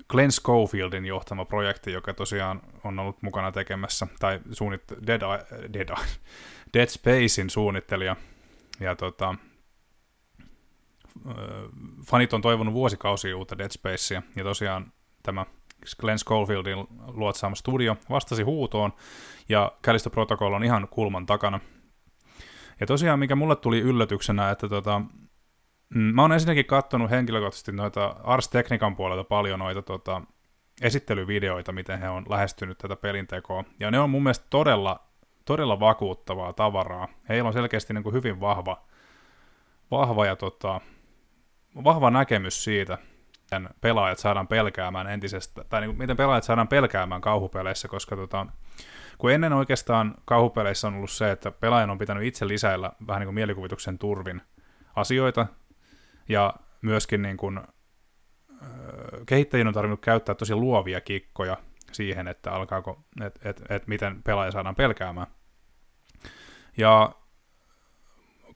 Glenn 0.09 0.33
Schofieldin 0.33 1.07
johtama 1.07 1.45
projekti, 1.45 1.93
joka 1.93 2.15
tosiaan 2.15 2.63
on 2.85 2.99
ollut 2.99 3.23
mukana 3.23 3.53
tekemässä, 3.53 4.07
tai 4.19 4.41
suunnitt- 4.51 5.07
Dead, 5.07 5.21
Dead, 5.73 5.89
Dead 6.75 6.87
Spacein 6.89 7.51
suunnittelija. 7.51 8.17
Ja 8.81 8.97
tota, 8.97 9.35
fanit 12.07 12.33
on 12.33 12.43
toivonut 12.43 12.75
vuosikausia 12.75 13.37
uutta 13.37 13.59
Dead 13.59 13.71
Spacea, 13.71 14.23
ja 14.37 14.45
tosiaan 14.45 14.93
tämä 15.23 15.47
Glenn 16.01 16.19
Scofieldin 16.19 16.87
luotsaama 17.07 17.57
studio 17.57 17.97
vastasi 18.11 18.43
huutoon, 18.43 18.93
ja 19.51 19.73
Callisto 19.85 20.11
Protocol 20.11 20.53
on 20.53 20.65
ihan 20.65 20.89
kulman 20.89 21.27
takana. 21.27 21.61
Ja 22.81 22.87
tosiaan, 22.87 23.19
mikä 23.19 23.37
mulle 23.37 23.57
tuli 23.57 23.81
yllätyksenä, 23.81 24.51
että 24.51 24.69
tota, 24.69 24.99
mm, 25.95 26.01
mä 26.01 26.23
oon 26.23 26.33
ensinnäkin 26.33 26.67
katsonut 26.67 27.11
henkilökohtaisesti 27.11 27.73
noita 27.73 28.17
Ars 28.23 28.49
Technican 28.49 28.97
puolelta 28.97 29.25
paljon 29.25 29.59
noita 29.59 29.83
tota, 29.83 30.23
esittelyvideoita, 30.83 31.73
miten 31.73 32.01
he 32.01 32.09
on 32.09 32.25
lähestynyt 32.29 32.79
tätä 32.79 32.97
pelintekoa, 32.97 33.65
ja 33.81 33.91
ne 33.91 34.01
on 34.01 34.11
mun 34.11 34.23
mielestä 34.23 34.47
todella, 34.51 35.01
todella 35.45 35.81
vakuuttavaa 35.81 36.53
tavaraa. 36.53 37.09
Heillä 37.29 37.47
on 37.47 37.53
selkeästi 37.53 37.95
niin 37.95 38.05
kuin 38.05 38.15
hyvin 38.15 38.41
vahva, 38.41 38.83
vahva 39.91 40.27
ja 40.27 40.37
tota, 40.37 40.81
vahva 41.85 42.11
näkemys 42.11 42.65
siitä, 42.65 42.99
miten 43.41 43.69
pelaajat 43.81 44.19
saadaan 44.19 44.49
pelkäämään 44.49 45.07
entisestä, 45.07 45.65
tai 45.65 45.81
niin 45.81 45.89
kuin, 45.89 45.99
miten 45.99 46.17
pelaajat 46.17 46.45
saadaan 46.45 46.69
pelkäämään 46.69 47.21
kauhupeleissä, 47.21 47.89
koska 47.89 48.17
tota, 48.17 48.47
kun 49.21 49.33
ennen 49.33 49.53
oikeastaan 49.53 50.15
kauhupeleissä 50.25 50.89
on 50.89 50.95
ollut 50.95 51.11
se, 51.11 51.31
että 51.31 51.51
pelaajan 51.51 51.91
on 51.91 51.99
pitänyt 51.99 52.25
itse 52.25 52.49
lisäillä 52.49 52.93
vähän 53.07 53.21
niin 53.21 53.27
kuin 53.27 53.35
mielikuvituksen 53.35 53.99
turvin 53.99 54.43
asioita, 54.97 55.47
ja 56.29 56.55
myöskin 56.83 57.23
niin 57.23 57.37
kuin, 57.37 57.61
kehittäjien 59.27 59.67
on 59.67 59.75
tarvinnut 59.75 60.01
käyttää 60.01 60.35
tosi 60.35 60.55
luovia 60.55 61.01
kikkoja 61.01 61.57
siihen, 61.93 62.29
että 62.29 62.53
alkaako, 62.53 63.05
et, 63.27 63.39
et, 63.45 63.63
et 63.69 63.87
miten 63.87 64.23
pelaaja 64.23 64.51
saadaan 64.51 64.75
pelkäämään. 64.75 65.27
Ja 66.77 67.13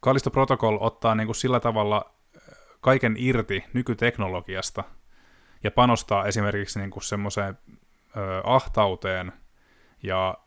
Callisto 0.02 0.30
Protocol 0.30 0.78
ottaa 0.80 1.14
niin 1.14 1.26
kuin 1.26 1.36
sillä 1.36 1.60
tavalla 1.60 2.14
kaiken 2.80 3.14
irti 3.18 3.64
nykyteknologiasta 3.72 4.84
ja 5.64 5.70
panostaa 5.70 6.26
esimerkiksi 6.26 6.78
niin 6.78 6.90
kuin 6.90 7.02
semmoiseen 7.02 7.58
ö, 8.16 8.42
ahtauteen 8.44 9.32
ja 10.02 10.38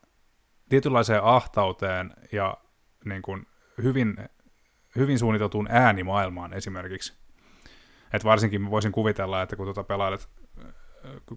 tietynlaiseen 0.69 1.23
ahtauteen 1.23 2.13
ja 2.31 2.57
niin 3.05 3.21
kuin 3.21 3.47
hyvin, 3.83 4.17
hyvin 4.95 5.19
suunniteltuun 5.19 5.67
äänimaailmaan 5.71 6.53
esimerkiksi. 6.53 7.13
Et 8.13 8.23
varsinkin 8.23 8.69
voisin 8.69 8.91
kuvitella, 8.91 9.41
että 9.41 9.55
kun 9.55 9.65
tuota 9.65 9.83
pelailet 9.83 10.29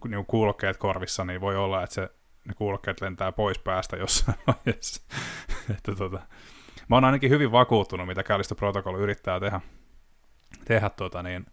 niin 0.09 0.27
kuulokkeet 0.27 0.77
korvissa, 0.77 1.25
niin 1.25 1.41
voi 1.41 1.57
olla, 1.57 1.83
että 1.83 1.95
se, 1.95 2.11
ne 2.45 2.55
kuulokkeet 2.55 3.01
lentää 3.01 3.33
pois 3.33 3.59
päästä 3.59 3.97
jossain 3.97 4.39
vaiheessa. 4.47 5.03
että 5.71 5.95
tota, 5.95 6.21
mä 6.89 6.97
oon 6.97 7.05
ainakin 7.05 7.31
hyvin 7.31 7.53
vakuuttunut, 7.53 8.07
mitä 8.07 8.23
Callisto 8.23 8.55
Protocol 8.55 8.95
yrittää 8.95 9.41
tehdä, 9.41 9.61
tehdä 10.65 10.91
tota, 10.91 11.23
niin, 11.23 11.47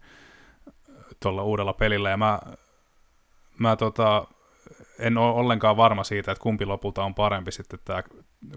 tuolla 1.22 1.42
uudella 1.42 1.72
pelillä, 1.72 2.10
ja 2.10 2.16
mä, 2.16 2.38
mä 3.58 3.76
tota, 3.76 4.26
en 4.98 5.18
ole 5.18 5.34
ollenkaan 5.34 5.76
varma 5.76 6.04
siitä, 6.04 6.32
että 6.32 6.42
kumpi 6.42 6.66
lopulta 6.66 7.04
on 7.04 7.14
parempi 7.14 7.52
sitten 7.52 7.78
tämä 7.84 8.02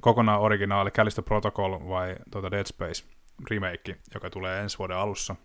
kokonaan 0.01 0.41
originaali 0.41 0.91
Callisto 0.91 1.21
Protocol 1.21 1.89
vai 1.89 2.15
tuota 2.31 2.51
Dead 2.51 2.65
Space 2.65 3.05
remake, 3.49 3.97
joka 4.13 4.29
tulee 4.29 4.61
ensi 4.61 4.77
vuoden 4.77 4.97
alussa. 4.97 5.35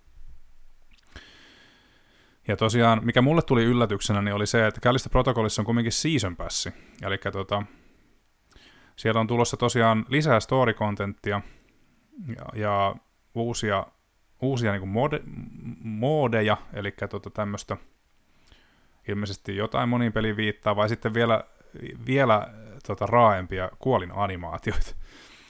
Ja 2.48 2.56
tosiaan, 2.56 3.00
mikä 3.04 3.22
mulle 3.22 3.42
tuli 3.42 3.64
yllätyksenä, 3.64 4.22
niin 4.22 4.34
oli 4.34 4.46
se, 4.46 4.66
että 4.66 4.80
Callisto 4.80 5.10
Protocolissa 5.10 5.62
on 5.62 5.66
kumminkin 5.66 5.92
season 5.92 6.36
passi. 6.36 6.72
Eli 7.02 7.18
tota, 7.32 7.62
siellä 8.96 9.20
on 9.20 9.26
tulossa 9.26 9.56
tosiaan 9.56 10.06
lisää 10.08 10.38
story-contenttia 10.40 11.40
ja, 12.36 12.46
ja 12.54 12.94
uusia, 13.34 13.86
uusia 14.42 14.72
niin 14.72 14.88
mode, 14.88 15.20
modeja, 15.82 16.56
eli 16.72 16.94
tota 17.10 17.30
tämmöistä 17.30 17.76
ilmeisesti 19.08 19.56
jotain 19.56 19.88
monin 19.88 20.12
peliin 20.12 20.36
viittaa, 20.36 20.76
vai 20.76 20.88
sitten 20.88 21.14
vielä, 21.14 21.44
vielä 22.06 22.48
tota, 22.86 23.06
raaempia 23.06 23.70
kuolin-animaatioita. 23.78 24.94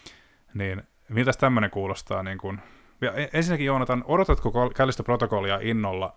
niin 0.54 0.82
miltä 1.08 1.32
tämmöinen 1.32 1.70
kuulostaa? 1.70 2.22
Niin 2.22 2.38
kun... 2.38 2.60
ja 3.00 3.12
e- 3.12 3.30
ensinnäkin 3.32 3.66
Joonatan, 3.66 4.04
odotatko 4.06 4.70
Callisto 4.74 5.02
Protocollia 5.02 5.58
innolla? 5.62 6.16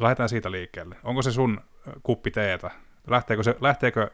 Lähdetään 0.00 0.28
siitä 0.28 0.50
liikkeelle. 0.50 0.96
Onko 1.04 1.22
se 1.22 1.32
sun 1.32 1.60
kuppi 2.02 2.30
teetä? 2.30 2.70
Lähteekö, 3.06 3.42
se, 3.42 3.56
lähteekö 3.60 4.10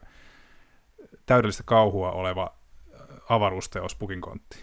täydellistä 1.27 1.63
kauhua 1.67 2.13
oleva 2.13 2.57
avaruusteos 3.29 3.95
Pukin 3.95 4.21
kontti? 4.21 4.59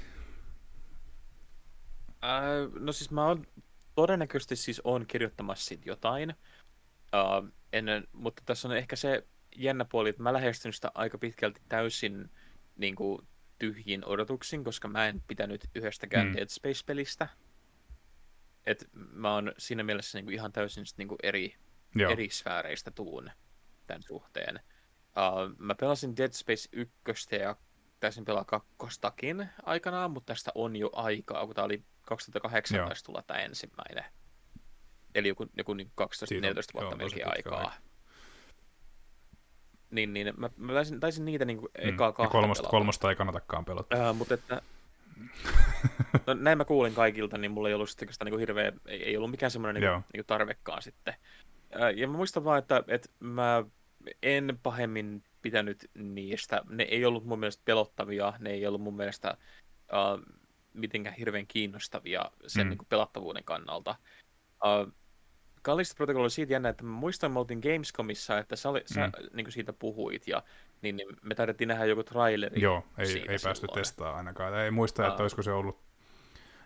Äh, 2.24 2.80
no 2.80 2.92
siis 2.92 3.12
mä 3.12 3.26
oon 3.26 3.46
todennäköisesti 3.96 4.56
siis 4.56 4.82
on 4.84 5.06
kirjoittamassa 5.08 5.76
jotain. 5.86 6.34
Uh, 7.14 7.50
ennen, 7.74 8.08
mutta 8.12 8.44
tässä 8.46 8.68
on 8.68 8.78
ehkä 8.78 8.96
se 8.96 9.28
jännä 9.56 9.86
puoli, 9.86 10.10
että 10.10 10.24
mä 10.24 10.34
lähestyn 10.34 10.74
sitä 10.74 10.92
aika 10.96 11.18
pitkälti 11.18 11.62
täysin 11.70 12.30
niin 12.76 12.96
kuin, 12.96 13.28
tyhjin 13.60 14.06
odotuksin, 14.06 14.64
koska 14.64 14.88
mä 14.88 15.08
en 15.08 15.24
pitänyt 15.28 15.70
yhdestäkään 15.76 16.28
mm. 16.28 16.34
Dead 16.34 16.48
Space-pelistä. 16.50 17.28
Et 18.66 18.90
mä 18.94 19.34
oon 19.34 19.52
siinä 19.58 19.84
mielessä 19.84 20.18
niin 20.18 20.26
kuin, 20.26 20.34
ihan 20.34 20.52
täysin 20.52 20.86
niin 20.98 21.08
kuin, 21.08 21.20
eri, 21.24 21.56
eri 22.12 22.30
sfääreistä 22.30 22.92
tuun 22.92 23.32
tämän 23.88 24.02
suhteen. 24.02 24.60
Uh, 25.06 25.56
mä 25.58 25.76
pelasin 25.76 26.18
Dead 26.18 26.32
Space 26.32 26.70
1 26.72 27.36
ja 27.36 27.56
taisin 28.00 28.26
pelaa 28.26 28.46
kakkostakin 28.46 29.50
aikanaan, 29.64 30.12
mutta 30.12 30.34
tästä 30.34 30.52
on 30.56 30.76
jo 30.76 30.90
aikaa, 30.94 31.46
kun 31.46 31.56
tää 31.56 31.64
oli 31.64 31.84
2018 32.02 33.06
tulla 33.06 33.22
tämä 33.22 33.40
ensimmäinen. 33.40 34.06
Eli 35.16 35.28
joku, 35.28 35.46
joku 35.58 35.74
niin 35.74 35.92
12-14 36.02 36.04
vuotta 36.74 36.96
melkein 36.96 37.28
aikaa. 37.28 37.58
Aika. 37.58 37.74
Niin, 39.92 40.14
niin 40.14 40.34
mä, 40.38 40.50
mä 40.58 40.74
taisin, 40.74 41.00
taisin 41.00 41.26
niitä 41.26 41.46
niin 41.46 41.58
kuin 41.58 41.72
mm. 41.84 41.90
ekaa 41.90 42.12
kahta 42.12 42.32
kolmosta, 42.32 42.70
kolmosta 42.70 43.10
ei 43.10 43.16
kannatakaan 43.16 43.66
pelata. 43.66 44.10
Uh, 44.10 44.16
mutta 44.16 44.34
että, 44.34 44.62
no, 46.28 46.34
näin 46.34 46.58
mä 46.58 46.66
kuulin 46.66 46.94
kaikilta, 46.94 47.38
niin 47.38 47.52
mulla 47.52 47.68
ei 47.68 47.74
ollut 47.74 47.90
sitten 47.90 48.14
sitä 48.14 48.26
niin 48.26 48.32
kuin 48.32 48.40
hirveä, 48.40 48.72
ei, 48.86 49.04
ei 49.04 49.18
ollut 49.18 49.32
mikään 49.32 49.52
semmoinen 49.52 49.82
niin, 49.82 49.92
niin 49.92 50.04
kuin 50.14 50.26
tarvekaan 50.26 50.82
sitten. 50.82 51.14
Uh, 51.76 51.98
ja 51.98 52.08
mä 52.08 52.18
muistan 52.18 52.44
vaan, 52.44 52.60
että, 52.60 52.84
että 52.88 53.10
mä 53.20 53.64
en 54.24 54.60
pahemmin 54.64 55.24
pitänyt 55.42 55.90
niistä. 55.94 56.62
Ne 56.70 56.84
ei 56.84 57.06
ollut 57.06 57.26
mun 57.26 57.40
mielestä 57.40 57.62
pelottavia, 57.66 58.34
ne 58.40 58.50
ei 58.50 58.68
ollut 58.68 58.82
mun 58.82 58.96
mielestä 58.96 59.38
uh, 59.74 60.36
mitenkään 60.74 61.16
hirveän 61.16 61.48
kiinnostavia 61.48 62.32
sen 62.48 62.66
mm. 62.66 62.70
niin 62.70 62.78
kuin 62.78 62.88
pelattavuuden 62.90 63.44
kannalta. 63.44 63.96
Uh, 64.66 64.94
Callisto 65.64 65.96
Protocol 65.96 66.22
oli 66.22 66.30
siitä 66.30 66.54
jännä, 66.54 66.70
että 66.70 66.84
mä 66.84 66.92
muistan, 66.92 67.32
me 67.32 67.40
oltiin 67.40 67.60
Gamescomissa, 67.60 68.38
että 68.38 68.56
sä, 68.56 68.70
oli, 68.70 68.82
sä 68.86 69.08
mm. 69.08 69.12
niin 69.34 69.46
kuin 69.46 69.52
siitä 69.52 69.74
puhuit, 69.74 70.28
ja 70.28 70.44
niin, 70.82 70.96
niin 70.96 71.08
me 71.22 71.36
taidettiin 71.36 71.68
nähdä 71.68 71.86
joku 71.86 72.04
traileri 72.04 72.62
Joo, 72.62 72.84
ei, 72.98 73.26
ei 73.30 73.38
päästy 73.44 73.68
testaa 73.74 74.16
ainakaan. 74.16 74.60
Ei 74.60 74.72
muista, 74.72 75.08
että 75.08 75.24
olisiko 75.24 75.42
se 75.42 75.52
ollut, 75.52 75.80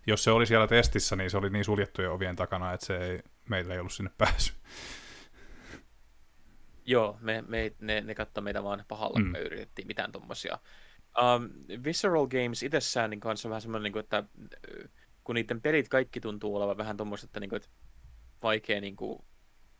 jos 0.07 0.23
se 0.23 0.31
oli 0.31 0.45
siellä 0.45 0.67
testissä, 0.67 1.15
niin 1.15 1.29
se 1.29 1.37
oli 1.37 1.49
niin 1.49 1.65
suljettujen 1.65 2.11
ovien 2.11 2.35
takana, 2.35 2.73
että 2.73 2.85
se 2.85 2.97
ei, 2.97 3.19
meillä 3.49 3.73
ei 3.73 3.79
ollut 3.79 3.93
sinne 3.93 4.11
pääsy. 4.17 4.53
Joo, 6.85 7.17
me, 7.21 7.43
me, 7.47 7.71
ne, 7.79 8.01
ne 8.01 8.15
katsoi 8.15 8.43
meitä 8.43 8.63
vaan 8.63 8.85
pahalla, 8.87 9.19
mm. 9.19 9.25
me 9.25 9.39
yritettiin 9.39 9.87
mitään 9.87 10.11
tuommoisia. 10.11 10.57
Um, 11.21 11.49
Visceral 11.83 12.27
Games 12.27 12.63
itsessään 12.63 13.09
niin 13.09 13.19
kanssa 13.19 13.47
on 13.47 13.49
vähän 13.49 13.61
semmoinen, 13.61 13.91
niin 13.91 13.99
että 13.99 14.23
kun 15.23 15.35
niiden 15.35 15.61
pelit 15.61 15.87
kaikki 15.87 16.19
tuntuu 16.19 16.55
olevan 16.55 16.77
vähän 16.77 16.97
tuommoista, 16.97 17.25
että, 17.25 17.39
niin 17.39 17.49
kuin, 17.49 17.57
että 17.57 17.69
vaikea, 18.43 18.81
niin 18.81 18.95
kuin, 18.95 19.23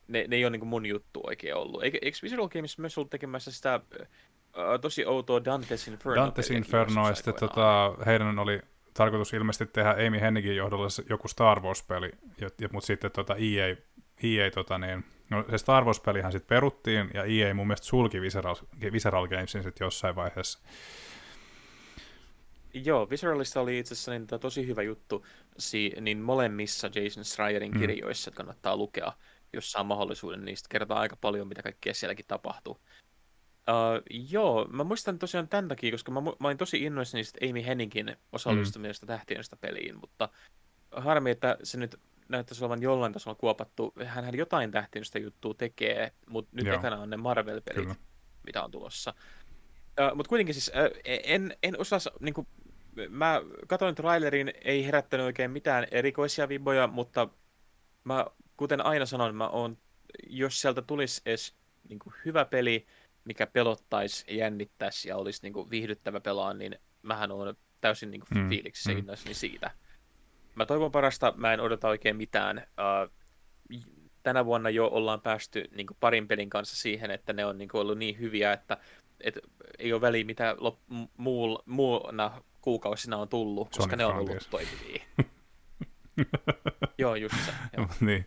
ne, 0.08 0.26
ne 0.28 0.36
ei 0.36 0.46
ole 0.46 0.52
niin 0.52 0.60
kuin 0.60 0.70
mun 0.70 0.86
juttu 0.86 1.22
oikein 1.24 1.56
ollut. 1.56 1.84
Eikö, 1.84 1.98
eikö 2.02 2.18
Visual 2.24 2.50
Games 2.50 2.78
myös 2.78 2.98
ollut 2.98 3.10
tekemässä 3.10 3.52
sitä 3.52 3.82
uh, 3.96 4.80
tosi 4.82 5.06
outoa 5.06 5.40
Dante's 5.40 5.92
Inferno? 5.92 6.26
Dante's 6.26 6.54
Inferno, 6.54 7.08
ja 7.08 7.16
sitten 7.16 7.34
tota, 7.34 7.94
heidän 8.06 8.40
oli 8.40 8.62
tarkoitus 8.94 9.34
ilmeisesti 9.34 9.74
tehdä 9.74 9.96
Amy 10.08 10.22
Hennigin 10.22 10.56
johdolla 10.56 10.88
joku 11.10 11.28
Star 11.28 11.60
Wars-peli, 11.60 12.12
mutta 12.72 12.88
sitten 12.88 13.12
tota 13.12 13.36
EA, 13.36 13.76
EA 14.24 14.52
tota 14.52 14.78
niin, 14.78 15.06
no 15.30 15.46
se 15.50 15.58
Star 15.58 15.84
Wars-pelihän 15.84 16.32
sitten 16.32 16.56
peruttiin, 16.56 17.10
ja 17.14 17.24
EA 17.24 17.54
mun 17.54 17.68
mielestä 17.68 17.88
sulki 17.88 18.22
Visceral, 18.22 18.56
Visceral 18.92 19.28
Gamesin 19.28 19.64
sitten 19.64 19.86
jossain 19.86 20.16
vaiheessa. 20.16 20.60
Joo, 22.86 23.10
Visceralista 23.10 23.62
oli 23.62 23.80
itse 23.80 23.94
asiassa 23.94 24.12
niin, 24.12 24.28
tosi 24.28 24.68
hyvä 24.68 24.82
juttu 24.82 25.26
si- 25.58 25.94
niin 26.02 26.18
molemmissa 26.18 26.90
Jason 26.96 27.26
Schreierin 27.26 27.72
mm. 27.72 27.80
kirjoissa, 27.80 28.30
että 28.30 28.38
kannattaa 28.38 28.78
lukea, 28.78 29.14
jos 29.54 29.72
saa 29.72 29.84
mahdollisuuden. 29.84 30.46
Niistä 30.46 30.68
kertaa 30.70 31.00
aika 31.00 31.16
paljon, 31.16 31.48
mitä 31.48 31.64
kaikkea 31.64 31.94
sielläkin 31.94 32.26
tapahtuu. 32.28 32.78
Uh, 33.70 34.04
joo, 34.30 34.68
mä 34.72 34.84
muistan 34.84 35.20
tosiaan 35.20 35.48
tämän 35.48 35.68
takia, 35.68 35.92
koska 35.92 36.12
mä, 36.12 36.22
mä 36.22 36.48
olin 36.48 36.58
tosi 36.58 36.84
innoissani 36.84 37.20
niistä 37.20 37.40
Amy 37.50 37.66
Henningin 37.66 38.16
osallistumisesta 38.32 39.06
mm. 39.06 39.08
tähtiöstä 39.08 39.56
peliin, 39.56 40.00
mutta 40.00 40.30
harmi, 40.92 41.32
että 41.32 41.58
se 41.64 41.78
nyt 41.78 42.00
näyttäisi 42.30 42.64
olevan 42.64 42.82
jollain 42.82 43.14
tasolla 43.14 43.36
kuopattu. 43.36 43.94
Hän 44.06 44.38
jotain 44.38 44.72
tähtiöstä 44.72 45.20
juttua 45.20 45.54
tekee, 45.54 46.12
mutta 46.30 46.52
nyt 46.54 46.68
ekana 46.68 46.98
on 46.98 47.10
ne 47.10 47.18
Marvel-pelit, 47.18 47.82
Kyllä. 47.82 47.96
mitä 48.46 48.64
on 48.64 48.72
tulossa. 48.72 49.14
Uh, 50.00 50.16
mutta 50.16 50.30
kuitenkin 50.30 50.56
siis 50.56 50.68
uh, 50.68 51.02
en, 51.06 51.58
en 51.64 51.80
osaa 51.80 52.00
niin 52.20 52.34
kuin, 52.34 52.48
mä 53.10 53.42
katsoin 53.68 53.96
trailerin, 53.96 54.54
ei 54.62 54.86
herättänyt 54.86 55.26
oikein 55.26 55.52
mitään 55.52 55.88
erikoisia 55.92 56.50
vibboja, 56.50 56.88
mutta 56.88 57.30
mä, 58.04 58.26
kuten 58.58 58.86
aina 58.86 59.06
sanon, 59.06 59.36
mä 59.36 59.48
oon, 59.48 59.78
jos 60.28 60.62
sieltä 60.62 60.82
tulisi 60.82 61.22
edes 61.26 61.56
niin 61.90 62.00
kuin 62.00 62.14
hyvä 62.26 62.46
peli, 62.46 62.86
mikä 63.26 63.48
pelottaisi, 63.48 64.38
jännittäisi 64.38 65.10
ja 65.10 65.18
olisi 65.18 65.40
niin 65.44 65.54
kuin 65.54 65.70
viihdyttävä 65.70 66.20
pelaa, 66.20 66.54
niin 66.54 66.76
mähän 67.02 67.32
on 67.32 67.56
täysin 67.82 68.12
niin 68.12 68.22
kuin 68.22 68.44
mm. 68.44 68.50
fiiliksissä 68.50 68.92
mm. 68.94 69.06
niin 69.26 69.36
siitä. 69.36 69.72
Mä 70.56 70.66
toivon 70.66 70.92
parasta, 70.92 71.34
mä 71.38 71.54
en 71.54 71.60
odota 71.60 71.88
oikein 71.88 72.16
mitään. 72.16 72.58
Uh, 72.58 73.18
tänä 74.24 74.46
vuonna 74.46 74.70
jo 74.70 74.88
ollaan 74.88 75.22
päästy 75.22 75.64
niin 75.76 75.88
kuin 75.88 75.98
parin 76.00 76.28
pelin 76.28 76.50
kanssa 76.50 76.76
siihen, 76.76 77.12
että 77.12 77.34
ne 77.34 77.46
on 77.46 77.58
niin 77.58 77.70
kuin 77.70 77.82
ollut 77.82 77.98
niin 77.98 78.20
hyviä, 78.20 78.54
että 78.54 78.78
et 79.22 79.40
ei 79.80 79.94
ole 79.94 80.02
väliä 80.02 80.24
mitä 80.24 80.54
lop- 80.54 81.08
muul, 81.18 81.58
muuna 81.66 82.42
kuukausina 82.68 83.18
on 83.18 83.30
tullut, 83.30 83.68
koska 83.70 83.84
Sonic 83.84 83.98
ne 83.98 84.06
on 84.06 84.16
ollut 84.16 84.48
toimivia. 84.50 85.04
joo, 86.98 87.16
just 87.16 87.36
se. 87.46 87.52
Joo. 87.78 87.88
niin. 88.08 88.26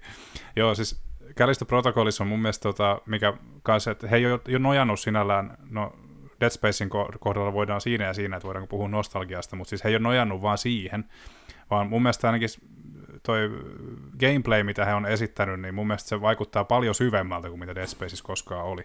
joo, 0.56 0.74
siis 0.74 1.02
Callisto 1.36 1.64
Protocolissa 1.64 2.24
on 2.24 2.28
mun 2.28 2.42
mielestä, 2.42 2.62
tota, 2.62 3.00
mikä 3.06 3.32
kanssa, 3.62 3.90
että 3.90 4.08
he 4.08 4.16
ei 4.16 4.32
ole 4.32 4.40
jo 4.48 4.58
nojannut 4.58 5.00
sinällään, 5.00 5.58
no 5.70 5.92
Dead 6.40 6.50
Spacein 6.50 6.90
kohdalla 7.20 7.52
voidaan 7.52 7.80
siinä 7.80 8.04
ja 8.04 8.14
siinä, 8.14 8.36
että 8.36 8.46
voidaanko 8.46 8.66
puhua 8.66 8.88
nostalgiasta, 8.88 9.56
mutta 9.56 9.68
siis 9.68 9.84
he 9.84 9.88
ei 9.88 9.94
ole 9.94 10.02
nojannut 10.02 10.42
vaan 10.42 10.58
siihen, 10.58 11.04
vaan 11.70 11.88
mun 11.88 12.02
mielestä 12.02 12.28
ainakin 12.28 12.48
toi 13.22 13.40
gameplay, 14.20 14.62
mitä 14.62 14.84
he 14.84 14.94
on 14.94 15.06
esittänyt, 15.06 15.60
niin 15.60 15.74
mun 15.74 15.86
mielestä 15.86 16.08
se 16.08 16.20
vaikuttaa 16.20 16.64
paljon 16.64 16.94
syvemmältä 16.94 17.48
kuin 17.48 17.60
mitä 17.60 17.74
Dead 17.74 17.86
Spaceissa 17.86 18.24
koskaan 18.24 18.64
oli. 18.64 18.82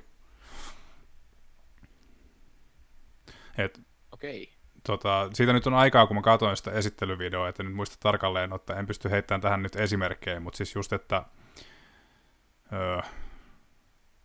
Et, 3.58 3.82
Okei. 4.12 4.55
Tota, 4.86 5.30
siitä 5.34 5.54
nyt 5.54 5.68
on 5.68 5.74
aikaa, 5.74 6.08
kun 6.08 6.16
mä 6.16 6.22
katsoin 6.22 6.58
sitä 6.58 6.72
esittelyvideoa, 6.72 7.50
että 7.50 7.64
nyt 7.64 7.74
muista 7.74 7.98
tarkalleen, 8.00 8.54
että 8.54 8.74
en 8.76 8.88
pysty 8.88 9.10
heittämään 9.10 9.42
tähän 9.42 9.64
nyt 9.64 9.76
esimerkkejä, 9.76 10.40
mutta 10.40 10.58
siis 10.58 10.76
just, 10.76 10.94
että 10.94 11.26
öö, 12.74 13.00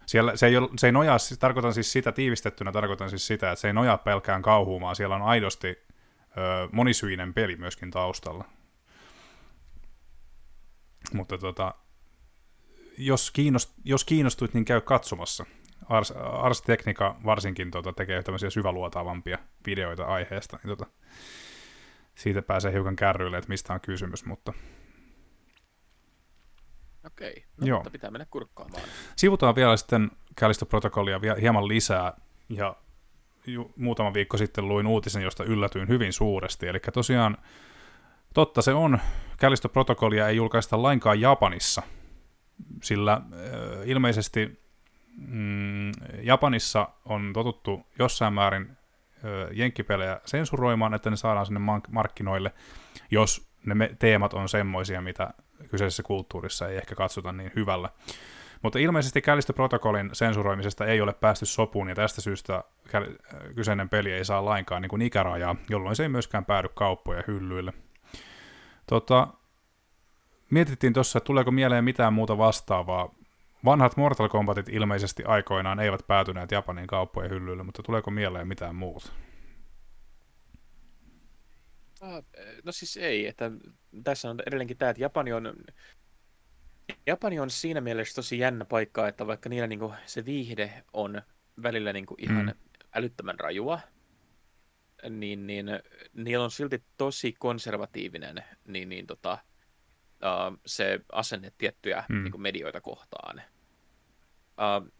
siellä, 0.06 0.36
se, 0.36 0.46
ei, 0.46 0.56
ole, 0.56 0.68
se 0.78 0.86
ei 0.86 0.92
nojaa, 0.92 1.18
siis, 1.18 1.38
tarkoitan 1.38 1.74
siis 1.74 1.92
sitä 1.92 2.12
tiivistettynä, 2.12 2.72
tarkoitan 2.72 3.10
siis 3.10 3.26
sitä, 3.26 3.50
että 3.50 3.60
se 3.60 3.68
ei 3.68 3.72
nojaa 3.72 3.98
pelkään 3.98 4.42
kauhuumaan, 4.42 4.96
siellä 4.96 5.16
on 5.16 5.22
aidosti 5.22 5.68
öö, 5.68 6.68
monisyinen 6.72 7.34
peli 7.34 7.56
myöskin 7.56 7.90
taustalla. 7.90 8.44
Mutta 11.12 11.38
tota, 11.38 11.74
jos, 12.98 13.30
kiinnost, 13.30 13.74
jos 13.84 14.04
kiinnostuit, 14.04 14.54
niin 14.54 14.64
käy 14.64 14.80
katsomassa. 14.80 15.46
Ars, 15.88 16.12
Ars 16.16 16.62
Technica 16.62 17.16
varsinkin 17.24 17.70
tota, 17.70 17.92
tekee 17.92 18.22
tämmöisiä 18.22 18.50
syväluotaavampia 18.50 19.38
videoita 19.66 20.04
aiheesta, 20.04 20.58
niin 20.62 20.68
tota, 20.76 20.90
siitä 22.14 22.42
pääsee 22.42 22.72
hiukan 22.72 22.96
kärryille, 22.96 23.38
että 23.38 23.48
mistä 23.48 23.72
on 23.72 23.80
kysymys, 23.80 24.24
mutta... 24.24 24.52
Okei, 27.06 27.44
no, 27.56 27.66
Joo. 27.66 27.78
mutta 27.78 27.90
pitää 27.90 28.10
mennä 28.10 28.26
kurkkaamaan. 28.30 28.82
Sivutaan 29.16 29.54
vielä 29.54 29.76
sitten 29.76 30.10
Callisto 30.40 30.66
Protocollia 30.66 31.20
vielä 31.20 31.40
hieman 31.40 31.68
lisää, 31.68 32.12
ja 32.48 32.76
ju, 33.46 33.72
muutama 33.76 34.14
viikko 34.14 34.36
sitten 34.36 34.68
luin 34.68 34.86
uutisen, 34.86 35.22
josta 35.22 35.44
yllätyin 35.44 35.88
hyvin 35.88 36.12
suuresti, 36.12 36.68
eli 36.68 36.78
tosiaan 36.92 37.38
totta 38.34 38.62
se 38.62 38.74
on, 38.74 38.98
Callisto 39.38 39.68
Protocollia 39.68 40.28
ei 40.28 40.36
julkaista 40.36 40.82
lainkaan 40.82 41.20
Japanissa, 41.20 41.82
sillä 42.82 43.12
äh, 43.12 43.22
ilmeisesti 43.84 44.60
mm, 45.16 45.92
Japanissa 46.22 46.88
on 47.04 47.30
totuttu 47.34 47.86
jossain 47.98 48.34
määrin 48.34 48.76
ö, 49.24 49.48
jenkkipelejä 49.52 50.20
sensuroimaan, 50.24 50.94
että 50.94 51.10
ne 51.10 51.16
saadaan 51.16 51.46
sinne 51.46 51.60
markkinoille, 51.88 52.52
jos 53.10 53.50
ne 53.66 53.74
me- 53.74 53.96
teemat 53.98 54.34
on 54.34 54.48
semmoisia, 54.48 55.00
mitä 55.00 55.30
kyseisessä 55.70 56.02
kulttuurissa 56.02 56.68
ei 56.68 56.76
ehkä 56.76 56.94
katsota 56.94 57.32
niin 57.32 57.52
hyvällä. 57.56 57.88
Mutta 58.62 58.78
ilmeisesti 58.78 59.22
Callisto 59.22 59.52
Protocolin 59.52 60.10
sensuroimisesta 60.12 60.86
ei 60.86 61.00
ole 61.00 61.12
päästy 61.12 61.46
sopuun, 61.46 61.88
ja 61.88 61.94
tästä 61.94 62.20
syystä 62.20 62.64
kyseinen 63.54 63.88
peli 63.88 64.12
ei 64.12 64.24
saa 64.24 64.44
lainkaan 64.44 64.82
niin 64.82 64.90
kuin 64.90 65.02
ikärajaa, 65.02 65.56
jolloin 65.70 65.96
se 65.96 66.02
ei 66.02 66.08
myöskään 66.08 66.44
päädy 66.44 66.68
kauppoja 66.74 67.22
hyllyille. 67.26 67.72
Tota, 68.86 69.28
mietittiin 70.50 70.92
tuossa, 70.92 71.18
että 71.18 71.26
tuleeko 71.26 71.50
mieleen 71.50 71.84
mitään 71.84 72.12
muuta 72.12 72.38
vastaavaa 72.38 73.14
Vanhat 73.64 73.96
Mortal 73.96 74.28
Kombatit 74.28 74.68
ilmeisesti 74.68 75.24
aikoinaan 75.24 75.80
eivät 75.80 76.06
päätyneet 76.06 76.50
Japanin 76.50 76.86
kauppojen 76.86 77.30
hyllyille, 77.30 77.62
mutta 77.62 77.82
tuleeko 77.82 78.10
mieleen 78.10 78.48
mitään 78.48 78.74
muuta? 78.74 79.12
No 82.64 82.72
siis 82.72 82.96
ei, 82.96 83.26
että 83.26 83.50
tässä 84.04 84.30
on 84.30 84.38
edelleenkin 84.46 84.76
tämä, 84.76 84.90
että 84.90 85.02
Japani 85.02 85.32
on, 85.32 85.54
Japani 87.06 87.40
on 87.40 87.50
siinä 87.50 87.80
mielessä 87.80 88.14
tosi 88.14 88.38
jännä 88.38 88.64
paikka, 88.64 89.08
että 89.08 89.26
vaikka 89.26 89.48
niillä 89.48 89.66
niinku 89.66 89.94
se 90.06 90.24
viihde 90.24 90.84
on 90.92 91.22
välillä 91.62 91.92
niinku 91.92 92.14
ihan 92.18 92.46
mm. 92.46 92.52
älyttömän 92.94 93.40
rajua, 93.40 93.80
niin, 95.10 95.46
niin 95.46 95.66
niillä 96.14 96.44
on 96.44 96.50
silti 96.50 96.82
tosi 96.96 97.32
konservatiivinen 97.32 98.44
niin, 98.66 98.88
niin 98.88 99.06
tota, 99.06 99.38
uh, 100.22 100.58
se 100.66 101.00
asenne 101.12 101.52
tiettyjä 101.58 102.04
mm. 102.08 102.22
niin 102.22 102.30
kuin 102.30 102.42
medioita 102.42 102.80
kohtaan. 102.80 103.42
Uh, 104.50 104.92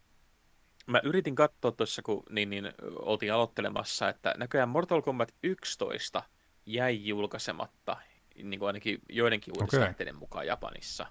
mä 0.87 1.01
yritin 1.05 1.35
katsoa 1.35 1.73
tuossa, 1.73 2.03
kun 2.03 2.23
niin, 2.31 2.51
niin, 2.51 2.73
oltiin 2.97 3.33
aloittelemassa, 3.33 4.09
että 4.09 4.35
näköjään 4.39 4.69
Mortal 4.69 5.03
Kombat 5.03 5.35
11 5.43 6.23
jäi 6.67 7.07
julkaisematta, 7.07 7.97
niin 8.43 8.61
kuin 8.61 8.67
ainakin 8.67 8.99
joidenkin 9.09 9.55
uutislähteiden 9.61 10.15
okay. 10.15 10.21
mukaan 10.21 10.47
Japanissa. 10.47 11.07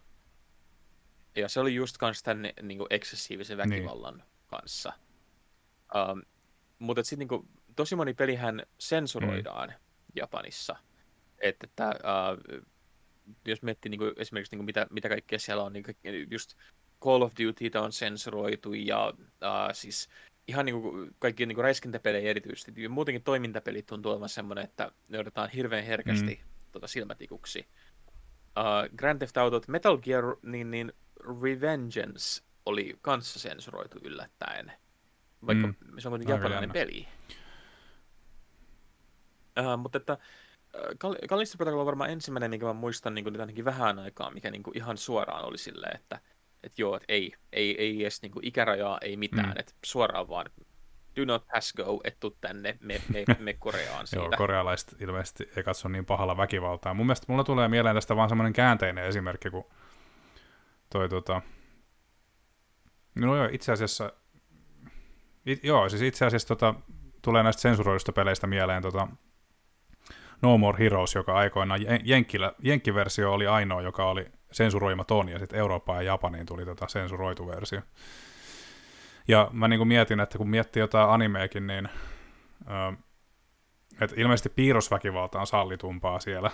Ja 1.35 1.49
se 1.49 1.59
oli 1.59 1.75
just 1.75 1.97
kans 1.97 2.23
tämän 2.23 2.51
niin 2.61 2.77
kuin 2.77 2.87
eksessiivisen 2.89 3.57
väkivallan 3.57 4.17
niin. 4.17 4.27
kanssa. 4.47 4.93
Um, 5.95 6.21
mutta 6.79 7.03
sitten 7.03 7.27
niin 7.27 7.49
tosi 7.75 7.95
moni 7.95 8.13
pelihän 8.13 8.63
sensuroidaan 8.77 9.69
mm. 9.69 9.75
Japanissa. 10.15 10.75
Että, 11.39 11.67
että 11.67 11.89
uh, 11.89 12.65
jos 13.45 13.61
miettii 13.61 13.89
niin 13.89 13.99
kuin, 13.99 14.13
esimerkiksi 14.17 14.55
niin 14.55 14.59
kuin 14.59 14.65
mitä, 14.65 14.87
mitä 14.89 15.09
kaikkea 15.09 15.39
siellä 15.39 15.63
on, 15.63 15.73
niin 15.73 15.85
just 16.31 16.53
Call 17.03 17.21
of 17.21 17.31
Duty 17.31 17.77
on 17.77 17.91
sensuroitu 17.91 18.73
ja 18.73 19.13
uh, 19.17 19.73
siis 19.73 20.09
ihan 20.47 20.65
niin 20.65 20.81
kuin 20.81 21.15
kaikki 21.19 21.45
niin 21.45 21.55
kuin 21.55 21.63
räiskintäpelejä 21.63 22.29
erityisesti. 22.29 22.87
Muutenkin 22.87 23.23
toimintapelit 23.23 23.85
tuntuu 23.85 24.11
olevan 24.11 24.29
semmoinen, 24.29 24.63
että 24.63 24.91
ne 25.09 25.19
otetaan 25.19 25.49
hirveän 25.49 25.83
herkästi 25.83 26.39
mm. 26.43 26.49
tota, 26.71 26.87
silmätikuksi. 26.87 27.67
Uh, 28.57 28.97
Grand 28.97 29.17
Theft 29.19 29.37
Auto, 29.37 29.61
Metal 29.67 29.97
Gear, 29.97 30.23
niin, 30.43 30.71
niin 30.71 30.93
Revengeance 31.41 32.43
oli 32.65 32.97
kanssa 33.01 33.39
sensuroitu 33.39 33.99
yllättäen. 34.03 34.71
Vaikka 35.47 35.67
mm. 35.67 35.75
se 35.97 36.07
on 36.07 36.11
kuitenkin 36.11 36.33
japanilainen 36.33 36.71
peli. 36.71 37.07
Uh, 39.59 39.77
mutta 39.77 39.97
että 39.97 40.17
Callisto 41.27 41.57
Protocol 41.57 41.79
on 41.79 41.85
varmaan 41.85 42.09
ensimmäinen, 42.09 42.49
minkä 42.49 42.65
mä 42.65 42.73
muistan 42.73 43.15
niin 43.15 43.23
kuin 43.25 43.33
nyt 43.33 43.41
ainakin 43.41 43.65
vähän 43.65 43.99
aikaa, 43.99 44.31
mikä 44.31 44.51
niin 44.51 44.63
kuin 44.63 44.77
ihan 44.77 44.97
suoraan 44.97 45.45
oli 45.45 45.57
silleen, 45.57 45.95
että 45.95 46.19
et 46.63 46.79
joo, 46.79 46.95
että 46.95 47.05
ei, 47.09 47.33
ei, 47.51 47.81
ei 47.81 48.01
edes 48.01 48.21
niin 48.21 48.31
kuin 48.31 48.47
ikärajaa, 48.47 48.97
ei 49.01 49.17
mitään, 49.17 49.49
mm. 49.49 49.59
että 49.59 49.73
suoraan 49.85 50.29
vaan 50.29 50.45
do 51.15 51.25
not 51.25 51.47
pass 51.47 51.73
go, 51.73 52.01
et 52.03 52.19
tuu 52.19 52.37
tänne, 52.41 52.77
me, 52.81 53.01
me, 53.13 53.25
me 53.39 53.53
Koreaan 53.53 54.07
siitä. 54.07 54.23
Joo, 54.23 54.31
korealaiset 54.37 55.01
ilmeisesti 55.01 55.49
ei 55.55 55.63
katso 55.63 55.87
niin 55.87 56.05
pahalla 56.05 56.37
väkivaltaa. 56.37 56.93
Mun 56.93 57.05
mielestä 57.05 57.25
mulla 57.29 57.43
tulee 57.43 57.67
mieleen 57.67 57.95
tästä 57.95 58.15
vaan 58.15 58.29
semmoinen 58.29 58.53
käänteinen 58.53 59.05
esimerkki, 59.05 59.49
kun 59.49 59.65
toi 60.89 61.09
tota... 61.09 61.41
No 63.15 63.35
joo, 63.35 63.49
itse 63.51 63.71
asiassa... 63.71 64.13
It, 65.45 65.63
joo, 65.63 65.89
siis 65.89 66.01
itse 66.01 66.25
asiassa 66.25 66.47
tota, 66.47 66.75
tulee 67.21 67.43
näistä 67.43 67.61
sensuroidusta 67.61 68.11
peleistä 68.11 68.47
mieleen 68.47 68.81
tota, 68.81 69.07
No 70.41 70.57
More 70.57 70.79
Heroes, 70.79 71.15
joka 71.15 71.33
aikoinaan 71.33 71.79
Jenkkilä, 72.03 72.53
Jenkkiversio 72.59 73.33
oli 73.33 73.47
ainoa, 73.47 73.81
joka 73.81 74.09
oli 74.09 74.25
sensuroimaton, 74.51 75.29
ja 75.29 75.39
sitten 75.39 75.59
Eurooppaan 75.59 76.05
ja 76.05 76.11
Japaniin 76.11 76.45
tuli 76.45 76.65
tota 76.65 76.87
sensuroitu 76.87 77.47
versio. 77.47 77.81
Ja 79.27 79.49
mä 79.53 79.67
niin 79.67 79.79
kuin 79.79 79.87
mietin, 79.87 80.19
että 80.19 80.37
kun 80.37 80.49
miettii 80.49 80.79
jotain 80.79 81.09
animeekin, 81.09 81.67
niin 81.67 81.89
äh, 82.71 82.97
että 84.01 84.15
ilmeisesti 84.17 84.49
piirrosväkivalta 84.49 85.39
on 85.39 85.47
sallitumpaa 85.47 86.19
siellä, 86.19 86.51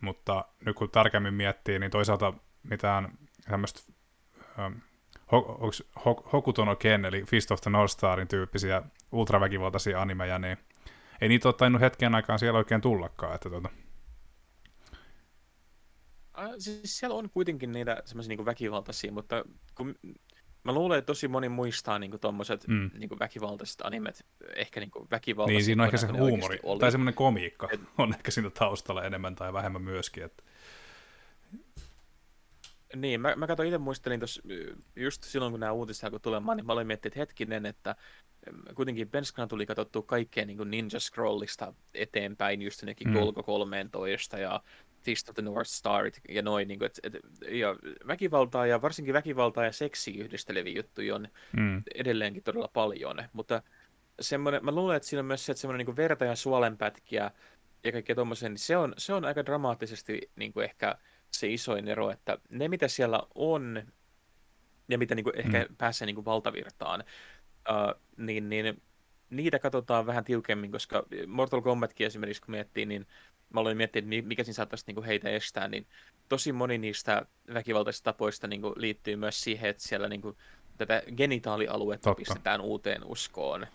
mutta 0.00 0.44
nyt 0.66 0.76
kun 0.76 0.90
tarkemmin 0.90 1.34
miettii, 1.34 1.78
niin 1.78 1.90
toisaalta 1.90 2.32
mitään 2.62 3.18
tämmöistä 3.48 3.92
ähm, 4.58 4.72
Hokuto 6.32 6.64
no 6.64 6.76
Ken, 6.76 7.04
eli 7.04 7.24
Fist 7.24 7.50
of 7.50 7.60
the 7.60 7.70
North 7.70 7.92
Starin 7.92 8.28
tyyppisiä 8.28 8.82
ultraväkivaltaisia 9.12 10.02
animeja, 10.02 10.38
niin 10.38 10.58
ei 11.20 11.28
niitä 11.28 11.48
ole 11.48 11.54
tainnut 11.54 11.80
hetken 11.82 12.14
aikaan 12.14 12.38
siellä 12.38 12.58
oikein 12.58 12.80
tullakaan. 12.80 13.34
Että 13.34 13.50
tota. 13.50 13.68
Siis 16.58 16.98
siellä 16.98 17.16
on 17.16 17.30
kuitenkin 17.30 17.72
niitä 17.72 18.02
semmoisia 18.04 18.36
niin 18.36 18.46
väkivaltaisia, 18.46 19.12
mutta 19.12 19.44
kun 19.74 19.94
mä 20.64 20.72
luulen, 20.72 20.98
että 20.98 21.06
tosi 21.06 21.28
moni 21.28 21.48
muistaa 21.48 21.98
niin 21.98 22.20
tuommoiset 22.20 22.68
mm. 22.68 22.90
niin 22.94 23.18
väkivaltaiset 23.18 23.80
animet, 23.84 24.26
ehkä 24.56 24.80
niin 24.80 24.90
väkivaltaiset. 25.10 25.56
Niin, 25.56 25.64
siinä 25.64 25.82
on 25.82 25.86
ehkä 25.86 25.96
se 25.96 26.06
huumori, 26.06 26.60
tai 26.80 26.90
semmoinen 26.90 27.14
komiikka 27.14 27.68
Et... 27.72 27.80
on 27.98 28.14
ehkä 28.14 28.30
siinä 28.30 28.50
taustalla 28.50 29.04
enemmän 29.04 29.34
tai 29.34 29.52
vähemmän 29.52 29.82
myöskin. 29.82 30.22
Että... 30.22 30.42
Niin, 32.96 33.20
mä, 33.20 33.36
mä 33.36 33.46
katsoin 33.46 33.66
itse 33.66 33.78
muistelin 33.78 34.20
tuossa, 34.20 34.42
just 34.96 35.22
silloin 35.22 35.52
kun 35.52 35.60
nämä 35.60 35.72
uutiset 35.72 36.04
alkoi 36.04 36.20
tulemaan, 36.20 36.56
niin 36.56 36.66
mä 36.66 36.72
olin 36.72 36.86
miettinyt, 36.86 37.12
että 37.12 37.20
hetkinen, 37.20 37.66
että 37.66 37.96
kuitenkin 38.74 39.08
Penskana 39.08 39.46
tuli 39.46 39.66
katsottua 39.66 40.02
kaikkea 40.02 40.44
niin 40.44 40.70
Ninja 40.70 41.00
Scrollista 41.00 41.74
eteenpäin, 41.94 42.62
just 42.62 42.82
jonnekin 42.82 43.08
mm. 43.08 43.14
Golgo 43.14 43.42
13 43.42 44.38
ja 44.38 44.60
Fist 45.02 45.28
of 45.28 45.34
the 45.34 45.42
North 45.42 45.70
Star 45.70 46.10
ja 46.28 46.42
noin, 46.42 46.68
niin 46.68 46.78
kuin, 46.78 46.86
et, 46.86 47.00
et, 47.02 47.22
ja 47.50 47.76
väkivaltaa 48.06 48.66
ja 48.66 48.82
varsinkin 48.82 49.14
väkivaltaa 49.14 49.64
ja 49.64 49.72
seksi 49.72 50.18
yhdisteleviä 50.18 50.76
juttuja 50.76 51.14
on 51.14 51.28
mm. 51.56 51.82
edelleenkin 51.94 52.42
todella 52.42 52.68
paljon, 52.68 53.16
mutta 53.32 53.62
semmoinen, 54.20 54.64
mä 54.64 54.72
luulen, 54.72 54.96
että 54.96 55.08
siinä 55.08 55.20
on 55.20 55.26
myös 55.26 55.46
se, 55.46 55.52
että 55.52 55.60
semmoinen 55.60 55.86
niin 55.86 55.96
verta 55.96 56.24
ja 56.24 56.36
suolenpätkiä 56.36 57.30
ja 57.84 57.92
kaikkea 57.92 58.14
tuommoisen, 58.14 58.52
niin 58.52 58.58
se 58.58 58.76
on, 58.76 58.94
se 58.98 59.14
on 59.14 59.24
aika 59.24 59.46
dramaattisesti 59.46 60.30
niin 60.36 60.52
kuin 60.52 60.64
ehkä 60.64 60.98
se 61.34 61.48
isoin 61.48 61.88
ero, 61.88 62.10
että 62.10 62.38
ne 62.50 62.68
mitä 62.68 62.88
siellä 62.88 63.22
on 63.34 63.82
ja 64.88 64.98
mitä 64.98 65.14
niin 65.14 65.24
kuin 65.24 65.38
ehkä 65.38 65.66
mm. 65.68 65.76
pääsee 65.76 66.06
niin 66.06 66.14
kuin 66.14 66.24
valtavirtaan, 66.24 67.04
uh, 67.70 68.00
niin, 68.16 68.48
niin 68.48 68.82
niitä 69.30 69.58
katsotaan 69.58 70.06
vähän 70.06 70.24
tiukemmin, 70.24 70.72
koska 70.72 71.06
Mortal 71.26 71.60
Kombatkin 71.60 72.06
esimerkiksi 72.06 72.42
kun 72.42 72.50
miettii, 72.50 72.86
niin 72.86 73.06
mä 73.54 73.60
aloin 73.60 73.76
miettiä, 73.76 74.00
että 74.00 74.28
mikä 74.28 74.44
siinä 74.44 74.54
saattaisi 74.54 74.84
niin 74.86 74.94
kuin 74.94 75.04
heitä 75.04 75.28
estää, 75.28 75.68
niin 75.68 75.86
tosi 76.28 76.52
moni 76.52 76.78
niistä 76.78 77.26
väkivaltaisista 77.54 78.12
tapoista 78.12 78.46
niin 78.46 78.62
kuin 78.62 78.74
liittyy 78.76 79.16
myös 79.16 79.40
siihen, 79.40 79.70
että 79.70 79.82
siellä 79.82 80.08
niin 80.08 80.22
kuin 80.22 80.36
tätä 80.78 81.02
genitaalialuetta 81.16 82.10
Totta. 82.10 82.18
pistetään 82.18 82.60
uuteen 82.60 83.04
uskoon, 83.04 83.66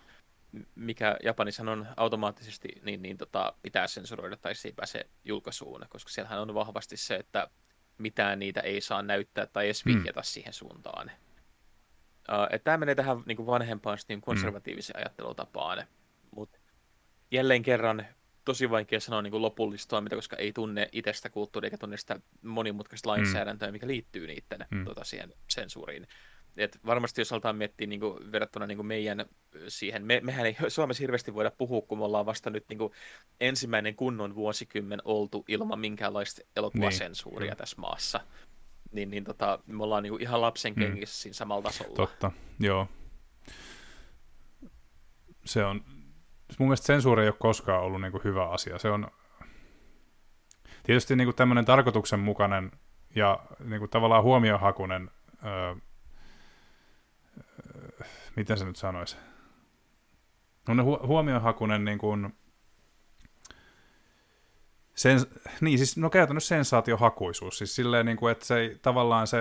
mikä 0.74 1.16
Japanissa 1.22 1.70
on 1.70 1.86
automaattisesti, 1.96 2.68
niin, 2.82 3.02
niin 3.02 3.18
tota, 3.18 3.52
pitää 3.62 3.86
sensuroida 3.86 4.36
tai 4.36 4.54
se 4.54 4.68
ei 4.68 4.72
pääse 4.72 5.06
julkaisuun, 5.24 5.86
koska 5.88 6.10
siellähän 6.10 6.40
on 6.40 6.54
vahvasti 6.54 6.96
se, 6.96 7.16
että 7.16 7.50
mitään 7.98 8.38
niitä 8.38 8.60
ei 8.60 8.80
saa 8.80 9.02
näyttää 9.02 9.46
tai 9.46 9.64
edes 9.64 9.84
hmm. 9.84 9.94
vihjata 9.94 10.20
mm. 10.20 10.24
siihen 10.24 10.52
suuntaan. 10.52 11.10
Uh, 12.30 12.60
tämä 12.64 12.76
menee 12.76 12.94
tähän 12.94 13.22
niin 13.26 13.36
kuin 13.36 13.46
vanhempaan 13.46 13.98
niin 14.08 14.20
konservatiiviseen 14.20 14.96
mm. 14.96 15.00
ajattelutapaan, 15.00 15.86
mutta 16.36 16.58
jälleen 17.30 17.62
kerran 17.62 18.06
tosi 18.44 18.70
vaikea 18.70 19.00
sanoa 19.00 19.22
niin 19.22 19.30
kuin 19.30 19.42
lopullista 19.42 19.90
toimintaa, 19.90 20.16
koska 20.16 20.36
ei 20.36 20.52
tunne 20.52 20.88
itsestä 20.92 21.30
kulttuuria 21.30 21.66
eikä 21.66 21.78
tunne 21.78 21.96
sitä 21.96 22.20
monimutkaista 22.42 23.08
mm. 23.08 23.10
lainsäädäntöä, 23.10 23.68
mm. 23.68 23.72
mikä 23.72 23.86
liittyy 23.86 24.26
niiden 24.26 24.66
mm. 24.70 24.84
tota, 24.84 25.04
siihen 25.04 25.32
sensuuriin. 25.48 26.06
Et 26.56 26.78
varmasti 26.86 27.20
jos 27.20 27.32
aletaan 27.32 27.56
miettiä 27.56 27.86
niin 27.86 28.00
kuin, 28.00 28.32
verrattuna 28.32 28.66
niin 28.66 28.78
kuin 28.78 28.86
meidän 28.86 29.26
siihen, 29.68 30.06
me, 30.06 30.20
mehän 30.24 30.46
ei 30.46 30.56
Suomessa 30.68 31.00
hirveästi 31.02 31.34
voida 31.34 31.50
puhua, 31.50 31.82
kun 31.82 31.98
me 31.98 32.04
ollaan 32.04 32.26
vasta 32.26 32.50
nyt 32.50 32.64
niin 32.68 32.78
kuin, 32.78 32.92
ensimmäinen 33.40 33.94
kunnon 33.94 34.34
vuosikymmen 34.34 35.00
oltu 35.04 35.44
ilman 35.48 35.78
minkäänlaista 35.78 36.42
elokuvasensuuria 36.56 37.50
niin, 37.50 37.56
tässä 37.56 37.80
maassa. 37.80 38.20
Niin, 38.92 39.10
niin 39.10 39.24
tota, 39.24 39.58
me 39.66 39.82
ollaan 39.82 40.02
niin 40.02 40.10
kuin, 40.10 40.22
ihan 40.22 40.40
lapsen 40.40 40.72
mm. 40.72 40.80
kengissä 40.82 41.18
mm. 41.18 41.22
siinä 41.22 41.34
samalla 41.34 41.62
tasolla. 41.62 41.94
Totta, 41.94 42.30
joo. 42.60 42.88
Se 45.44 45.64
on, 45.64 45.84
mun 46.58 46.68
mielestä 46.68 46.86
sensuuri 46.86 47.22
ei 47.22 47.28
ole 47.28 47.36
koskaan 47.38 47.82
ollut 47.82 48.00
niin 48.00 48.12
kuin 48.12 48.24
hyvä 48.24 48.48
asia. 48.48 48.78
Se 48.78 48.90
on 48.90 49.10
tietysti 50.82 51.16
niin 51.16 51.26
kuin 51.26 51.36
tämmöinen 51.36 51.64
tarkoituksenmukainen 51.64 52.72
ja 53.14 53.40
niin 53.64 53.78
kuin 53.78 53.90
tavallaan 53.90 54.22
huomiohakunen, 54.22 55.10
öö, 55.44 55.74
miten 58.40 58.58
se 58.58 58.64
nyt 58.64 58.76
sanoisi, 58.76 59.16
no 60.68 60.82
hu- 60.82 61.06
huomiohakunen 61.06 61.84
niin 61.84 61.98
kuin, 61.98 62.34
sen, 64.94 65.20
niin 65.60 65.78
siis 65.78 65.96
no 65.96 66.10
käytännössä 66.10 66.48
sensaatiohakuisuus, 66.48 67.58
siis 67.58 67.74
silleen 67.74 68.06
niin 68.06 68.16
kuin, 68.16 68.32
että 68.32 68.44
se 68.44 68.58
ei, 68.58 68.78
tavallaan 68.82 69.26
se, 69.26 69.38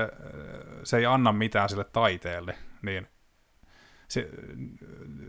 se 0.83 0.97
ei 0.97 1.05
anna 1.05 1.31
mitään 1.31 1.69
sille 1.69 1.83
taiteelle, 1.83 2.55
niin– 2.81 3.07
se, 4.09 4.29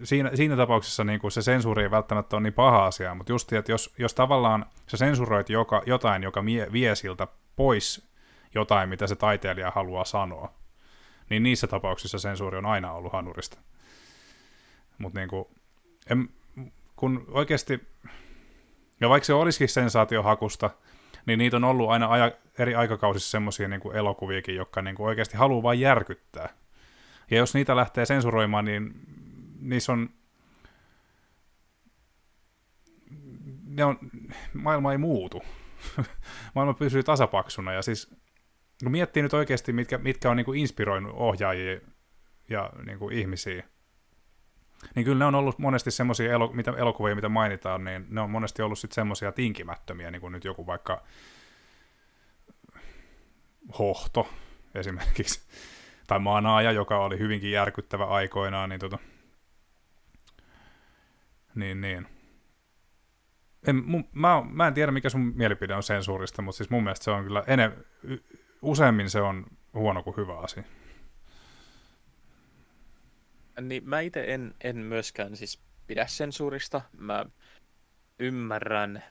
siinä, 0.02 0.30
siinä 0.34 0.56
tapauksessa 0.56 1.04
niin 1.04 1.20
kuin 1.20 1.32
se 1.32 1.42
sensuuri 1.42 1.82
ei 1.82 1.90
välttämättä 1.90 2.36
ole 2.36 2.42
niin 2.42 2.52
paha 2.52 2.86
asia, 2.86 3.14
mutta 3.14 3.32
just, 3.32 3.52
että 3.52 3.72
jos, 3.72 3.94
jos 3.98 4.14
tavallaan 4.14 4.66
sä 4.86 4.96
sensuroit 4.96 5.50
joka, 5.50 5.82
jotain, 5.86 6.22
joka 6.22 6.42
mie, 6.42 6.72
vie 6.72 6.94
siltä 6.94 7.26
pois 7.56 8.10
jotain, 8.54 8.88
mitä 8.88 9.06
se 9.06 9.16
taiteilija 9.16 9.72
haluaa 9.74 10.04
sanoa, 10.04 10.54
niin 11.30 11.42
niissä 11.42 11.66
tapauksissa 11.66 12.18
sensuuri 12.18 12.58
on 12.58 12.66
aina 12.66 12.92
ollut 12.92 13.12
hanurista. 13.12 13.58
Mutta 14.98 15.20
niin 15.20 15.46
en, 16.10 16.28
kun 16.96 17.24
oikeasti, 17.28 17.86
ja 19.00 19.08
vaikka 19.08 19.24
se 19.24 19.34
olisikin 19.34 19.68
sensaatiohakusta, 19.68 20.70
niin 21.26 21.38
niitä 21.38 21.56
on 21.56 21.64
ollut 21.64 21.90
aina 21.90 22.06
aja, 22.06 22.32
eri 22.58 22.74
aikakausissa 22.74 23.30
semmoisia 23.30 23.68
niin 23.68 23.96
elokuviakin, 23.96 24.54
jotka 24.54 24.82
kuin 24.96 25.06
oikeasti 25.06 25.36
haluaa 25.36 25.62
vain 25.62 25.80
järkyttää. 25.80 26.48
Ja 27.30 27.36
jos 27.36 27.54
niitä 27.54 27.76
lähtee 27.76 28.06
sensuroimaan, 28.06 28.64
niin 28.64 28.94
niissä 29.60 29.92
on... 29.92 30.10
Ne 33.66 33.84
on 33.84 33.98
maailma 34.54 34.92
ei 34.92 34.98
muutu. 34.98 35.42
maailma 36.54 36.74
pysyy 36.74 37.02
tasapaksuna. 37.02 37.72
Ja 37.72 37.82
siis 37.82 38.19
kun 38.82 38.92
miettii 38.92 39.22
nyt 39.22 39.34
oikeasti, 39.34 39.72
mitkä, 39.72 39.98
mitkä 39.98 40.30
on 40.30 40.36
niin 40.36 40.44
kuin 40.44 40.60
inspiroinut 40.60 41.12
ohjaajia 41.16 41.80
ja 42.48 42.70
niin 42.86 42.98
kuin 42.98 43.16
ihmisiä, 43.16 43.64
niin 44.94 45.04
kyllä 45.04 45.18
ne 45.18 45.24
on 45.24 45.34
ollut 45.34 45.58
monesti 45.58 45.90
semmoisia 45.90 46.32
elo, 46.32 46.50
mitä, 46.52 46.70
elokuvia, 46.76 47.14
mitä 47.14 47.28
mainitaan, 47.28 47.84
niin 47.84 48.06
ne 48.08 48.20
on 48.20 48.30
monesti 48.30 48.62
ollut 48.62 48.78
sitten 48.78 48.94
semmoisia 48.94 49.32
tinkimättömiä, 49.32 50.10
niin 50.10 50.20
kuin 50.20 50.32
nyt 50.32 50.44
joku 50.44 50.66
vaikka 50.66 51.02
Hohto 53.78 54.28
esimerkiksi 54.74 55.40
tai 56.08 56.18
maanaaja, 56.18 56.72
joka 56.72 56.98
oli 56.98 57.18
hyvinkin 57.18 57.50
järkyttävä 57.50 58.04
aikoinaan, 58.04 58.68
niin 58.68 58.80
tota, 58.80 58.98
niin, 61.54 61.80
niin. 61.80 62.06
En, 63.66 63.76
mun, 63.84 64.08
mä, 64.12 64.42
mä 64.50 64.66
en 64.66 64.74
tiedä, 64.74 64.92
mikä 64.92 65.08
sun 65.08 65.32
mielipide 65.36 65.74
on 65.74 65.82
sensuurista, 65.82 66.42
mutta 66.42 66.56
siis 66.56 66.70
mun 66.70 66.82
mielestä 66.82 67.04
se 67.04 67.10
on 67.10 67.24
kyllä, 67.24 67.44
ene, 67.46 67.72
useammin 68.62 69.10
se 69.10 69.20
on 69.20 69.46
huono 69.74 70.02
kuin 70.02 70.16
hyvä 70.16 70.38
asia. 70.38 70.62
Niin 73.60 73.88
mä 73.88 74.00
itse 74.00 74.24
en, 74.34 74.54
en 74.60 74.76
myöskään 74.76 75.36
siis 75.36 75.60
pidä 75.86 76.06
sensuurista. 76.06 76.80
Mä 76.98 77.26
ymmärrän, 78.18 79.02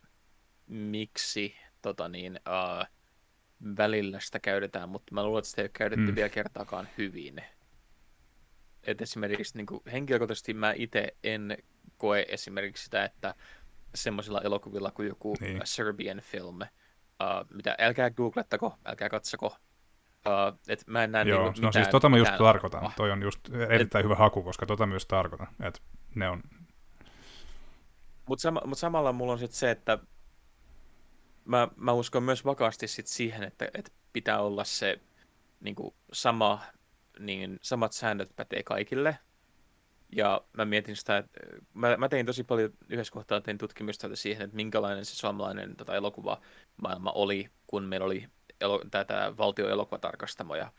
miksi 0.68 1.56
tota 1.82 2.10
niin, 2.10 2.39
uh, 2.47 2.86
välillä 3.78 4.20
sitä 4.20 4.39
käytetään, 4.39 4.89
mutta 4.89 5.14
mä 5.14 5.24
luulen, 5.24 5.39
että 5.39 5.50
sitä 5.50 5.62
ei 5.62 5.64
ole 5.64 5.70
käytetty 5.74 6.12
mm. 6.12 6.16
vielä 6.16 6.30
kertaakaan 6.30 6.89
hyvin. 6.97 7.43
Et 8.84 9.02
esimerkiksi 9.02 9.58
niin 9.58 9.66
kuin, 9.66 9.82
henkilökohtaisesti 9.91 10.54
mä 10.54 10.74
itse 10.76 11.16
en 11.24 11.58
koe 11.97 12.26
esimerkiksi 12.30 12.84
sitä, 12.84 13.04
että 13.04 13.36
semmoisilla 13.95 14.41
elokuvilla 14.41 14.91
kuin 14.91 15.08
joku 15.08 15.36
niin. 15.39 15.62
Serbian 15.64 16.20
film, 16.20 16.60
uh, 17.24 17.56
mitä 17.56 17.76
älkää 17.80 18.12
googlettako, 18.12 18.76
älkää 18.86 19.10
katsoko, 19.10 19.46
uh, 19.48 20.60
et 20.68 20.84
mä 20.88 21.04
en 21.04 21.12
näe 21.12 21.24
Joo, 21.24 21.44
niinku 21.44 21.62
no 21.62 21.72
siis 21.72 21.88
tota 21.88 22.10
mä 22.10 22.18
just 22.18 22.38
tarkoitan, 22.38 22.86
ah. 22.86 22.96
toi 22.96 23.12
on 23.12 23.22
just 23.22 23.40
erittäin 23.70 24.04
et, 24.04 24.06
hyvä 24.06 24.16
haku, 24.16 24.44
koska 24.44 24.66
tota 24.66 24.86
myös 24.86 25.06
tarkoitan, 25.06 25.48
että 25.62 25.80
ne 26.16 26.30
on... 26.30 26.44
Mutta 28.26 28.42
sama, 28.42 28.62
mut 28.66 28.78
samalla 28.78 29.12
mulla 29.12 29.32
on 29.32 29.40
sitten 29.40 29.58
se, 29.58 29.72
että 29.72 29.98
mä, 31.46 31.68
mä 31.76 31.92
uskon 31.92 32.24
myös 32.24 32.46
vakaasti 32.46 32.88
sit 32.88 33.08
siihen, 33.08 33.44
että, 33.44 33.68
että 33.74 33.92
pitää 34.14 34.42
olla 34.42 34.64
se 34.64 35.00
niin 35.60 35.76
kuin 35.76 35.96
sama, 36.14 36.62
niin 37.20 37.60
samat 37.62 37.92
säännöt 37.92 38.36
pätee 38.36 38.64
kaikille. 38.64 39.18
Ja 40.16 40.41
mä 40.53 40.66
mietin 40.66 40.95
sitä, 40.95 41.18
että 41.18 41.39
mä, 41.74 41.97
mä 41.97 42.10
tein 42.10 42.26
tosi 42.26 42.43
paljon 42.43 42.74
yhdessä 42.89 43.14
kohtaa 43.14 43.41
tein 43.41 43.57
tutkimusta 43.57 44.16
siihen, 44.16 44.45
että 44.45 44.55
minkälainen 44.55 45.05
se 45.05 45.16
suomalainen 45.16 45.76
tota, 45.76 45.95
elokuvamaailma 45.95 47.12
oli, 47.12 47.49
kun 47.68 47.84
meillä 47.84 48.05
oli 48.05 48.28
elo, 48.62 48.82
tätä 48.91 49.34
valtioelokuvatarkastamo. 49.38 50.55
Ja 50.55 50.72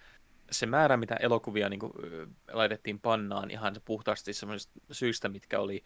se 0.50 0.66
määrä, 0.66 0.96
mitä 0.96 1.14
elokuvia 1.14 1.68
niin 1.68 1.80
kuin, 1.80 1.92
laitettiin 2.52 3.00
pannaan 3.00 3.50
ihan 3.50 3.76
puhtaasti 3.84 4.32
semmoisista 4.32 4.80
syistä, 4.92 5.28
mitkä 5.28 5.60
oli 5.60 5.84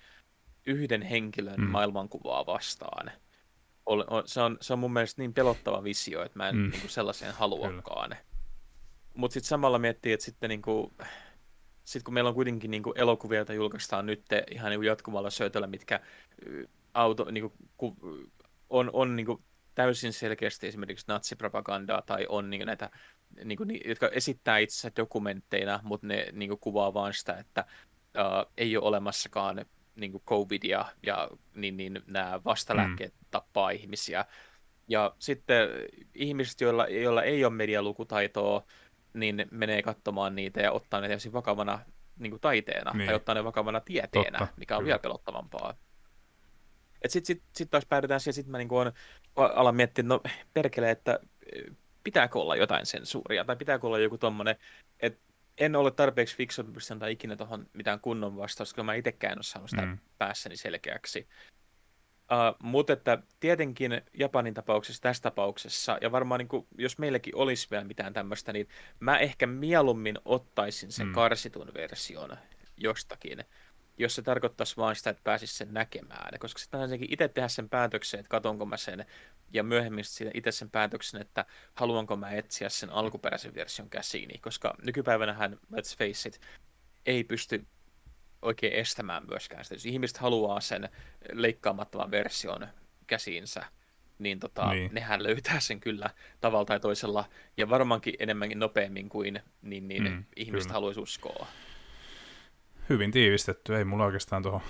yhden 0.66 1.03
henkilön 1.03 1.61
mm. 1.61 1.66
maailmankuvaa 1.66 2.47
vastaan– 2.47 3.11
on, 3.86 4.05
on, 4.11 4.22
se, 4.26 4.40
on, 4.40 4.59
se 4.61 4.72
on 4.72 4.78
mun 4.78 4.92
mielestä 4.92 5.22
niin 5.22 5.34
pelottava 5.34 5.84
visio, 5.84 6.24
että 6.24 6.38
mä 6.38 6.49
en 6.49 6.57
mm. 6.57 6.70
niin 6.70 6.90
sellaiseen 6.90 7.34
haluakaan. 7.34 8.16
Mutta 9.14 9.32
sitten 9.32 9.49
samalla 9.49 9.78
miettii, 9.78 10.12
että 10.12 10.24
sitten 10.24 10.49
niin 10.49 10.62
kuin, 10.62 10.92
sit 11.85 12.03
kun 12.03 12.14
meillä 12.14 12.28
on 12.28 12.35
kuitenkin 12.35 12.70
niin 12.70 12.82
kuin 12.82 12.99
elokuvia, 12.99 13.39
joita 13.39 13.53
julkaistaan 13.53 14.07
nyt 14.07 14.24
ihan 14.51 14.70
niin 14.70 14.78
kuin 14.78 14.87
jatkuvalla 14.87 15.30
syötöllä, 15.30 15.66
mitkä 15.66 16.01
auto, 16.95 17.30
niin 17.30 17.43
kuin, 17.43 17.68
ku, 17.76 17.97
on, 18.70 18.91
on 18.93 19.16
niin 19.16 19.26
kuin 19.26 19.43
täysin 19.74 20.12
selkeästi 20.12 20.66
esimerkiksi 20.66 21.05
natsipropagandaa 21.09 22.03
tai 22.03 22.26
on 22.28 22.51
niin 22.51 22.66
näitä, 22.66 22.91
niin 23.45 23.59
kuin, 23.59 23.80
jotka 23.85 24.09
esittää 24.09 24.59
itse 24.59 24.93
dokumentteina, 24.97 25.80
mutta 25.82 26.07
ne 26.07 26.26
niin 26.32 26.49
kuin, 26.49 26.61
kuvaa 26.61 26.95
vaan 26.95 27.14
sitä, 27.14 27.39
että 27.39 27.64
uh, 27.99 28.53
ei 28.57 28.76
ole 28.76 28.87
olemassakaan 28.87 29.64
niin 29.97 30.12
kuin 30.12 30.22
COVIDia 30.26 30.85
ja 31.07 31.30
niin, 31.55 31.76
niin 31.76 32.03
nämä 32.07 32.41
vastalääkkeet 32.45 33.12
mm. 33.12 33.26
tappaa 33.30 33.70
ihmisiä. 33.70 34.24
Ja 34.89 35.14
sitten 35.18 35.68
ihmiset, 36.14 36.61
joilla, 36.61 36.87
joilla 36.89 37.22
ei 37.22 37.45
ole 37.45 37.55
medialukutaitoa, 37.55 38.64
niin 39.15 39.47
menee 39.51 39.83
katsomaan 39.83 40.35
niitä 40.35 40.61
ja 40.61 40.73
ottaa 40.73 41.01
ne 41.01 41.09
täysin 41.09 41.33
vakavana 41.33 41.81
niin 42.19 42.31
kuin 42.31 42.41
taiteena 42.41 42.93
niin. 42.95 43.07
tai 43.07 43.15
ottaa 43.15 43.35
ne 43.35 43.45
vakavana 43.45 43.81
tieteenä, 43.81 44.39
Totta, 44.39 44.55
mikä 44.57 44.77
on 44.77 44.81
kyllä. 44.81 44.87
vielä 44.87 44.99
pelottavampaa. 44.99 45.75
Sitten 47.07 47.27
sit, 47.27 47.43
sit 47.53 47.71
taas 47.71 47.87
päädytään 47.87 48.21
siihen, 48.21 48.35
sitten 48.35 48.51
mä 48.51 48.59
niin 48.59 48.73
on, 48.73 48.93
alan 49.37 49.77
miettiä, 49.77 50.05
no 50.05 50.21
perkele, 50.55 50.91
että 50.91 51.21
pitääkö 52.05 52.39
olla 52.39 52.57
jotain 52.57 52.87
sensuuria 52.87 53.45
tai 53.45 53.57
pitääkö 53.57 53.87
olla 53.87 53.99
joku 53.99 54.19
tommonen, 54.19 54.57
että 55.01 55.25
en 55.59 55.77
ole 55.77 55.91
tarpeeksi 55.91 56.37
fiksu, 56.37 56.61
että 56.61 56.73
pystyn 56.73 56.95
antaa 56.95 57.09
ikinä 57.09 57.37
tuohon 57.37 57.67
mitään 57.73 58.01
kunnon 58.01 58.37
vastausta, 58.37 58.73
koska 58.73 58.83
mä 58.83 58.95
itsekään 58.95 59.33
en 59.33 59.39
ole 59.39 59.43
saanut 59.43 59.71
sitä 59.71 59.83
mm. 59.83 59.99
päässäni 60.19 60.57
selkeäksi. 60.57 61.29
Uh, 62.33 62.57
mutta 62.62 62.93
että 62.93 63.18
tietenkin 63.41 64.03
Japanin 64.14 64.55
tapauksessa, 64.55 65.03
tässä 65.03 65.22
tapauksessa, 65.22 65.99
ja 66.01 66.12
varmaan 66.12 66.39
niin 66.39 66.49
kuin, 66.49 66.66
jos 66.79 66.99
meilläkin 66.99 67.37
olisi 67.37 67.68
vielä 67.70 67.85
mitään 67.85 68.12
tämmöistä, 68.12 68.53
niin 68.53 68.68
mä 69.01 69.18
ehkä 69.18 69.47
mieluummin 69.47 70.18
ottaisin 70.25 70.93
sen 70.93 71.07
mm. 71.07 71.12
karsitun 71.12 71.70
version 71.75 72.37
jostakin, 72.77 73.45
jos 73.99 74.14
se 74.14 74.22
tarkoittaisi 74.22 74.77
vain 74.77 74.97
sitä, 74.97 75.11
että 75.11 75.22
pääsisi 75.25 75.57
sen 75.57 75.75
näkemään. 75.75 76.39
Koska 76.39 76.59
sitten 76.59 76.81
on 76.81 76.91
itse 77.09 77.29
tehdä 77.29 77.49
sen 77.49 77.68
päätöksen, 77.68 78.20
että 78.20 78.31
katonko 78.31 78.66
mä 78.66 78.77
sen, 78.77 79.07
ja 79.53 79.62
myöhemmin 79.62 80.05
itse 80.35 80.53
sen 80.53 80.70
päätöksen, 80.70 81.20
että 81.20 81.45
haluanko 81.75 82.16
mä 82.16 82.31
etsiä 82.31 82.68
sen 82.68 82.91
alkuperäisen 82.91 83.55
version 83.55 83.91
käsiini. 83.91 84.39
Koska 84.39 84.75
nykypäivänähän, 84.83 85.59
let's 85.72 85.99
face 85.99 86.29
it, 86.29 86.41
ei 87.07 87.25
pysty 87.25 87.66
oikein 88.45 88.72
estämään 88.72 89.22
myöskään 89.28 89.64
sitä. 89.64 89.74
Jos 89.74 89.86
ihmiset 89.86 90.16
haluaa 90.16 90.61
sen 90.61 90.88
leikkaamattoman 91.32 92.11
version 92.11 92.68
käsiinsä, 93.07 93.64
niin, 94.18 94.40
tota, 94.40 94.70
niin 94.70 94.90
nehän 94.95 95.22
löytää 95.22 95.61
sen 95.61 95.80
kyllä 95.80 96.11
tavalla 96.40 96.64
tai 96.64 96.80
toisella, 96.80 97.24
ja 97.57 97.68
varmaankin 97.68 98.14
enemmänkin 98.18 98.59
nopeammin 98.59 99.09
kuin 99.09 99.40
niin, 99.62 99.88
niin 99.88 100.03
mm, 100.03 100.24
ihmiset 100.36 100.66
kyllä. 100.66 100.74
haluaisi 100.74 101.01
uskoa. 101.01 101.47
Hyvin 102.88 103.11
tiivistetty, 103.11 103.76
ei 103.76 103.84
mulla 103.84 104.05
oikeastaan 104.05 104.42
tuohon 104.42 104.61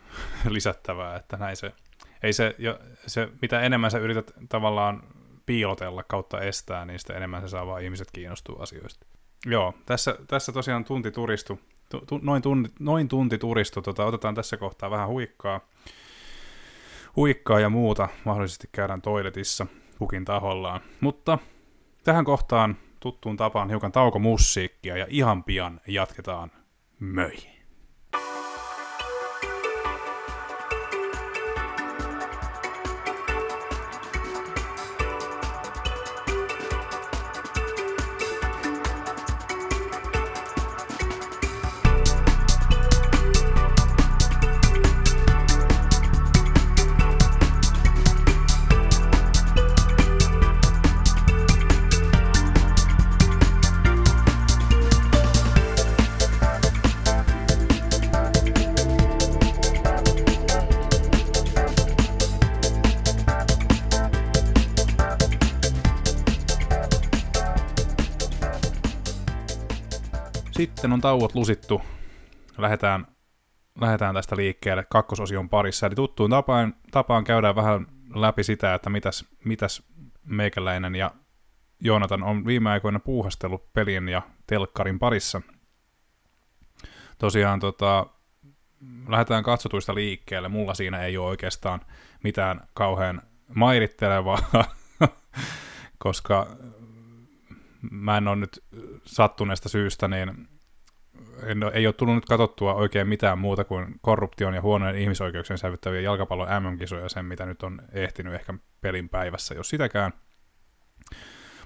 lisättävää, 0.48 1.16
että 1.16 1.36
näin 1.36 1.56
se, 1.56 1.72
ei 2.22 2.32
se, 2.32 2.54
jo, 2.58 2.78
se, 3.06 3.28
mitä 3.42 3.60
enemmän 3.60 3.90
sä 3.90 3.98
yrität 3.98 4.32
tavallaan 4.48 5.02
piilotella 5.46 6.02
kautta 6.02 6.40
estää, 6.40 6.84
niin 6.84 6.98
sitä 6.98 7.14
enemmän 7.14 7.42
se 7.42 7.48
saa 7.48 7.66
vaan 7.66 7.82
ihmiset 7.82 8.08
kiinnostua 8.12 8.62
asioista. 8.62 9.06
Joo, 9.46 9.74
tässä, 9.86 10.18
tässä 10.26 10.52
tosiaan 10.52 10.84
tunti 10.84 11.10
turistu 11.10 11.60
tu, 12.00 12.18
noin, 12.22 12.42
tunti, 12.42 12.70
noin 12.78 13.08
tunti 13.08 13.38
turistu. 13.38 13.82
Tota, 13.82 14.04
otetaan 14.04 14.34
tässä 14.34 14.56
kohtaa 14.56 14.90
vähän 14.90 15.08
huikkaa, 15.08 15.60
huikkaa 17.16 17.60
ja 17.60 17.70
muuta. 17.70 18.08
Mahdollisesti 18.24 18.68
käydään 18.72 19.02
toiletissa 19.02 19.66
kukin 19.98 20.24
tahollaan. 20.24 20.80
Mutta 21.00 21.38
tähän 22.04 22.24
kohtaan 22.24 22.76
tuttuun 23.00 23.36
tapaan 23.36 23.70
hiukan 23.70 23.92
taukomusiikkia 23.92 24.96
ja 24.96 25.06
ihan 25.08 25.44
pian 25.44 25.80
jatketaan 25.86 26.50
möi. 27.00 27.36
Sitten 70.82 70.92
on 70.92 71.00
tauot 71.00 71.34
lusittu, 71.34 71.82
lähdetään, 72.58 73.06
lähdetään 73.80 74.14
tästä 74.14 74.36
liikkeelle 74.36 74.84
kakkososion 74.88 75.48
parissa. 75.48 75.86
Eli 75.86 75.94
tuttuun 75.94 76.30
tapaan, 76.30 76.74
tapaan 76.90 77.24
käydään 77.24 77.56
vähän 77.56 77.86
läpi 78.14 78.44
sitä, 78.44 78.74
että 78.74 78.90
mitäs, 78.90 79.24
mitäs 79.44 79.82
meikäläinen 80.24 80.94
ja 80.94 81.10
Joonatan 81.80 82.22
on 82.22 82.46
viime 82.46 82.70
aikoina 82.70 83.00
puuhastellut 83.00 83.72
pelin 83.72 84.08
ja 84.08 84.22
telkkarin 84.46 84.98
parissa. 84.98 85.42
Tosiaan 87.18 87.60
tota, 87.60 88.06
lähdetään 89.08 89.44
katsotuista 89.44 89.94
liikkeelle. 89.94 90.48
Mulla 90.48 90.74
siinä 90.74 91.02
ei 91.02 91.16
ole 91.16 91.28
oikeastaan 91.28 91.80
mitään 92.22 92.60
kauhean 92.74 93.22
mairittelevaa, 93.54 94.38
koska 95.98 96.56
mä 97.90 98.16
en 98.16 98.28
ole 98.28 98.36
nyt 98.36 98.64
sattuneesta 99.04 99.68
syystä 99.68 100.08
niin 100.08 100.51
en, 101.42 101.62
ei 101.72 101.86
ole 101.86 101.92
tullut 101.92 102.14
nyt 102.14 102.24
katsottua 102.24 102.74
oikein 102.74 103.08
mitään 103.08 103.38
muuta 103.38 103.64
kuin 103.64 103.94
korruption 104.00 104.54
ja 104.54 104.62
huonojen 104.62 104.96
ihmisoikeuksien 104.96 105.58
sävyttäviä 105.58 106.00
jalkapallon 106.00 106.62
MM-kisoja, 106.62 107.08
sen 107.08 107.24
mitä 107.24 107.46
nyt 107.46 107.62
on 107.62 107.82
ehtinyt 107.92 108.34
ehkä 108.34 108.54
pelin 108.80 109.08
päivässä, 109.08 109.54
jos 109.54 109.68
sitäkään. 109.68 110.12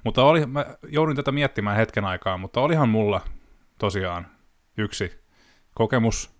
Mutta 0.04 0.24
oli, 0.24 0.46
mä 0.46 0.66
joudun 0.88 1.16
tätä 1.16 1.32
miettimään 1.32 1.76
hetken 1.76 2.04
aikaa, 2.04 2.38
mutta 2.38 2.60
olihan 2.60 2.88
mulla 2.88 3.20
tosiaan 3.78 4.26
yksi 4.78 5.20
kokemus, 5.74 6.30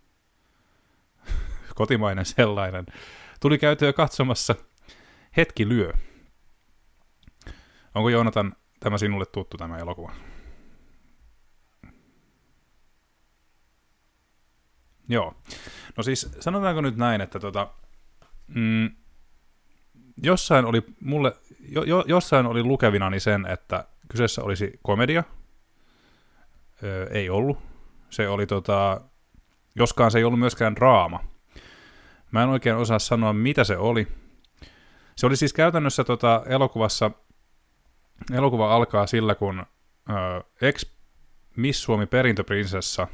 kotimainen 1.74 2.24
sellainen. 2.24 2.86
Tuli 3.40 3.58
käytyä 3.58 3.92
katsomassa 3.92 4.54
Hetki 5.36 5.68
lyö. 5.68 5.92
Onko 7.94 8.08
Joonatan 8.08 8.56
tämä 8.80 8.98
sinulle 8.98 9.26
tuttu 9.26 9.56
tämä 9.56 9.78
elokuva? 9.78 10.12
Joo. 15.08 15.34
No 15.96 16.02
siis 16.02 16.36
sanotaanko 16.40 16.80
nyt 16.80 16.96
näin, 16.96 17.20
että 17.20 17.40
tota, 17.40 17.68
mm, 18.46 18.90
jossain 20.22 20.64
oli 20.64 20.82
mulle, 21.00 21.32
jo, 21.68 21.82
jo, 21.82 22.04
jossain 22.06 22.46
oli 22.46 22.62
lukevinani 22.62 23.20
sen, 23.20 23.46
että 23.46 23.84
kyseessä 24.08 24.42
olisi 24.42 24.80
komedia. 24.82 25.24
Öö, 26.82 27.06
ei 27.10 27.30
ollut. 27.30 27.58
Se 28.10 28.28
oli 28.28 28.46
tota, 28.46 29.00
joskaan 29.74 30.10
se 30.10 30.18
ei 30.18 30.24
ollut 30.24 30.40
myöskään 30.40 30.76
draama. 30.76 31.24
Mä 32.30 32.42
en 32.42 32.48
oikein 32.48 32.76
osaa 32.76 32.98
sanoa, 32.98 33.32
mitä 33.32 33.64
se 33.64 33.76
oli. 33.76 34.08
Se 35.16 35.26
oli 35.26 35.36
siis 35.36 35.52
käytännössä 35.52 36.04
tota, 36.04 36.42
elokuvassa, 36.46 37.10
elokuva 38.32 38.74
alkaa 38.74 39.06
sillä, 39.06 39.34
kun 39.34 39.66
öö, 40.10 40.40
ex 40.60 40.86
Miss 41.56 41.82
Suomi 41.82 42.06
perintöprinsessa 42.06 43.08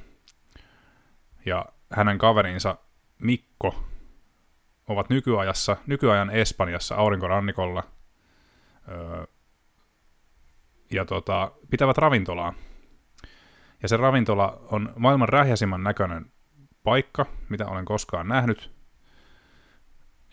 ja 1.46 1.66
hänen 1.92 2.18
kaverinsa 2.18 2.76
Mikko 3.18 3.84
ovat 4.88 5.10
nykyajassa, 5.10 5.76
nykyajan 5.86 6.30
Espanjassa 6.30 6.94
aurinkorannikolla 6.94 7.84
öö, 8.88 9.24
ja 10.92 11.04
tota, 11.04 11.52
pitävät 11.70 11.98
ravintolaa. 11.98 12.54
Ja 13.82 13.88
se 13.88 13.96
ravintola 13.96 14.60
on 14.70 14.92
maailman 14.96 15.28
rähjäsimmän 15.28 15.82
näköinen 15.82 16.32
paikka, 16.82 17.26
mitä 17.48 17.66
olen 17.66 17.84
koskaan 17.84 18.28
nähnyt. 18.28 18.70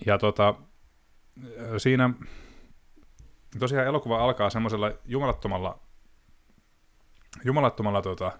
Ja 0.06 0.18
tota, 0.18 0.56
siinä 1.78 2.10
tosiaan 3.60 3.88
elokuva 3.88 4.24
alkaa 4.24 4.50
semmoisella 4.50 4.92
jumalattomalla, 5.06 5.80
jumalattomalla 7.44 8.02
tota, 8.02 8.40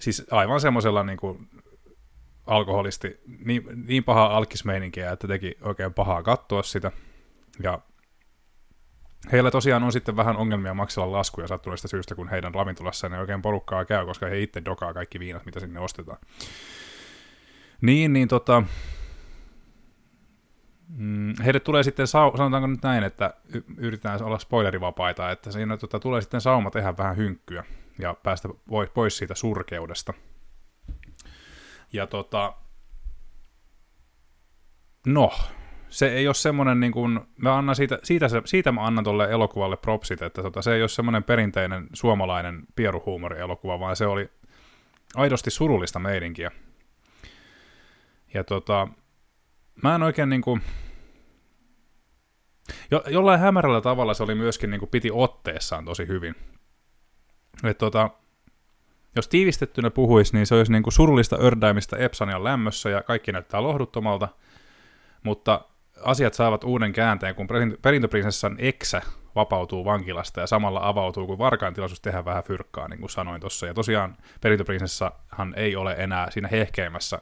siis 0.00 0.26
aivan 0.30 0.60
semmoisella 0.60 1.04
niin 1.04 1.18
kuin 1.18 1.48
alkoholisti, 2.46 3.20
niin, 3.44 3.62
niin 3.86 4.04
paha 4.04 4.26
alkismeininkiä, 4.26 5.12
että 5.12 5.28
teki 5.28 5.56
oikein 5.60 5.94
pahaa 5.94 6.22
katsoa 6.22 6.62
sitä. 6.62 6.92
Ja 7.62 7.78
heillä 9.32 9.50
tosiaan 9.50 9.82
on 9.82 9.92
sitten 9.92 10.16
vähän 10.16 10.36
ongelmia 10.36 10.74
maksella 10.74 11.12
laskuja 11.12 11.46
sattuneesta 11.46 11.88
syystä, 11.88 12.14
kun 12.14 12.28
heidän 12.28 12.54
ravintolassaan 12.54 13.14
ei 13.14 13.20
oikein 13.20 13.42
porukkaa 13.42 13.84
käy, 13.84 14.06
koska 14.06 14.26
he 14.26 14.40
itse 14.40 14.62
dokaa 14.64 14.94
kaikki 14.94 15.18
viinat, 15.18 15.46
mitä 15.46 15.60
sinne 15.60 15.80
ostetaan. 15.80 16.18
Niin, 17.80 18.12
niin 18.12 18.28
tota... 18.28 18.62
Mm, 20.88 21.34
heille 21.44 21.60
tulee 21.60 21.82
sitten, 21.82 22.06
sanotaanko 22.06 22.66
nyt 22.66 22.82
näin, 22.82 23.04
että 23.04 23.34
yritetään 23.76 24.22
olla 24.22 24.38
spoilerivapaita, 24.38 25.30
että 25.30 25.52
siinä 25.52 25.76
tota, 25.76 25.98
tulee 25.98 26.20
sitten 26.20 26.40
sauma 26.40 26.70
tehdä 26.70 26.96
vähän 26.96 27.16
hynkkyä 27.16 27.64
ja 27.98 28.14
päästä 28.14 28.48
pois 28.94 29.18
siitä 29.18 29.34
surkeudesta. 29.34 30.14
Ja 31.92 32.06
tota, 32.06 32.54
no, 35.06 35.32
se 35.88 36.12
ei 36.12 36.28
ole 36.28 36.34
semmoinen, 36.34 36.80
niin 36.80 36.92
kuin, 36.92 37.20
mä 37.36 37.58
annan 37.58 37.76
siitä, 37.76 37.98
siitä, 38.02 38.26
siitä 38.44 38.72
mä 38.72 38.86
annan 38.86 39.04
tuolle 39.04 39.30
elokuvalle 39.30 39.76
propsit, 39.76 40.22
että 40.22 40.42
tota, 40.42 40.62
se 40.62 40.74
ei 40.74 40.82
ole 40.82 40.88
semmoinen 40.88 41.24
perinteinen 41.24 41.86
suomalainen 41.92 42.62
pieruhuumori-elokuva, 42.76 43.80
vaan 43.80 43.96
se 43.96 44.06
oli 44.06 44.30
aidosti 45.14 45.50
surullista 45.50 45.98
meininkiä. 45.98 46.50
Ja 48.34 48.44
tota, 48.44 48.88
mä 49.82 49.94
en 49.94 50.02
oikein 50.02 50.28
niin 50.28 50.42
kuin, 50.42 50.62
jo, 52.90 53.02
jollain 53.06 53.40
hämärällä 53.40 53.80
tavalla 53.80 54.14
se 54.14 54.22
oli 54.22 54.34
myöskin 54.34 54.70
niin 54.70 54.78
kuin, 54.78 54.90
piti 54.90 55.10
otteessaan 55.12 55.84
tosi 55.84 56.06
hyvin. 56.06 56.34
Et 57.64 57.78
tota, 57.78 58.10
jos 59.16 59.28
tiivistettynä 59.28 59.90
puhuisi, 59.90 60.36
niin 60.36 60.46
se 60.46 60.54
olisi 60.54 60.72
niin 60.72 60.82
kuin 60.82 60.92
surullista 60.92 61.36
ördäimistä 61.40 61.96
Epsanian 61.96 62.44
lämmössä 62.44 62.90
ja 62.90 63.02
kaikki 63.02 63.32
näyttää 63.32 63.62
lohduttomalta, 63.62 64.28
mutta 65.22 65.60
asiat 66.02 66.34
saavat 66.34 66.64
uuden 66.64 66.92
käänteen, 66.92 67.34
kun 67.34 67.48
perintöprinsessan 67.82 68.56
eksä 68.58 69.02
vapautuu 69.34 69.84
vankilasta 69.84 70.40
ja 70.40 70.46
samalla 70.46 70.80
avautuu, 70.82 71.26
kun 71.26 71.38
varkaan 71.38 71.74
tilaisuus 71.74 72.00
tehdä 72.00 72.24
vähän 72.24 72.44
fyrkkaa, 72.44 72.88
niin 72.88 73.00
kuin 73.00 73.10
sanoin 73.10 73.40
tuossa. 73.40 73.66
Ja 73.66 73.74
tosiaan 73.74 74.16
perintöprinsessahan 74.40 75.54
ei 75.56 75.76
ole 75.76 75.94
enää 75.98 76.30
siinä 76.30 76.48
hehkeimmässä, 76.48 77.18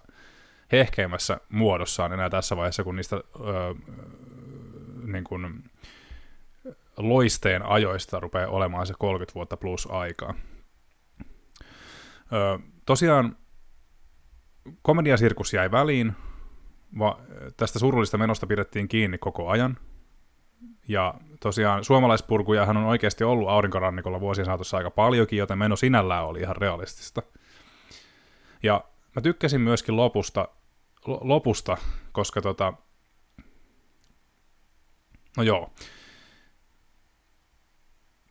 hehkeimmässä 0.72 1.41
muodossaan 1.49 2.12
enää 2.12 2.30
tässä 2.30 2.57
vaiheessa, 2.57 2.84
kun 2.84 2.97
niistä 2.97 3.16
öö, 3.16 3.74
niin 5.07 5.24
kuin, 5.24 5.64
loisteen 6.97 7.63
ajoista 7.67 8.21
rupeaa 8.21 8.51
olemaan 8.51 8.87
se 8.87 8.95
30 8.99 9.35
vuotta 9.35 9.57
plus 9.57 9.89
aikaa. 9.91 10.35
Öö, 12.33 12.59
tosiaan 12.87 13.37
komediasirkus 14.83 15.55
jäi 15.55 15.71
väliin, 15.71 16.13
va, 16.99 17.21
tästä 17.57 17.79
surullista 17.79 18.19
menosta 18.19 18.47
pidettiin 18.47 18.89
kiinni 18.89 19.19
koko 19.19 19.49
ajan. 19.49 19.77
Ja 20.89 21.15
tosiaan 21.41 21.85
suomalaispurkujahan 21.85 22.77
on 22.77 22.85
oikeasti 22.85 23.25
ollut 23.25 23.49
aurinkorannikolla 23.49 24.21
vuosien 24.21 24.47
saatossa 24.47 24.77
aika 24.77 24.91
paljonkin, 24.91 25.39
joten 25.39 25.59
meno 25.59 25.77
sinällään 25.77 26.25
oli 26.25 26.41
ihan 26.41 26.57
realistista. 26.57 27.23
Ja 28.63 28.85
mä 29.17 29.23
tykkäsin 29.23 29.61
myöskin 29.61 29.97
lopusta, 29.97 30.49
lopusta 31.07 31.77
koska 32.13 32.43
tota, 32.43 32.73
no 35.37 35.43
joo, 35.43 35.71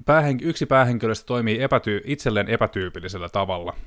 Päähen, 0.06 0.38
yksi 0.42 0.66
päähenkilöstä 0.66 1.26
toimii 1.26 1.62
epätyy, 1.62 2.02
itselleen 2.06 2.48
epätyypillisellä 2.48 3.30
tavalla– 3.30 3.74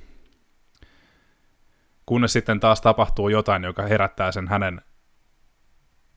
kunnes 2.09 2.33
sitten 2.33 2.61
taas 2.61 2.81
tapahtuu 2.81 3.29
jotain, 3.29 3.65
joka 3.65 3.83
herättää 3.83 4.33
sen 4.33 4.49
hänen 4.49 4.83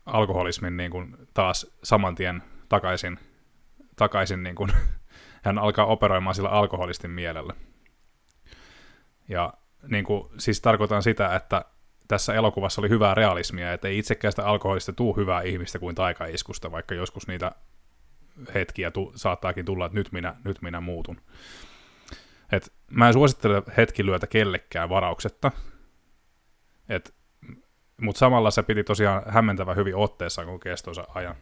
alkoholismin 0.05 0.77
niin 0.77 0.91
kuin 0.91 1.17
taas 1.33 1.77
saman 1.83 2.15
tien 2.15 2.43
takaisin, 2.69 3.19
takaisin 3.95 4.43
niin 4.43 4.55
kuin, 4.55 4.71
hän 5.45 5.57
alkaa 5.57 5.85
operoimaan 5.85 6.35
sillä 6.35 6.49
alkoholistin 6.49 7.11
mielellä. 7.11 7.53
Ja 9.29 9.53
niin 9.87 10.05
kuin, 10.05 10.29
siis 10.37 10.61
tarkoitan 10.61 11.03
sitä, 11.03 11.35
että 11.35 11.65
tässä 12.07 12.33
elokuvassa 12.33 12.81
oli 12.81 12.89
hyvää 12.89 13.13
realismia, 13.13 13.73
että 13.73 13.87
ei 13.87 13.97
itsekään 13.97 14.31
sitä 14.31 14.45
alkoholista 14.45 14.93
tuu 14.93 15.15
hyvää 15.17 15.41
ihmistä 15.41 15.79
kuin 15.79 15.95
taikaiskusta, 15.95 16.71
vaikka 16.71 16.95
joskus 16.95 17.27
niitä 17.27 17.51
hetkiä 18.53 18.91
tu- 18.91 19.11
saattaakin 19.15 19.65
tulla, 19.65 19.85
että 19.85 19.97
nyt 19.97 20.11
minä, 20.11 20.35
nyt 20.43 20.61
minä 20.61 20.81
muutun. 20.81 21.21
Et 22.51 22.73
mä 22.91 23.07
en 23.07 23.13
suosittele 23.13 23.63
hetkilyötä 23.77 24.27
kellekään 24.27 24.89
varauksetta, 24.89 25.51
et, 26.89 27.15
mutta 28.01 28.19
samalla 28.19 28.51
se 28.51 28.63
piti 28.63 28.83
tosiaan 28.83 29.23
hämmentävän 29.27 29.75
hyvin 29.75 29.95
otteessa 29.95 30.45
kun 30.45 30.59
kestonsa 30.59 31.07
ajan. 31.15 31.35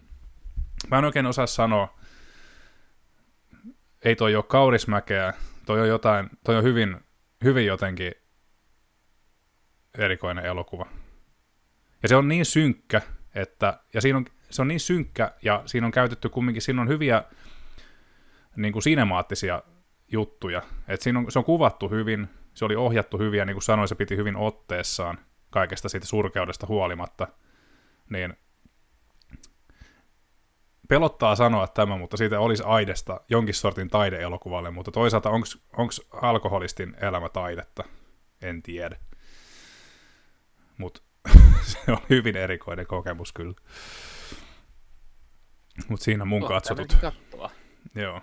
Mä 0.91 0.97
en 0.97 1.05
oikein 1.05 1.25
osaa 1.25 1.47
sanoa, 1.47 1.99
ei 4.01 4.15
toi 4.15 4.35
ole 4.35 4.43
kaurismäkeä, 4.43 5.33
toi 5.65 5.81
on 5.81 5.87
jotain, 5.87 6.29
toi 6.43 6.57
on 6.57 6.63
hyvin, 6.63 6.97
hyvin 7.43 7.65
jotenkin 7.65 8.11
erikoinen 9.97 10.45
elokuva. 10.45 10.85
Ja 12.03 12.09
se 12.09 12.15
on 12.15 12.27
niin 12.27 12.45
synkkä, 12.45 13.01
että, 13.35 13.79
ja 13.93 14.01
siinä 14.01 14.17
on, 14.17 14.25
se 14.49 14.61
on 14.61 14.67
niin 14.67 14.79
synkkä, 14.79 15.31
ja 15.41 15.63
siinä 15.65 15.87
on 15.87 15.91
käytetty 15.91 16.29
kumminkin, 16.29 16.61
siinä 16.61 16.81
on 16.81 16.87
hyviä 16.87 17.23
niin 18.55 18.73
kuin 18.73 18.83
sinemaattisia 18.83 19.63
juttuja. 20.11 20.61
Et 20.87 21.01
siinä 21.01 21.19
on, 21.19 21.31
se 21.31 21.39
on 21.39 21.45
kuvattu 21.45 21.89
hyvin, 21.89 22.29
se 22.53 22.65
oli 22.65 22.75
ohjattu 22.75 23.17
hyvin, 23.17 23.37
ja 23.37 23.45
niin 23.45 23.55
kuin 23.55 23.63
sanoin, 23.63 23.87
se 23.87 23.95
piti 23.95 24.17
hyvin 24.17 24.35
otteessaan 24.35 25.17
kaikesta 25.49 25.89
siitä 25.89 26.07
surkeudesta 26.07 26.67
huolimatta, 26.67 27.27
niin 28.09 28.33
pelottaa 30.89 31.35
sanoa 31.35 31.67
tämä, 31.67 31.97
mutta 31.97 32.17
siitä 32.17 32.39
olisi 32.39 32.63
aidesta 32.65 33.21
jonkin 33.29 33.53
sortin 33.53 33.89
taideelokuvalle, 33.89 34.71
mutta 34.71 34.91
toisaalta 34.91 35.29
onko 35.29 35.91
alkoholistin 36.11 36.95
elämä 37.01 37.29
taidetta? 37.29 37.83
En 38.41 38.63
tiedä. 38.63 38.97
Mutta 40.77 41.01
se 41.61 41.79
on 41.91 41.97
hyvin 42.09 42.37
erikoinen 42.37 42.87
kokemus 42.87 43.33
kyllä. 43.33 43.53
Mutta 45.87 46.03
siinä 46.03 46.25
mun 46.25 46.47
katsotut. 46.47 46.97
Joo. 47.95 48.21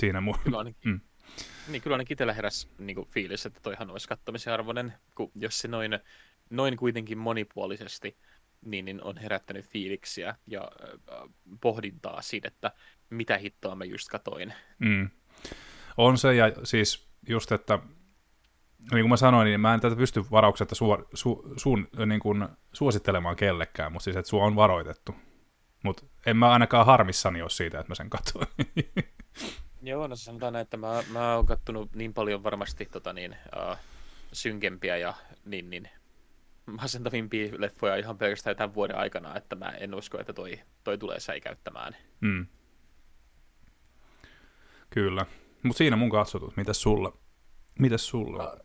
Siinä 0.00 0.20
mun... 0.20 0.38
Kyllä 0.44 0.58
ainakin, 0.58 0.80
mm. 0.84 1.00
Niin 1.68 1.82
kyllä 1.82 1.94
ainakin 1.94 2.14
itsellä 2.14 2.32
heräsi 2.32 2.68
niin 2.78 2.96
kuin, 2.96 3.08
fiilis, 3.08 3.46
että 3.46 3.60
toihan 3.60 3.90
olisi 3.90 4.08
kattomisen 4.08 4.52
arvoinen, 4.52 4.94
kun 5.14 5.30
jos 5.34 5.58
se 5.58 5.68
noin, 5.68 5.98
noin 6.50 6.76
kuitenkin 6.76 7.18
monipuolisesti 7.18 8.16
niin, 8.64 8.84
niin 8.84 9.02
on 9.02 9.18
herättänyt 9.18 9.68
fiiliksiä 9.68 10.34
ja 10.46 10.70
äh, 11.12 11.28
pohdintaa 11.60 12.22
siitä, 12.22 12.48
että 12.48 12.72
mitä 13.10 13.38
hittoa 13.38 13.74
mä 13.74 13.84
just 13.84 14.08
katoin. 14.08 14.54
Mm. 14.78 15.10
On 15.96 16.18
se, 16.18 16.34
ja 16.34 16.52
siis 16.64 17.08
just, 17.28 17.52
että 17.52 17.78
niin 18.92 19.02
kuin 19.02 19.08
mä 19.08 19.16
sanoin, 19.16 19.44
niin 19.44 19.60
mä 19.60 19.74
en 19.74 19.80
tätä 19.80 19.96
pysty 19.96 20.24
varauksetta 20.30 20.74
su, 20.74 20.86
su, 21.14 21.52
suun, 21.56 21.88
niin 22.06 22.20
kuin 22.20 22.48
suosittelemaan 22.72 23.36
kellekään, 23.36 23.92
mutta 23.92 24.04
siis, 24.04 24.16
että 24.16 24.30
sua 24.30 24.44
on 24.44 24.56
varoitettu. 24.56 25.14
Mutta 25.82 26.02
en 26.26 26.36
mä 26.36 26.50
ainakaan 26.50 26.86
harmissani 26.86 27.42
ole 27.42 27.50
siitä, 27.50 27.78
että 27.78 27.90
mä 27.90 27.94
sen 27.94 28.10
katsoin. 28.10 28.46
Joo, 29.82 30.06
no 30.06 30.16
sanotaan 30.16 30.52
näin, 30.52 30.62
että 30.62 30.76
mä, 30.76 31.02
mä 31.12 31.36
oon 31.36 31.46
kattonut 31.46 31.94
niin 31.94 32.14
paljon 32.14 32.42
varmasti 32.42 32.86
tota 32.86 33.12
niin, 33.12 33.36
uh, 33.70 33.76
synkempiä 34.32 34.96
ja 34.96 35.14
niin, 35.44 35.70
niin 35.70 35.88
masentavimpia 36.66 37.52
leffoja 37.58 37.96
ihan 37.96 38.18
pelkästään 38.18 38.56
tämän 38.56 38.74
vuoden 38.74 38.96
aikana, 38.96 39.36
että 39.36 39.56
mä 39.56 39.68
en 39.68 39.94
usko, 39.94 40.20
että 40.20 40.32
toi, 40.32 40.60
toi 40.84 40.98
tulee 40.98 41.20
säikäyttämään. 41.20 41.96
Mm. 42.20 42.46
Kyllä. 44.90 45.26
Mutta 45.62 45.78
siinä 45.78 45.96
mun 45.96 46.10
katsotut. 46.10 46.56
Mitäs 46.56 46.82
sulla? 46.82 47.12
Mitäs 47.78 48.08
sulla? 48.08 48.42
No, 48.42 48.56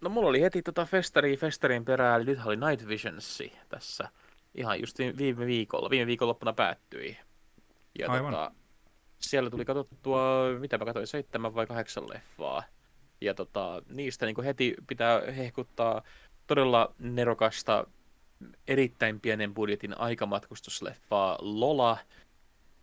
no 0.00 0.10
mulla 0.10 0.28
oli 0.28 0.40
heti 0.40 0.62
tota 0.62 0.84
festari 0.84 1.36
festarin 1.36 1.84
perään, 1.84 2.26
nyt 2.26 2.38
oli 2.44 2.56
Night 2.56 2.88
Visions 2.88 3.42
tässä. 3.68 4.08
Ihan 4.54 4.80
just 4.80 4.98
viime 4.98 5.46
viikolla. 5.46 5.90
Viime 5.90 6.06
viikonloppuna 6.06 6.52
päättyi. 6.52 7.16
Ja 7.98 8.10
Aivan. 8.10 8.32
Tota, 8.32 8.52
siellä 9.18 9.50
tuli 9.50 9.64
katsottua, 9.64 10.22
mitä 10.58 10.78
mä 10.78 10.84
katsoin, 10.84 11.06
seitsemän 11.06 11.54
vai 11.54 11.66
kahdeksan 11.66 12.08
leffaa. 12.08 12.62
Ja 13.20 13.34
tota, 13.34 13.82
niistä 13.88 14.26
niin 14.26 14.44
heti 14.44 14.74
pitää 14.86 15.20
hehkuttaa 15.20 16.02
todella 16.46 16.94
nerokasta, 16.98 17.86
erittäin 18.68 19.20
pienen 19.20 19.54
budjetin 19.54 19.98
aikamatkustusleffaa 19.98 21.38
Lola, 21.40 21.98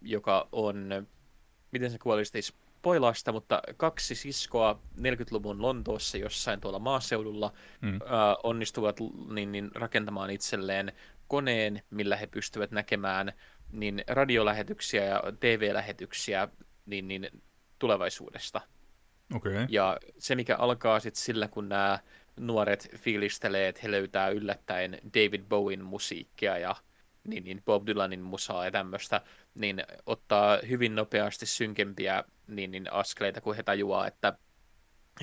joka 0.02 0.48
on, 0.52 1.08
miten 1.72 1.92
se 1.92 1.98
kuulosti 1.98 2.42
spoilasta, 2.42 3.32
mutta 3.32 3.62
kaksi 3.78 4.16
siskoa 4.16 4.80
40-luvun 5.02 5.62
Lontoossa 5.62 6.18
jossain 6.18 6.62
tuolla 6.62 6.80
maaseudulla 6.80 7.54
mm. 7.82 7.94
äh, 7.94 8.00
onnistuvat 8.44 9.00
niin, 9.30 9.52
niin, 9.52 9.72
rakentamaan 9.76 10.30
itselleen 10.30 10.94
koneen, 11.28 11.82
millä 11.90 12.16
he 12.16 12.28
pystyvät 12.28 12.72
näkemään 12.72 13.34
niin 13.72 14.04
radiolähetyksiä 14.08 15.04
ja 15.04 15.24
TV-lähetyksiä 15.40 16.48
niin, 16.86 17.08
niin 17.08 17.44
tulevaisuudesta. 17.80 18.62
Okay. 19.36 19.66
Ja 19.70 19.98
se, 20.18 20.36
mikä 20.36 20.56
alkaa 20.56 21.00
sitten 21.00 21.24
sillä, 21.24 21.48
kun 21.48 21.70
nämä 21.70 22.00
nuoret 22.40 22.90
fiilistelee, 22.96 23.68
että 23.68 23.82
he 23.84 23.92
löytää 23.92 24.30
yllättäen 24.30 25.00
David 25.14 25.44
Bowen 25.50 25.86
musiikkia 25.86 26.58
ja 26.58 26.76
niin, 27.28 27.44
niin 27.44 27.62
Bob 27.66 27.88
Dylanin 27.88 28.22
musaa 28.22 28.66
ja 28.66 28.72
tämmöistä, 28.72 29.22
niin 29.56 29.84
ottaa 30.06 30.60
hyvin 30.70 30.96
nopeasti 30.96 31.46
synkempiä 31.46 32.24
niin, 32.48 32.72
niin 32.72 32.94
askeleita, 32.94 33.42
kun 33.42 33.56
he 33.56 33.64
tajuaa, 33.64 34.08
että 34.08 34.38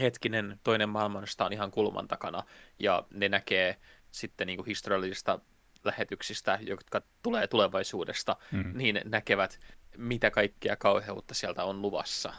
hetkinen, 0.00 0.60
toinen 0.62 0.88
maailmasta 0.88 1.44
on 1.44 1.52
ihan 1.52 1.70
kulman 1.70 2.08
takana, 2.08 2.42
ja 2.78 3.06
ne 3.10 3.28
näkee 3.28 3.76
sitten 4.10 4.46
niin 4.46 4.56
kuin 4.56 4.66
historiallisista 4.66 5.38
lähetyksistä, 5.84 6.58
jotka 6.62 7.02
tulee 7.22 7.46
tulevaisuudesta, 7.46 8.36
Mm. 8.52 8.72
niin 8.78 9.00
näkevät, 9.04 9.60
mitä 9.96 10.30
kaikkea 10.30 10.76
kauheutta 10.76 11.34
sieltä 11.34 11.64
on 11.64 11.82
luvassa. 11.82 12.32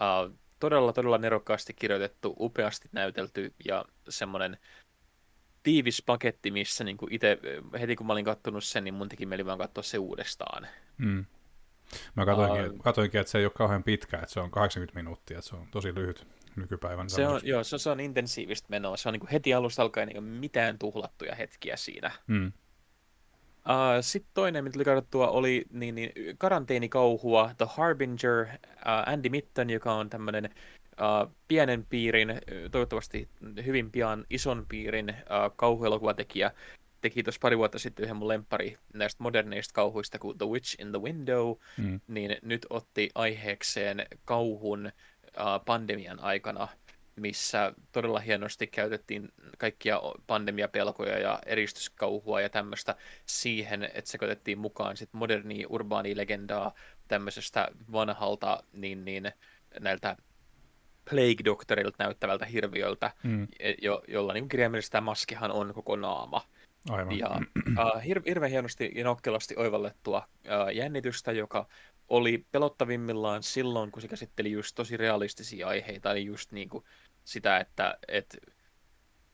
Uh, 0.00 0.38
todella, 0.60 0.92
todella 0.92 1.18
nerokkaasti 1.18 1.74
kirjoitettu, 1.74 2.36
upeasti 2.38 2.88
näytelty 2.92 3.54
ja 3.64 3.84
semmoinen 4.08 4.58
tiivis 5.62 6.02
paketti, 6.06 6.50
missä 6.50 6.84
niin 6.84 6.96
itse, 7.10 7.38
heti 7.80 7.96
kun 7.96 8.06
mä 8.06 8.12
olin 8.12 8.24
kattonut 8.24 8.64
sen, 8.64 8.84
niin 8.84 8.94
mun 8.94 9.08
teki 9.08 9.26
mieli 9.26 9.46
vaan 9.46 9.58
katsoa 9.58 9.82
se 9.82 9.98
uudestaan. 9.98 10.66
Mm. 10.98 11.24
Mä 12.14 12.24
katoinkin, 12.24 12.64
Aa. 12.64 12.82
katoinkin, 12.82 13.20
että 13.20 13.30
se 13.30 13.38
ei 13.38 13.44
ole 13.44 13.52
kauhean 13.56 13.82
pitkä, 13.82 14.16
että 14.18 14.32
se 14.32 14.40
on 14.40 14.50
80 14.50 14.94
minuuttia, 14.98 15.38
että 15.38 15.48
se 15.48 15.56
on 15.56 15.68
tosi 15.70 15.94
lyhyt 15.94 16.26
nykypäivän. 16.56 17.10
Se 17.10 17.26
on, 17.26 17.40
joo, 17.42 17.64
se, 17.64 17.78
se 17.78 17.90
on 17.90 18.00
intensiivistä 18.00 18.66
menoa. 18.70 18.96
Se 18.96 19.08
on 19.08 19.12
niin 19.12 19.20
kuin 19.20 19.30
heti 19.30 19.54
alusta 19.54 19.82
alkaen 19.82 20.08
niin 20.08 20.24
mitään 20.24 20.78
tuhlattuja 20.78 21.34
hetkiä 21.34 21.76
siinä. 21.76 22.10
Mm. 22.26 22.52
Uh, 23.68 23.72
Sitten 24.00 24.30
toinen, 24.34 24.64
mitä 24.64 24.72
tuli 24.72 24.84
katsottua, 24.84 25.28
oli 25.28 25.64
niin, 25.70 25.94
niin, 25.94 26.12
karanteenikauhua 26.38 27.50
The 27.58 27.66
Harbinger, 27.68 28.42
uh, 28.42 29.12
Andy 29.12 29.28
Mitton, 29.28 29.70
joka 29.70 29.92
on 29.92 30.10
tämmöinen 30.10 30.44
uh, 30.44 31.34
pienen 31.48 31.86
piirin, 31.90 32.40
toivottavasti 32.70 33.28
hyvin 33.64 33.90
pian 33.90 34.24
ison 34.30 34.66
piirin 34.68 35.08
uh, 35.08 35.56
kauhuelokuvatekijä. 35.56 36.50
Teki 37.00 37.22
tuossa 37.22 37.38
pari 37.42 37.58
vuotta 37.58 37.78
sitten 37.78 38.04
yhden 38.04 38.16
mun 38.16 38.28
lemppari 38.28 38.78
näistä 38.94 39.22
moderneista 39.22 39.74
kauhuista 39.74 40.18
kuin 40.18 40.38
The 40.38 40.46
Witch 40.46 40.80
in 40.80 40.90
the 40.90 41.02
Window, 41.02 41.56
Mm. 41.78 42.00
niin 42.08 42.36
nyt 42.42 42.66
otti 42.70 43.10
aiheekseen 43.14 44.06
kauhun 44.24 44.86
uh, 44.86 44.92
pandemian 45.66 46.20
aikana, 46.20 46.68
missä 47.16 47.72
todella 47.92 48.20
hienosti 48.20 48.66
käytettiin 48.66 49.28
kaikkia 49.58 50.00
pandemiapelkoja 50.26 51.18
ja 51.18 51.38
eristyskauhua 51.46 52.40
ja 52.40 52.48
tämmöistä 52.48 52.96
siihen, 53.26 53.82
että 53.82 54.10
sekoitettiin 54.10 54.58
mukaan 54.58 54.96
sit 54.96 55.08
modernia 55.12 55.66
urbaanilegendaa 55.68 56.74
tämmöisestä 57.08 57.68
vanhalta 57.92 58.62
niin, 58.72 59.04
niin, 59.04 59.32
näiltä 59.80 60.16
Plague 61.10 61.44
Doctorilta 61.44 62.04
näyttävältä 62.04 62.46
hirviöltä, 62.46 63.10
Mm. 63.22 63.48
e- 63.58 63.74
jo, 63.82 64.02
jolla 64.08 64.32
niin 64.32 64.48
kirjaimellisesti 64.48 64.92
tämä 64.92 65.04
maskihan 65.04 65.52
on 65.52 65.74
koko 65.74 65.96
naama. 65.96 66.42
Aivan. 66.90 67.18
Ja 67.18 67.40
uh, 67.68 68.02
hir- 68.02 68.22
hirveän 68.26 68.50
hienosti 68.50 68.92
ja 68.94 69.04
nokkelasti 69.04 69.54
oivallettua 69.56 70.28
uh, 70.44 70.76
jännitystä, 70.76 71.32
joka 71.32 71.68
oli 72.08 72.46
pelottavimmillaan 72.52 73.42
silloin, 73.42 73.92
kun 73.92 74.02
se 74.02 74.08
käsitteli 74.08 74.52
just 74.52 74.74
tosi 74.74 74.96
realistisia 74.96 75.68
aiheita, 75.68 76.10
eli 76.10 76.24
just 76.24 76.52
niin 76.52 76.68
kuin 76.68 76.84
sitä, 77.24 77.58
että, 77.58 77.98
että 78.08 78.38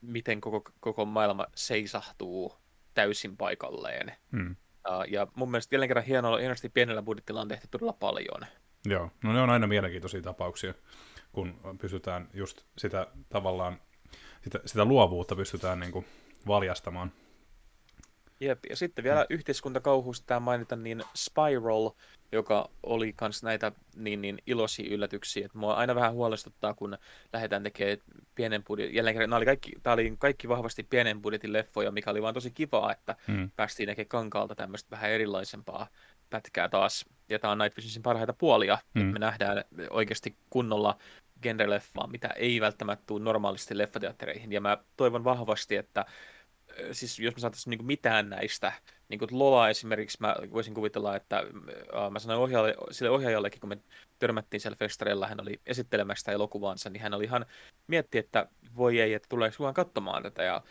miten 0.01 0.41
koko, 0.41 0.71
koko 0.79 1.05
maailma 1.05 1.47
seisahtuu 1.55 2.53
täysin 2.93 3.37
paikalleen. 3.37 4.11
Mm. 4.31 4.55
Uh, 4.89 5.03
ja 5.07 5.27
mun 5.35 5.51
mielestä 5.51 5.75
jälleen 5.75 5.89
kerran 5.89 6.05
hienolla, 6.05 6.37
hienosti 6.37 6.69
pienellä 6.69 7.01
budjetilla 7.01 7.41
on 7.41 7.47
tehty 7.47 7.67
todella 7.71 7.93
paljon. 7.93 8.45
Joo, 8.85 9.11
no 9.23 9.33
ne 9.33 9.41
on 9.41 9.49
aina 9.49 9.67
mielenkiintoisia 9.67 10.21
tapauksia, 10.21 10.73
kun 11.31 11.59
pystytään 11.81 12.29
just 12.33 12.61
sitä 12.77 13.07
tavallaan, 13.29 13.81
sitä, 14.43 14.59
sitä 14.65 14.85
luovuutta 14.85 15.35
pystytään 15.35 15.79
niin 15.79 15.91
kuin 15.91 16.05
valjastamaan. 16.47 17.11
Jep, 18.39 18.59
ja 18.69 18.75
sitten 18.75 19.03
vielä 19.03 19.25
yhteiskuntakauhuista 19.29 20.27
tämä 20.27 20.39
mainita, 20.39 20.75
niin 20.75 21.03
Spiral, 21.15 21.91
joka 22.31 22.69
oli 22.83 23.13
kans 23.13 23.43
näitä 23.43 23.71
niin, 23.95 24.21
niin 24.21 24.37
iloisia 24.47 24.93
yllätyksiä. 24.93 25.45
että 25.45 25.57
mua 25.57 25.73
aina 25.73 25.95
vähän 25.95 26.13
huolestuttaa, 26.13 26.73
kun 26.73 26.97
lähdetään 27.33 27.63
tekemään 27.63 27.97
pienen 28.35 28.63
budjetin. 28.63 28.95
Jälleen 28.95 29.15
kerran, 29.15 29.33
oli 29.33 29.45
kaikki, 29.45 29.71
tämä 29.83 29.93
oli 29.93 30.15
kaikki 30.19 30.49
vahvasti 30.49 30.83
pienen 30.83 31.21
budjetin 31.21 31.53
leffoja, 31.53 31.91
mikä 31.91 32.11
oli 32.11 32.21
vaan 32.21 32.33
tosi 32.33 32.51
kivaa, 32.51 32.91
että 32.91 33.15
Mm. 33.27 33.51
päästiin 33.55 33.87
näkemään 33.87 34.07
kankaalta 34.09 34.55
tämmöistä 34.55 34.91
vähän 34.91 35.09
erilaisempaa 35.11 35.87
pätkää 36.29 36.69
taas. 36.69 37.05
Ja 37.29 37.39
tämä 37.39 37.51
on 37.51 37.57
Night 37.57 37.77
Visionsin 37.77 38.03
parhaita 38.03 38.33
puolia, 38.33 38.77
Mm. 38.93 39.01
että 39.01 39.13
me 39.13 39.19
nähdään 39.19 39.63
oikeasti 39.89 40.35
kunnolla 40.49 40.97
genre-leffaa, 41.41 42.07
mitä 42.07 42.27
ei 42.27 42.61
välttämättä 42.61 43.03
tule 43.07 43.23
normaalisti 43.23 43.77
leffateattereihin. 43.77 44.51
Ja 44.51 44.61
mä 44.61 44.77
toivon 44.97 45.23
vahvasti, 45.23 45.75
että 45.75 46.05
siis 46.91 47.19
jos 47.19 47.35
me 47.35 47.39
saataisiin 47.39 47.71
niin 47.71 47.85
mitään 47.85 48.29
näistä, 48.29 48.71
niin 49.09 49.19
kuin 49.19 49.39
Lola 49.39 49.69
esimerkiksi, 49.69 50.17
mä 50.21 50.35
voisin 50.53 50.73
kuvitella, 50.73 51.15
että 51.15 51.37
äh, 51.37 52.11
mä 52.11 52.19
sanoin 52.19 52.39
ohjaajalle, 52.39 52.75
sille 52.91 53.09
ohjaajallekin, 53.11 53.59
kun 53.59 53.69
me 53.69 53.77
törmättiin 54.19 54.61
siellä 54.61 54.75
festareilla, 54.75 55.27
hän 55.27 55.41
oli 55.41 55.61
esittelemässä 55.65 56.19
sitä 56.19 56.31
elokuvaansa, 56.31 56.89
niin 56.89 57.01
hän 57.01 57.13
oli 57.13 57.23
ihan 57.23 57.45
mietti, 57.87 58.17
että 58.17 58.47
voi 58.75 58.99
ei, 58.99 59.13
että 59.13 59.29
tuleeko 59.29 59.57
kukaan 59.57 59.73
katsomaan 59.73 60.23
tätä. 60.23 60.43
Ja 60.43 60.61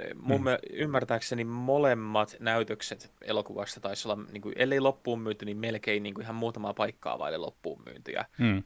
ö, 0.00 0.14
mun 0.14 0.40
Mm. 0.40 0.48
mm. 0.48 0.56
ymmärtääkseni 0.72 1.44
molemmat 1.44 2.36
näytökset 2.40 3.12
elokuvasta 3.22 3.80
taisi 3.80 4.08
olla, 4.08 4.22
niin 4.32 4.42
kuin, 4.42 4.54
ellei 4.58 4.80
loppuun 4.80 5.20
myyty, 5.20 5.44
niin 5.44 5.56
melkein 5.56 6.02
niin 6.02 6.14
kuin 6.14 6.22
ihan 6.22 6.36
muutamaa 6.36 6.74
paikkaa 6.74 7.18
vaille 7.18 7.38
loppuun 7.38 7.82
myyntiä. 7.86 8.24
Mm. 8.38 8.62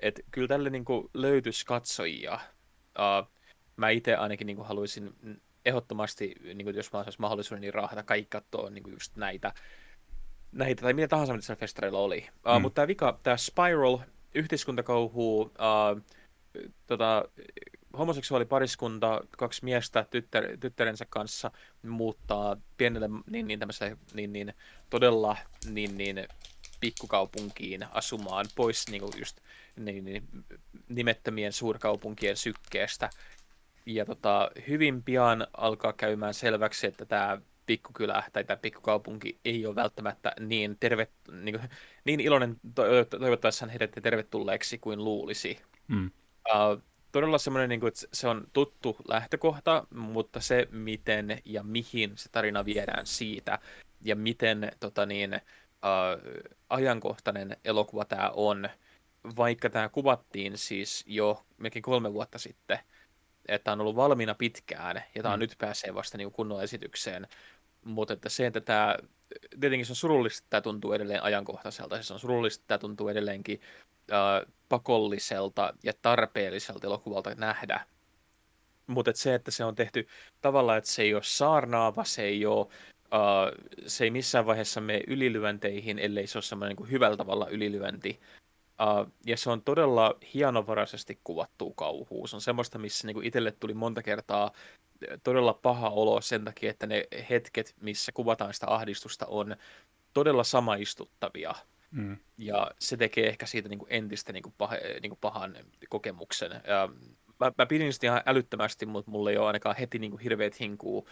Et 0.00 0.20
kyllä 0.30 0.48
tälle 0.48 0.70
niin 0.70 0.84
kuin 0.84 1.08
löytyisi 1.14 1.66
katsojia. 1.66 2.38
Uh, 2.98 3.32
mä 3.76 3.90
itse 3.90 4.16
ainakin 4.16 4.46
niin 4.46 4.56
kuin 4.56 4.68
haluaisin 4.68 5.14
ehdottomasti, 5.64 6.34
niin 6.42 6.64
kuin 6.64 6.76
jos 6.76 6.92
mä 6.92 7.04
saisi 7.04 7.20
mahdollisuuden, 7.20 7.60
niin 7.60 7.74
raahata 7.74 8.02
kaikki 8.02 8.28
katsoa 8.30 8.70
niin 8.70 8.82
kuin 8.82 8.92
just 8.92 9.16
näitä, 9.16 9.52
näitä, 10.52 10.82
tai 10.82 10.92
mitä 10.92 11.08
tahansa, 11.08 11.32
mitä 11.32 11.46
siellä 11.46 11.60
festareilla 11.60 11.98
oli. 11.98 12.28
Uh, 12.46 12.58
Mm. 12.58 12.62
Mutta 12.62 12.74
tämä 12.74 12.88
vika, 12.88 13.18
tämä 13.22 13.36
Spiral, 13.36 13.98
yhteiskuntakauhu, 14.34 15.40
uh, 15.40 15.50
tota, 16.86 17.24
homoseksuaali 17.98 18.44
pariskunta, 18.44 19.20
kaksi 19.38 19.64
miestä 19.64 20.06
tyttär, 20.10 20.44
tyttärensä 20.60 21.06
kanssa 21.10 21.50
muuttaa 21.82 22.56
pienelle 22.76 23.08
niin, 23.26 23.46
niin, 23.46 23.60
niin, 24.14 24.32
niin, 24.32 24.54
todella 24.90 25.36
niin, 25.66 25.98
niin, 25.98 26.28
pikkukaupunkiin 26.80 27.86
asumaan 27.90 28.46
pois 28.56 28.88
niin 28.88 29.02
kuin 29.02 29.12
just 29.18 29.40
niin, 29.76 30.04
niin, 30.04 30.28
nimettömien 30.88 31.52
suurkaupunkien 31.52 32.36
sykkeestä. 32.36 33.10
Ja 33.86 34.04
tota, 34.04 34.50
hyvin 34.68 35.02
pian 35.02 35.46
alkaa 35.56 35.92
käymään 35.92 36.34
selväksi, 36.34 36.86
että 36.86 37.04
tämä 37.04 37.40
pikkukylä 37.66 38.24
tai 38.32 38.44
tämä 38.44 38.56
pikkukaupunki 38.56 39.38
ei 39.44 39.66
ole 39.66 39.74
välttämättä 39.74 40.32
niin, 40.40 40.76
terve, 40.80 41.08
niin, 41.32 41.58
kuin, 41.58 41.70
niin 42.04 42.20
iloinen 42.20 42.56
to- 42.74 43.18
toivottaessaan 43.18 43.70
heidät 43.70 43.90
tervetulleeksi 44.02 44.78
kuin 44.78 45.04
luulisi. 45.04 45.58
Mm. 45.88 46.10
Uh, 46.50 46.82
todella 47.12 47.38
semmoinen, 47.38 47.68
niin 47.68 47.80
kuin, 47.80 47.88
että 47.88 48.06
se 48.12 48.28
on 48.28 48.46
tuttu 48.52 48.96
lähtökohta, 49.08 49.86
mutta 49.90 50.40
se 50.40 50.68
miten 50.70 51.38
ja 51.44 51.62
mihin 51.62 52.12
se 52.14 52.28
tarina 52.28 52.64
viedään 52.64 53.06
siitä 53.06 53.58
ja 54.00 54.16
miten 54.16 54.72
tota 54.80 55.06
niin, 55.06 55.34
uh, 55.34 56.42
ajankohtainen 56.70 57.56
elokuva 57.64 58.04
tämä 58.04 58.30
on, 58.34 58.68
vaikka 59.36 59.70
tämä 59.70 59.88
kuvattiin 59.88 60.58
siis 60.58 61.04
jo 61.06 61.44
melkein 61.56 61.82
kolme 61.82 62.12
vuotta 62.12 62.38
sitten, 62.38 62.78
että 63.48 63.72
on 63.72 63.80
ollut 63.80 63.96
valmiina 63.96 64.34
pitkään 64.34 65.02
ja 65.14 65.22
tämä 65.22 65.36
Mm. 65.36 65.40
nyt 65.40 65.54
pääsee 65.58 65.94
vasta 65.94 66.18
niin 66.18 66.32
kunnolla 66.32 66.62
esitykseen, 66.62 67.28
mutta 67.84 68.14
että 68.14 68.28
se, 68.28 68.46
että 68.46 68.60
tämä, 68.60 68.96
tietenkin 69.60 69.86
se 69.86 69.92
on 69.92 69.96
surullista, 69.96 70.38
että 70.38 70.50
tämä 70.50 70.60
tuntuu 70.60 70.92
edelleen 70.92 71.22
ajankohtaiselta, 71.22 72.02
se 72.02 72.12
on 72.12 72.20
surullista, 72.20 72.62
että 72.62 72.68
tämä 72.68 72.78
tuntuu 72.78 73.08
edelleenkin 73.08 73.60
äh, 74.12 74.52
pakolliselta 74.68 75.74
ja 75.82 75.92
tarpeelliselta 76.02 76.86
elokuvalta 76.86 77.34
nähdä. 77.34 77.86
Mutta 78.86 79.10
et 79.10 79.16
se, 79.16 79.34
että 79.34 79.50
se 79.50 79.64
on 79.64 79.74
tehty 79.74 80.08
tavalla, 80.40 80.76
että 80.76 80.90
se 80.90 81.02
ei 81.02 81.14
ole 81.14 81.22
saarnaava, 81.22 82.04
se 82.04 82.22
ei 82.22 82.46
ole 82.46 82.66
Uh, 83.14 83.66
se 83.86 84.04
ei 84.04 84.10
missään 84.10 84.46
vaiheessa 84.46 84.80
mene 84.80 85.00
ylilyönteihin, 85.06 85.98
ellei 85.98 86.26
se 86.26 86.38
ole 86.38 86.42
semmoinen 86.42 86.76
niin 86.76 86.90
hyvällä 86.90 87.16
tavalla 87.16 87.48
ylilyönti. 87.48 88.20
Uh, 88.72 89.12
ja 89.26 89.36
se 89.36 89.50
on 89.50 89.62
todella 89.62 90.18
hienovaraisesti 90.34 91.20
kuvattu 91.24 91.70
kauhuu. 91.70 92.26
Se 92.26 92.36
on 92.36 92.40
semmoista, 92.40 92.78
missä 92.78 93.06
niin 93.06 93.24
itselle 93.24 93.50
tuli 93.50 93.74
monta 93.74 94.02
kertaa 94.02 94.52
todella 95.22 95.54
paha 95.54 95.90
olo 95.90 96.20
sen 96.20 96.44
takia, 96.44 96.70
että 96.70 96.86
ne 96.86 97.08
hetket, 97.30 97.74
missä 97.80 98.12
kuvataan 98.12 98.54
sitä 98.54 98.66
ahdistusta, 98.68 99.26
on 99.26 99.56
todella 100.12 100.44
samaistuttavia. 100.44 101.54
Mm. 101.90 102.16
Ja 102.38 102.70
se 102.78 102.96
tekee 102.96 103.28
ehkä 103.28 103.46
siitä 103.46 103.68
niin 103.68 103.78
kuin 103.78 103.92
entistä 103.92 104.32
niin 104.32 104.42
kuin 104.42 104.54
pah, 104.58 104.70
niin 105.02 105.10
kuin 105.10 105.18
pahan 105.20 105.56
kokemuksen. 105.88 106.52
Ja 106.66 106.88
mä, 107.40 107.52
mä 107.58 107.66
pidin 107.66 107.92
sitä 107.92 108.06
ihan 108.06 108.22
älyttömästi, 108.26 108.86
mutta 108.86 109.10
mulla 109.10 109.30
ei 109.30 109.36
ole 109.36 109.46
ainakaan 109.46 109.76
heti 109.76 109.98
niin 109.98 110.10
kuin 110.10 110.22
hirveät 110.22 110.60
hinkuu 110.60 111.08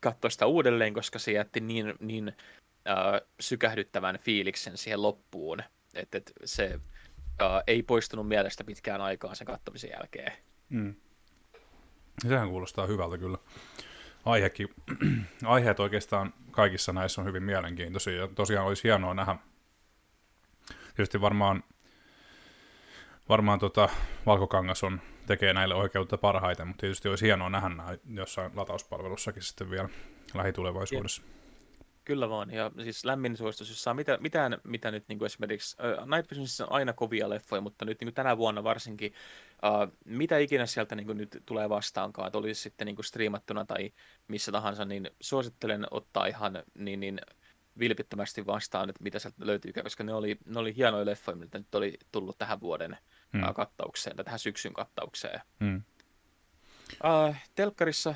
katsoa 0.00 0.30
sitä 0.30 0.46
uudelleen, 0.46 0.94
koska 0.94 1.18
se 1.18 1.32
jätti 1.32 1.60
niin, 1.60 1.94
niin 2.00 2.32
äh, 2.88 3.20
sykähdyttävän 3.40 4.18
fiiliksen 4.18 4.76
siihen 4.76 5.02
loppuun, 5.02 5.62
että 5.94 6.18
et 6.18 6.32
se 6.44 6.80
äh, 7.42 7.62
ei 7.66 7.82
poistunut 7.82 8.28
mielestä 8.28 8.64
pitkään 8.64 9.00
aikaan 9.00 9.36
sen 9.36 9.46
katsomisen 9.46 9.90
jälkeen. 9.90 10.32
Mm. 10.68 10.94
Sehän 12.28 12.48
kuulostaa 12.48 12.86
hyvältä 12.86 13.18
kyllä. 13.18 13.38
Aihekin, 14.24 14.68
aiheet 15.44 15.80
oikeastaan 15.80 16.34
kaikissa 16.50 16.92
näissä 16.92 17.20
on 17.20 17.26
hyvin 17.26 17.42
mielenkiintoisia 17.42 18.16
ja 18.16 18.28
tosiaan 18.28 18.66
olisi 18.66 18.84
hienoa 18.84 19.14
nähdä. 19.14 19.36
Tietysti 20.96 21.20
varmaan, 21.20 21.64
varmaan 23.28 23.58
tota, 23.58 23.88
Valkokangas 24.26 24.84
on 24.84 25.00
tekee 25.26 25.52
näille 25.52 25.74
oikeutta 25.74 26.18
parhaiten, 26.18 26.68
mutta 26.68 26.80
tietysti 26.80 27.08
olisi 27.08 27.26
hienoa 27.26 27.50
nähdä 27.50 27.68
nämä 27.68 27.96
jossain 28.08 28.52
latauspalvelussakin 28.54 29.42
sitten 29.42 29.70
vielä 29.70 29.88
lähitulevaisuudessa. 30.34 31.22
Kyllä 32.04 32.28
vaan, 32.28 32.50
ja 32.50 32.70
siis 32.82 33.04
lämmin 33.04 33.36
suositus, 33.36 33.68
jos 33.68 33.82
saa 33.82 33.94
mitä, 33.94 34.18
mitään, 34.20 34.58
mitä 34.64 34.90
nyt 34.90 35.04
niin 35.08 35.18
kuin 35.18 35.26
esimerkiksi, 35.26 35.76
uh, 35.82 36.06
Night 36.16 36.30
Visions 36.30 36.60
on 36.60 36.72
aina 36.72 36.92
kovia 36.92 37.30
leffoja, 37.30 37.60
mutta 37.60 37.84
nyt 37.84 38.00
niin 38.00 38.06
kuin 38.06 38.14
tänä 38.14 38.36
vuonna 38.38 38.64
varsinkin, 38.64 39.14
uh, 39.64 39.92
mitä 40.04 40.38
ikinä 40.38 40.66
sieltä 40.66 40.94
niin 40.94 41.06
kuin 41.06 41.18
nyt 41.18 41.42
tulee 41.46 41.68
vastaankaan, 41.68 42.26
että 42.26 42.38
olisi 42.38 42.62
sitten 42.62 42.86
niin 42.86 42.96
kuin 42.96 43.04
striimattuna 43.04 43.64
tai 43.64 43.92
missä 44.28 44.52
tahansa, 44.52 44.84
niin 44.84 45.10
suosittelen 45.20 45.86
ottaa 45.90 46.26
ihan 46.26 46.62
niin, 46.78 47.00
niin 47.00 47.20
vilpittömästi 47.78 48.46
vastaan, 48.46 48.90
että 48.90 49.04
mitä 49.04 49.18
sieltä 49.18 49.46
löytyy, 49.46 49.72
koska 49.72 50.04
ne 50.04 50.14
oli, 50.14 50.38
ne 50.46 50.58
oli 50.58 50.76
hienoja 50.76 51.06
leffoja, 51.06 51.36
mitä 51.36 51.58
nyt 51.58 51.74
oli 51.74 51.98
tullut 52.12 52.38
tähän 52.38 52.60
vuoden 52.60 52.98
hmm. 53.32 53.54
kattaukseen, 53.54 54.16
tai 54.16 54.24
tähän 54.24 54.38
syksyn 54.38 54.72
kattaukseen. 54.72 55.40
Hmm. 55.60 55.82
Uh, 57.04 57.34
telkkarissa 57.54 58.14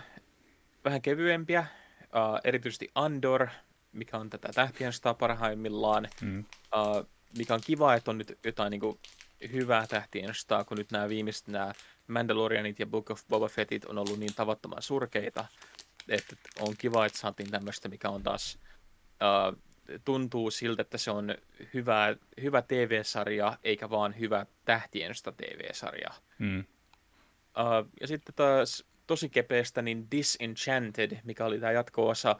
vähän 0.84 1.02
kevyempiä, 1.02 1.66
uh, 2.02 2.40
erityisesti 2.44 2.88
Andor, 2.94 3.48
mikä 3.92 4.18
on 4.18 4.30
tätä 4.30 4.48
tähtien 4.54 4.92
parhaimmillaan. 5.18 6.08
Mm. 6.20 6.38
Uh, 6.38 7.08
mikä 7.38 7.54
on 7.54 7.60
kiva, 7.66 7.94
että 7.94 8.10
on 8.10 8.18
nyt 8.18 8.38
jotain 8.44 8.70
niin 8.70 8.80
kuin, 8.80 8.98
hyvää 9.52 9.86
tähtien 9.86 10.32
kun 10.68 10.76
nyt 10.76 10.90
nämä 10.90 11.08
viimeiset 11.08 11.48
nämä 11.48 11.72
Mandalorianit 12.06 12.78
ja 12.78 12.86
Book 12.86 13.10
of 13.10 13.22
Boba 13.28 13.48
Fettit 13.48 13.84
on 13.84 13.98
ollut 13.98 14.18
niin 14.18 14.34
tavattoman 14.34 14.82
surkeita, 14.82 15.44
että 16.08 16.36
on 16.60 16.74
kiva, 16.78 17.06
että 17.06 17.18
saatiin 17.18 17.50
tämmöistä, 17.50 17.88
mikä 17.88 18.08
on 18.08 18.22
taas 18.22 18.58
uh, 19.08 19.62
tuntuu 20.04 20.50
siltä, 20.50 20.82
että 20.82 20.98
se 20.98 21.10
on 21.10 21.34
hyvä, 21.74 22.16
hyvä 22.42 22.62
TV-sarja, 22.62 23.58
eikä 23.64 23.90
vaan 23.90 24.18
hyvä 24.18 24.46
tähtien 24.64 25.12
TV-sarja. 25.36 26.10
Mm. 26.38 26.58
Uh, 26.58 27.90
ja 28.00 28.06
sitten 28.06 28.34
taas 28.34 28.84
tosi 29.06 29.28
kepeästä, 29.28 29.82
niin 29.82 30.10
Disenchanted, 30.10 31.18
mikä 31.24 31.44
oli 31.44 31.60
tämä 31.60 31.72
jatko-osa 31.72 32.36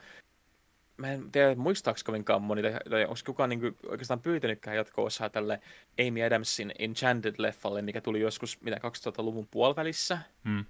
mä 0.99 1.13
en 1.13 1.33
tiedä 1.33 1.55
muistaako 1.55 2.01
kovinkaan 2.05 2.43
moni, 2.43 2.63
tai, 2.63 2.73
tai 2.91 3.03
onko 3.03 3.21
kukaan 3.27 3.51
niin 3.51 3.61
kuin, 3.61 3.77
oikeastaan 3.87 4.21
pyytänytkään 4.21 4.77
jatko-osaa 4.77 5.31
tälle 5.31 5.61
Amy 6.09 6.23
Adamsin 6.23 6.73
Enchanted-leffalle, 6.79 7.83
mikä 7.83 8.01
tuli 8.01 8.21
joskus 8.21 8.61
mitä 8.61 8.77
2000-luvun 8.77 9.49
puolivälissä. 9.51 10.19
Hmm. 10.45 10.65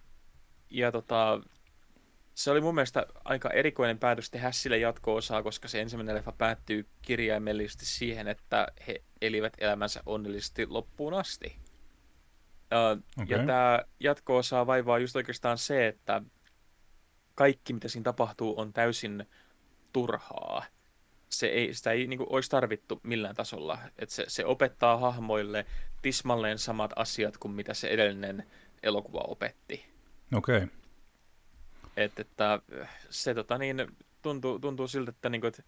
Ja 0.70 0.92
tota, 0.92 1.40
se 2.34 2.50
oli 2.50 2.60
mun 2.60 2.74
mielestä 2.74 3.06
aika 3.24 3.50
erikoinen 3.50 3.98
päätös 3.98 4.30
tehdä 4.30 4.52
sille 4.52 4.78
jatko-osaa, 4.78 5.42
koska 5.42 5.68
se 5.68 5.80
ensimmäinen 5.80 6.14
leffa 6.14 6.32
päättyy 6.32 6.86
kirjaimellisesti 7.02 7.86
siihen, 7.86 8.28
että 8.28 8.66
he 8.86 9.02
elivät 9.20 9.52
elämänsä 9.58 10.02
onnellisesti 10.06 10.66
loppuun 10.66 11.14
asti. 11.14 11.56
Uh, 12.72 13.22
okay. 13.22 13.38
Ja 13.38 13.46
tämä 13.46 13.80
jatko-osaa 14.00 14.66
vaivaa 14.66 14.98
just 14.98 15.16
oikeastaan 15.16 15.58
se, 15.58 15.86
että 15.86 16.22
kaikki 17.34 17.72
mitä 17.72 17.88
siinä 17.88 18.04
tapahtuu 18.04 18.60
on 18.60 18.72
täysin 18.72 19.26
turhaa. 19.92 20.64
Se 21.28 21.46
ei, 21.46 21.74
sitä 21.74 21.92
ei 21.92 22.06
niin 22.06 22.18
kuin, 22.18 22.32
olisi 22.32 22.50
tarvittu 22.50 23.00
millään 23.02 23.34
tasolla. 23.34 23.78
Et 23.98 24.10
se, 24.10 24.24
se 24.28 24.44
opettaa 24.44 24.96
hahmoille 24.96 25.66
tismalleen 26.02 26.58
samat 26.58 26.90
asiat 26.96 27.36
kuin 27.38 27.52
mitä 27.52 27.74
se 27.74 27.88
edellinen 27.88 28.46
elokuva 28.82 29.20
opetti. 29.20 29.84
Okei. 30.34 30.56
Okay. 30.56 30.68
Et, 31.96 32.18
että 32.18 32.60
se 33.10 33.34
tota, 33.34 33.58
niin, 33.58 33.86
tuntuu, 34.22 34.58
tuntuu 34.58 34.88
siltä, 34.88 35.10
että, 35.10 35.28
niin 35.28 35.40
kuin, 35.40 35.48
että 35.48 35.62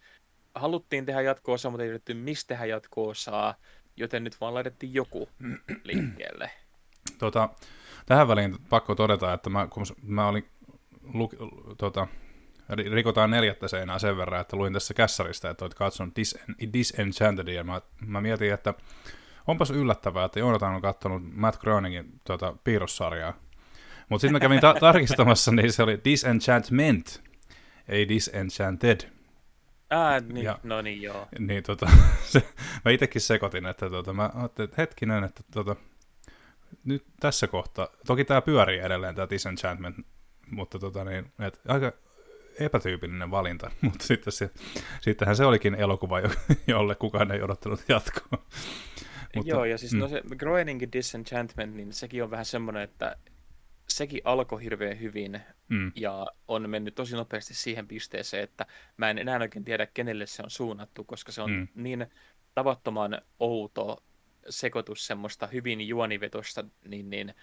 haluttiin 0.55 1.05
tehdä 1.05 1.21
jatko-osaa, 1.21 1.71
mutta 1.71 1.83
ei 1.83 1.89
tiedetty 1.89 2.13
mistä 2.13 2.47
tehdä 2.47 2.65
jatko-osaa, 2.65 3.55
joten 3.97 4.23
nyt 4.23 4.41
vaan 4.41 4.53
laitettiin 4.53 4.93
joku 4.93 5.29
liikkeelle. 5.83 6.51
Tota, 7.17 7.49
tähän 8.05 8.27
väliin 8.27 8.57
pakko 8.69 8.95
todeta, 8.95 9.33
että 9.33 9.49
mä, 9.49 9.67
kun 9.67 9.85
mä 10.01 10.27
olin 10.27 10.47
luk, 11.13 11.33
tota, 11.77 12.07
rikotaan 12.75 13.31
neljättä 13.31 13.67
seinää 13.67 13.99
sen 13.99 14.17
verran, 14.17 14.41
että 14.41 14.57
luin 14.57 14.73
tässä 14.73 14.93
kässarista, 14.93 15.49
että 15.49 15.65
olet 15.65 15.73
katsonut 15.73 16.13
Dis- 16.19 16.73
Disenchanted, 16.73 17.47
ja 17.47 17.63
mä, 17.63 17.81
mä 18.05 18.21
mietin, 18.21 18.53
että 18.53 18.73
onpas 19.47 19.71
yllättävää, 19.71 20.25
että 20.25 20.39
Joonatan 20.39 20.75
on 20.75 20.81
katsonut 20.81 21.23
Matt 21.35 21.61
Groeningin 21.61 22.21
tuota, 22.23 22.55
piirrossarjaa. 22.63 23.33
Mutta 24.09 24.21
sitten 24.21 24.33
mä 24.33 24.39
kävin 24.39 24.59
ta- 24.59 24.75
tarkistamassa, 24.89 25.51
niin 25.51 25.73
se 25.73 25.83
oli 25.83 25.99
Disenchantment, 26.05 27.23
ei 27.87 28.09
Disenchanted. 28.09 28.99
Ah, 29.89 30.23
niin, 30.23 30.45
ja, 30.45 30.59
no 30.63 30.81
niin 30.81 31.01
joo. 31.01 31.27
Niin, 31.39 31.63
tota, 31.63 31.89
se, 32.23 32.43
mä 32.85 32.91
itsekin 32.91 33.21
sekoitin, 33.21 33.65
että 33.65 33.89
tota, 33.89 34.13
mä 34.13 34.29
ajattelin, 34.35 34.69
että 34.69 34.81
hetkinen, 34.81 35.23
että 35.23 35.43
tota, 35.53 35.75
nyt 36.85 37.05
tässä 37.19 37.47
kohtaa, 37.47 37.87
toki 38.05 38.25
tämä 38.25 38.41
pyörii 38.41 38.79
edelleen 38.79 39.15
tämä 39.15 39.29
Disenchantment, 39.29 39.97
mutta 40.51 40.79
tota, 40.79 41.03
niin, 41.03 41.31
että 41.39 41.59
aika 41.67 41.91
epätyypillinen 42.65 43.31
valinta, 43.31 43.71
mutta 43.81 44.05
sitten 44.05 44.33
se, 44.33 44.51
sittenhän 45.01 45.35
se 45.35 45.45
olikin 45.45 45.75
elokuva, 45.75 46.21
jolle 46.67 46.95
kukaan 46.95 47.31
ei 47.31 47.41
odottanut 47.41 47.83
jatkoa. 47.87 48.45
Mutta, 49.35 49.49
Joo, 49.49 49.65
ja 49.65 49.77
siis 49.77 49.93
mm. 49.93 49.99
no 49.99 50.07
se 50.07 50.21
Groeningin 50.37 50.91
Disenchantment, 50.91 51.75
niin 51.75 51.93
sekin 51.93 52.23
on 52.23 52.31
vähän 52.31 52.45
semmoinen, 52.45 52.83
että 52.83 53.15
sekin 53.89 54.21
alkoi 54.23 54.63
hirveän 54.63 54.99
hyvin 54.99 55.41
mm. 55.69 55.91
ja 55.95 56.27
on 56.47 56.69
mennyt 56.69 56.95
tosi 56.95 57.15
nopeasti 57.15 57.53
siihen 57.53 57.87
pisteeseen, 57.87 58.43
että 58.43 58.65
mä 58.97 59.09
en 59.09 59.17
enää 59.17 59.39
oikein 59.39 59.65
tiedä, 59.65 59.85
kenelle 59.85 60.25
se 60.25 60.43
on 60.43 60.49
suunnattu, 60.49 61.03
koska 61.03 61.31
se 61.31 61.41
on 61.41 61.51
mm. 61.51 61.67
niin 61.75 62.07
tavattoman 62.55 63.21
outo 63.39 64.03
sekoitus 64.49 65.07
semmoista 65.07 65.47
hyvin 65.47 65.87
juonivetosta, 65.87 66.65
niin, 66.87 67.09
niin 67.09 67.33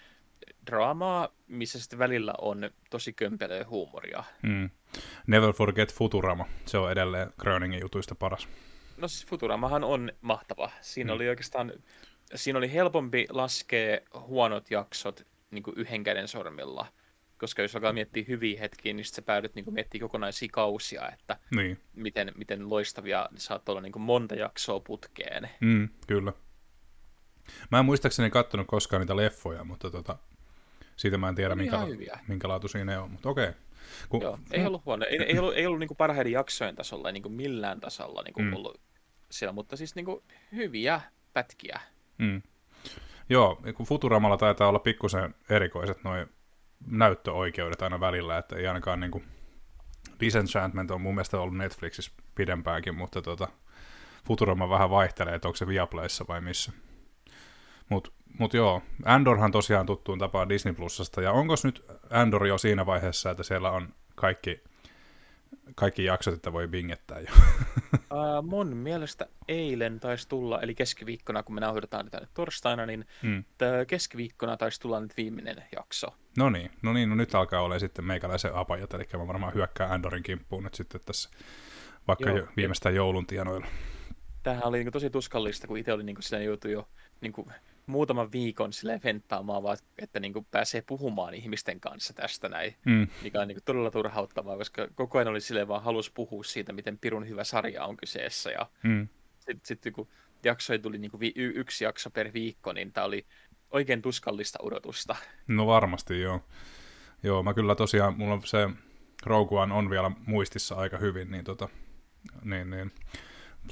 draamaa, 0.65 1.29
missä 1.47 1.79
sitten 1.79 1.99
välillä 1.99 2.33
on 2.41 2.69
tosi 2.89 3.13
kömpelöä 3.13 3.65
huumoria. 3.69 4.23
Mm. 4.41 4.69
Never 5.27 5.53
Forget 5.53 5.93
Futurama, 5.93 6.45
se 6.65 6.77
on 6.77 6.91
edelleen 6.91 7.33
Gröningin 7.39 7.81
jutuista 7.81 8.15
paras. 8.15 8.47
No 8.97 9.07
siis 9.07 9.25
Futuramahan 9.25 9.83
on 9.83 10.11
mahtava. 10.21 10.71
Siinä 10.81 11.11
mm. 11.11 11.15
oli 11.15 11.29
oikeastaan, 11.29 11.73
siinä 12.35 12.59
oli 12.59 12.73
helpompi 12.73 13.25
laskea 13.29 13.99
huonot 14.19 14.71
jaksot 14.71 15.27
niin 15.51 15.63
kuin 15.63 15.77
yhden 15.77 16.03
käden 16.03 16.27
sormilla. 16.27 16.85
Koska 17.37 17.61
jos 17.61 17.75
alkaa 17.75 17.93
miettiä 17.93 18.25
hyviä 18.27 18.59
hetkiä, 18.59 18.93
niin 18.93 19.05
sitten 19.05 19.23
sä 19.23 19.25
päädyt 19.25 19.55
niin 19.55 19.73
miettimään 19.73 20.09
kokonaisia 20.09 20.49
kausia, 20.51 21.09
että 21.11 21.37
niin. 21.55 21.77
miten, 21.95 22.31
miten 22.35 22.69
loistavia 22.69 23.29
saat 23.35 23.69
olla 23.69 23.81
niin 23.81 24.01
monta 24.01 24.35
jaksoa 24.35 24.79
putkeen. 24.79 25.49
Mm, 25.59 25.89
kyllä. 26.07 26.33
Mä 27.71 27.79
en 27.79 27.85
muistaakseni 27.85 28.29
kattonut 28.29 28.67
koskaan 28.67 29.01
niitä 29.01 29.15
leffoja, 29.15 29.63
mutta 29.63 29.91
tota, 29.91 30.17
siitä 30.95 31.17
mä 31.17 31.29
en 31.29 31.35
tiedä, 31.35 31.55
minkä, 31.55 31.79
minkä 32.27 32.47
laatuisia 32.47 32.85
ne 32.85 32.97
on, 32.97 33.11
mutta 33.11 33.29
okei. 33.29 33.49
Okay. 33.49 33.61
Kun... 34.09 34.21
Joo, 34.21 34.39
ei 34.51 34.65
ollut 34.65 34.85
huono. 34.85 35.05
Ei, 35.09 35.23
ei 35.23 35.39
ollut, 35.39 35.55
ei 35.55 35.65
ollut 35.65 35.79
niin 35.79 35.89
parhaiden 35.97 36.31
jaksojen 36.31 36.75
tasolla, 36.75 37.09
ei 37.09 37.13
niin 37.13 37.31
millään 37.31 37.79
tasolla 37.79 38.23
niin 38.23 38.45
mm. 38.45 38.53
ollut 38.53 38.81
siellä, 39.31 39.53
mutta 39.53 39.77
siis 39.77 39.95
niin 39.95 40.05
hyviä 40.51 41.01
pätkiä. 41.33 41.79
Mm. 42.17 42.41
Joo, 43.29 43.61
kun 43.75 43.85
Futuramalla 43.85 44.37
taitaa 44.37 44.69
olla 44.69 44.79
pikkusen 44.79 45.35
erikoiset 45.49 46.03
noin 46.03 46.27
näyttöoikeudet 46.87 47.81
aina 47.81 47.99
välillä, 47.99 48.37
että 48.37 48.55
ei 48.55 48.67
ainakaan 48.67 48.99
niin 48.99 49.11
kuin 49.11 49.23
Disenchantment 50.19 50.91
on 50.91 51.01
mun 51.01 51.15
mielestä 51.15 51.39
ollut 51.39 51.57
Netflixissä 51.57 52.11
pidempäänkin, 52.35 52.95
mutta 52.95 53.21
tota, 53.21 53.47
Futurama 54.27 54.69
vähän 54.69 54.89
vaihtelee, 54.89 55.35
että 55.35 55.47
onko 55.47 55.55
se 55.55 55.67
Viaplayssa 55.67 56.25
vai 56.27 56.41
missä. 56.41 56.71
Mutta 57.89 58.11
mut 58.39 58.53
joo, 58.53 58.81
Andorhan 59.05 59.51
tosiaan 59.51 59.85
tuttuun 59.85 60.19
tapaan 60.19 60.49
Disney 60.49 60.73
Plusasta, 60.73 61.21
ja 61.21 61.31
onko 61.31 61.53
nyt 61.63 61.85
Andor 62.09 62.47
jo 62.47 62.57
siinä 62.57 62.85
vaiheessa, 62.85 63.31
että 63.31 63.43
siellä 63.43 63.71
on 63.71 63.93
kaikki, 64.15 64.63
kaikki 65.75 66.03
jaksot, 66.03 66.33
että 66.33 66.53
voi 66.53 66.67
bingettää 66.67 67.19
jo? 67.19 67.27
Uh, 68.13 68.47
mun 68.49 68.77
mielestä 68.77 69.27
eilen 69.47 69.99
taisi 69.99 70.29
tulla, 70.29 70.61
eli 70.61 70.75
keskiviikkona, 70.75 71.43
kun 71.43 71.55
me 71.55 71.61
nauhoitetaan 71.61 72.09
tänne 72.09 72.27
torstaina, 72.33 72.85
niin 72.85 73.05
hmm. 73.21 73.43
keskiviikkona 73.87 74.57
taisi 74.57 74.81
tulla 74.81 74.99
nyt 74.99 75.17
viimeinen 75.17 75.63
jakso. 75.75 76.07
No 76.37 76.49
niin, 76.49 76.71
no 76.81 76.93
niin, 76.93 77.09
no 77.09 77.15
nyt 77.15 77.35
alkaa 77.35 77.61
olla 77.61 77.79
sitten 77.79 78.05
meikäläisen 78.05 78.55
apajat, 78.55 78.93
eli 78.93 79.07
mä 79.13 79.27
varmaan 79.27 79.53
hyökkään 79.53 79.91
Andorin 79.91 80.23
kimppuun 80.23 80.63
nyt 80.63 80.73
sitten 80.73 81.01
tässä 81.05 81.29
vaikka 82.09 82.29
Joo, 82.29 82.37
jo, 82.37 82.47
viimeistään 82.57 82.95
joulun 82.95 83.27
tienoilla. 83.27 83.67
Tämähän 84.43 84.65
oli 84.65 84.77
niin 84.83 84.91
tosi 84.91 85.09
tuskallista, 85.09 85.67
kun 85.67 85.77
itse 85.77 85.93
oli 85.93 86.03
niin 86.03 86.15
kuin, 86.15 86.43
joutui 86.43 86.71
jo 86.71 86.87
niin 87.21 87.33
kuin, 87.33 87.47
muutaman 87.89 88.31
viikon 88.31 88.73
sille 88.73 89.01
venttaamaan, 89.03 89.63
vaan 89.63 89.77
että 89.97 90.19
niin 90.19 90.33
kuin 90.33 90.47
pääsee 90.51 90.81
puhumaan 90.81 91.33
ihmisten 91.33 91.79
kanssa 91.79 92.13
tästä 92.13 92.49
näin, 92.49 92.75
mm. 92.85 93.07
mikä 93.23 93.41
on 93.41 93.47
niin 93.47 93.55
kuin 93.55 93.63
todella 93.63 93.91
turhauttavaa, 93.91 94.57
koska 94.57 94.87
koko 94.95 95.17
ajan 95.17 95.27
oli 95.27 95.41
sille 95.41 95.67
vaan 95.67 95.83
halus 95.83 96.11
puhua 96.11 96.43
siitä, 96.43 96.73
miten 96.73 96.97
pirun 96.97 97.27
hyvä 97.29 97.43
sarja 97.43 97.85
on 97.85 97.97
kyseessä. 97.97 98.51
Ja 98.51 98.69
mm. 98.83 99.07
sitten 99.39 99.61
sit, 99.63 99.93
kun 99.93 100.07
jaksoja 100.43 100.79
tuli 100.79 100.97
niin 100.97 101.11
kuin 101.11 101.21
vi- 101.21 101.33
y- 101.35 101.53
yksi 101.55 101.83
jakso 101.83 102.09
per 102.09 102.33
viikko, 102.33 102.73
niin 102.73 102.91
tämä 102.91 103.05
oli 103.05 103.25
oikein 103.71 104.01
tuskallista 104.01 104.59
odotusta. 104.61 105.15
No 105.47 105.67
varmasti, 105.67 106.21
joo. 106.21 106.41
Joo, 107.23 107.43
mä 107.43 107.53
kyllä 107.53 107.75
tosiaan, 107.75 108.17
mulla 108.17 108.41
se 108.45 108.69
Rogue 109.25 109.59
on 109.59 109.89
vielä 109.89 110.11
muistissa 110.25 110.75
aika 110.75 110.97
hyvin, 110.97 111.31
niin, 111.31 111.43
tota, 111.43 111.69
niin, 112.43 112.69
niin 112.69 112.91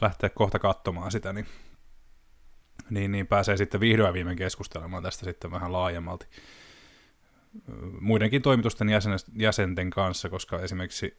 lähteä 0.01 0.29
kohta 0.29 0.59
katsomaan 0.59 1.11
sitä, 1.11 1.33
niin 1.33 1.45
niin, 2.89 3.11
niin 3.11 3.27
pääsee 3.27 3.57
sitten 3.57 3.79
vihdoin 3.79 4.13
viimein 4.13 4.37
keskustelemaan 4.37 5.03
tästä 5.03 5.25
sitten 5.25 5.51
vähän 5.51 5.73
laajemmalti. 5.73 6.27
muidenkin 7.99 8.41
toimitusten 8.41 8.87
jäsenten 9.35 9.89
kanssa, 9.89 10.29
koska 10.29 10.59
esimerkiksi 10.59 11.17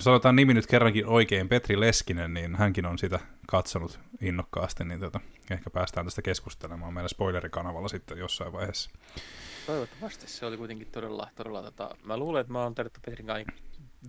sanotaan 0.00 0.36
nimi 0.36 0.54
nyt 0.54 0.66
kerrankin 0.66 1.06
oikein, 1.06 1.48
Petri 1.48 1.80
Leskinen, 1.80 2.34
niin 2.34 2.56
hänkin 2.56 2.86
on 2.86 2.98
sitä 2.98 3.20
katsonut 3.46 4.00
innokkaasti, 4.20 4.84
niin 4.84 5.00
tota, 5.00 5.20
ehkä 5.50 5.70
päästään 5.70 6.06
tästä 6.06 6.22
keskustelemaan 6.22 6.94
meidän 6.94 7.08
spoilerikanavalla 7.08 7.88
sitten 7.88 8.18
jossain 8.18 8.52
vaiheessa. 8.52 8.90
Toivottavasti 9.66 10.28
se 10.28 10.46
oli 10.46 10.56
kuitenkin 10.56 10.88
todella, 10.92 11.28
todella 11.34 11.62
tota, 11.62 11.96
mä 12.02 12.16
luulen, 12.16 12.40
että 12.40 12.52
mä 12.52 12.62
oon 12.62 12.74
tarvittu 12.74 13.00
Petrin 13.04 13.26
kanssa 13.26 13.52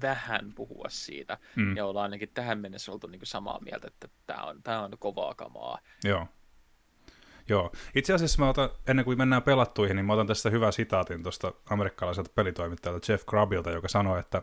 vähän 0.01 0.53
puhua 0.55 0.85
siitä, 0.89 1.37
mm. 1.55 1.77
ja 1.77 1.85
ollaan 1.85 2.03
ainakin 2.03 2.29
tähän 2.33 2.59
mennessä 2.59 2.91
oltu 2.91 3.07
niin 3.07 3.21
samaa 3.23 3.59
mieltä, 3.59 3.87
että 3.87 4.07
tämä 4.25 4.43
on, 4.43 4.63
tää 4.63 4.81
on 4.81 4.91
kovaa 4.99 5.35
kamaa. 5.35 5.79
Joo. 6.03 6.27
Joo. 7.49 7.71
Itse 7.95 8.13
asiassa 8.13 8.43
mä 8.43 8.49
otan, 8.49 8.69
ennen 8.87 9.05
kuin 9.05 9.17
mennään 9.17 9.43
pelattuihin, 9.43 9.95
niin 9.95 10.05
mä 10.05 10.13
otan 10.13 10.27
tästä 10.27 10.49
hyvän 10.49 10.73
sitaatin 10.73 11.23
tuosta 11.23 11.53
amerikkalaiselta 11.69 12.31
pelitoimittajalta 12.35 13.11
Jeff 13.11 13.25
Grubilta, 13.25 13.71
joka 13.71 13.87
sanoi, 13.87 14.19
että 14.19 14.41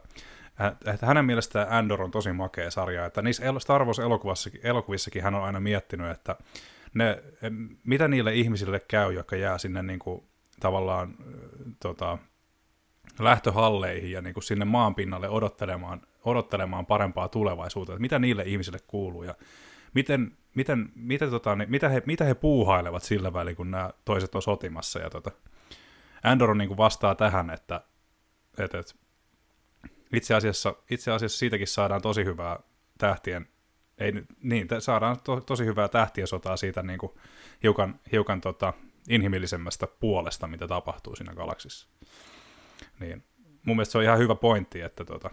että 0.95 1.07
hänen 1.07 1.25
mielestään 1.25 1.71
Andor 1.71 2.03
on 2.03 2.11
tosi 2.11 2.33
makea 2.33 2.71
sarja, 2.71 3.07
että 3.07 3.23
niissä 3.23 3.45
Star 3.59 3.85
Wars-elokuvissakin 3.85 4.61
elokuvissakin 4.63 5.23
hän 5.23 5.35
on 5.35 5.45
aina 5.45 5.61
miettinyt, 5.61 6.11
että 6.11 6.37
ne, 6.95 7.23
mitä 7.85 8.09
niille 8.09 8.35
ihmisille 8.35 8.81
käy, 8.89 9.13
jotka 9.13 9.37
jää 9.37 9.59
sinne 9.59 9.83
niin 9.83 9.99
kuin, 9.99 10.23
tavallaan 10.61 11.15
tota, 11.83 12.19
lähtöhalleihin 13.19 14.11
ja 14.11 14.23
niin 14.23 14.35
kuin 14.35 14.45
sinne 14.45 14.65
maanpinnalle 14.65 15.29
odottelemaan, 15.29 16.03
odottelemaan 16.25 16.87
parempaa 16.87 17.29
tulevaisuutta, 17.29 17.93
että 17.93 18.01
mitä 18.01 18.19
niille 18.19 18.43
ihmisille 18.43 18.79
kuuluu 18.87 19.23
ja 19.23 19.35
miten, 19.95 20.37
miten, 20.55 20.93
miten, 20.95 21.31
tota, 21.31 21.57
niin, 21.57 21.71
mitä, 21.71 21.89
he, 21.89 22.03
mitä 22.07 22.25
he 22.25 22.35
puuhailevat 22.35 23.03
sillä 23.03 23.33
välin, 23.33 23.57
kun 23.57 23.71
nämä 23.71 23.91
toiset 24.05 24.35
on 24.35 24.43
sotimassa. 24.43 24.99
Ja 24.99 25.11
tota, 25.11 25.31
Andor 26.23 26.55
niin 26.55 26.69
kuin 26.69 26.79
vastaa 26.79 27.15
tähän, 27.15 27.51
että, 27.51 27.81
että, 28.59 28.79
että 28.79 28.95
itse, 30.13 30.35
asiassa, 30.35 30.75
itse 30.91 31.13
asiassa 31.13 31.39
siitäkin 31.39 31.67
saadaan 31.67 32.03
tosi 32.03 32.25
hyvää 32.25 32.59
tähtien, 32.99 33.49
ei, 33.99 34.13
niin, 34.43 34.69
saadaan 34.79 35.21
to, 35.25 35.41
tosi 35.41 35.65
hyvää 35.65 35.89
tähtien 35.89 36.27
sotaa 36.27 36.57
siitä 36.57 36.83
niin 36.83 36.99
kuin 36.99 37.13
hiukan, 37.63 38.01
hiukan 38.13 38.41
tota, 38.41 38.73
inhimillisemmästä 39.09 39.87
puolesta, 39.87 40.47
mitä 40.47 40.69
tapahtuu 40.69 41.17
siinä 41.17 41.35
galaksissa. 41.35 41.89
Niin, 43.01 43.25
mun 43.67 43.77
mielestä 43.77 43.93
se 43.93 43.99
on 43.99 44.05
ihan 44.05 44.19
hyvä 44.19 44.35
pointti, 44.35 44.81
että, 44.81 45.05
tota, 45.05 45.31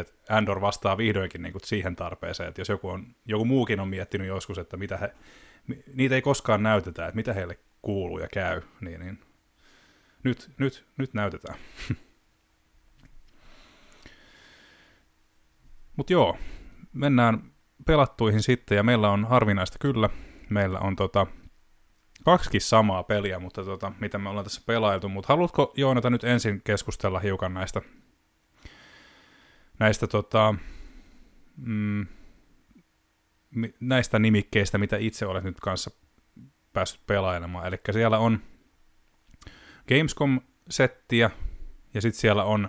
että 0.00 0.12
Andor 0.28 0.60
vastaa 0.60 0.96
vihdoinkin 0.96 1.42
niin 1.42 1.52
kuin 1.52 1.62
siihen 1.64 1.96
tarpeeseen, 1.96 2.48
että 2.48 2.60
jos 2.60 2.68
joku, 2.68 2.88
on, 2.88 3.06
joku 3.24 3.44
muukin 3.44 3.80
on 3.80 3.88
miettinyt 3.88 4.26
joskus, 4.28 4.58
että 4.58 4.76
mitä 4.76 4.96
he, 4.96 5.14
niitä 5.94 6.14
ei 6.14 6.22
koskaan 6.22 6.62
näytetä, 6.62 7.06
että 7.06 7.16
mitä 7.16 7.32
heille 7.32 7.58
kuuluu 7.82 8.18
ja 8.18 8.28
käy, 8.32 8.62
niin, 8.80 9.00
niin 9.00 9.20
nyt, 10.22 10.50
nyt, 10.58 10.86
nyt 10.96 11.14
näytetään. 11.14 11.58
Mutta 15.96 16.12
joo, 16.12 16.38
mennään 16.92 17.52
pelattuihin 17.86 18.42
sitten, 18.42 18.76
ja 18.76 18.82
meillä 18.82 19.10
on 19.10 19.24
harvinaista 19.24 19.78
kyllä, 19.78 20.10
meillä 20.48 20.78
on 20.78 20.96
tota, 20.96 21.26
kaksikin 22.24 22.60
samaa 22.60 23.02
peliä, 23.02 23.38
mutta 23.38 23.64
tota, 23.64 23.92
mitä 24.00 24.18
me 24.18 24.28
ollaan 24.28 24.44
tässä 24.44 24.62
pelailtu, 24.66 25.08
mutta 25.08 25.28
haluatko 25.28 25.72
Joonata 25.76 26.10
nyt 26.10 26.24
ensin 26.24 26.62
keskustella 26.64 27.20
hiukan 27.20 27.54
näistä, 27.54 27.82
näistä 29.78 30.06
tota, 30.06 30.54
mm, 31.56 32.06
näistä 33.80 34.18
nimikkeistä, 34.18 34.78
mitä 34.78 34.96
itse 34.96 35.26
olet 35.26 35.44
nyt 35.44 35.60
kanssa 35.60 35.90
päässyt 36.72 37.06
pelailemaan. 37.06 37.66
Eli 37.66 37.76
siellä 37.92 38.18
on 38.18 38.40
Gamescom-settiä, 39.88 41.30
ja 41.94 42.00
sitten 42.00 42.20
siellä 42.20 42.44
on 42.44 42.68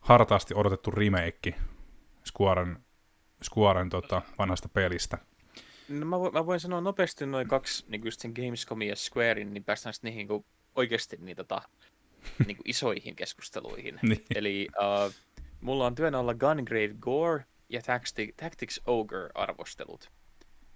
hartaasti 0.00 0.54
odotettu 0.54 0.90
remake 0.90 1.54
Squaren, 2.26 2.78
Squaren 3.42 3.90
tota, 3.90 4.22
vanhasta 4.38 4.68
pelistä. 4.68 5.18
No 5.88 6.06
mä, 6.06 6.16
mä 6.32 6.46
voin 6.46 6.60
sanoa 6.60 6.80
nopeasti 6.80 7.26
noin 7.26 7.48
kaksi, 7.48 7.84
niin 7.88 8.04
just 8.04 8.20
sen 8.20 8.32
Gamescomin 8.36 8.88
ja 8.88 8.96
Squarein, 8.96 9.54
niin 9.54 9.64
päästään 9.64 9.94
sitten 9.94 10.08
niihin 10.08 10.28
niin 10.28 10.44
oikeasti 10.74 11.16
niin, 11.20 11.36
tota, 11.36 11.62
niin 12.46 12.56
kuin 12.56 12.70
isoihin 12.70 13.16
keskusteluihin. 13.16 13.98
niin. 14.02 14.22
Eli 14.34 14.68
uh, 14.80 15.12
mulla 15.60 15.86
on 15.86 15.94
työnä 15.94 16.18
olla 16.18 16.34
Gungrave 16.34 16.94
Gore 17.00 17.44
ja 17.68 17.80
Tacti- 17.80 18.34
Tactics 18.36 18.80
Ogre-arvostelut. 18.86 20.10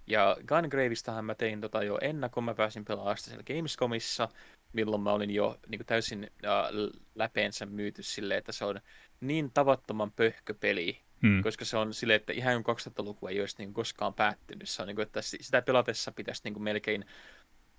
Ja 0.07 0.37
Gungravistahan 0.47 1.25
mä 1.25 1.35
tein 1.35 1.61
tota 1.61 1.83
jo 1.83 1.97
ennakon, 2.01 2.43
mä 2.43 2.53
pääsin 2.53 2.85
pelaamaan 2.85 3.17
siellä 3.17 3.43
Gamescomissa, 3.43 4.29
milloin 4.73 5.01
mä 5.01 5.11
olin 5.11 5.31
jo 5.31 5.59
niin 5.67 5.79
kuin 5.79 5.87
täysin 5.87 6.31
uh, 6.43 7.01
läpeensä 7.15 7.65
myyty 7.65 8.03
silleen, 8.03 8.37
että 8.37 8.51
se 8.51 8.65
on 8.65 8.81
niin 9.21 9.51
tavattoman 9.53 10.11
pöhköpeli, 10.11 11.01
Hmm. 11.21 11.43
Koska 11.43 11.65
se 11.65 11.77
on 11.77 11.93
silleen, 11.93 12.15
että 12.15 12.33
ihan 12.33 12.63
2000-lukua 12.63 13.29
ei 13.29 13.39
olisi 13.39 13.55
niin 13.57 13.73
koskaan 13.73 14.13
päättynyt. 14.13 14.69
Se 14.69 14.81
on 14.81 14.87
niin 14.87 14.95
kuin, 14.95 15.03
että 15.03 15.21
sitä 15.21 15.61
pelatessa 15.61 16.11
pitäisi 16.11 16.41
niin 16.43 16.53
kuin 16.53 16.63
melkein 16.63 17.05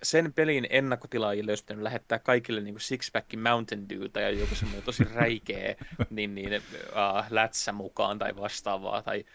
sen 0.03 0.33
pelin 0.33 0.67
ennakkotilaajille 0.69 1.51
olisi 1.51 1.63
pitänyt 1.63 1.83
lähettää 1.83 2.19
kaikille 2.19 2.61
niin 2.61 2.73
kuin 2.73 2.81
Sixpack 2.81 3.27
Mountain 3.35 3.89
Dewta 3.89 4.19
ja 4.19 4.29
joku 4.29 4.55
semmoinen 4.55 4.83
tosi 4.83 5.03
räikeä 5.15 5.75
niin, 6.09 6.35
niin, 6.35 6.53
uh, 6.55 7.25
lätsä 7.29 7.71
mukaan 7.71 8.19
tai 8.19 8.35
vastaavaa. 8.35 9.01
Tai 9.01 9.25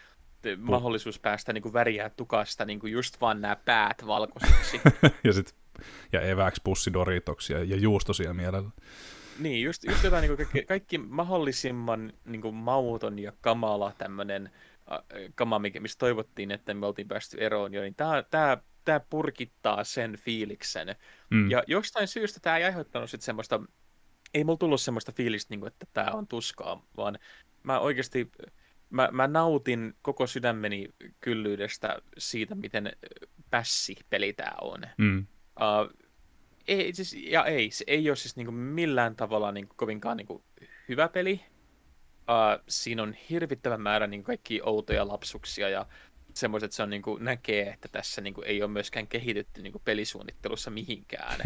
mahdollisuus 0.58 1.18
päästä 1.18 1.52
niin 1.52 1.62
kuin 1.62 1.72
väriä 1.72 2.10
tukasta 2.10 2.64
niin 2.64 2.80
kuin 2.80 2.92
just 2.92 3.20
vaan 3.20 3.40
nämä 3.40 3.56
päät 3.56 4.06
valkoiseksi. 4.06 4.80
ja, 5.24 5.32
sit, 5.32 5.54
ja 6.12 6.20
evääksi 6.20 6.60
pussidoritoksia 6.64 7.64
ja 7.64 7.76
juustosia 7.76 8.34
mielellä. 8.34 8.70
Niin, 9.38 9.62
just, 9.62 9.84
just 9.84 10.04
jotain 10.04 10.22
niin 10.22 10.36
kuin 10.36 10.36
kaikki, 10.36 10.66
kaikki 10.66 10.98
mahdollisimman 10.98 12.12
niin 12.24 12.42
kuin 12.42 12.54
mauton 12.54 13.18
ja 13.18 13.32
kamala 13.40 13.92
tämmöinen 13.98 14.50
äh, 14.92 14.98
kama, 15.34 15.58
mistä 15.58 15.98
toivottiin, 15.98 16.50
että 16.50 16.74
me 16.74 16.86
oltiin 16.86 17.08
päästy 17.08 17.36
eroon 17.40 17.74
jo, 17.74 17.82
niin 17.82 17.94
tämä, 17.94 18.22
tämä, 18.30 18.56
tämä 18.88 19.00
purkittaa 19.10 19.84
sen 19.84 20.16
fiiliksen. 20.16 20.96
Mm. 21.30 21.50
Ja 21.50 21.62
jostain 21.66 22.08
syystä 22.08 22.40
tämä 22.40 22.56
ei 22.56 22.64
aiheuttanut 22.64 23.10
sitten 23.10 23.24
semmoista, 23.24 23.60
ei 24.34 24.44
mulla 24.44 24.58
tullut 24.58 24.80
semmoista 24.80 25.12
fiilistä, 25.12 25.52
niin 25.52 25.60
kuin, 25.60 25.72
että 25.72 25.86
tämä 25.92 26.10
on 26.10 26.28
tuskaa, 26.28 26.86
vaan 26.96 27.18
mä 27.62 27.78
oikeasti, 27.78 28.30
mä, 28.90 29.08
mä 29.12 29.26
nautin 29.26 29.94
koko 30.02 30.26
sydämeni 30.26 30.94
kyllyydestä 31.20 32.02
siitä, 32.18 32.54
miten 32.54 32.92
pässi 33.50 33.96
peli 34.10 34.32
tämä 34.32 34.52
on. 34.60 34.80
Mm. 34.98 35.26
Uh, 35.60 36.08
ei, 36.68 36.94
siis, 36.94 37.14
ja 37.14 37.44
ei, 37.44 37.70
se 37.70 37.84
ei 37.86 38.10
ole 38.10 38.16
siis 38.16 38.36
niinku 38.36 38.52
millään 38.52 39.16
tavalla 39.16 39.52
niinku 39.52 39.74
kovinkaan 39.76 40.16
niinku 40.16 40.44
hyvä 40.88 41.08
peli. 41.08 41.40
Uh, 42.20 42.64
siinä 42.68 43.02
on 43.02 43.12
hirvittävä 43.12 43.78
määrä 43.78 44.06
niinku 44.06 44.26
kaikki 44.26 44.60
outoja 44.62 45.08
lapsuksia 45.08 45.68
ja 45.68 45.86
semmoiset, 46.40 46.64
että 46.64 46.76
se 46.76 46.82
on 46.82 46.90
niinku, 46.90 47.16
näkee, 47.16 47.68
että 47.68 47.88
tässä 47.88 48.20
niinku 48.20 48.42
ei 48.42 48.62
ole 48.62 48.70
myöskään 48.70 49.06
kehitetty 49.06 49.62
niinku 49.62 49.78
pelisuunnittelussa 49.84 50.70
mihinkään. 50.70 51.40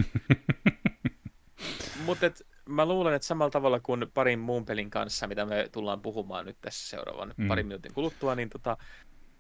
Mutta 2.07 2.27
mä 2.69 2.87
luulen, 2.87 3.15
että 3.15 3.27
samalla 3.27 3.51
tavalla 3.51 3.81
kuin 3.81 4.07
parin 4.15 4.39
muun 4.39 4.65
pelin 4.65 4.91
kanssa, 4.91 5.27
mitä 5.27 5.45
me 5.45 5.69
tullaan 5.73 6.03
puhumaan 6.03 6.47
nyt 6.47 6.57
tässä 6.61 6.89
seuraavan 6.89 7.35
mm. 7.37 7.49
parin 7.49 7.67
minuutin 7.67 7.95
kuluttua, 7.95 8.35
niin 8.35 8.51
tota, 8.51 8.77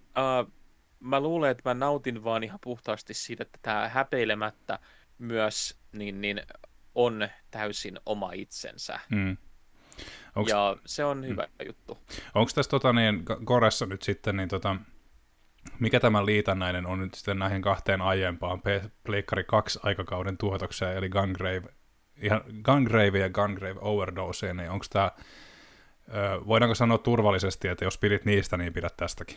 uh, 0.08 0.52
mä 1.00 1.20
luulen, 1.20 1.50
että 1.50 1.70
mä 1.70 1.74
nautin 1.74 2.24
vaan 2.24 2.44
ihan 2.44 2.58
puhtaasti 2.64 3.14
siitä, 3.14 3.42
että 3.42 3.58
tämä 3.62 3.88
häpeilemättä– 3.88 4.78
myös 5.22 5.78
niin, 5.92 6.20
niin 6.20 6.42
on 6.94 7.28
täysin 7.50 8.00
oma 8.06 8.32
itsensä. 8.32 9.00
Mm. 9.10 9.36
Onks... 10.36 10.50
Ja 10.50 10.76
se 10.86 11.04
on 11.04 11.26
hyvä 11.26 11.42
mm. 11.42 11.66
juttu. 11.66 11.98
Onko 12.34 12.52
tässä 12.54 12.70
tota, 12.70 12.92
niin, 12.92 13.24
Koressa 13.44 13.86
nyt 13.86 14.02
sitten, 14.02 14.36
niin 14.36 14.48
tota, 14.48 14.76
mikä 15.78 16.00
tämä 16.00 16.26
liitännäinen 16.26 16.86
on 16.86 16.98
nyt 16.98 17.14
sitten 17.14 17.38
näihin 17.38 17.62
kahteen 17.62 18.00
aiempaan 18.00 18.62
Pleikkari 19.04 19.44
2 19.44 19.80
aikakauden 19.82 20.38
tuotokseen, 20.38 20.96
eli 20.96 21.08
Gungrave, 21.08 21.62
ihan 22.22 22.42
Gungrave 22.64 23.18
ja 23.18 23.30
Gungrave 23.30 23.80
Overdose, 23.80 24.54
niin 24.54 24.70
onko 24.70 24.86
tämä, 24.90 25.10
voidaanko 26.46 26.74
sanoa 26.74 26.98
turvallisesti, 26.98 27.68
että 27.68 27.84
jos 27.84 27.98
pidit 27.98 28.24
niistä, 28.24 28.56
niin 28.56 28.72
pidät 28.72 28.96
tästäkin? 28.96 29.36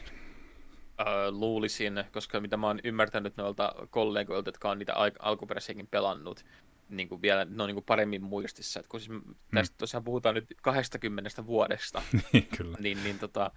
Öö, 1.00 1.32
luulisin, 1.32 2.04
koska 2.12 2.40
mitä 2.40 2.58
mä 2.58 2.68
oon 2.68 2.80
ymmärtänyt 2.84 3.38
noilta 3.38 3.76
kollegoilta, 3.90 4.48
jotka 4.48 4.72
on 4.72 4.80
niitä 4.80 4.94
al- 4.94 5.12
alkuperäisiäkin 5.20 5.88
pelannut, 5.88 6.46
niin 6.90 7.10
kuin 7.10 7.22
vielä, 7.22 7.46
ne 7.46 7.64
on 7.64 7.68
niin 7.68 7.76
kuin 7.76 7.86
paremmin 7.86 8.24
muistissa. 8.24 8.80
Et 8.80 8.88
kun 8.88 9.00
siis 9.00 9.12
tästä 9.54 9.74
hmm. 9.74 9.78
tosiaan 9.78 10.04
puhutaan 10.04 10.36
nyt 10.36 10.46
20 10.62 11.46
vuodesta, 11.46 12.02
niin, 12.34 12.48
Kyllä. 12.58 12.78
niin, 12.80 13.04
niin 13.04 13.20
tota, 13.20 13.52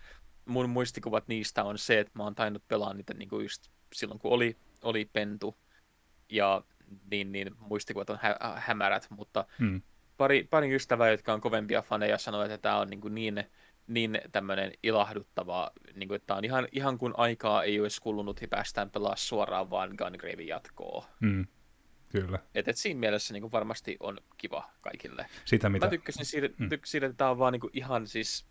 mun 0.48 0.70
muistikuvat 0.70 1.28
niistä 1.28 1.64
on 1.64 1.78
se, 1.78 2.00
että 2.00 2.12
mä 2.14 2.22
oon 2.22 2.34
tainnut 2.34 2.68
pelaa 2.68 2.94
niitä 2.94 3.14
niin 3.14 3.28
kuin 3.28 3.42
just 3.42 3.68
silloin, 3.92 4.20
kun 4.20 4.32
oli, 4.32 4.56
oli 4.82 5.10
pentu, 5.12 5.58
ja 6.28 6.62
niin, 7.10 7.32
niin 7.32 7.50
muistikuvat 7.58 8.10
on 8.10 8.18
hä- 8.22 8.54
hämärät, 8.56 9.06
mutta 9.10 9.44
hmm. 9.58 9.82
pari, 10.16 10.48
pari 10.50 10.74
ystävää, 10.74 11.10
jotka 11.10 11.32
on 11.32 11.40
kovempia 11.40 11.82
faneja, 11.82 12.18
sanoo, 12.18 12.42
että 12.42 12.58
tämä 12.58 12.78
on 12.78 12.90
niin, 12.90 13.00
kuin 13.00 13.14
niin 13.14 13.44
niin 13.88 14.20
tämmöinen 14.32 14.72
ilahduttava, 14.82 15.70
niin 15.94 16.08
kuin, 16.08 16.16
että 16.16 16.34
on 16.34 16.44
ihan, 16.44 16.68
ihan 16.72 16.98
kun 16.98 17.14
aikaa 17.16 17.62
ei 17.62 17.80
olisi 17.80 18.00
kulunut, 18.02 18.40
niin 18.40 18.50
päästään 18.50 18.90
pelaa 18.90 19.16
suoraan 19.16 19.70
vaan 19.70 19.90
Gungrave 19.98 20.42
jatkoa. 20.42 21.06
Mm. 21.20 21.46
Kyllä. 22.08 22.38
Et, 22.54 22.68
et 22.68 22.76
siinä 22.76 23.00
mielessä 23.00 23.34
niin 23.34 23.40
kuin 23.40 23.52
varmasti 23.52 23.96
on 24.00 24.18
kiva 24.36 24.70
kaikille. 24.80 25.26
Sitä 25.44 25.68
mitä... 25.68 25.86
Mä 25.86 25.90
tykkäsin 25.90 26.24
siitä, 26.24 26.48
mm. 26.58 26.68
siitä 26.84 27.06
että 27.06 27.16
tämä 27.16 27.30
on 27.30 27.38
vaan 27.38 27.52
niin 27.52 27.60
kuin 27.60 27.70
ihan 27.72 28.06
siis... 28.06 28.46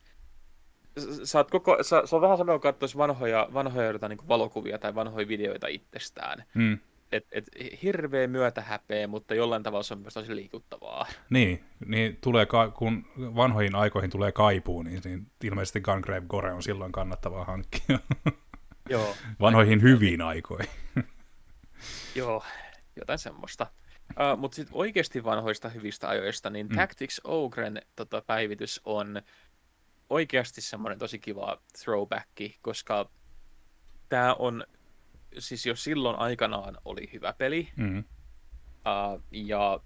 Sä 1.24 1.40
oot 1.40 1.52
koko, 1.52 1.84
sä, 1.84 2.02
se 2.06 2.15
on 2.15 2.22
vähän 2.22 2.38
sama 2.38 2.52
kuin 2.52 2.61
katsoisi 2.61 2.98
vanhoja, 2.98 3.49
vanhoja 3.53 3.91
niin 3.91 4.18
kuin 4.18 4.28
valokuvia 4.28 4.78
tai 4.78 4.95
vanhoja 4.95 5.28
videoita 5.28 5.68
itsestään. 5.68 6.44
Mm. 6.53 6.80
Et, 7.11 7.28
et, 7.32 7.49
hirveä 7.84 8.28
häpeä, 8.61 9.07
mutta 9.07 9.36
jollain 9.36 9.64
tavalla 9.64 9.84
se 9.84 9.94
on 9.94 9.99
myös 9.99 10.14
tosi 10.14 10.36
liikuttavaa. 10.36 11.06
Niin, 11.30 11.64
niin 11.86 12.18
tulee 12.22 12.45
ka- 12.45 12.69
kun 12.69 13.06
vanhoihin 13.18 13.76
aikoihin 13.76 14.10
tulee 14.10 14.32
kaipuu, 14.32 14.82
niin, 14.82 15.02
niin 15.06 15.28
ilmeisesti 15.44 15.82
Gungrave 15.82 16.26
Gore 16.28 16.53
on 16.53 16.64
silloin 16.64 16.91
kannattavaa 16.91 17.45
hankkia. 17.45 17.99
Joo. 18.90 19.15
Vanhoihin 19.40 19.82
hyviin 19.82 20.22
aikoihin. 20.22 20.69
Joo, 22.15 22.44
jotain 22.95 23.19
semmoista. 23.19 23.68
Uh, 24.11 24.40
Mutta 24.40 24.56
sitten 24.56 24.78
oikeasti 24.78 25.24
vanhoista 25.24 25.69
hyvistä 25.69 26.10
ajoista, 26.10 26.49
niin 26.49 26.68
mm. 26.68 26.76
Tactics 26.76 27.22
Ogren 27.24 27.82
tota, 27.95 28.22
päivitys 28.22 28.82
on 28.86 29.22
oikeasti 30.09 30.61
semmoinen 30.61 30.99
tosi 30.99 31.19
kiva 31.19 31.61
throwback, 31.79 32.29
koska 32.61 33.09
tämä 34.09 34.34
on, 34.34 34.65
siis 35.39 35.65
jo 35.65 35.75
silloin 35.75 36.19
aikanaan 36.19 36.77
oli 36.85 37.09
hyvä 37.13 37.34
peli, 37.34 37.69
mm. 37.75 37.99
uh, 37.99 39.21
ja 39.31 39.79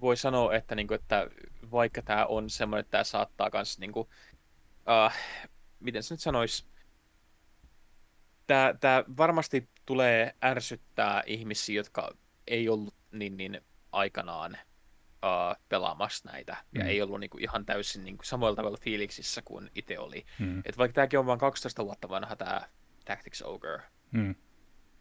voi 0.00 0.16
sanoa, 0.16 0.54
että, 0.54 0.74
niinku, 0.74 0.94
että 0.94 1.30
vaikka 1.70 2.02
tämä 2.02 2.26
on 2.26 2.50
semmoinen, 2.50 2.80
että 2.80 2.90
tämä 2.90 3.04
saattaa 3.04 3.50
myös, 3.52 3.78
niinku, 3.78 4.00
uh, 4.00 5.12
miten 5.80 6.02
se 6.02 6.14
nyt 6.14 6.20
sanoisi, 6.20 6.66
tämä, 8.46 8.74
tämä 8.80 9.04
varmasti 9.16 9.68
tulee 9.86 10.34
ärsyttää 10.44 11.22
ihmisiä, 11.26 11.76
jotka 11.76 12.16
ei 12.46 12.68
ollut 12.68 12.94
niin, 13.12 13.36
niin 13.36 13.60
aikanaan 13.92 14.58
uh, 15.26 15.56
pelaamassa 15.68 16.30
näitä, 16.32 16.56
mm. 16.72 16.80
ja 16.80 16.86
ei 16.86 17.02
ollut 17.02 17.20
niin 17.20 17.30
kuin, 17.30 17.42
ihan 17.42 17.66
täysin 17.66 18.04
niin 18.04 18.16
kuin, 18.16 18.26
samoilla 18.26 18.56
tavalla 18.56 18.78
fiiliksissä 18.80 19.42
kuin 19.42 19.70
itse 19.74 19.98
oli. 19.98 20.26
Mm. 20.38 20.62
Et 20.64 20.78
vaikka 20.78 20.94
tämäkin 20.94 21.18
on 21.18 21.26
vain 21.26 21.38
12 21.38 21.84
vuotta 21.84 22.08
vanha 22.08 22.36
tämä 22.36 22.60
Tactics 23.04 23.42
Ogre, 23.42 23.82
mm. 24.10 24.34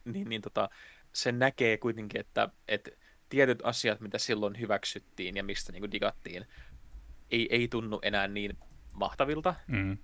niin, 0.05 0.29
niin 0.29 0.41
tota, 0.41 0.69
se 1.13 1.31
näkee 1.31 1.77
kuitenkin, 1.77 2.21
että, 2.21 2.49
että 2.67 2.91
tietyt 3.29 3.59
asiat, 3.63 3.99
mitä 3.99 4.17
silloin 4.17 4.59
hyväksyttiin 4.59 5.37
ja 5.37 5.43
mistä 5.43 5.71
niin 5.71 5.81
kuin, 5.81 5.91
digattiin, 5.91 6.45
ei, 7.31 7.47
ei 7.51 7.67
tunnu 7.67 7.99
enää 8.03 8.27
niin 8.27 8.57
mahtavilta. 8.91 9.55
Mm 9.67 9.97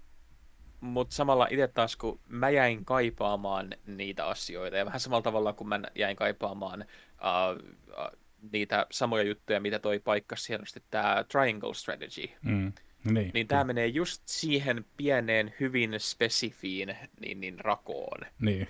mutta 0.82 1.16
samalla 1.16 1.48
itse 1.52 1.68
taas, 1.68 1.96
kun 1.96 2.20
mä 2.28 2.50
jäin 2.50 2.86
kaipaamaan 2.86 3.70
niitä 3.86 4.26
asioita, 4.26 4.78
ja 4.78 4.86
vähän 4.86 5.00
samalla 5.00 5.22
tavalla 5.22 5.54
kuin 5.54 5.68
mä 5.68 5.82
jäin 5.96 6.16
kaipaamaan 6.16 6.86
uh, 7.12 7.72
uh, 7.88 8.20
niitä 8.52 8.86
samoja 8.92 9.24
juttuja, 9.24 9.60
mitä 9.60 9.80
toi 9.80 10.00
paikka 10.00 10.36
hienosti 10.50 10.84
tämä 10.90 11.26
Triangle 11.32 11.74
Strategy, 11.74 12.30
mm. 12.42 12.74
Niin, 13.04 13.32
niin 13.34 13.48
tämä 13.48 13.64
menee 13.64 13.88
just 13.88 14.22
siihen 14.26 14.86
pieneen, 14.98 15.54
hyvin 15.60 15.96
spesifiin 15.98 16.96
niin, 17.20 17.40
niin 17.40 17.60
rakoon. 17.60 18.22
Niin. 18.40 18.68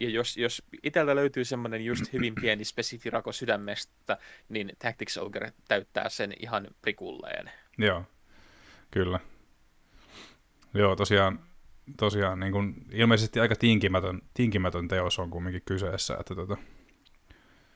Ja 0.00 0.10
jos, 0.10 0.36
jos 0.36 0.62
itseltä 0.82 1.14
löytyy 1.14 1.44
semmoinen 1.44 1.84
just 1.84 2.12
hyvin 2.12 2.34
pieni 2.34 2.64
spesifi 2.64 3.10
rako 3.10 3.32
sydämestä, 3.32 4.18
niin 4.48 4.72
Tactics 4.78 5.18
Ogre 5.18 5.52
täyttää 5.68 6.08
sen 6.08 6.34
ihan 6.40 6.68
prikulleen. 6.82 7.50
Joo, 7.78 8.04
kyllä. 8.90 9.20
Joo, 10.74 10.96
tosiaan, 10.96 11.40
tosiaan 11.96 12.40
niin 12.40 12.52
kuin, 12.52 12.74
ilmeisesti 12.92 13.40
aika 13.40 13.56
tinkimätön, 13.56 14.22
tinkimätön 14.34 14.88
teos 14.88 15.18
on 15.18 15.30
kumminkin 15.30 15.62
kyseessä. 15.64 16.16
Että 16.20 16.34
tota... 16.34 16.56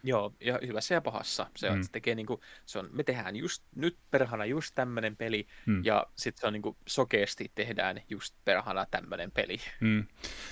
Joo, 0.06 0.32
ja 0.40 0.58
hyvässä 0.66 0.94
ja 0.94 1.00
pahassa. 1.00 1.46
Se, 1.56 1.70
on, 1.70 1.76
mm. 1.76 1.82
se 1.82 1.92
tekee 1.92 2.14
niin 2.14 2.26
kuin, 2.26 2.40
se 2.66 2.78
on, 2.78 2.88
me 2.92 3.02
tehdään 3.02 3.36
just 3.36 3.64
nyt 3.76 3.98
perhana 4.10 4.44
just 4.44 4.74
tämmöinen 4.74 5.16
peli, 5.16 5.46
mm. 5.66 5.84
ja 5.84 6.06
sitten 6.16 6.40
se 6.40 6.46
on 6.46 6.52
niin 6.52 6.62
kuin, 6.62 6.76
sokeasti 6.86 7.52
tehdään 7.54 8.00
just 8.10 8.34
perhana 8.44 8.86
tämmöinen 8.86 9.30
peli. 9.30 9.56
Mm. 9.80 10.06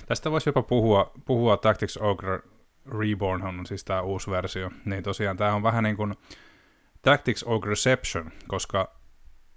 Tästä 0.05 0.31
voisi 0.31 0.49
jopa 0.49 0.63
puhua, 0.63 1.11
puhua 1.25 1.57
Tactics 1.57 1.97
Ogre 1.97 2.39
Reborn 2.85 3.41
on 3.41 3.65
siis 3.65 3.85
tämä 3.85 4.01
uusi 4.01 4.31
versio. 4.31 4.71
Niin 4.85 5.03
tosiaan 5.03 5.37
tämä 5.37 5.53
on 5.53 5.63
vähän 5.63 5.83
niin 5.83 5.97
kuin 5.97 6.13
Tactics 7.01 7.43
Ogreception, 7.43 8.31
koska 8.47 8.95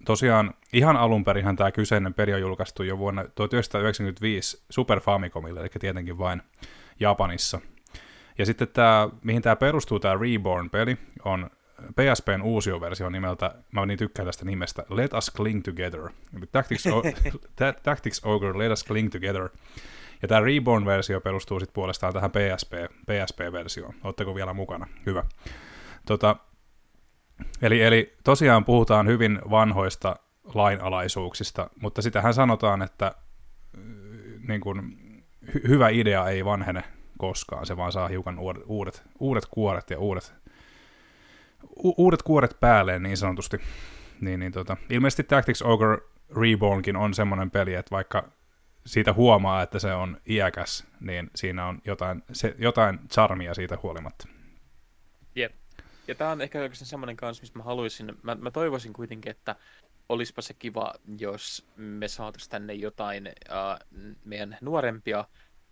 tosiaan 0.04 0.54
ihan 0.72 0.96
alun 0.96 1.24
perinhän 1.24 1.56
tämä 1.56 1.72
kyseinen 1.72 2.14
peli 2.14 2.34
on 2.34 2.40
julkaistu 2.40 2.82
jo 2.82 2.98
vuonna 2.98 3.24
1995 3.34 4.64
Super 4.70 5.00
Famicomille, 5.00 5.60
eli 5.60 5.68
tietenkin 5.68 6.18
vain 6.18 6.42
Japanissa. 7.00 7.60
Ja 8.38 8.46
sitten 8.46 8.68
tämä, 8.68 9.08
mihin 9.24 9.42
tämä 9.42 9.56
perustuu, 9.56 10.00
tämä 10.00 10.14
Reborn-peli, 10.14 10.96
on 11.24 11.50
PSPn 11.82 12.42
uusioversio 12.42 13.10
nimeltä, 13.10 13.54
mä 13.72 13.86
niin 13.86 13.98
tykkään 13.98 14.26
tästä 14.26 14.44
nimestä, 14.44 14.84
Let 14.90 15.12
Us 15.12 15.32
Cling 15.36 15.62
Together. 15.64 16.00
Eli 16.36 16.46
Tactics, 16.52 16.86
o- 16.86 17.02
Tactics 17.82 18.20
Ogre 18.24 18.58
Let 18.58 18.72
Us 18.72 18.84
Cling 18.84 19.10
Together. 19.12 19.48
Ja 20.22 20.28
tämä 20.28 20.40
Reborn-versio 20.40 21.20
perustuu 21.20 21.60
sitten 21.60 21.74
puolestaan 21.74 22.12
tähän 22.12 22.30
PSP, 22.30 22.72
PSP-versioon. 23.06 23.94
Oletteko 24.04 24.34
vielä 24.34 24.52
mukana? 24.54 24.86
Hyvä. 25.06 25.24
Tota, 26.06 26.36
Eli, 27.62 27.82
eli 27.82 28.14
tosiaan 28.24 28.64
puhutaan 28.64 29.06
hyvin 29.06 29.38
vanhoista 29.50 30.16
lainalaisuuksista, 30.54 31.70
mutta 31.80 32.02
sitähän 32.02 32.34
sanotaan, 32.34 32.82
että 32.82 33.06
äh, 33.06 33.82
niin 34.48 34.60
kuin, 34.60 34.98
hy- 35.46 35.68
hyvä 35.68 35.88
idea 35.88 36.28
ei 36.28 36.44
vanhene 36.44 36.84
koskaan, 37.18 37.66
se 37.66 37.76
vaan 37.76 37.92
saa 37.92 38.08
hiukan 38.08 38.38
uudet, 38.66 39.02
uudet 39.18 39.44
kuoret 39.50 39.90
ja 39.90 39.98
uudet, 39.98 40.34
u- 41.84 41.94
uudet 41.96 42.22
kuoret 42.22 42.56
päälleen 42.60 43.02
niin 43.02 43.16
sanotusti. 43.16 43.60
Niin, 44.20 44.40
niin 44.40 44.52
tota, 44.52 44.76
ilmeisesti 44.90 45.24
Tactics 45.24 45.62
Ogre 45.62 45.98
Rebornkin 46.40 46.96
on 46.96 47.14
semmoinen 47.14 47.50
peli, 47.50 47.74
että 47.74 47.90
vaikka 47.90 48.28
siitä 48.86 49.12
huomaa, 49.12 49.62
että 49.62 49.78
se 49.78 49.92
on 49.92 50.20
iäkäs, 50.28 50.86
niin 51.00 51.30
siinä 51.34 51.66
on 51.66 51.78
jotain, 51.84 52.22
se, 52.32 52.54
jotain 52.58 52.98
charmia 53.12 53.54
siitä 53.54 53.78
huolimatta. 53.82 54.28
Jep. 55.34 55.52
Ja 56.08 56.14
tämä 56.14 56.30
on 56.30 56.40
ehkä 56.40 56.60
oikeastaan 56.60 56.86
semmoinen 56.86 57.16
kanssa, 57.16 57.42
missä 57.42 57.58
mä 57.58 57.64
haluaisin, 57.64 58.18
mä, 58.22 58.34
mä 58.34 58.50
toivoisin 58.50 58.92
kuitenkin, 58.92 59.30
että 59.30 59.56
olisipa 60.08 60.42
se 60.42 60.54
kiva, 60.54 60.94
jos 61.18 61.66
me 61.76 62.08
saataisiin 62.08 62.50
tänne 62.50 62.74
jotain 62.74 63.28
uh, 63.28 64.06
meidän 64.24 64.58
nuorempia 64.60 65.24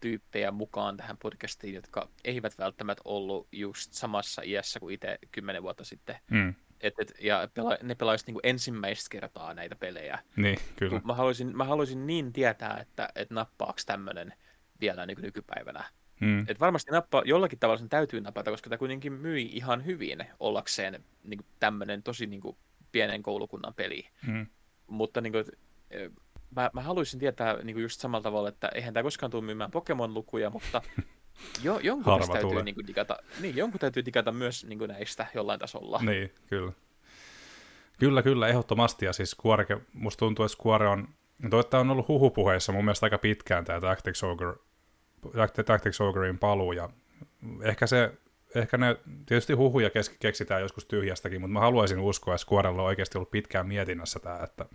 tyyppejä 0.05 0.51
mukaan 0.51 0.97
tähän 0.97 1.17
podcastiin, 1.19 1.75
jotka 1.75 2.09
eivät 2.25 2.59
välttämättä 2.59 3.03
ollut 3.05 3.49
just 3.53 3.93
samassa 3.93 4.43
iässä 4.45 4.81
kuin 4.81 4.95
itse 4.95 5.19
kymmenen 5.33 5.63
vuotta 5.63 5.85
sitten. 5.85 6.17
Mm. 6.31 6.55
Et, 6.81 6.95
et, 6.99 7.13
ja 7.21 7.49
pela, 7.55 7.77
ne 7.83 7.95
pelaisivat 7.95 8.27
niinku 8.27 8.41
ensimmäistä 8.43 9.09
kertaa 9.11 9.55
näitä 9.55 9.77
pelejä. 9.77 10.19
Niin, 10.37 10.59
kyllä. 10.77 11.01
Mä 11.05 11.15
haluaisin, 11.15 11.57
mä 11.57 11.65
haluaisin 11.65 12.07
niin 12.07 12.33
tietää, 12.33 12.79
että 12.81 13.09
et 13.15 13.31
nappaako 13.31 13.79
tämmöinen 13.87 14.35
vielä 14.81 15.07
niin 15.07 15.23
nykypäivänä. 15.23 15.85
Mm. 16.21 16.45
Et 16.49 16.61
varmasti 16.61 16.91
nappa, 16.91 17.23
jollakin 17.25 17.59
tavalla 17.59 17.79
sen 17.79 17.89
täytyy 17.89 18.21
napata, 18.21 18.51
koska 18.51 18.71
tämä 18.71 18.79
kuitenkin 18.79 19.13
myi 19.13 19.43
ihan 19.43 19.85
hyvin 19.85 20.27
ollakseen 20.41 21.05
niin 21.23 21.47
tämmöinen 21.61 22.03
tosi 22.03 22.27
niin 22.27 22.41
kuin, 22.41 22.57
pienen 22.93 23.23
koulukunnan 23.23 23.75
peli. 23.75 24.09
Mm. 24.27 24.47
Mutta 24.87 25.21
niin 25.21 25.33
kuin, 25.33 25.45
mä, 26.57 26.71
mä 26.73 26.83
haluaisin 26.83 27.21
tietää 27.21 27.57
niin 27.63 27.75
kuin 27.75 27.83
just 27.83 28.01
samalla 28.01 28.23
tavalla, 28.23 28.49
että 28.49 28.69
eihän 28.75 28.95
tämä 28.95 29.03
koskaan 29.03 29.31
tule 29.31 29.45
myymään 29.45 29.71
Pokemon-lukuja, 29.71 30.51
mutta 30.51 30.83
jo, 31.63 31.79
jonkun 31.83 32.21
täytyy 32.33 32.63
niin 32.63 32.75
kuin, 32.75 32.87
digata, 32.87 33.17
niin, 33.41 33.57
jonkun 33.57 33.81
täytyy 33.81 34.05
digata 34.05 34.33
myös 34.33 34.65
niin 34.65 34.79
kuin 34.79 34.89
näistä 34.89 35.27
jollain 35.35 35.61
tasolla. 35.61 36.01
Niin, 36.03 36.33
kyllä. 36.47 36.73
Kyllä, 37.99 38.23
kyllä, 38.23 38.49
ehdottomasti. 38.49 39.05
Ja 39.05 39.13
siis 39.13 39.31
Square, 39.31 39.81
musta 39.93 40.19
tuntuu, 40.19 40.45
että 40.45 40.57
Square 40.63 40.89
on, 40.89 41.09
tämä 41.71 41.81
on 41.81 41.91
ollut 41.91 42.09
huhupuheissa 42.09 42.73
mun 42.73 42.85
mielestä 42.85 43.07
aika 43.07 43.19
pitkään 43.19 43.65
tämä 43.65 43.81
Tactics 43.81 44.25
Ogre 44.25 44.55
Tactics 45.67 46.01
Ogrein 46.01 46.39
paluu, 46.39 46.73
ja 46.73 46.91
ehkä 47.63 47.87
se 47.87 48.13
ehkä 48.55 48.77
ne, 48.77 48.97
tietysti 49.27 49.53
huhuja 49.53 49.91
keksitään 50.19 50.63
joskus 50.63 50.87
tyhjästäkin, 50.87 51.41
mutta 51.41 51.53
mä 51.53 51.61
haluaisin 51.61 51.99
uskoa, 51.99 52.35
että 52.35 52.47
Squarella 52.47 52.83
on 52.83 52.89
oikeasti 52.89 53.19
ollut 53.19 53.31
pitkään 53.31 53.67
mietinnässä 53.67 54.19
tämä, 54.19 54.39
että 54.43 54.67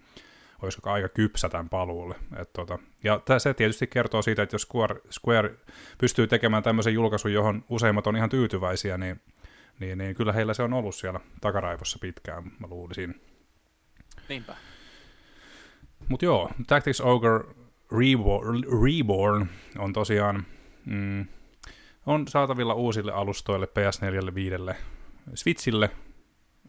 olisiko 0.61 0.89
aika 0.89 1.09
kypsä 1.09 1.49
tämän 1.49 1.69
paluulle. 1.69 2.15
Et 2.37 2.53
tota, 2.53 2.79
ja 3.03 3.21
se 3.37 3.53
tietysti 3.53 3.87
kertoo 3.87 4.21
siitä, 4.21 4.43
että 4.43 4.55
jos 4.55 4.61
Square, 4.61 5.01
Square 5.11 5.55
pystyy 5.97 6.27
tekemään 6.27 6.63
tämmöisen 6.63 6.93
julkaisun, 6.93 7.33
johon 7.33 7.65
useimmat 7.69 8.07
on 8.07 8.17
ihan 8.17 8.29
tyytyväisiä, 8.29 8.97
niin, 8.97 9.21
niin, 9.79 9.97
niin 9.97 10.15
kyllä 10.15 10.33
heillä 10.33 10.53
se 10.53 10.63
on 10.63 10.73
ollut 10.73 10.95
siellä 10.95 11.19
takaraivossa 11.41 11.99
pitkään, 12.01 12.43
mä 12.43 12.67
luulisin. 12.67 13.21
Niinpä. 14.29 14.55
Mutta 16.07 16.25
joo, 16.25 16.49
Tactics 16.67 17.01
Ogre 17.01 17.39
Reborn, 17.99 18.63
Reborn 18.83 19.47
on 19.77 19.93
tosiaan 19.93 20.45
mm, 20.85 21.25
on 22.05 22.27
saatavilla 22.27 22.73
uusille 22.73 23.11
alustoille, 23.11 23.65
PS4, 23.65 24.35
5, 24.35 24.55
Switchille. 25.35 25.89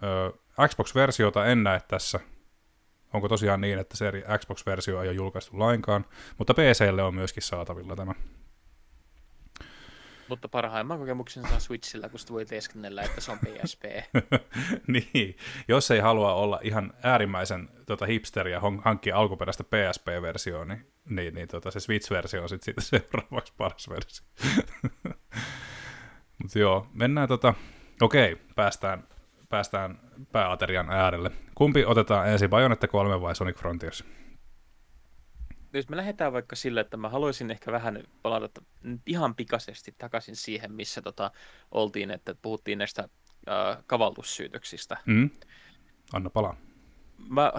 Ö, 0.03 0.33
Xbox-versiota 0.69 1.47
en 1.47 1.63
näe 1.63 1.81
tässä. 1.89 2.21
Onko 3.13 3.29
tosiaan 3.29 3.61
niin, 3.61 3.79
että 3.79 3.97
se 3.97 4.13
Xbox-versio 4.39 5.03
ei 5.03 5.09
ole 5.09 5.17
julkaistu 5.17 5.59
lainkaan, 5.59 6.05
mutta 6.39 6.55
PClle 6.55 7.03
on 7.03 7.15
myöskin 7.15 7.43
saatavilla 7.43 7.97
tämä. 7.97 8.15
Mutta 10.31 10.49
parhaimman 10.49 10.99
kokemuksen 10.99 11.49
saa 11.49 11.61
Switchillä, 11.61 12.09
kun 12.09 12.21
voi 12.31 12.45
teeskennellä, 12.45 13.03
että 13.03 13.21
se 13.21 13.33
on 13.33 13.39
PSP. 13.39 13.85
niin, 14.87 15.37
jos 15.69 15.91
ei 15.91 16.01
halua 16.01 16.35
olla 16.35 16.61
ihan 16.63 16.93
äärimmäisen 17.03 17.69
tota, 17.87 18.07
hipsteriä 18.07 18.61
hankkia 18.85 19.17
alkuperäistä 19.17 19.65
PSP-versioa, 19.65 20.65
niin, 20.65 20.87
niin, 21.09 21.35
niin 21.35 21.49
tota, 21.49 21.71
se 21.71 21.81
Switch-versio 21.81 22.43
on 22.43 22.49
sitten 22.49 22.85
sit 22.85 22.89
seuraavaksi 23.03 23.53
paras 23.57 23.89
versio. 23.89 24.27
Mutta 26.43 26.59
joo, 26.59 26.87
mennään 26.93 27.29
tota, 27.29 27.55
okei, 28.03 28.37
päästään, 28.55 29.09
päästään 29.51 30.01
pääaterian 30.33 30.91
äärelle. 30.91 31.31
Kumpi 31.55 31.85
otetaan 31.85 32.29
ensin, 32.29 32.51
Bayonetta 32.51 32.89
3 32.89 33.21
vai 33.21 33.37
Sonic 33.37 33.57
Frontiers? 33.57 34.05
jos 35.73 35.89
me 35.89 35.97
lähdetään 35.97 36.33
vaikka 36.33 36.57
sille, 36.57 36.81
että 36.81 36.97
mä 36.97 37.09
haluaisin 37.09 37.51
ehkä 37.51 37.73
vähän 37.73 38.03
palata 38.23 38.63
ihan 39.07 39.35
pikaisesti 39.35 39.95
takaisin 39.99 40.37
siihen, 40.37 40.73
missä 40.73 41.03
tota, 41.03 41.31
oltiin, 41.71 42.11
että 42.11 42.35
puhuttiin 42.43 42.79
näistä 42.79 43.09
äh, 43.49 43.85
kavallussyytöksistä. 43.87 44.97
Mm. 45.07 45.31
Anna 46.13 46.31
palaa. 46.31 46.57
Mä, 47.29 47.53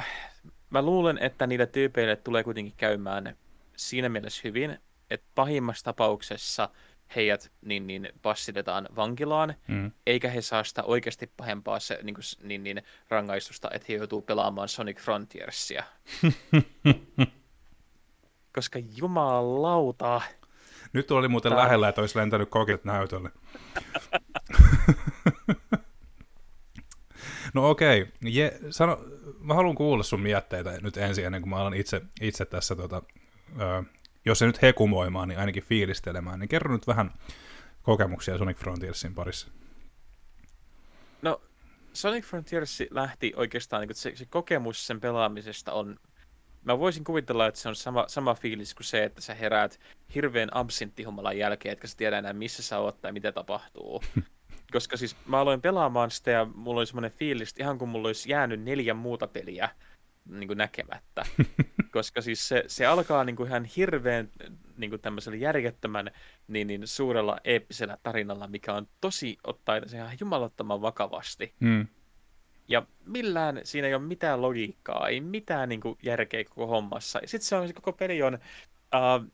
mä 0.70 0.82
luulen, 0.82 1.18
että 1.18 1.48
niille 1.48 1.66
tyypeille 1.66 2.16
tulee 2.16 2.44
kuitenkin 2.44 2.74
käymään 2.78 3.38
siinä 3.76 4.10
mielessä 4.10 4.42
hyvin, 4.44 4.78
että 5.10 5.28
pahimmassa 5.36 5.84
tapauksessa 5.84 6.70
heidät 7.16 7.52
niin, 7.66 7.88
niin 7.88 8.10
passitetaan 8.22 8.90
vankilaan, 8.96 9.54
mm. 9.68 9.92
eikä 10.06 10.30
he 10.30 10.42
saa 10.42 10.64
sitä 10.64 10.84
oikeasti 10.84 11.32
pahempaa 11.38 11.80
se, 11.80 12.00
niin, 12.04 12.16
kuin, 12.16 12.24
niin, 12.44 12.64
niin, 12.64 12.82
rangaistusta, 13.10 13.70
että 13.74 13.86
he 13.90 13.94
joutuu 13.94 14.22
pelaamaan 14.22 14.70
Sonic 14.70 15.00
Frontiersia. 15.00 15.84
koska 18.56 18.80
jumalauta. 18.98 20.22
Nyt 20.94 21.12
oli 21.12 21.28
muuten 21.28 21.52
Tää... 21.52 21.64
lähellä, 21.64 21.90
että 21.90 22.02
olisi 22.02 22.18
lentänyt 22.18 22.50
kokit 22.50 22.86
näytölle. 22.86 23.30
no 27.54 27.70
okei, 27.70 28.02
okay. 28.02 28.12
Je, 28.22 28.60
sano, 28.70 29.00
mä 29.40 29.54
haluan 29.54 29.76
kuulla 29.76 30.04
sun 30.04 30.22
mietteitä 30.22 30.78
nyt 30.82 30.98
ensin, 30.98 31.26
ennen 31.26 31.42
kuin 31.42 31.50
mä 31.50 31.56
alan 31.56 31.74
itse, 31.74 32.02
itse 32.22 32.46
tässä, 32.46 32.76
tota, 32.76 33.02
ö, 33.62 33.84
jos 34.26 34.42
ei 34.42 34.48
nyt 34.48 34.62
hekumoimaan, 34.62 35.28
niin 35.28 35.40
ainakin 35.40 35.64
fiilistelemään, 35.64 36.40
niin 36.40 36.50
kerro 36.50 36.74
nyt 36.74 36.88
vähän 36.88 37.14
kokemuksia 37.82 38.38
Sonic 38.38 38.58
Frontiersin 38.58 39.16
parissa. 39.16 39.48
No, 41.22 41.42
Sonic 41.94 42.26
Frontiers 42.26 42.84
lähti 42.90 43.34
oikeastaan, 43.36 43.88
niin 43.88 43.96
se, 43.96 44.16
se 44.16 44.26
kokemus 44.26 44.88
sen 44.88 45.02
pelaamisesta 45.02 45.74
on 45.74 46.00
mä 46.66 46.80
voisin 46.80 47.04
kuvitella, 47.04 47.48
että 47.48 47.60
se 47.60 47.70
on 47.70 47.76
sama, 47.76 48.06
sama 48.08 48.36
fiilis 48.36 48.76
kuin 48.76 48.86
se, 48.86 49.04
että 49.04 49.22
sä 49.22 49.34
heräät 49.34 49.80
hirveän 50.16 50.50
absinttihumalan 50.52 51.38
jälkeen, 51.38 51.74
etkä 51.74 51.88
sä 51.88 51.98
tiedä 51.98 52.18
enää 52.18 52.34
missä 52.34 52.64
sä 52.64 52.80
oot 52.80 53.02
tai 53.02 53.12
mitä 53.12 53.32
tapahtuu. 53.32 54.04
Koska 54.74 54.98
siis 54.98 55.16
mä 55.26 55.40
aloin 55.40 55.62
pelaamaan 55.62 56.12
sitä 56.12 56.32
ja 56.32 56.46
mulla 56.56 56.80
oli 56.80 56.88
semmoinen 56.88 57.12
fiilis, 57.12 57.56
ihan 57.60 57.78
kuin 57.78 57.90
mulla 57.90 58.08
olisi 58.08 58.32
jäänyt 58.32 58.62
neljä 58.62 58.94
muuta 58.94 59.28
peliä 59.28 59.70
niin 60.32 60.48
kuin 60.48 60.58
näkemättä. 60.58 61.26
Koska 61.94 62.22
siis 62.22 62.48
se, 62.48 62.64
se 62.68 62.86
alkaa 62.86 63.24
niin 63.24 63.36
kuin 63.36 63.48
ihan 63.48 63.66
hirveän 63.66 64.30
niin 64.78 64.90
kuin 64.90 65.02
tämmöisellä 65.02 65.38
järjettömän 65.38 66.12
niin, 66.48 66.68
niin 66.68 66.88
suurella 66.88 67.38
eeppisellä 67.44 67.98
tarinalla, 68.04 68.48
mikä 68.48 68.74
on 68.74 68.88
tosi 69.02 69.38
ottaa 69.44 69.88
se 69.88 69.98
ihan 69.98 70.18
jumalattoman 70.20 70.82
vakavasti. 70.82 71.54
Hmm. 71.62 71.88
Ja 72.68 72.86
millään 73.08 73.62
siinä 73.64 73.88
ei 73.88 73.96
ole 73.96 74.04
mitään 74.04 74.42
logiikkaa, 74.42 75.08
ei 75.08 75.22
mitään 75.22 75.70
niin 75.70 75.82
kuin, 75.82 75.98
järkeä 76.04 76.44
koko 76.44 76.68
hommassa. 76.68 77.20
Ja 77.22 77.28
sitten 77.28 77.48
se 77.48 77.56
on, 77.56 77.68
se 77.68 77.74
koko 77.74 77.94
peli 77.94 78.24
on 78.24 78.34
uh, 78.96 79.32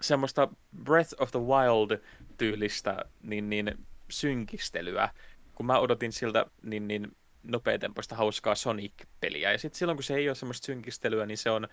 semmoista 0.00 0.48
Breath 0.84 1.14
of 1.18 1.30
the 1.30 1.40
Wild-tyylistä 1.40 3.04
niin, 3.22 3.50
niin, 3.50 3.86
synkistelyä, 4.10 5.08
kun 5.54 5.66
mä 5.66 5.78
odotin 5.78 6.12
siltä 6.12 6.46
niin, 6.62 6.88
niin 6.88 7.16
nopeatempoista 7.46 8.16
hauskaa 8.16 8.54
Sonic-peliä. 8.54 9.52
Ja 9.52 9.58
sitten 9.58 9.78
silloin, 9.78 9.96
kun 9.96 10.04
se 10.04 10.14
ei 10.14 10.28
ole 10.28 10.34
semmoista 10.34 10.66
synkistelyä, 10.66 11.26
niin 11.26 11.38
se 11.38 11.50
on 11.50 11.68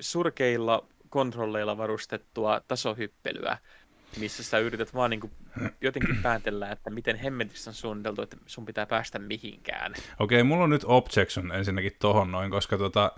surkeilla 0.00 0.86
kontrolleilla 1.08 1.78
varustettua 1.78 2.60
tasohyppelyä, 2.68 3.58
missä 4.18 4.42
sä 4.42 4.58
yrität 4.58 4.94
vaan 4.94 5.10
niin 5.10 5.20
kuin 5.20 5.32
jotenkin 5.80 6.16
päätellä, 6.22 6.70
että 6.70 6.90
miten 6.90 7.16
hemmetissä 7.16 7.70
on 7.70 7.74
suunniteltu, 7.74 8.22
että 8.22 8.36
sun 8.46 8.66
pitää 8.66 8.86
päästä 8.86 9.18
mihinkään. 9.18 9.94
Okei, 10.18 10.42
mulla 10.42 10.64
on 10.64 10.70
nyt 10.70 10.84
objection 10.84 11.52
ensinnäkin 11.52 11.92
tohon 11.98 12.32
noin, 12.32 12.50
koska 12.50 12.78
tota, 12.78 13.12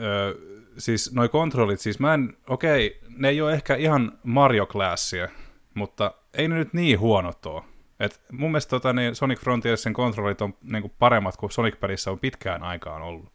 ö, 0.00 0.38
siis 0.78 1.12
noi 1.12 1.28
kontrollit, 1.28 1.80
siis 1.80 1.98
mä 1.98 2.14
en, 2.14 2.36
okei, 2.48 3.00
ne 3.16 3.28
ei 3.28 3.40
ole 3.40 3.52
ehkä 3.52 3.74
ihan 3.74 4.18
Mario 4.22 4.66
Classia, 4.66 5.28
mutta 5.74 6.14
ei 6.34 6.48
ne 6.48 6.54
nyt 6.54 6.72
niin 6.72 7.00
huonot 7.00 7.46
ole. 7.46 7.73
Et 8.00 8.20
mun 8.32 8.50
mielestä 8.50 8.70
tota, 8.70 8.92
niin 8.92 9.14
Sonic 9.14 9.40
Frontiersin 9.40 9.92
kontrollit 9.92 10.40
on 10.40 10.54
niin 10.62 10.92
paremmat 10.98 11.36
kuin 11.36 11.52
Sonic-pelissä 11.52 12.10
on 12.10 12.18
pitkään 12.18 12.62
aikaan 12.62 13.02
ollut 13.02 13.34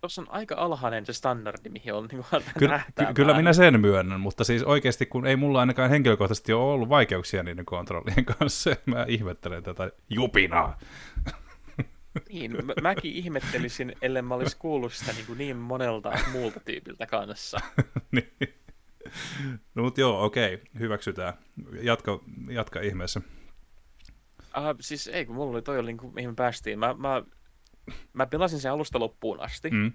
tuossa 0.00 0.22
on 0.22 0.30
aika 0.30 0.54
alhainen 0.54 1.06
se 1.06 1.12
standardi, 1.12 1.68
mihin 1.68 1.94
on 1.94 2.08
niin 2.12 2.24
Ky- 2.58 2.68
ky- 2.68 3.14
Kyllä 3.14 3.34
minä 3.34 3.52
sen 3.52 3.80
myönnän, 3.80 4.20
mutta 4.20 4.44
siis 4.44 4.62
oikeasti 4.62 5.06
kun 5.06 5.26
ei 5.26 5.36
mulla 5.36 5.60
ainakaan 5.60 5.90
henkilökohtaisesti 5.90 6.52
ole 6.52 6.72
ollut 6.72 6.88
vaikeuksia 6.88 7.42
niiden 7.42 7.64
kontrollien 7.64 8.24
kanssa, 8.38 8.70
mä 8.86 9.04
ihmettelen 9.08 9.62
tätä 9.62 9.90
jupinaa. 10.10 10.78
Niin, 12.28 12.66
mä, 12.66 12.72
mäkin 12.82 13.12
ihmettelisin, 13.12 13.96
ellei 14.02 14.22
mä 14.22 14.34
olisi 14.34 14.56
kuullut 14.56 14.92
sitä 14.92 15.12
niin, 15.12 15.26
kuin 15.26 15.38
niin 15.38 15.56
monelta 15.56 16.12
muulta 16.32 16.60
tyypiltä 16.60 17.06
kanssa. 17.06 17.58
niin. 18.12 18.54
No 19.74 19.82
mutta 19.82 20.00
joo, 20.00 20.24
okei, 20.24 20.62
hyväksytään. 20.78 21.34
Jatka, 21.82 22.20
jatka 22.50 22.80
ihmeessä. 22.80 23.20
Uh, 24.40 24.76
siis 24.80 25.08
ei, 25.08 25.26
kun 25.26 25.34
mulla 25.34 25.52
oli 25.52 25.62
toi, 25.62 25.82
niin 25.82 25.96
kuin, 25.96 26.14
mihin 26.14 26.30
me 26.30 26.34
päästiin. 26.34 26.78
Mä, 26.78 26.94
mä 26.98 27.22
mä 28.12 28.26
pelasin 28.26 28.60
sen 28.60 28.72
alusta 28.72 28.98
loppuun 29.00 29.40
asti. 29.40 29.70
Mm. 29.70 29.92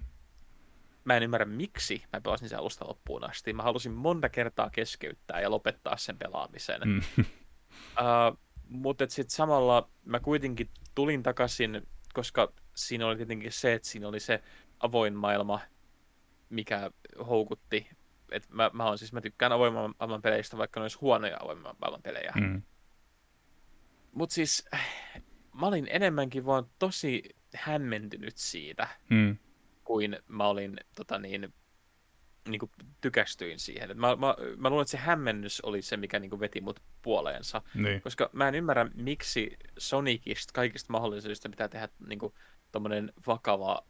Mä 1.04 1.16
en 1.16 1.22
ymmärrä, 1.22 1.46
miksi 1.46 2.04
mä 2.12 2.20
pelasin 2.20 2.48
sen 2.48 2.58
alusta 2.58 2.88
loppuun 2.88 3.30
asti. 3.30 3.52
Mä 3.52 3.62
halusin 3.62 3.92
monta 3.92 4.28
kertaa 4.28 4.70
keskeyttää 4.70 5.40
ja 5.40 5.50
lopettaa 5.50 5.96
sen 5.96 6.18
pelaamisen. 6.18 6.80
Mm. 6.84 7.00
Uh, 7.90 8.38
mutta 8.68 9.04
sitten 9.08 9.36
samalla 9.36 9.90
mä 10.04 10.20
kuitenkin 10.20 10.70
tulin 10.94 11.22
takaisin, 11.22 11.86
koska 12.14 12.52
siinä 12.74 13.06
oli 13.06 13.16
tietenkin 13.16 13.52
se, 13.52 13.72
että 13.72 13.88
siinä 13.88 14.08
oli 14.08 14.20
se 14.20 14.42
avoin 14.80 15.14
maailma, 15.14 15.60
mikä 16.48 16.90
houkutti. 17.28 17.90
Et 18.30 18.48
mä, 18.48 18.70
mä, 18.72 18.84
on, 18.84 18.98
siis, 18.98 19.12
mä 19.12 19.20
tykkään 19.20 19.52
avoimen 19.52 19.94
maailman 19.98 20.22
peleistä, 20.22 20.58
vaikka 20.58 20.80
ne 20.80 20.84
olisi 20.84 20.98
huonoja 21.00 21.36
avoimen 21.40 21.74
maailman 21.80 22.02
pelejä. 22.02 22.32
Mm. 22.40 22.62
Mutta 24.12 24.34
siis 24.34 24.68
mä 25.54 25.66
olin 25.66 25.88
enemmänkin 25.90 26.46
vaan 26.46 26.66
tosi 26.78 27.22
hämmentynyt 27.54 28.36
siitä, 28.36 28.88
mm. 29.10 29.36
kuin 29.84 30.18
mä 30.28 30.46
olin 30.46 30.76
tota 30.96 31.18
niin, 31.18 31.54
niin 32.48 32.58
kuin 32.58 32.70
tykästyin 33.00 33.58
siihen. 33.58 34.00
mä, 34.00 34.16
mä, 34.16 34.34
mä 34.56 34.70
luulen, 34.70 34.82
että 34.82 34.90
se 34.90 34.98
hämmennys 34.98 35.60
oli 35.60 35.82
se, 35.82 35.96
mikä 35.96 36.18
niin 36.18 36.30
kuin 36.30 36.40
veti 36.40 36.60
mut 36.60 36.80
puoleensa. 37.02 37.62
Niin. 37.74 38.02
Koska 38.02 38.30
mä 38.32 38.48
en 38.48 38.54
ymmärrä, 38.54 38.90
miksi 38.94 39.56
Sonicista, 39.78 40.52
kaikista 40.52 40.92
mahdollisista 40.92 41.48
pitää 41.48 41.68
tehdä 41.68 41.88
niin 42.08 42.18
kuin, 42.18 42.34
vakava, 43.26 43.86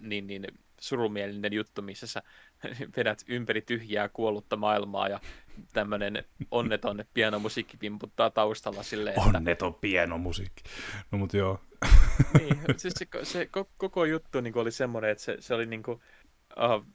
niin, 0.00 0.26
niin 0.26 0.46
surumielinen 0.80 1.52
juttu, 1.52 1.82
missä 1.82 2.06
sä 2.06 2.22
vedät 2.96 3.24
ympäri 3.28 3.60
tyhjää 3.60 4.08
kuollutta 4.08 4.56
maailmaa 4.56 5.08
ja 5.08 5.20
tämmöinen 5.72 6.24
onneton 6.50 7.04
pianomusiikki 7.14 7.76
pimputtaa 7.76 8.30
taustalla 8.30 8.82
silleen, 8.82 9.16
että... 9.18 9.38
Onneton 9.38 9.74
pianomusiikki. 9.74 10.62
No 11.10 11.18
mut 11.18 11.34
joo. 11.34 11.60
niin, 12.38 12.58
siis 12.76 12.94
se, 12.94 13.06
se 13.22 13.48
koko 13.76 14.04
juttu 14.04 14.40
niin 14.40 14.58
oli 14.58 14.72
semmoinen, 14.72 15.10
että 15.10 15.24
se, 15.24 15.36
se 15.40 15.54
oli 15.54 15.66
niin 15.66 15.82
kuin, 15.82 16.00
uh, 16.56 16.86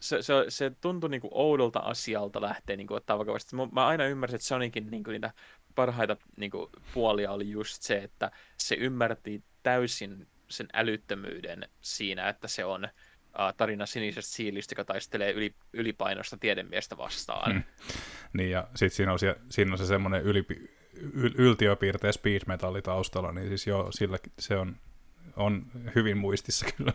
se, 0.00 0.22
se, 0.22 0.34
se 0.48 0.72
tuntui 0.80 1.10
niin 1.10 1.20
kuin 1.20 1.30
oudolta 1.34 1.78
asialta 1.78 2.40
lähteä 2.40 2.76
niin 2.76 2.86
kuin, 2.86 2.96
ottaa 2.96 3.18
vakavasti. 3.18 3.56
Mä, 3.56 3.68
mä 3.72 3.86
aina 3.86 4.04
ymmärsin, 4.04 4.34
että 4.34 4.46
Sonicin 4.46 4.90
niin 4.90 5.04
kuin, 5.04 5.12
niitä 5.12 5.32
parhaita 5.74 6.16
niin 6.36 6.50
kuin, 6.50 6.70
puolia 6.94 7.32
oli 7.32 7.50
just 7.50 7.82
se, 7.82 7.96
että 7.96 8.30
se 8.56 8.74
ymmärti 8.74 9.42
täysin 9.62 10.26
sen 10.48 10.68
älyttömyyden 10.72 11.68
siinä, 11.80 12.28
että 12.28 12.48
se 12.48 12.64
on 12.64 12.88
uh, 13.38 13.54
tarina 13.56 13.86
sinisestä 13.86 14.32
siilistä, 14.32 14.72
joka 14.72 14.84
taistelee 14.84 15.32
yli, 15.32 15.54
ylipainosta 15.72 16.36
tiedemiestä 16.36 16.96
vastaan. 16.96 17.52
Hmm. 17.52 17.62
Niin, 18.32 18.50
ja 18.50 18.68
sitten 18.74 18.96
siinä 18.96 19.12
on 19.12 19.18
se, 19.18 19.36
siinä 19.50 19.72
on 19.72 19.78
se 19.78 19.86
semmoinen 19.86 20.22
yli, 20.22 20.46
yl, 20.94 21.30
yltiöpiirteä 21.38 22.12
speed 22.12 22.40
metalli 22.46 22.82
taustalla, 22.82 23.32
niin 23.32 23.48
siis 23.48 23.66
joo, 23.66 23.92
sillä 23.92 24.18
se 24.38 24.56
on, 24.56 24.76
on 25.36 25.66
hyvin 25.94 26.18
muistissa 26.18 26.66
kyllä 26.76 26.92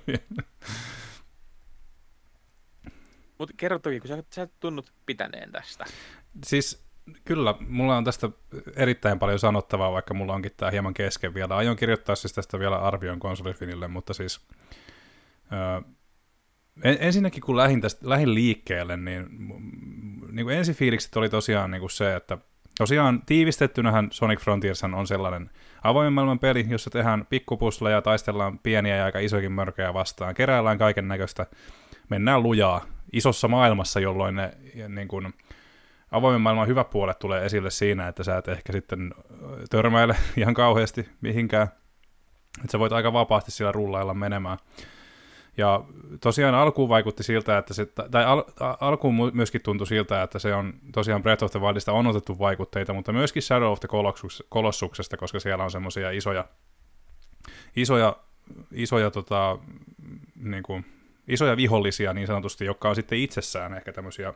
Mutta 3.38 3.54
kerro 3.58 3.80
toki, 3.80 4.00
kun 4.00 4.08
sä, 4.08 4.24
sä 4.36 4.42
et 4.42 4.60
tunnut 4.60 4.94
pitäneen 5.06 5.52
tästä. 5.52 5.86
Siis 6.46 6.86
kyllä, 7.26 7.56
mulla 7.60 7.98
on 7.98 8.04
tästä 8.04 8.30
erittäin 8.76 9.20
paljon 9.20 9.40
sanottavaa, 9.40 9.92
vaikka 9.92 10.14
mulla 10.14 10.34
onkin 10.34 10.52
tämä 10.58 10.72
hieman 10.72 10.94
kesken 10.94 11.34
vielä. 11.34 11.56
Aion 11.56 11.76
kirjoittaa 11.76 12.16
siis 12.16 12.34
tästä 12.34 12.60
vielä 12.60 12.78
arvion 12.78 13.20
konsolifinille, 13.20 13.88
mutta 13.88 14.14
siis 14.14 14.48
öö, 15.54 15.92
ensinnäkin 16.84 17.42
kun 17.42 17.58
lähdin, 17.58 17.82
tästä, 17.82 18.10
lähdin 18.10 18.34
liikkeelle, 18.34 18.98
niin, 18.98 19.28
niin 20.32 20.46
kuin 20.46 20.58
ensifiilikset 20.58 21.18
oli 21.18 21.30
tosiaan 21.30 21.72
niin 21.72 21.80
kuin 21.80 21.90
se, 21.90 22.16
että 22.16 22.38
tosiaan 22.78 23.22
tiivistettynähän 23.26 24.08
Sonic 24.12 24.40
Frontiers 24.40 24.84
on 24.84 25.08
sellainen 25.08 25.50
avoimen 25.84 26.14
maailman 26.14 26.40
peli, 26.40 26.66
jossa 26.70 26.90
tehdään 26.90 27.26
pikkupusleja, 27.30 28.02
taistellaan 28.02 28.60
pieniä 28.60 28.96
ja 28.96 29.06
aika 29.06 29.20
isokin 29.20 29.52
mörköjä 29.52 29.94
vastaan, 29.94 30.36
keräillään 30.36 30.78
kaiken 30.78 31.08
näköistä, 31.08 31.46
mennään 32.10 32.44
lujaa 32.44 32.86
isossa 33.14 33.48
maailmassa, 33.48 34.00
jolloin 34.00 34.36
ne 34.36 34.52
niin 34.88 35.08
kuin, 35.08 35.34
avoimen 36.12 36.42
maailman 36.42 36.68
hyvät 36.68 36.90
puolet 36.90 37.20
tulee 37.20 37.46
esille 37.46 37.72
siinä, 37.72 38.08
että 38.08 38.24
sä 38.24 38.38
et 38.38 38.48
ehkä 38.48 38.74
sitten 38.74 39.14
törmäile 39.70 40.16
ihan 40.38 40.54
kauheasti 40.54 41.10
mihinkään, 41.22 41.68
että 42.58 42.72
sä 42.72 42.80
voit 42.80 42.94
aika 42.94 43.14
vapaasti 43.14 43.52
siellä 43.52 43.72
rullailla 43.72 44.14
menemään. 44.14 44.58
Ja 45.58 45.84
tosiaan 46.22 46.56
alkuun 46.56 46.90
vaikutti 46.90 47.24
siltä, 47.24 47.58
että 47.58 47.74
se, 47.74 47.86
tai 47.86 48.26
al, 48.26 48.44
alkuun 48.80 49.16
myöskin 49.34 49.62
tuntui 49.62 49.88
siltä, 49.88 50.24
että 50.24 50.40
se 50.40 50.54
on 50.54 50.74
tosiaan 50.92 51.24
Breath 51.24 51.44
of 51.44 51.52
the 51.52 51.62
Wildista 51.62 51.92
on 51.92 52.08
otettu 52.08 52.40
vaikutteita, 52.40 52.94
mutta 52.94 53.14
myöskin 53.14 53.42
Shadow 53.42 53.72
of 53.72 53.80
the 53.80 53.88
Colossuksesta, 54.54 55.18
koska 55.18 55.40
siellä 55.40 55.64
on 55.64 55.72
semmoisia 55.72 56.12
isoja, 56.12 56.46
isoja, 57.76 58.16
isoja, 58.72 59.12
tota, 59.12 59.58
niin 60.36 60.64
kuin, 60.64 60.86
isoja 61.28 61.58
vihollisia 61.58 62.14
niin 62.14 62.28
sanotusti, 62.28 62.66
jotka 62.66 62.90
on 62.90 62.96
sitten 62.96 63.18
itsessään 63.20 63.74
ehkä 63.74 63.94
tämmöisiä 63.94 64.34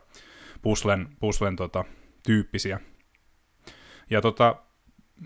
puslen, 0.62 1.08
puslen 1.20 1.56
tota, 1.56 1.84
tyyppisiä. 2.26 2.80
Ja 4.10 4.20
tota, 4.20 4.56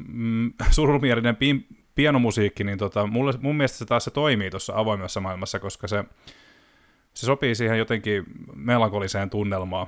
mm, 0.09 0.53
surumielinen 0.71 1.37
pianomusiikki, 1.95 2.65
niin 2.65 2.79
tota, 2.79 3.07
mulle, 3.07 3.33
mun 3.41 3.57
mielestä 3.57 3.79
se 3.79 3.85
taas 3.85 4.05
se 4.05 4.11
toimii 4.11 4.51
tuossa 4.51 4.73
avoimessa 4.77 5.21
maailmassa, 5.21 5.59
koska 5.59 5.89
se, 5.89 6.05
se 7.15 7.27
sopii 7.27 7.55
siihen 7.55 7.79
jotenkin 7.79 8.25
melankoliseen 8.55 9.31
tunnelmaan, 9.31 9.87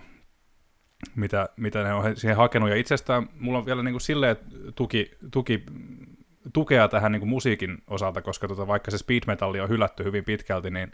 mitä, 1.16 1.48
mitä 1.56 1.82
ne 1.82 1.92
on 1.92 2.16
siihen 2.16 2.36
hakenut. 2.36 2.68
Ja 2.68 2.76
itsestään 2.76 3.28
mulla 3.40 3.58
on 3.58 3.66
vielä 3.66 3.82
niin 3.82 3.92
kuin 3.92 4.00
silleen 4.00 4.36
tuki, 4.74 5.10
tuki, 5.32 5.62
tukea 6.52 6.88
tähän 6.88 7.12
niin 7.12 7.20
kuin 7.20 7.30
musiikin 7.30 7.78
osalta, 7.86 8.22
koska 8.22 8.48
tota, 8.48 8.66
vaikka 8.66 8.90
se 8.90 8.98
speed 8.98 9.22
metalli 9.26 9.60
on 9.60 9.68
hylätty 9.68 10.04
hyvin 10.04 10.24
pitkälti, 10.24 10.70
niin 10.70 10.92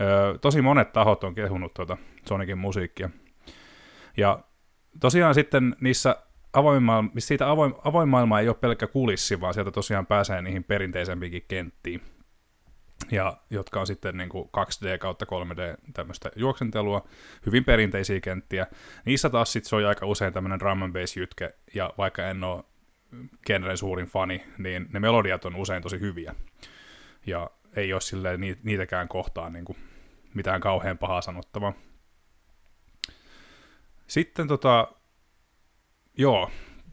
ö, 0.00 0.38
tosi 0.38 0.62
monet 0.62 0.92
tahot 0.92 1.24
on 1.24 1.34
kehunut 1.34 1.74
tuota 1.74 1.96
Sonicin 2.28 2.58
musiikkia. 2.58 3.10
Ja 4.16 4.44
tosiaan 5.00 5.34
sitten 5.34 5.76
niissä 5.80 6.16
avoin 6.52 6.82
maailma, 6.82 7.10
siitä 7.18 7.50
avoin, 7.50 7.74
avoin 7.84 8.08
maailma 8.08 8.40
ei 8.40 8.48
ole 8.48 8.56
pelkkä 8.56 8.86
kulissi, 8.86 9.40
vaan 9.40 9.54
sieltä 9.54 9.70
tosiaan 9.70 10.06
pääsee 10.06 10.42
niihin 10.42 10.64
perinteisempiinkin 10.64 11.44
kenttiin, 11.48 12.02
ja 13.10 13.36
jotka 13.50 13.80
on 13.80 13.86
sitten 13.86 14.16
niin 14.16 14.28
kuin 14.28 14.50
2D 14.56 14.98
kautta 14.98 15.24
3D 15.24 15.92
tämmöistä 15.92 16.30
juoksentelua, 16.36 17.08
hyvin 17.46 17.64
perinteisiä 17.64 18.20
kenttiä. 18.20 18.66
Niissä 19.04 19.30
taas 19.30 19.52
sitten 19.52 19.68
soi 19.68 19.86
aika 19.86 20.06
usein 20.06 20.32
tämmöinen 20.32 20.58
drum 20.58 20.82
and 20.82 20.92
bass 20.92 21.16
jytke, 21.16 21.54
ja 21.74 21.94
vaikka 21.98 22.28
en 22.28 22.44
ole 22.44 22.64
genren 23.46 23.76
suurin 23.76 24.06
fani, 24.06 24.44
niin 24.58 24.86
ne 24.92 25.00
melodiat 25.00 25.44
on 25.44 25.56
usein 25.56 25.82
tosi 25.82 26.00
hyviä. 26.00 26.34
Ja 27.26 27.50
ei 27.76 27.92
ole 27.92 28.00
silleen 28.00 28.40
niitäkään 28.62 29.08
kohtaan 29.08 29.52
niin 29.52 29.64
kuin 29.64 29.78
mitään 30.34 30.60
kauhean 30.60 30.98
pahaa 30.98 31.20
sanottavaa. 31.20 31.72
Sitten 34.06 34.48
tota, 34.48 34.88
joo, 36.16 36.50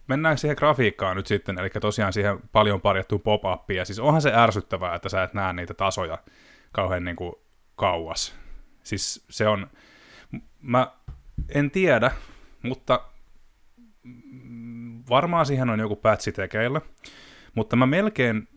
mennään 0.08 0.38
siihen 0.38 0.58
grafiikkaan 0.60 1.18
nyt 1.18 1.28
sitten, 1.28 1.60
eli 1.60 1.70
tosiaan 1.70 2.14
siihen 2.14 2.40
paljon 2.52 2.82
parjattuun 2.82 3.22
pop-uppiin, 3.22 3.78
ja 3.78 3.86
siis 3.86 4.00
onhan 4.00 4.22
se 4.22 4.32
ärsyttävää, 4.34 4.96
että 4.96 5.10
sä 5.10 5.24
et 5.24 5.34
näe 5.34 5.54
niitä 5.54 5.74
tasoja 5.74 6.18
kauhean 6.72 7.04
niin 7.04 7.16
kuin 7.16 7.34
kauas. 7.76 8.36
Siis 8.84 9.26
se 9.30 9.48
on, 9.48 9.68
mä 10.62 10.92
en 11.56 11.72
tiedä, 11.72 12.12
mutta 12.62 13.06
varmaan 15.10 15.46
siihen 15.46 15.70
on 15.70 15.80
joku 15.80 15.96
pätsi 15.96 16.32
tekeillä, 16.32 16.82
mutta 17.56 17.76
mä 17.76 17.86
melkein, 17.86 18.48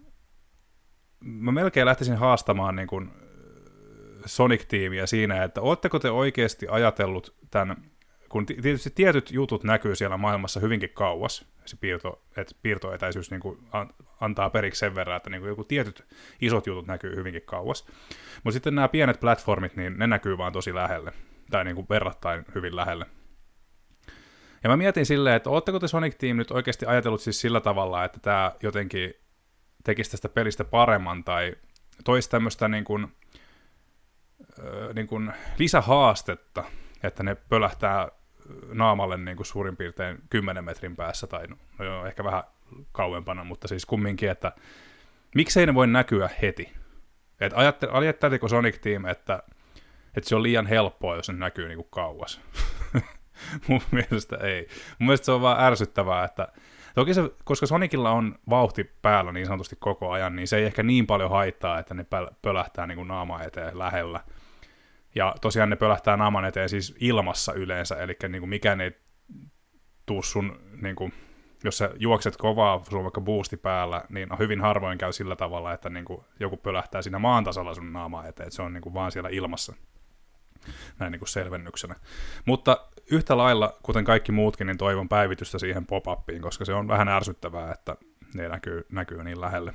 mä 1.20 1.52
melkein 1.52 1.86
lähtisin 1.86 2.16
haastamaan 2.16 2.76
niin 2.76 2.88
kuin 2.88 3.10
Sonic-tiimiä 4.26 5.06
siinä, 5.06 5.44
että 5.44 5.60
ootteko 5.60 5.98
te 5.98 6.10
oikeasti 6.10 6.66
ajatellut 6.70 7.34
tämän 7.50 7.91
kun 8.32 8.46
tietysti 8.46 8.90
tietyt 8.90 9.30
jutut 9.30 9.64
näkyy 9.64 9.96
siellä 9.96 10.16
maailmassa 10.16 10.60
hyvinkin 10.60 10.90
kauas, 10.90 11.44
se 11.64 11.76
piirto, 11.76 12.22
että 12.36 12.54
piirtoetäisyys 12.62 13.30
niin 13.30 13.40
kuin 13.40 13.58
antaa 14.20 14.50
periksi 14.50 14.78
sen 14.78 14.94
verran, 14.94 15.16
että 15.16 15.30
niin 15.30 15.40
kuin 15.40 15.48
joku 15.48 15.64
tietyt 15.64 16.04
isot 16.40 16.66
jutut 16.66 16.86
näkyy 16.86 17.16
hyvinkin 17.16 17.42
kauas. 17.42 17.86
Mutta 18.44 18.52
sitten 18.52 18.74
nämä 18.74 18.88
pienet 18.88 19.20
platformit, 19.20 19.76
niin 19.76 19.98
ne 19.98 20.06
näkyy 20.06 20.38
vaan 20.38 20.52
tosi 20.52 20.74
lähelle, 20.74 21.12
tai 21.50 21.64
niin 21.64 21.74
kuin 21.74 21.86
verrattain 21.90 22.44
hyvin 22.54 22.76
lähelle. 22.76 23.06
Ja 24.62 24.70
mä 24.70 24.76
mietin 24.76 25.06
silleen, 25.06 25.36
että 25.36 25.50
ootteko 25.50 25.78
te 25.78 25.88
Sonic 25.88 26.18
Team 26.18 26.36
nyt 26.36 26.50
oikeasti 26.50 26.86
ajatellut 26.86 27.20
siis 27.20 27.40
sillä 27.40 27.60
tavalla, 27.60 28.04
että 28.04 28.20
tämä 28.20 28.52
jotenkin 28.62 29.14
tekisi 29.84 30.10
tästä 30.10 30.28
pelistä 30.28 30.64
paremman, 30.64 31.24
tai 31.24 31.54
toisi 32.04 32.30
tämmöistä 32.30 32.68
niin 32.68 32.84
kuin, 32.84 33.16
niin 34.94 35.06
kuin 35.06 35.32
lisähaastetta, 35.58 36.64
että 37.02 37.22
ne 37.22 37.34
pölähtää 37.34 38.08
naamalle 38.72 39.16
niin 39.16 39.36
kuin 39.36 39.46
suurin 39.46 39.76
piirtein 39.76 40.18
10 40.30 40.64
metrin 40.64 40.96
päässä, 40.96 41.26
tai 41.26 41.46
no, 41.46 41.84
joo, 41.84 42.06
ehkä 42.06 42.24
vähän 42.24 42.42
kauempana, 42.92 43.44
mutta 43.44 43.68
siis 43.68 43.86
kumminkin, 43.86 44.30
että 44.30 44.52
miksei 45.34 45.66
ne 45.66 45.74
voi 45.74 45.86
näkyä 45.86 46.30
heti? 46.42 46.72
Et 47.40 47.52
ajatteliko 47.92 48.48
Sonic 48.48 48.80
Team, 48.80 49.04
että, 49.04 49.42
että 50.16 50.28
se 50.28 50.36
on 50.36 50.42
liian 50.42 50.66
helppoa, 50.66 51.16
jos 51.16 51.26
se 51.26 51.32
näkyy 51.32 51.68
niin 51.68 51.78
kuin 51.78 51.88
kauas? 51.90 52.40
Mun 53.68 53.82
mielestä 53.90 54.36
ei. 54.36 54.68
Mun 54.98 55.06
mielestä 55.06 55.24
se 55.24 55.32
on 55.32 55.42
vaan 55.42 55.64
ärsyttävää, 55.64 56.24
että 56.24 56.48
Toki 56.94 57.14
se, 57.14 57.30
koska 57.44 57.66
Sonicilla 57.66 58.10
on 58.10 58.38
vauhti 58.50 58.90
päällä 59.02 59.32
niin 59.32 59.46
sanotusti 59.46 59.76
koko 59.80 60.10
ajan, 60.10 60.36
niin 60.36 60.48
se 60.48 60.56
ei 60.56 60.64
ehkä 60.64 60.82
niin 60.82 61.06
paljon 61.06 61.30
haittaa, 61.30 61.78
että 61.78 61.94
ne 61.94 62.06
pölähtää 62.42 62.86
niin 62.86 62.96
kuin 62.96 63.08
naama 63.08 63.42
eteen 63.42 63.78
lähellä. 63.78 64.20
Ja 65.14 65.34
tosiaan 65.40 65.70
ne 65.70 65.76
pölähtää 65.76 66.16
naaman 66.16 66.44
eteen 66.44 66.68
siis 66.68 66.96
ilmassa 67.00 67.52
yleensä, 67.52 67.96
eli 67.96 68.16
niin 68.28 68.40
kuin 68.40 68.50
mikään 68.50 68.80
ei 68.80 68.92
tuu 70.06 70.22
sun, 70.22 70.60
niin 70.82 70.96
kuin, 70.96 71.12
jos 71.64 71.78
sä 71.78 71.90
juokset 71.96 72.36
kovaa, 72.36 72.84
sulla 72.84 72.98
on 72.98 73.04
vaikka 73.04 73.20
boosti 73.20 73.56
päällä, 73.56 74.04
niin 74.08 74.28
hyvin 74.38 74.60
harvoin 74.60 74.98
käy 74.98 75.12
sillä 75.12 75.36
tavalla, 75.36 75.72
että 75.72 75.90
niin 75.90 76.04
kuin 76.04 76.24
joku 76.40 76.56
pölähtää 76.56 77.02
siinä 77.02 77.18
maan 77.18 77.44
tasalla 77.44 77.74
sun 77.74 77.92
naama 77.92 78.26
eteen, 78.26 78.46
että 78.46 78.56
se 78.56 78.62
on 78.62 78.72
niin 78.72 78.82
kuin 78.82 78.94
vaan 78.94 79.12
siellä 79.12 79.30
ilmassa 79.32 79.74
näin 80.98 81.12
niin 81.12 81.20
kuin 81.20 81.28
selvennyksenä. 81.28 81.94
Mutta 82.44 82.86
yhtä 83.10 83.36
lailla, 83.36 83.78
kuten 83.82 84.04
kaikki 84.04 84.32
muutkin, 84.32 84.66
niin 84.66 84.78
toivon 84.78 85.08
päivitystä 85.08 85.58
siihen 85.58 85.86
pop-uppiin, 85.86 86.42
koska 86.42 86.64
se 86.64 86.74
on 86.74 86.88
vähän 86.88 87.08
ärsyttävää, 87.08 87.72
että 87.72 87.96
ne 88.34 88.48
näkyy, 88.48 88.86
näkyy 88.92 89.24
niin 89.24 89.40
lähelle. 89.40 89.74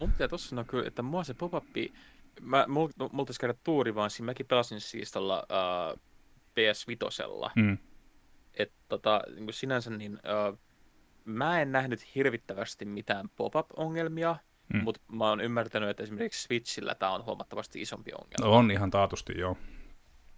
Mun 0.00 0.12
pitää 0.12 0.28
tuossa 0.28 0.48
sanoa 0.48 0.64
kyllä, 0.64 0.88
että 0.88 1.02
mua 1.02 1.24
se 1.24 1.34
pop-uppi 1.34 1.92
mä, 2.40 2.64
multa 2.68 3.08
mul 3.12 3.24
käydä 3.40 3.54
tuuri 3.64 3.94
vaan, 3.94 4.10
siinä 4.10 4.26
mäkin 4.26 4.46
pelasin 4.46 4.80
siis 4.80 5.12
tuolla 5.12 5.46
uh, 5.50 6.00
ps 6.54 6.88
Vitosella. 6.88 7.50
Mm. 7.56 7.78
Että 8.54 8.76
tota, 8.88 9.22
niin 9.34 9.52
sinänsä 9.52 9.90
niin, 9.90 10.12
uh, 10.14 10.58
mä 11.24 11.60
en 11.60 11.72
nähnyt 11.72 12.14
hirvittävästi 12.14 12.84
mitään 12.84 13.28
pop-up-ongelmia, 13.36 14.36
mm. 14.74 14.82
mutta 14.82 15.00
mä 15.12 15.28
oon 15.28 15.40
ymmärtänyt, 15.40 15.90
että 15.90 16.02
esimerkiksi 16.02 16.42
Switchillä 16.42 16.94
tämä 16.94 17.12
on 17.12 17.24
huomattavasti 17.24 17.80
isompi 17.80 18.10
ongelma. 18.12 18.56
On 18.56 18.70
ihan 18.70 18.90
taatusti, 18.90 19.32
joo. 19.38 19.56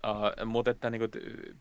Uh, 0.06 0.46
mutta 0.46 0.70
että 0.70 0.90
niin 0.90 1.00
kuin, 1.00 1.10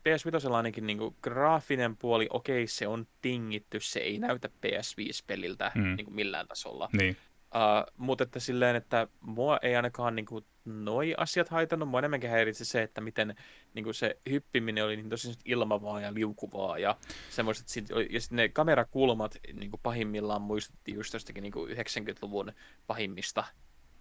ps 0.03 0.26
Vitosella 0.26 0.57
ainakin 0.57 0.88
niin 0.88 0.97
kuin, 0.97 1.15
graafinen 1.22 1.97
puoli, 1.97 2.27
okei, 2.30 2.68
se 2.68 2.88
on 2.88 3.07
tingitty, 3.22 3.80
se 3.80 3.99
ei 3.99 4.19
näytä 4.19 4.49
PS5-peliltä 4.65 5.72
mm. 5.76 5.95
niin 5.95 6.05
kuin 6.05 6.15
millään 6.15 6.47
tasolla. 6.47 6.89
Niin. 6.93 7.18
Uh, 7.55 7.93
mutta 7.97 8.23
että 8.23 8.39
silleen, 8.39 8.75
että 8.75 9.07
mua 9.21 9.59
ei 9.61 9.75
ainakaan 9.75 10.15
niin 10.15 10.25
kuin, 10.25 10.45
noi 10.65 11.15
asiat 11.17 11.49
haitannut. 11.49 11.89
Mua 11.89 11.99
enemmänkin 11.99 12.30
häiritsi 12.30 12.65
se, 12.65 12.84
että 12.84 13.01
miten 13.01 13.35
niin 13.73 13.84
kuin 13.84 13.93
se 13.93 14.17
hyppiminen 14.30 14.85
oli 14.85 14.95
niin 14.95 15.09
tosi 15.09 15.34
ilmavaa 15.45 16.01
ja 16.01 16.13
liukuvaa. 16.13 16.77
Ja 16.77 16.97
semmoiset, 17.30 17.67
ja 18.09 18.21
sitten 18.21 18.35
ne 18.35 18.49
kamerakulmat 18.49 19.38
niin 19.53 19.69
kuin 19.69 19.80
pahimmillaan 19.84 20.41
muistutti 20.41 20.93
just 20.93 21.13
jostakin 21.13 21.41
niin 21.41 21.53
kuin 21.53 21.77
90-luvun 21.77 22.51
pahimmista 22.88 23.43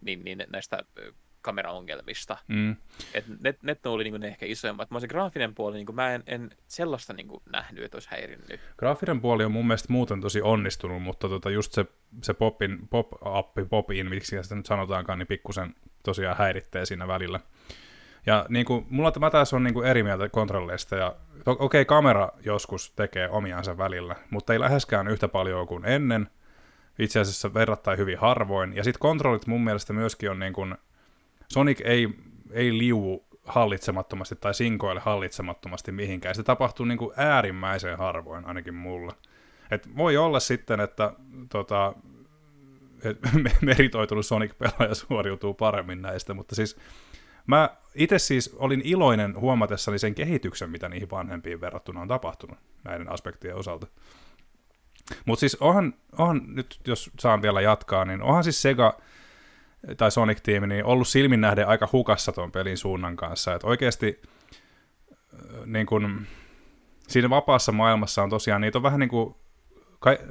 niin, 0.01 0.25
niin 0.25 0.45
näistä 0.49 0.79
kameraongelmista. 1.43 2.39
Mm. 2.49 2.77
Et 3.15 3.25
ne, 3.43 3.55
ne 3.63 3.77
oli 3.85 4.05
niin 4.05 4.21
ne 4.21 4.27
ehkä 4.27 4.47
isoimmat. 4.47 4.91
Mä 4.91 5.01
se 5.01 5.09
graafinen 5.09 5.55
puoli, 5.55 5.77
niin 5.77 5.95
mä 5.95 6.15
en, 6.15 6.23
en 6.27 6.51
sellaista 6.69 7.13
niin 7.13 7.29
nähnyt, 7.53 7.85
että 7.85 7.97
olisi 7.97 8.11
häirinnyt. 8.11 8.61
Graafinen 8.79 9.21
puoli 9.21 9.45
on 9.45 9.53
mun 9.53 9.67
mielestä 9.67 9.93
muuten 9.93 10.21
tosi 10.21 10.43
onnistunut, 10.43 11.03
mutta 11.03 11.29
tota 11.29 11.51
just 11.51 11.73
se, 11.73 11.87
se 12.23 12.35
popin, 12.35 12.89
pop-appi, 12.91 13.65
pop-in, 13.65 14.09
miksi 14.09 14.43
sitä 14.43 14.55
nyt 14.55 14.67
sanotaankaan, 14.67 15.19
niin 15.19 15.27
pikkusen 15.27 15.75
tosiaan 16.03 16.37
häiritsee 16.37 16.87
siinä 16.87 17.09
välillä. 17.09 17.41
Ja 18.27 18.47
niin 18.49 18.67
kuin, 18.67 18.87
mulla 18.91 19.13
tämä 19.13 19.31
taas 19.31 19.53
on 19.53 19.65
niin 19.65 19.75
kuin 19.75 19.87
eri 19.87 20.03
mieltä 20.03 20.29
kontrolleista, 20.29 20.97
ja 20.97 21.17
okei, 21.47 21.65
okay, 21.65 21.85
kamera 21.85 22.29
joskus 22.45 22.91
tekee 22.91 23.29
omiansa 23.29 23.79
välillä, 23.79 24.17
mutta 24.31 24.53
ei 24.53 24.61
läheskään 24.61 25.09
yhtä 25.09 25.29
paljon 25.29 25.67
kuin 25.67 25.85
ennen, 25.85 26.29
itse 26.99 27.21
asiassa 27.21 27.55
verrattain 27.55 27.99
hyvin 27.99 28.19
harvoin, 28.19 28.77
ja 28.77 28.85
sitten 28.85 29.01
kontrollit 29.01 29.47
mun 29.47 29.65
mielestä 29.65 29.93
myöskin 29.93 30.31
on 30.31 30.39
niin 30.39 30.53
kuin, 30.53 30.75
Sonic 31.49 31.81
ei, 31.85 32.09
ei 32.51 32.79
liu 32.79 33.25
hallitsemattomasti 33.45 34.37
tai 34.37 34.55
sinkoile 34.55 35.01
hallitsemattomasti 35.01 35.93
mihinkään. 35.93 36.35
Se 36.35 36.43
tapahtuu 36.43 36.87
niin 36.87 36.99
kuin 36.99 37.13
äärimmäisen 37.17 37.99
harvoin, 37.99 38.45
ainakin 38.45 38.75
mulla. 38.75 39.17
Et 39.71 39.97
voi 39.97 40.17
olla 40.17 40.41
sitten, 40.41 40.81
että 40.81 41.13
tota, 41.49 41.95
et 43.05 43.19
meritoitunut 43.63 44.27
Sonic-pelaaja 44.27 44.95
suoriutuu 44.95 45.55
paremmin 45.55 46.03
näistä, 46.03 46.35
mutta 46.35 46.55
siis 46.55 46.77
mä 47.47 47.71
itse 47.95 48.19
siis 48.19 48.55
olin 48.57 48.83
iloinen 48.85 49.41
huomatessani 49.41 49.99
sen 49.99 50.15
kehityksen, 50.15 50.71
mitä 50.71 50.89
niihin 50.89 51.11
vanhempiin 51.11 51.61
verrattuna 51.61 52.01
on 52.01 52.09
tapahtunut 52.09 52.59
näiden 52.85 53.13
aspektien 53.13 53.57
osalta. 53.57 53.87
Mutta 55.25 55.41
siis 55.41 55.55
onhan, 55.55 55.95
onhan, 56.19 56.43
nyt 56.47 56.81
jos 56.87 57.11
saan 57.19 57.43
vielä 57.43 57.61
jatkaa, 57.61 58.05
niin 58.05 58.23
onhan 58.23 58.45
siis 58.45 58.63
Sega 58.63 59.01
tai 59.97 60.11
Sonic-tiimi 60.11 60.67
niin 60.67 60.85
ollut 60.85 61.09
silmin 61.09 61.41
nähden 61.41 61.69
aika 61.69 61.89
hukassa 61.93 62.33
tuon 62.33 62.53
pelin 62.53 62.79
suunnan 62.79 63.17
kanssa. 63.17 63.55
Että 63.55 63.67
oikeasti 63.67 64.23
niin 65.67 65.87
kun, 65.87 66.27
siinä 67.09 67.31
vapaassa 67.31 67.73
maailmassa 67.73 68.23
on 68.23 68.31
tosiaan, 68.31 68.61
niitä 68.61 68.79
on 68.79 68.83
vähän 68.83 69.01
niin 69.01 69.09
kuin, 69.09 69.35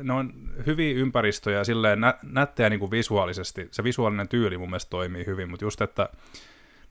ne 0.03 0.13
on 0.13 0.33
hyviä 0.65 0.95
ympäristöjä 0.95 1.63
silleen 1.63 2.01
nä, 2.01 2.13
nättejä 2.23 2.69
niin 2.69 2.79
kuin 2.79 2.91
visuaalisesti. 2.91 3.67
Se 3.71 3.83
visuaalinen 3.83 4.27
tyyli 4.27 4.57
mun 4.57 4.69
mielestä 4.69 4.89
toimii 4.89 5.25
hyvin, 5.25 5.49
mutta 5.49 5.65
just, 5.65 5.81
että 5.81 6.09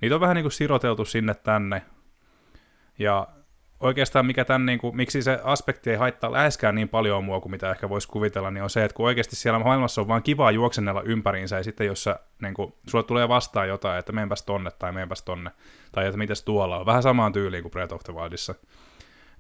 niitä 0.01 0.15
on 0.15 0.21
vähän 0.21 0.35
niin 0.35 0.45
kuin 0.45 0.53
siroteltu 0.53 1.05
sinne 1.05 1.35
tänne. 1.35 1.83
Ja 2.99 3.29
oikeastaan 3.81 4.27
mikä 4.27 4.45
tämän, 4.45 4.67
niin 4.67 4.79
kuin, 4.79 4.97
miksi 4.97 5.23
se 5.23 5.41
aspekti 5.45 5.91
ei 5.91 5.97
haittaa 5.97 6.33
läheskään 6.33 6.75
niin 6.75 6.89
paljon 6.89 7.25
mua 7.25 7.41
kuin 7.41 7.53
mitä 7.53 7.71
ehkä 7.71 7.89
voisi 7.89 8.09
kuvitella, 8.09 8.51
niin 8.51 8.63
on 8.63 8.71
se, 8.71 8.85
että 8.85 8.95
kun 8.95 9.07
oikeasti 9.07 9.37
siellä 9.37 9.59
maailmassa 9.59 10.01
on 10.01 10.09
vaan 10.09 10.23
kivaa 10.23 10.51
juoksennella 10.51 11.03
ympäriinsä, 11.03 11.57
ja 11.57 11.65
sitten 11.65 11.87
jos 11.87 12.05
sä, 12.05 12.21
niin 12.43 12.55
kuin, 12.55 12.75
sulle 12.87 13.05
tulee 13.05 13.29
vastaan 13.29 13.69
jotain, 13.69 13.99
että 13.99 14.13
meenpäs 14.13 14.43
tonne 14.43 14.71
tai 14.71 14.93
meenpäs 14.93 15.23
tonne, 15.23 15.51
tai 15.93 16.07
että 16.07 16.19
mitäs 16.19 16.43
tuolla 16.43 16.79
on, 16.79 16.87
vähän 16.87 17.03
samaan 17.03 17.33
tyyliin 17.33 17.63
kuin 17.63 17.73
Breath 17.73 17.95
of 17.95 18.03
the 18.05 18.15
Wildissa, 18.15 18.55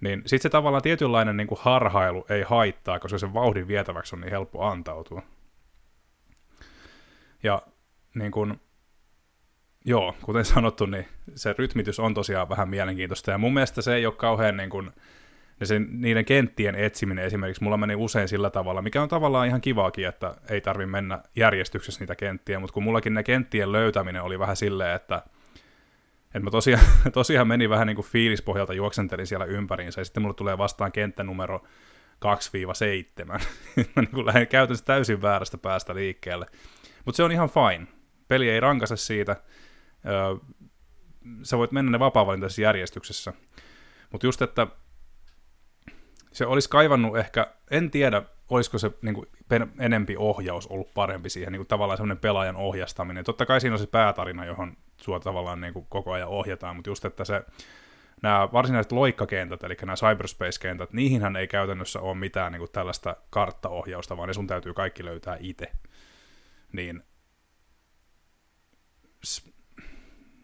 niin 0.00 0.22
sitten 0.26 0.42
se 0.42 0.48
tavallaan 0.48 0.82
tietynlainen 0.82 1.36
niin 1.36 1.46
kuin 1.46 1.58
harhailu 1.62 2.26
ei 2.28 2.42
haittaa, 2.42 2.98
koska 2.98 3.18
se 3.18 3.34
vauhdin 3.34 3.68
vietäväksi 3.68 4.16
on 4.16 4.20
niin 4.20 4.30
helppo 4.30 4.64
antautua. 4.64 5.22
Ja 7.42 7.62
niin 8.14 8.32
kuin, 8.32 8.60
joo, 9.84 10.16
kuten 10.22 10.44
sanottu, 10.54 10.86
niin 10.86 11.06
se 11.34 11.54
rytmitys 11.58 12.00
on 12.00 12.14
tosiaan 12.14 12.48
vähän 12.48 12.68
mielenkiintoista, 12.68 13.30
ja 13.30 13.38
mun 13.38 13.54
mielestä 13.54 13.82
se 13.82 13.94
ei 13.94 14.06
ole 14.06 14.14
kauhean 14.14 14.56
niin 14.56 14.70
kuin, 14.70 14.90
ja 15.60 15.66
sen, 15.66 15.88
niiden 15.90 16.24
kenttien 16.24 16.74
etsiminen 16.74 17.24
esimerkiksi 17.24 17.64
mulla 17.64 17.76
meni 17.76 17.94
usein 17.94 18.28
sillä 18.28 18.50
tavalla, 18.50 18.82
mikä 18.82 19.02
on 19.02 19.08
tavallaan 19.08 19.46
ihan 19.46 19.60
kivaakin, 19.60 20.06
että 20.06 20.34
ei 20.48 20.60
tarvi 20.60 20.86
mennä 20.86 21.22
järjestyksessä 21.36 22.00
niitä 22.00 22.14
kenttiä, 22.14 22.58
mutta 22.58 22.74
kun 22.74 22.82
mullakin 22.82 23.14
ne 23.14 23.22
kenttien 23.22 23.72
löytäminen 23.72 24.22
oli 24.22 24.38
vähän 24.38 24.56
silleen, 24.56 24.96
että, 24.96 25.22
että 26.24 26.40
mä 26.40 26.50
tosiaan, 26.50 26.84
tosiaan 27.12 27.48
meni 27.48 27.68
vähän 27.68 27.86
niin 27.86 27.96
kuin 27.96 28.06
fiilispohjalta 28.06 28.74
juoksentelin 28.74 29.26
siellä 29.26 29.44
ympäriinsä, 29.44 30.00
ja 30.00 30.04
sitten 30.04 30.22
mulla 30.22 30.34
tulee 30.34 30.58
vastaan 30.58 30.92
kenttä 30.92 31.24
numero 31.24 31.62
2-7. 32.24 33.26
mä 33.26 33.38
niin 33.96 34.10
kuin 34.10 34.26
lähden 34.26 34.48
käytännössä 34.48 34.84
täysin 34.84 35.22
väärästä 35.22 35.58
päästä 35.58 35.94
liikkeelle. 35.94 36.46
Mutta 37.04 37.16
se 37.16 37.22
on 37.22 37.32
ihan 37.32 37.50
fine. 37.50 37.86
Peli 38.28 38.50
ei 38.50 38.60
rankase 38.60 38.96
siitä, 38.96 39.36
sä 41.42 41.58
voit 41.58 41.72
mennä 41.72 41.90
ne 41.90 41.98
vapaa 41.98 42.26
järjestyksessä. 42.60 43.32
Mutta 44.12 44.26
just, 44.26 44.42
että 44.42 44.66
se 46.32 46.46
olisi 46.46 46.68
kaivannut 46.68 47.18
ehkä, 47.18 47.54
en 47.70 47.90
tiedä, 47.90 48.22
olisiko 48.48 48.78
se 48.78 48.90
niin 49.02 49.14
kuin, 49.14 49.26
enempi 49.78 50.16
ohjaus 50.16 50.66
ollut 50.66 50.94
parempi 50.94 51.30
siihen, 51.30 51.52
niin 51.52 51.60
kuin, 51.60 51.68
tavallaan 51.68 51.96
semmoinen 51.96 52.20
pelaajan 52.20 52.56
ohjastaminen. 52.56 53.24
Totta 53.24 53.46
kai 53.46 53.60
siinä 53.60 53.74
on 53.74 53.78
se 53.78 53.86
päätarina, 53.86 54.44
johon 54.44 54.76
sua 54.96 55.20
tavallaan 55.20 55.60
niin 55.60 55.72
kuin, 55.72 55.86
koko 55.88 56.12
ajan 56.12 56.28
ohjataan, 56.28 56.76
mutta 56.76 56.90
just, 56.90 57.04
että 57.04 57.24
se 57.24 57.42
nämä 58.22 58.48
varsinaiset 58.52 58.92
loikkakentät, 58.92 59.62
eli 59.62 59.76
nämä 59.80 59.96
cyberspace-kentät, 59.96 60.92
niihinhän 60.92 61.36
ei 61.36 61.48
käytännössä 61.48 62.00
ole 62.00 62.14
mitään 62.14 62.52
niin 62.52 62.60
kuin, 62.60 62.70
tällaista 62.72 63.16
karttaohjausta, 63.30 64.16
vaan 64.16 64.28
ne 64.28 64.34
sun 64.34 64.46
täytyy 64.46 64.74
kaikki 64.74 65.04
löytää 65.04 65.36
itse. 65.40 65.66
Niin 66.72 67.02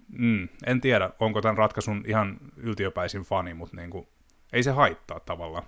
mm, 0.08 0.48
en 0.66 0.80
tiedä, 0.80 1.10
onko 1.20 1.40
tämän 1.40 1.58
ratkaisun 1.58 2.04
ihan 2.06 2.38
yltiöpäisin 2.56 3.22
fani, 3.22 3.54
mutta 3.54 3.76
niin 3.76 3.90
kuin, 3.90 4.08
ei 4.52 4.62
se 4.62 4.70
haittaa 4.70 5.20
tavallaan. 5.20 5.64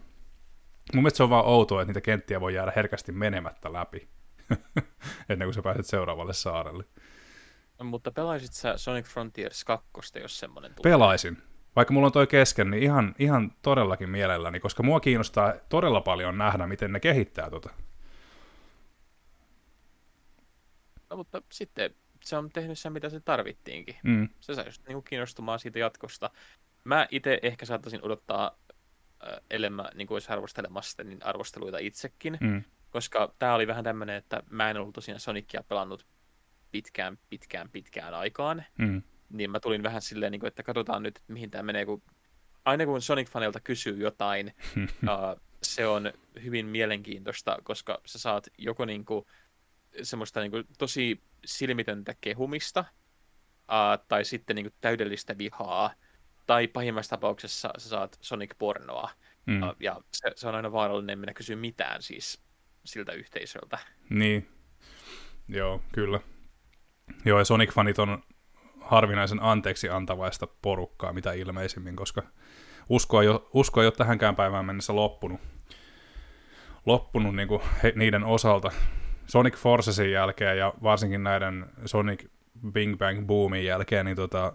Mun 0.94 1.02
mielestä 1.02 1.16
se 1.16 1.22
on 1.22 1.30
vaan 1.30 1.46
outoa, 1.46 1.82
että 1.82 1.88
niitä 1.88 2.00
kenttiä 2.00 2.40
voi 2.40 2.54
jäädä 2.54 2.72
herkästi 2.76 3.12
menemättä 3.12 3.72
läpi, 3.72 4.08
ennen 5.28 5.46
kuin 5.46 5.54
sä 5.54 5.62
pääset 5.62 5.86
seuraavalle 5.86 6.32
saarelle. 6.32 6.84
No, 7.78 7.84
mutta 7.84 8.12
pelaisit 8.12 8.52
sä 8.52 8.76
Sonic 8.76 9.06
Frontiers 9.06 9.64
2, 9.64 9.90
jos 10.20 10.38
semmoinen 10.38 10.74
tulee? 10.74 10.92
Pelaisin. 10.92 11.42
Vaikka 11.76 11.94
mulla 11.94 12.06
on 12.06 12.12
toi 12.12 12.26
kesken, 12.26 12.70
niin 12.70 12.82
ihan, 12.82 13.14
ihan 13.18 13.52
todellakin 13.62 14.10
mielelläni, 14.10 14.60
koska 14.60 14.82
mua 14.82 15.00
kiinnostaa 15.00 15.54
todella 15.68 16.00
paljon 16.00 16.38
nähdä, 16.38 16.66
miten 16.66 16.92
ne 16.92 17.00
kehittää 17.00 17.50
tota. 17.50 17.70
No, 21.10 21.16
mutta 21.16 21.42
sitten 21.52 21.94
se 22.28 22.36
on 22.36 22.50
tehnyt 22.50 22.78
sen, 22.78 22.92
mitä 22.92 23.08
se 23.08 23.20
tarvittiinkin. 23.20 23.96
Mm. 24.02 24.28
Se 24.40 24.54
sai 24.54 24.66
just 24.66 24.86
niin 24.88 25.02
kiinnostumaan 25.02 25.58
siitä 25.58 25.78
jatkosta. 25.78 26.30
Mä 26.84 27.06
itse 27.10 27.38
ehkä 27.42 27.66
saattaisin 27.66 28.02
odottaa, 28.02 28.58
äh, 29.26 29.40
ellei 29.50 29.70
mä 29.70 29.90
niin 29.94 30.12
olisi 30.12 30.32
arvostelemassa 30.32 31.04
niin 31.04 31.24
arvosteluita 31.24 31.78
itsekin, 31.78 32.38
mm. 32.40 32.64
koska 32.90 33.34
tämä 33.38 33.54
oli 33.54 33.66
vähän 33.66 33.84
tämmöinen, 33.84 34.16
että 34.16 34.42
mä 34.50 34.70
en 34.70 34.76
ollut 34.76 34.94
tosiaan 34.94 35.20
Sonicia 35.20 35.62
pelannut 35.62 36.06
pitkään, 36.70 37.18
pitkään, 37.30 37.68
pitkään 37.68 38.14
aikaan, 38.14 38.64
mm. 38.78 39.02
niin 39.28 39.50
mä 39.50 39.60
tulin 39.60 39.82
vähän 39.82 40.02
silleen, 40.02 40.32
niin 40.32 40.40
kuin, 40.40 40.48
että 40.48 40.62
katsotaan 40.62 41.02
nyt, 41.02 41.16
että 41.16 41.32
mihin 41.32 41.50
tämä 41.50 41.62
menee, 41.62 41.86
kun 41.86 42.02
aina 42.64 42.86
kun 42.86 43.00
Sonic-fanilta 43.00 43.60
kysyy 43.64 43.96
jotain, 43.96 44.54
uh, 44.76 45.40
se 45.62 45.86
on 45.86 46.12
hyvin 46.42 46.66
mielenkiintoista, 46.66 47.58
koska 47.62 48.00
sä 48.06 48.18
saat 48.18 48.48
joko 48.58 48.84
niin 48.84 49.04
kuin, 49.04 49.24
semmoista 50.02 50.40
niin 50.40 50.50
kuin, 50.50 50.64
tosi 50.78 51.22
silmitöntä 51.44 52.14
kehumista, 52.20 52.84
uh, 53.60 54.06
tai 54.08 54.24
sitten 54.24 54.56
niin 54.56 54.64
kuin, 54.64 54.74
täydellistä 54.80 55.38
vihaa, 55.38 55.94
tai 56.46 56.66
pahimmassa 56.66 57.10
tapauksessa 57.16 57.70
sä 57.78 57.88
saat 57.88 58.18
Sonic-pornoa, 58.20 59.10
mm. 59.46 59.62
uh, 59.62 59.76
ja 59.80 60.00
se, 60.12 60.32
se 60.36 60.48
on 60.48 60.54
aina 60.54 60.72
vaarallinen 60.72 61.18
minä 61.18 61.34
kysy 61.34 61.56
mitään 61.56 62.02
siis 62.02 62.42
siltä 62.84 63.12
yhteisöltä. 63.12 63.78
Niin, 64.10 64.48
joo, 65.48 65.82
kyllä. 65.92 66.20
Joo, 67.24 67.38
ja 67.38 67.44
Sonic-fanit 67.44 67.98
on 67.98 68.22
harvinaisen 68.80 69.42
anteeksi 69.42 69.88
antavaista 69.88 70.46
porukkaa, 70.62 71.12
mitä 71.12 71.32
ilmeisimmin, 71.32 71.96
koska 71.96 72.22
usko 72.88 73.22
ei 73.22 73.28
ole, 73.28 73.40
usko 73.54 73.80
ei 73.80 73.86
ole 73.86 73.92
tähänkään 73.92 74.36
päivään 74.36 74.64
mennessä 74.64 74.96
loppunut, 74.96 75.40
loppunut 76.86 77.36
niin 77.36 77.48
kuin 77.48 77.62
he, 77.82 77.92
niiden 77.96 78.24
osalta. 78.24 78.70
Sonic 79.28 79.56
Forcesin 79.56 80.12
jälkeen 80.12 80.58
ja 80.58 80.74
varsinkin 80.82 81.22
näiden 81.22 81.66
Sonic 81.84 82.24
Bing 82.72 82.98
Bang 82.98 83.26
Boomin 83.26 83.64
jälkeen, 83.64 84.06
niin 84.06 84.16
tota, 84.16 84.52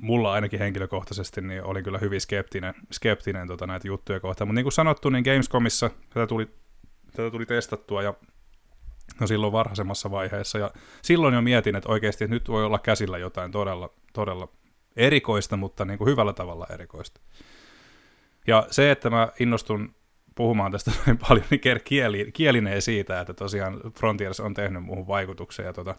mulla 0.00 0.32
ainakin 0.32 0.58
henkilökohtaisesti 0.58 1.40
niin 1.40 1.64
olin 1.64 1.84
kyllä 1.84 1.98
hyvin 1.98 2.20
skeptinen, 2.20 2.74
skeptinen 2.92 3.46
tota, 3.48 3.66
näitä 3.66 3.88
juttuja 3.88 4.20
kohtaan. 4.20 4.48
Mutta 4.48 4.54
niin 4.54 4.64
kuin 4.64 4.72
sanottu, 4.72 5.08
niin 5.08 5.24
Gamescomissa 5.24 5.90
tätä 6.10 6.26
tuli, 6.26 6.48
tätä 7.16 7.30
tuli 7.30 7.46
testattua 7.46 8.02
ja 8.02 8.14
no 9.20 9.26
silloin 9.26 9.52
varhaisemmassa 9.52 10.10
vaiheessa. 10.10 10.58
Ja 10.58 10.70
silloin 11.02 11.34
jo 11.34 11.42
mietin, 11.42 11.76
että 11.76 11.88
oikeasti 11.88 12.24
että 12.24 12.34
nyt 12.34 12.48
voi 12.48 12.64
olla 12.64 12.78
käsillä 12.78 13.18
jotain 13.18 13.52
todella, 13.52 13.90
todella 14.12 14.48
erikoista, 14.96 15.56
mutta 15.56 15.84
niin 15.84 15.98
kuin 15.98 16.10
hyvällä 16.10 16.32
tavalla 16.32 16.66
erikoista. 16.70 17.20
Ja 18.46 18.66
se, 18.70 18.90
että 18.90 19.10
mä 19.10 19.28
innostun 19.40 19.94
puhumaan 20.40 20.72
tästä 20.72 20.90
noin 21.06 21.18
paljon, 21.28 21.46
niin 21.50 21.60
kieli, 21.84 22.30
kielinee 22.32 22.80
siitä, 22.80 23.20
että 23.20 23.34
tosiaan 23.34 23.80
Frontiers 23.98 24.40
on 24.40 24.54
tehnyt 24.54 24.84
muuhun 24.84 25.06
vaikutuksen. 25.06 25.66
Ja 25.66 25.72
tota, 25.72 25.94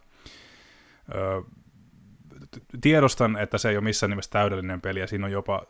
ö, 1.16 1.42
tiedostan, 2.82 3.38
että 3.38 3.58
se 3.58 3.70
ei 3.70 3.78
ole 3.78 3.84
missään 3.84 4.10
nimessä 4.10 4.32
täydellinen 4.32 4.82
peli, 4.82 5.00
ja 5.00 5.08
siinä 5.08 5.26
on 5.26 5.32
jopa 5.32 5.66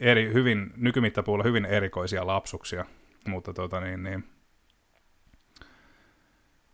eri, 0.00 0.32
hyvin, 0.32 0.72
nykymittapuolella 0.76 1.48
hyvin 1.48 1.64
erikoisia 1.64 2.26
lapsuksia, 2.26 2.84
mutta 3.28 3.52
tota 3.52 3.80
niin, 3.80 4.02
niin, 4.02 4.24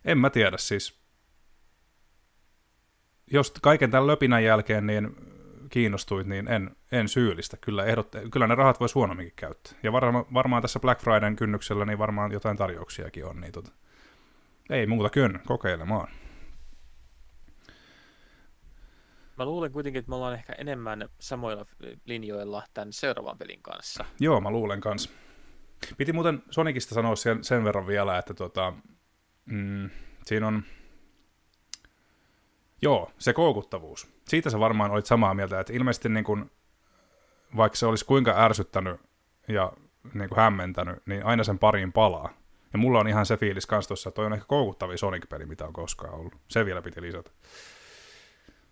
en 0.04 0.18
mä 0.18 0.30
tiedä 0.30 0.58
siis. 0.58 1.00
Jos 3.32 3.50
kaiken 3.62 3.90
tämän 3.90 4.06
löpinän 4.06 4.44
jälkeen 4.44 4.86
niin 4.86 5.16
kiinnostuit, 5.70 6.26
niin 6.26 6.48
en, 6.48 6.76
en 6.92 7.08
syyllistä. 7.08 7.56
Kyllä, 7.56 7.84
ehdot, 7.84 8.12
kyllä 8.32 8.46
ne 8.46 8.54
rahat 8.54 8.80
voisi 8.80 8.94
huonomminkin 8.94 9.36
käyttää. 9.36 9.72
Ja 9.82 9.92
varma, 9.92 10.24
varmaan 10.34 10.62
tässä 10.62 10.80
Black 10.80 11.00
Fridayn 11.00 11.36
kynnyksellä 11.36 11.84
niin 11.84 11.98
varmaan 11.98 12.32
jotain 12.32 12.56
tarjouksiakin 12.56 13.26
on. 13.26 13.40
Niin 13.40 13.52
tota, 13.52 13.72
ei 14.70 14.86
muuta 14.86 15.10
kuin 15.10 15.40
kokeilemaan. 15.46 16.08
Mä 19.38 19.44
luulen 19.44 19.72
kuitenkin, 19.72 19.98
että 19.98 20.08
me 20.08 20.14
ollaan 20.14 20.34
ehkä 20.34 20.52
enemmän 20.52 21.08
samoilla 21.20 21.66
linjoilla 22.04 22.62
tämän 22.74 22.92
seuraavan 22.92 23.38
pelin 23.38 23.62
kanssa. 23.62 24.04
Joo, 24.20 24.40
mä 24.40 24.50
luulen 24.50 24.80
kanssa. 24.80 25.10
Piti 25.96 26.12
muuten 26.12 26.42
Sonicista 26.50 26.94
sanoa 26.94 27.16
sen, 27.16 27.44
sen 27.44 27.64
verran 27.64 27.86
vielä, 27.86 28.18
että 28.18 28.34
tota, 28.34 28.72
mm, 29.46 29.90
siinä 30.26 30.46
on 30.46 30.62
Joo, 32.82 33.10
se 33.18 33.32
koukuttavuus. 33.32 34.08
Siitä 34.28 34.50
sä 34.50 34.60
varmaan 34.60 34.90
olit 34.90 35.06
samaa 35.06 35.34
mieltä, 35.34 35.60
että 35.60 35.72
ilmeisesti 35.72 36.08
niin 36.08 36.24
kun, 36.24 36.50
vaikka 37.56 37.76
se 37.76 37.86
olisi 37.86 38.04
kuinka 38.04 38.44
ärsyttänyt 38.44 39.00
ja 39.48 39.72
niin 40.14 40.28
hämmentänyt, 40.36 41.06
niin 41.06 41.26
aina 41.26 41.44
sen 41.44 41.58
pariin 41.58 41.92
palaa. 41.92 42.32
Ja 42.72 42.78
mulla 42.78 43.00
on 43.00 43.08
ihan 43.08 43.26
se 43.26 43.36
fiilis 43.36 43.66
kans 43.66 43.88
tossa, 43.88 44.08
että 44.08 44.16
toi 44.16 44.26
on 44.26 44.32
ehkä 44.32 44.44
koukuttavin 44.46 44.98
Sonic-peli, 44.98 45.46
mitä 45.46 45.66
on 45.66 45.72
koskaan 45.72 46.14
ollut. 46.14 46.34
Se 46.48 46.64
vielä 46.64 46.82
piti 46.82 47.02
lisätä. 47.02 47.30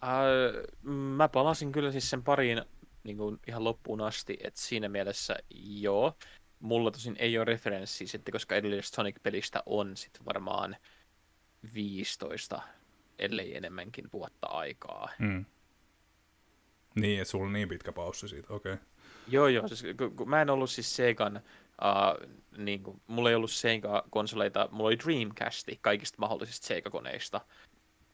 Uh, 0.02 0.92
mä 0.92 1.28
palasin 1.28 1.72
kyllä 1.72 1.92
siis 1.92 2.10
sen 2.10 2.22
pariin 2.22 2.62
niin 3.04 3.16
kuin 3.16 3.38
ihan 3.46 3.64
loppuun 3.64 4.00
asti, 4.00 4.38
että 4.44 4.60
siinä 4.60 4.88
mielessä 4.88 5.36
joo. 5.60 6.12
Mulla 6.60 6.90
tosin 6.90 7.16
ei 7.18 7.38
ole 7.38 7.44
referenssi 7.44 8.06
sitten, 8.06 8.32
koska 8.32 8.54
edellisestä 8.56 8.96
Sonic-pelistä 8.96 9.62
on 9.66 9.96
sitten 9.96 10.24
varmaan 10.24 10.76
15, 11.74 12.62
ellei 13.18 13.56
enemmänkin 13.56 14.08
vuotta 14.12 14.46
aikaa. 14.46 15.08
Mm. 15.18 15.44
Niin, 16.94 17.20
että 17.20 17.30
sulla 17.30 17.46
on 17.46 17.52
niin 17.52 17.68
pitkä 17.68 17.92
paussi 17.92 18.28
siitä, 18.28 18.54
okei. 18.54 18.72
Okay. 18.72 18.84
Joo, 19.28 19.48
joo. 19.48 19.68
Siis, 19.68 19.84
kun, 19.96 20.16
kun 20.16 20.30
mä 20.30 20.42
en 20.42 20.50
ollut 20.50 20.70
siis 20.70 20.96
Segan, 20.96 21.36
uh, 21.36 22.28
niin 22.58 22.82
kuin, 22.82 23.00
mulla 23.06 23.28
ei 23.30 23.34
ollut 23.34 23.50
Sega-konsoleita, 23.50 24.68
mulla 24.70 24.88
oli 24.88 24.98
Dreamcasti 24.98 25.78
kaikista 25.82 26.16
mahdollisista 26.18 26.66
Sega-koneista. 26.66 27.40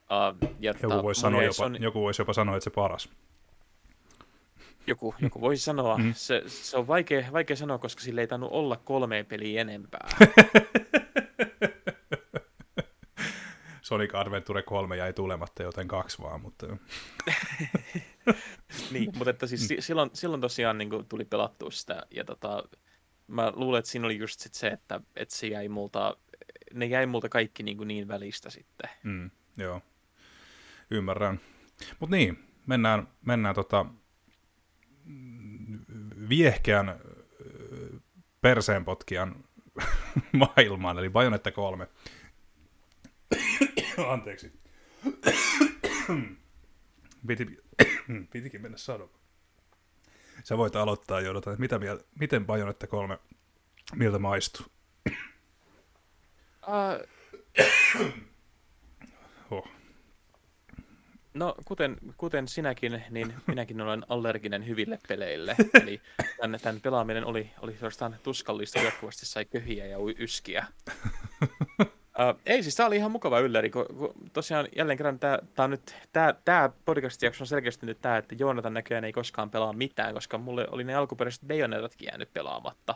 Uh, 0.05 0.51
ja 0.60 0.74
joku, 0.82 1.02
voisi 1.02 1.20
sanoa 1.20 1.43
jopa, 1.43 1.64
on... 1.64 1.82
joku 1.82 2.01
voisi 2.01 2.22
jopa 2.22 2.32
sanoa, 2.32 2.56
että 2.56 2.64
se 2.64 2.70
paras. 2.70 3.09
Joku, 4.86 5.14
joku 5.20 5.40
voisi 5.40 5.64
sanoa. 5.64 5.98
Mm. 5.98 6.14
Se, 6.14 6.43
se 6.47 6.76
on 6.76 6.86
vaikea, 6.86 7.24
vaikea 7.32 7.56
sanoa, 7.56 7.78
koska 7.78 8.02
sillä 8.02 8.20
ei 8.20 8.26
tainnut 8.26 8.52
olla 8.52 8.76
kolme 8.76 9.24
peliä 9.28 9.60
enempää. 9.60 10.09
Sonic 13.85 14.15
Adventure 14.15 14.62
3 14.62 14.97
jäi 14.97 15.12
tulematta, 15.12 15.62
joten 15.62 15.89
kaksi 15.89 16.23
vaan, 16.23 16.40
mutta... 16.40 16.66
niin, 18.93 19.12
mutta 19.16 19.31
että 19.31 19.47
siis 19.47 19.69
silloin, 19.78 20.11
silloin 20.12 20.40
tosiaan 20.40 20.78
niin 20.78 20.90
kuin, 20.90 21.06
tuli 21.06 21.24
pelattua 21.24 21.70
sitä, 21.70 22.02
ja 22.11 22.24
tota, 22.24 22.62
mä 23.27 23.52
luulen, 23.55 23.78
että 23.78 23.90
siinä 23.90 24.06
oli 24.06 24.19
just 24.19 24.40
sit 24.40 24.55
se, 24.55 24.66
että, 24.66 25.01
että 25.16 25.35
se 25.36 25.47
jäi 25.47 25.69
multa, 25.69 26.16
ne 26.74 26.86
jäi 26.86 27.06
multa 27.06 27.28
kaikki 27.28 27.62
niin, 27.62 27.77
kuin 27.77 27.89
niin 27.89 28.09
välistä 28.09 28.51
sitten. 28.51 28.90
Mm, 29.02 29.31
joo, 29.56 29.81
ymmärrän. 30.90 31.40
Mutta 31.98 32.16
niin, 32.16 32.44
mennään, 32.66 33.09
mennään 33.24 33.55
tota, 33.55 33.86
viehkeän 36.28 37.01
perseenpotkijan 38.40 39.44
maailmaan, 40.32 40.98
eli 40.98 41.11
Bajonetta 41.11 41.52
3. 41.52 41.89
Anteeksi. 44.12 44.52
Piti, 47.26 47.58
pitikin 48.32 48.62
mennä 48.62 48.78
sanomaan. 48.78 49.20
Sä 50.44 50.58
voit 50.58 50.76
aloittaa 50.76 51.20
jo, 51.20 51.38
että 51.38 51.56
mitä 51.58 51.76
miel- 51.76 52.04
miten 52.20 52.46
Bajonetta 52.46 52.86
3, 52.86 53.18
miltä 53.94 54.18
maistuu? 54.18 54.66
Uh, 56.66 57.08
oh. 59.50 59.68
No, 61.34 61.54
kuten, 61.64 61.96
kuten 62.16 62.48
sinäkin, 62.48 63.02
niin 63.10 63.34
minäkin 63.46 63.80
olen 63.80 64.06
allerginen 64.08 64.66
hyville 64.66 64.98
peleille. 65.08 65.56
Eli 65.82 66.00
tämän, 66.40 66.60
tämän 66.60 66.80
pelaaminen 66.80 67.24
oli, 67.24 67.50
oli 67.60 67.72
suorastaan 67.72 68.16
tuskallista, 68.22 68.78
jatkuvasti 68.78 69.26
sai 69.26 69.44
köhiä 69.44 69.86
ja 69.86 69.96
yskiä. 70.18 70.66
Uh, 72.19 72.41
ei, 72.47 72.62
siis 72.62 72.77
tämä 72.77 72.86
oli 72.86 72.97
ihan 72.97 73.11
mukava 73.11 73.41
ylläri, 73.41 73.70
kun, 73.70 73.86
kun 73.86 74.15
tosiaan 74.32 74.69
jälleen 74.77 74.97
kerran 74.97 75.19
tämä, 75.19 75.39
tämä, 75.55 75.69
nyt, 75.69 75.97
tämä, 76.12 76.35
tämä 76.45 76.70
podcast-jakso 76.85 77.43
on 77.43 77.47
selkeästi 77.47 77.86
nyt 77.86 78.01
tämä, 78.01 78.16
että 78.16 78.35
Joonatan 78.39 78.74
näköjään 78.74 79.05
ei 79.05 79.12
koskaan 79.12 79.51
pelaa 79.51 79.73
mitään, 79.73 80.15
koska 80.15 80.39
mulle 80.39 80.66
oli 80.70 80.85
ne 80.85 80.95
alkuperäiset 80.95 81.47
Bayonetatkin 81.47 82.07
jäänyt 82.07 82.32
pelaamatta. 82.32 82.95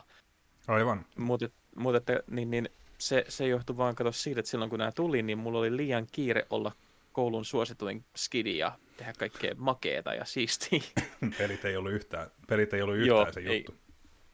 Aivan. 0.67 1.05
Mutta 1.17 1.49
mut, 1.75 1.95
että, 1.95 2.23
niin, 2.29 2.51
niin, 2.51 2.69
se, 2.97 3.25
se 3.27 3.47
johtui 3.47 3.77
vaan 3.77 3.95
kato 3.95 4.11
siitä, 4.11 4.39
että 4.39 4.49
silloin 4.51 4.69
kun 4.69 4.79
nämä 4.79 4.91
tuli, 4.91 5.21
niin 5.21 5.37
mulla 5.37 5.59
oli 5.59 5.77
liian 5.77 6.07
kiire 6.11 6.45
olla 6.49 6.71
koulun 7.11 7.45
suosituin 7.45 8.05
skidi 8.15 8.57
ja 8.57 8.71
tehdä 8.97 9.13
kaikkea 9.19 9.55
makeeta 9.57 10.13
ja 10.13 10.25
siistiä. 10.25 10.81
pelit 11.37 11.65
ei 11.65 11.75
ollut 11.75 11.91
yhtään, 11.91 12.27
pelit 12.47 12.73
ei 12.73 12.81
ollut 12.81 12.95
yhtään 12.95 13.07
Joo, 13.07 13.31
se 13.31 13.41
juttu. 13.41 13.71
Ei, 13.71 13.79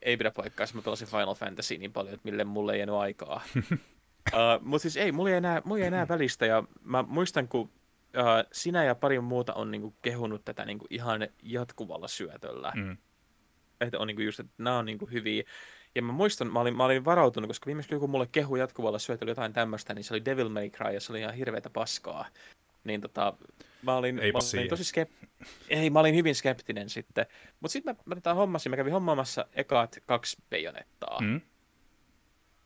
ei 0.02 0.16
pidä 0.16 0.30
paikkaa, 0.30 0.66
mä 0.74 0.82
pelasin 0.82 1.08
Final 1.08 1.34
Fantasy 1.34 1.78
niin 1.78 1.92
paljon, 1.92 2.14
että 2.14 2.30
mille 2.30 2.44
mulle 2.44 2.72
ei 2.72 2.78
jäänyt 2.78 2.94
aikaa. 2.94 3.42
Uh, 4.32 4.38
äh, 4.38 4.60
Mutta 4.60 4.82
siis 4.82 4.96
ei, 4.96 5.12
mulla 5.12 5.30
ei, 5.30 5.36
enää, 5.36 5.62
mulla 5.64 5.80
ei 5.80 5.86
enää 5.86 6.08
välistä, 6.08 6.46
ja 6.46 6.64
mä 6.82 7.02
muistan, 7.02 7.48
kun 7.48 7.60
uh, 7.60 7.70
sinä 8.52 8.84
ja 8.84 8.94
pari 8.94 9.20
muuta 9.20 9.54
on 9.54 9.70
niinku 9.70 9.94
kehunut 10.02 10.44
tätä 10.44 10.64
niinku 10.64 10.86
ihan 10.90 11.28
jatkuvalla 11.42 12.08
syötöllä. 12.08 12.72
Mm. 12.76 12.96
Että 13.80 13.98
on 13.98 14.06
niinku 14.06 14.22
just, 14.22 14.40
että 14.40 14.52
nämä 14.58 14.78
on 14.78 14.84
niinku 14.84 15.06
hyviä. 15.06 15.44
Ja 15.94 16.02
mä 16.02 16.12
muistan, 16.12 16.52
mä 16.52 16.60
olin, 16.60 16.76
mä 16.76 16.84
olin 16.84 17.04
varautunut, 17.04 17.48
koska 17.48 17.66
viimeksi 17.66 17.96
kun 17.96 18.10
mulle 18.10 18.28
kehu 18.32 18.56
jatkuvalla 18.56 18.98
syötöllä 18.98 19.30
jotain 19.30 19.52
tämmöistä, 19.52 19.94
niin 19.94 20.04
se 20.04 20.14
oli 20.14 20.24
Devil 20.24 20.48
May 20.48 20.70
Cry, 20.70 20.94
ja 20.94 21.00
se 21.00 21.12
oli 21.12 21.20
ihan 21.20 21.34
hirveätä 21.34 21.70
paskaa. 21.70 22.26
Niin 22.84 23.00
tota, 23.00 23.36
mä 23.82 23.96
olin, 23.96 24.14
mä 24.14 24.20
olin 24.58 24.68
tosi 24.68 24.84
skep... 24.84 25.10
Ei, 25.68 25.90
mä 25.90 26.00
olin 26.00 26.14
hyvin 26.14 26.34
skeptinen 26.34 26.90
sitten. 26.90 27.26
Mutta 27.60 27.72
sitten 27.72 27.94
mä, 27.94 28.02
mä 28.04 28.14
tätä 28.14 28.34
hommasin, 28.34 28.70
mä 28.70 28.76
kävin 28.76 28.92
hommaamassa 28.92 29.46
ekaat 29.52 29.98
kaksi 30.06 30.36
pejonettaa. 30.50 31.20
Mm 31.20 31.40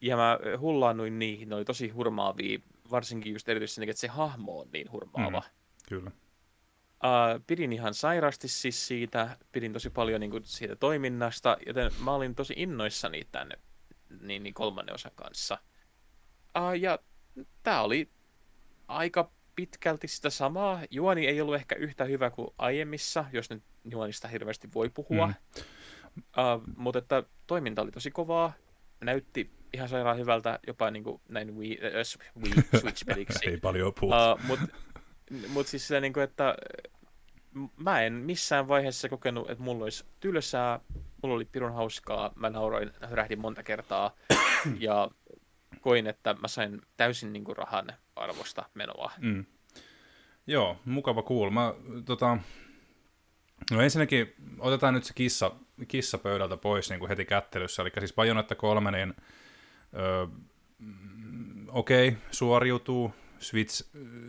ja 0.01 0.17
mä 0.17 0.39
hullaannuin 0.59 1.19
niihin, 1.19 1.49
ne 1.49 1.55
oli 1.55 1.65
tosi 1.65 1.89
hurmaavia, 1.89 2.59
varsinkin 2.91 3.33
just 3.33 3.49
erityisesti 3.49 3.91
että 3.91 4.01
se 4.01 4.09
hahmo 4.09 4.61
on 4.61 4.69
niin 4.73 4.93
hurmaava. 4.93 5.41
Mm, 5.41 5.89
kyllä. 5.89 6.11
Uh, 7.05 7.45
pidin 7.47 7.73
ihan 7.73 7.95
sairaasti 7.95 8.49
siis 8.49 8.87
siitä, 8.87 9.37
pidin 9.53 9.73
tosi 9.73 9.91
paljon 9.91 10.21
niin 10.21 10.31
kuin, 10.31 10.45
siitä 10.45 10.77
toiminnasta, 10.77 11.57
joten 11.67 11.93
mä 12.05 12.15
olin 12.15 12.35
tosi 12.35 12.55
innoissani 12.57 13.29
tänne 13.33 13.59
niin, 14.21 14.43
niin 14.43 14.55
kolmannen 14.55 14.95
osan 14.95 15.13
kanssa. 15.15 15.59
Uh, 16.59 16.73
ja 16.81 16.99
tämä 17.63 17.83
oli 17.83 18.11
aika 18.89 19.31
pitkälti 19.55 20.09
sitä 20.09 20.31
samaa. 20.31 20.81
Juoni 20.91 21.27
ei 21.27 21.41
ollut 21.41 21.55
ehkä 21.55 21.75
yhtä 21.75 22.05
hyvä 22.05 22.31
kuin 22.31 22.49
aiemmissa, 22.59 23.25
jos 23.33 23.51
nyt 23.51 23.63
juonista 23.91 24.29
hirveästi 24.29 24.69
voi 24.75 24.91
puhua. 24.91 25.27
Mm. 25.27 25.35
Uh, 26.17 26.63
mutta 26.77 26.99
että 26.99 27.23
toiminta 27.47 27.83
oli 27.83 27.91
tosi 27.91 28.11
kovaa, 28.11 28.53
näytti 29.01 29.60
ihan 29.73 29.89
sairaan 29.89 30.19
hyvältä 30.19 30.59
jopa 30.67 30.91
niin 30.91 31.05
kuin, 31.05 31.21
näin 31.29 31.57
Wii, 31.57 31.79
äh, 31.85 32.43
Wii 32.43 32.53
Switch-peliksi. 32.81 33.51
Ei 33.51 33.57
paljon 33.57 33.93
puhuta. 34.01 34.35
Uh, 34.35 34.41
Mutta 34.47 34.67
mut 35.49 35.67
siis 35.67 35.89
sillä, 35.89 36.01
niin 36.01 36.13
kuin, 36.13 36.25
että 36.25 36.55
mä 37.77 38.01
en 38.01 38.13
missään 38.13 38.69
vaiheessa 38.69 39.09
kokenut, 39.09 39.51
että 39.51 39.65
mulla 39.65 39.85
olisi 39.85 40.05
tylsää, 40.21 40.81
mulla 41.23 41.35
oli 41.35 41.45
pirun 41.45 41.75
hauskaa, 41.75 42.33
mä 42.37 42.51
nauroin, 42.51 42.91
hörähdin 43.01 43.41
monta 43.41 43.63
kertaa 43.63 44.17
ja 44.79 45.11
koin, 45.81 46.07
että 46.07 46.35
mä 46.35 46.49
sain 46.49 46.83
täysin 46.97 47.33
niin 47.33 47.45
kuin, 47.45 47.57
rahan 47.57 47.93
arvosta 48.17 48.65
menoa. 48.75 49.13
Mm. 49.19 49.45
Joo, 50.47 50.77
mukava 50.85 51.23
kuulla. 51.23 51.51
Mä, 51.51 51.75
tota, 52.05 52.39
no 53.71 53.81
ensinnäkin 53.81 54.35
otetaan 54.59 54.95
nyt 54.95 55.05
se 55.05 55.15
kissa, 55.15 55.51
kissa 55.89 56.19
pöydältä 56.19 56.57
pois 56.57 56.91
niin 56.91 57.01
kuin 57.01 57.09
heti 57.09 57.25
kättelyssä, 57.25 57.83
eli 57.83 57.91
siis 57.99 58.15
Bajonetta 58.15 58.55
3, 58.55 58.91
niin 58.91 59.15
Öö, 59.97 60.27
Okei, 61.69 62.09
okay, 62.09 62.21
suoriutuu 62.31 63.15
Switch, 63.39 63.85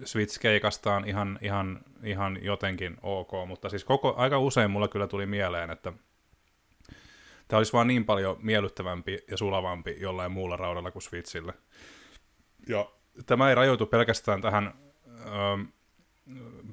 Switch-keikastaan 0.06 1.08
ihan, 1.08 1.40
ihan, 1.42 1.80
ihan 2.04 2.44
jotenkin 2.44 2.98
ok, 3.02 3.32
mutta 3.48 3.70
siis 3.70 3.84
koko, 3.84 4.14
aika 4.18 4.40
usein 4.40 4.72
mulla 4.72 4.88
kyllä 4.88 5.08
tuli 5.08 5.26
mieleen, 5.26 5.70
että 5.70 5.94
tämä 7.48 7.58
olisi 7.58 7.74
vaan 7.74 7.88
niin 7.88 8.06
paljon 8.06 8.38
miellyttävämpi 8.42 9.20
ja 9.32 9.38
sulavampi 9.38 9.98
jollain 10.00 10.32
muulla 10.32 10.58
raudalla 10.58 10.92
kuin 10.92 11.02
Switchille. 11.02 11.54
Ja 12.68 12.90
tämä 13.26 13.50
ei 13.50 13.56
rajoitu 13.56 13.86
pelkästään 13.86 14.42
tähän, 14.42 14.74
öö, 15.08 15.66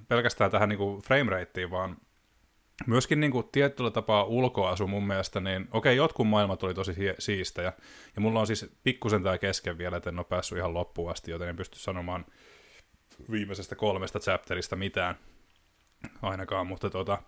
pelkästään 0.09 0.51
tähän 0.51 0.69
niin 0.69 1.03
framerateen, 1.05 1.71
vaan 1.71 1.97
myöskin 2.87 3.21
niin 3.21 3.33
kuin 3.33 3.49
tietyllä 3.53 3.91
tapaa 3.91 4.25
ulkoasu 4.25 4.87
mun 4.87 5.07
mielestä, 5.07 5.41
niin 5.41 5.69
okei, 5.71 5.97
jotkut 5.97 6.29
maailmat 6.29 6.63
oli 6.63 6.75
tosi 6.75 6.95
siistejä, 7.19 7.73
ja 8.15 8.21
mulla 8.21 8.41
on 8.41 8.47
siis 8.47 8.71
pikkusen 8.85 9.23
tämä 9.23 9.39
kesken 9.39 9.79
vielä, 9.79 9.97
että 9.97 10.11
en 10.11 10.19
ole 10.19 10.27
päässyt 10.29 10.59
ihan 10.59 10.75
loppuun 10.75 11.11
asti, 11.11 11.31
joten 11.31 11.49
en 11.49 11.57
pysty 11.57 11.79
sanomaan 11.79 12.25
viimeisestä 13.31 13.77
kolmesta 13.77 14.19
chapterista 14.19 14.77
mitään 14.77 15.15
ainakaan, 16.23 16.67
mutta 16.67 16.91
tota, 16.91 17.23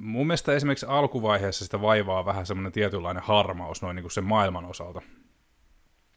mun 0.00 0.26
mielestä 0.26 0.52
esimerkiksi 0.52 0.86
alkuvaiheessa 0.86 1.64
sitä 1.64 1.80
vaivaa 1.80 2.24
vähän 2.24 2.46
semmoinen 2.46 2.72
tietynlainen 2.72 3.22
harmaus 3.22 3.82
noin 3.82 3.96
niin 3.96 4.02
kuin 4.02 4.12
sen 4.12 4.24
maailman 4.24 4.64
osalta. 4.64 5.02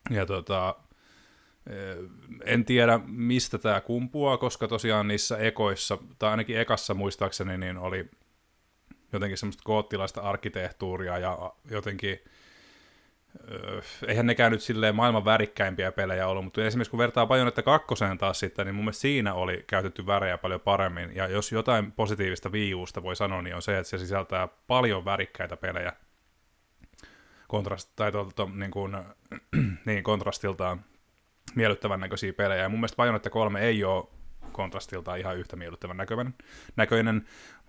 Ja 0.09 0.25
tota, 0.25 0.75
en 2.45 2.65
tiedä, 2.65 2.99
mistä 3.05 3.57
tämä 3.57 3.81
kumpuaa, 3.81 4.37
koska 4.37 4.67
tosiaan 4.67 5.07
niissä 5.07 5.37
ekoissa, 5.37 5.97
tai 6.19 6.31
ainakin 6.31 6.59
ekassa 6.59 6.93
muistaakseni, 6.93 7.57
niin 7.57 7.77
oli 7.77 8.09
jotenkin 9.13 9.37
semmoista 9.37 9.63
koottilaista 9.65 10.21
arkkitehtuuria 10.21 11.17
ja 11.17 11.53
jotenkin 11.71 12.19
öö, 13.51 13.81
eihän 14.07 14.25
nekään 14.25 14.51
nyt 14.51 14.61
silleen 14.61 14.95
maailman 14.95 15.25
värikkäimpiä 15.25 15.91
pelejä 15.91 16.27
ollut, 16.27 16.43
mutta 16.43 16.65
esimerkiksi 16.65 16.91
kun 16.91 16.97
vertaa 16.97 17.25
Bajonetta 17.25 17.63
kakkoseen 17.63 18.17
taas 18.17 18.39
sitten, 18.39 18.65
niin 18.65 18.75
mun 18.75 18.85
mielestä 18.85 19.01
siinä 19.01 19.33
oli 19.33 19.63
käytetty 19.67 20.05
värejä 20.05 20.37
paljon 20.37 20.61
paremmin, 20.61 21.15
ja 21.15 21.27
jos 21.27 21.51
jotain 21.51 21.91
positiivista 21.91 22.51
viivuusta 22.51 23.03
voi 23.03 23.15
sanoa, 23.15 23.41
niin 23.41 23.55
on 23.55 23.61
se, 23.61 23.77
että 23.77 23.89
se 23.89 23.97
sisältää 23.97 24.47
paljon 24.67 25.05
värikkäitä 25.05 25.57
pelejä, 25.57 25.93
kontrast, 27.47 27.91
tai 27.95 28.11
tuolta, 28.11 28.47
niin, 28.53 28.71
kuin, 28.71 28.97
niin 29.85 30.03
kontrastiltaan 30.03 30.85
miellyttävän 31.56 31.99
näköisiä 31.99 32.34
pelejä, 32.34 32.61
ja 32.61 32.69
mun 32.69 32.80
mielestä 32.80 32.95
Bajonetta 32.95 33.30
3 33.30 33.61
ei 33.61 33.84
ole 33.84 34.06
kontrastiltaan 34.52 35.19
ihan 35.19 35.38
yhtä 35.38 35.56
miellyttävän 35.56 35.98
näköinen, 35.98 36.34
näköinen. 36.76 37.26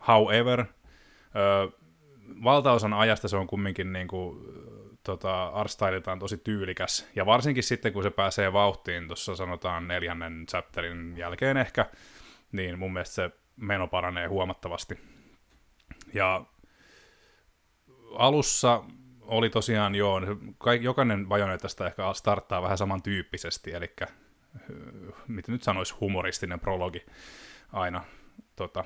however, 0.09 0.61
öö, 0.61 1.69
valtaosan 2.45 2.93
ajasta 2.93 3.29
se 3.29 3.37
on 3.37 3.47
kumminkin 3.47 3.93
niin 3.93 4.09
kuin, 4.09 4.39
tota, 5.03 5.47
artstyliltaan 5.47 6.19
tosi 6.19 6.37
tyylikäs. 6.39 7.09
Ja 7.17 7.27
varsinkin 7.27 7.63
sitten, 7.63 7.93
kun 7.93 8.03
se 8.03 8.11
pääsee 8.11 8.53
vauhtiin, 8.53 9.07
tuossa 9.07 9.37
sanotaan 9.37 9.89
neljännen 9.89 10.47
chapterin 10.47 11.15
jälkeen 11.17 11.57
ehkä, 11.57 11.87
niin 12.53 12.79
mun 12.79 12.93
mielestä 12.93 13.15
se 13.15 13.31
meno 13.57 13.89
paranee 13.89 14.27
huomattavasti. 14.27 14.99
Ja 16.15 16.45
alussa 18.19 18.85
oli 19.27 19.51
tosiaan 19.51 19.95
joo, 19.95 20.21
jokainen 20.81 21.27
Bajonettasta 21.27 21.87
ehkä 21.87 22.13
starttaa 22.13 22.63
vähän 22.63 22.79
samantyyppisesti, 22.79 23.73
eli 23.73 23.93
miten 25.29 25.53
nyt 25.53 25.63
sanoisi, 25.63 25.95
humoristinen 26.01 26.61
prologi 26.61 27.07
aina 27.73 28.05
tota, 28.57 28.85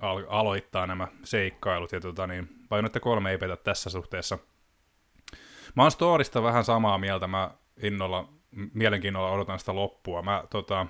al- 0.00 0.26
aloittaa 0.28 0.86
nämä 0.86 1.08
seikkailut, 1.24 1.92
ja 1.92 2.00
tota, 2.00 2.26
niin, 2.26 2.48
Bajonetta 2.68 3.00
kolme 3.00 3.30
ei 3.30 3.38
petä 3.38 3.56
tässä 3.56 3.90
suhteessa. 3.90 4.38
Mä 5.76 5.82
oon 5.82 5.90
storista 5.90 6.42
vähän 6.42 6.64
samaa 6.64 6.98
mieltä, 6.98 7.26
mä 7.26 7.50
innolla, 7.82 8.32
mielenkiinnolla 8.74 9.30
odotan 9.30 9.58
sitä 9.58 9.74
loppua. 9.74 10.22
Mä, 10.22 10.44
tota, 10.50 10.86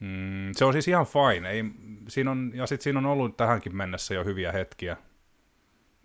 mm, 0.00 0.52
se 0.52 0.64
on 0.64 0.72
siis 0.72 0.88
ihan 0.88 1.06
fine, 1.06 1.50
ei, 1.50 1.64
siinä 2.08 2.30
on, 2.30 2.52
ja 2.54 2.66
sitten 2.66 2.84
siinä 2.84 2.98
on 2.98 3.06
ollut 3.06 3.36
tähänkin 3.36 3.76
mennessä 3.76 4.14
jo 4.14 4.24
hyviä 4.24 4.52
hetkiä, 4.52 4.96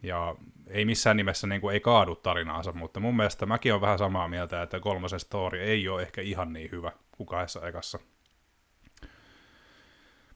ja 0.08 0.36
ei 0.68 0.86
missään 0.86 1.18
nimessä 1.18 1.48
niin 1.48 1.62
kuin, 1.62 1.74
ei 1.74 1.80
kaadu 1.80 2.16
tarinaansa, 2.16 2.72
mutta 2.72 3.00
mun 3.00 3.16
mielestä 3.16 3.46
mäkin 3.46 3.74
on 3.74 3.82
vähän 3.82 3.98
samaa 3.98 4.28
mieltä, 4.28 4.62
että 4.62 4.80
kolmosen 4.80 5.20
story 5.20 5.60
ei 5.60 5.88
ole 5.88 6.02
ehkä 6.02 6.22
ihan 6.22 6.54
niin 6.54 6.72
hyvä 6.72 6.92
kuin 7.12 7.28
kahdessa 7.28 7.68
ekassa. 7.68 8.00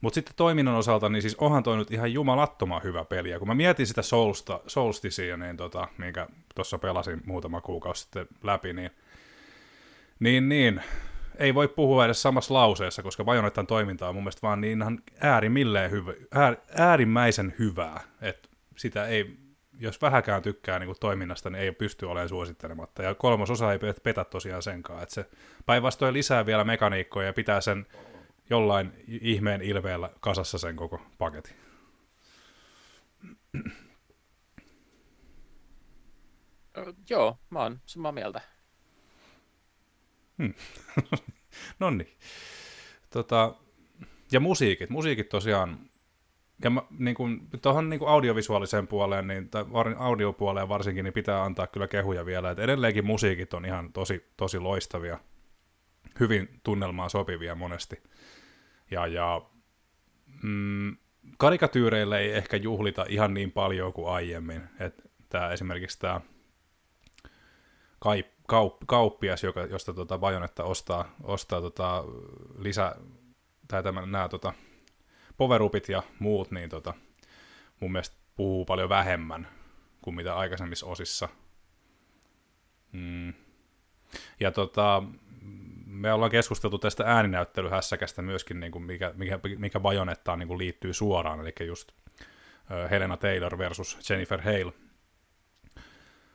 Mutta 0.02 0.16
sitten 0.16 0.36
toiminnan 0.36 0.76
osalta, 0.76 1.10
niin 1.10 1.22
siis 1.22 1.36
onhan 1.36 1.64
toi 1.64 1.78
nyt 1.78 1.92
ihan 1.92 2.14
jumalattoman 2.14 2.84
hyvä 2.84 3.06
peli. 3.06 3.30
Ja 3.30 3.40
kun 3.40 3.48
mä 3.48 3.56
mietin 3.56 3.88
sitä 3.88 4.02
Soulsta, 4.02 4.60
Soulstisia, 4.68 5.38
niin 5.38 5.58
tota, 5.58 5.88
minkä 5.98 6.28
tuossa 6.56 6.78
pelasin 6.78 7.22
muutama 7.26 7.62
kuukausi 7.62 8.02
sitten 8.02 8.28
läpi, 8.44 8.74
niin, 8.74 8.92
niin, 10.20 10.50
niin 10.50 10.82
ei 11.38 11.56
voi 11.56 11.68
puhua 11.68 12.06
edes 12.06 12.22
samassa 12.22 12.54
lauseessa, 12.54 13.04
koska 13.04 13.24
Bajonettan 13.24 13.68
toiminta 13.68 14.10
on 14.10 14.16
mun 14.16 14.24
mielestä 14.24 14.42
vaan 14.42 14.62
niin 14.62 14.82
ihan 14.82 15.00
äärimmilleen 15.20 15.92
hyvä, 15.92 16.14
äär, 16.32 16.56
äärimmäisen 16.78 17.54
hyvää, 17.60 18.02
että 18.22 18.50
sitä 18.78 19.06
ei, 19.06 19.38
jos 19.80 20.02
vähäkään 20.02 20.42
tykkää 20.42 20.80
niin 20.80 20.88
kuin 20.88 21.00
toiminnasta, 21.00 21.50
niin 21.50 21.62
ei 21.62 21.72
pysty 21.72 22.06
olemaan 22.06 22.30
suosittelematta. 22.30 23.04
Ja 23.04 23.16
kolmososa 23.16 23.72
ei 23.72 23.80
petä 24.04 24.26
tosiaan 24.26 24.64
senkaan, 24.64 25.04
että 25.04 25.16
se 25.16 25.30
päinvastoin 25.66 26.14
lisää 26.14 26.46
vielä 26.46 26.64
mekaniikkoja 26.64 27.28
ja 27.28 27.34
pitää 27.34 27.62
sen 27.62 27.86
jollain 28.50 28.94
ihmeen 29.08 29.62
ilveellä 29.62 30.10
kasassa 30.20 30.58
sen 30.58 30.76
koko 30.76 31.02
paketin. 31.18 31.56
Joo, 37.10 37.38
mä 37.50 37.60
oon 37.60 37.80
samaa 37.86 38.12
mieltä. 38.12 38.42
Hmm. 40.38 40.54
no 41.80 41.90
niin. 41.90 42.18
Tota, 43.10 43.56
ja 44.32 44.40
musiikit. 44.40 44.90
Musiikit 44.90 45.30
tosiaan, 45.30 45.90
ja 46.64 46.70
mä, 46.70 46.82
niin 47.00 47.16
kuin, 47.16 47.48
tuohon 47.62 47.90
niin 47.90 48.00
kuin 48.00 48.10
audiovisuaaliseen 48.10 48.88
puoleen, 48.88 49.28
niin, 49.28 49.50
tai 49.50 49.66
audiopuoleen 49.98 50.70
varsinkin, 50.70 51.04
niin 51.04 51.14
pitää 51.14 51.44
antaa 51.44 51.68
kyllä 51.68 51.88
kehuja 51.88 52.26
vielä. 52.26 52.52
että 52.52 52.64
edelleenkin 52.64 53.06
musiikit 53.06 53.54
on 53.54 53.66
ihan 53.66 53.94
tosi, 53.94 54.26
tosi 54.38 54.60
loistavia, 54.60 55.20
hyvin 56.20 56.60
tunnelmaan 56.64 57.10
sopivia 57.10 57.56
monesti. 57.56 58.04
Ja, 58.92 59.08
ja 59.08 59.42
mm, 60.44 60.98
karikatyyreille 61.38 62.20
ei 62.20 62.32
ehkä 62.32 62.58
juhlita 62.58 63.06
ihan 63.10 63.34
niin 63.34 63.52
paljon 63.52 63.94
kuin 63.94 64.14
aiemmin. 64.14 64.62
Että 64.80 65.04
tää, 65.30 65.52
esimerkiksi 65.52 66.00
tämä 66.00 66.22
kaup, 68.48 68.76
kauppias, 68.88 69.44
joka, 69.44 69.62
josta 69.62 69.94
tota 69.94 70.18
Bajonetta 70.18 70.64
ostaa, 70.64 71.16
ostaa 71.24 71.62
tota 71.62 72.04
lisä, 72.58 72.96
tai 73.68 73.84
nämä 73.84 74.30
tota, 74.30 74.54
poverupit 75.40 75.90
ja 75.90 76.04
muut, 76.20 76.52
niin 76.52 76.70
tota, 76.70 76.94
mun 77.80 77.92
mielestä 77.92 78.16
puhuu 78.36 78.66
paljon 78.66 78.90
vähemmän 78.90 79.48
kuin 80.02 80.16
mitä 80.16 80.36
aikaisemmissa 80.36 80.86
osissa. 80.86 81.30
Mm. 82.92 83.34
Ja 84.40 84.52
tota, 84.52 85.04
me 85.86 86.14
ollaan 86.14 86.32
keskusteltu 86.32 86.78
tästä 86.78 87.04
ääninäyttelyhässäkästä 87.08 88.22
myöskin, 88.22 88.60
niin 88.60 88.72
kuin 88.72 88.84
mikä, 88.84 89.14
mikä, 89.16 89.40
mikä 89.58 89.80
Bajonettaan 89.80 90.40
niin 90.40 90.48
kuin 90.48 90.58
liittyy 90.58 90.94
suoraan, 90.94 91.40
eli 91.40 91.54
just 91.68 91.92
Helena 92.90 93.18
Taylor 93.18 93.58
versus 93.58 94.10
Jennifer 94.10 94.42
Hale. 94.42 94.74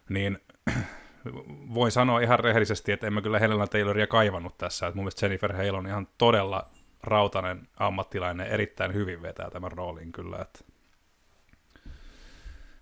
Niin 0.09 0.39
voin 1.75 1.93
sanoa 1.93 2.21
ihan 2.21 2.41
rehellisesti, 2.41 2.93
että 2.93 3.07
en 3.07 3.13
mä 3.13 3.23
kyllä 3.23 3.39
Helena 3.39 3.67
Tayloria 3.67 4.07
kaivannut 4.07 4.59
tässä. 4.59 4.87
Että 4.87 4.97
mun 4.97 5.05
mielestä 5.05 5.27
Jennifer 5.27 5.53
Hale 5.53 5.73
on 5.73 5.87
ihan 5.87 6.09
todella 6.19 6.71
rautainen 7.07 7.69
ammattilainen, 7.77 8.47
erittäin 8.47 8.95
hyvin 8.95 9.23
vetää 9.23 9.51
tämän 9.51 9.73
roolin 9.73 10.13
kyllä. 10.13 10.39
Että 10.43 10.65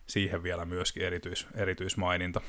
siihen 0.07 0.43
vielä 0.43 0.65
myöskin 0.65 1.03
erityis, 1.03 1.47
erityismaininta. 1.55 2.41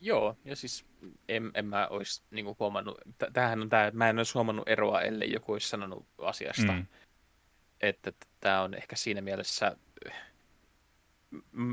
Joo, 0.00 0.36
ja 0.44 0.56
siis 0.56 0.86
en, 1.28 1.50
en 1.54 1.66
mä 1.66 1.86
olisi 1.90 2.22
niin 2.30 2.56
huomannut, 2.58 2.98
tämähän 3.32 3.62
on 3.62 3.68
tämä, 3.68 3.86
että 3.86 3.98
mä 3.98 4.08
en 4.08 4.18
olisi 4.18 4.34
huomannut 4.34 4.68
eroa, 4.68 5.00
ellei 5.00 5.32
joku 5.32 5.52
olisi 5.52 5.68
sanonut 5.68 6.06
asiasta. 6.18 6.72
Mm. 6.72 6.86
Että 7.80 8.12
tämä 8.40 8.62
on 8.62 8.74
ehkä 8.74 8.96
siinä 8.96 9.20
mielessä, 9.20 9.76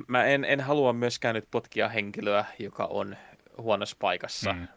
mä 0.07 0.25
en, 0.25 0.45
en 0.45 0.61
halua 0.61 0.93
myöskään 0.93 1.35
nyt 1.35 1.47
potkia 1.51 1.89
henkilöä, 1.89 2.45
joka 2.59 2.85
on 2.85 3.17
huonossa 3.57 3.97
paikassa. 3.99 4.53
Mm. 4.53 4.67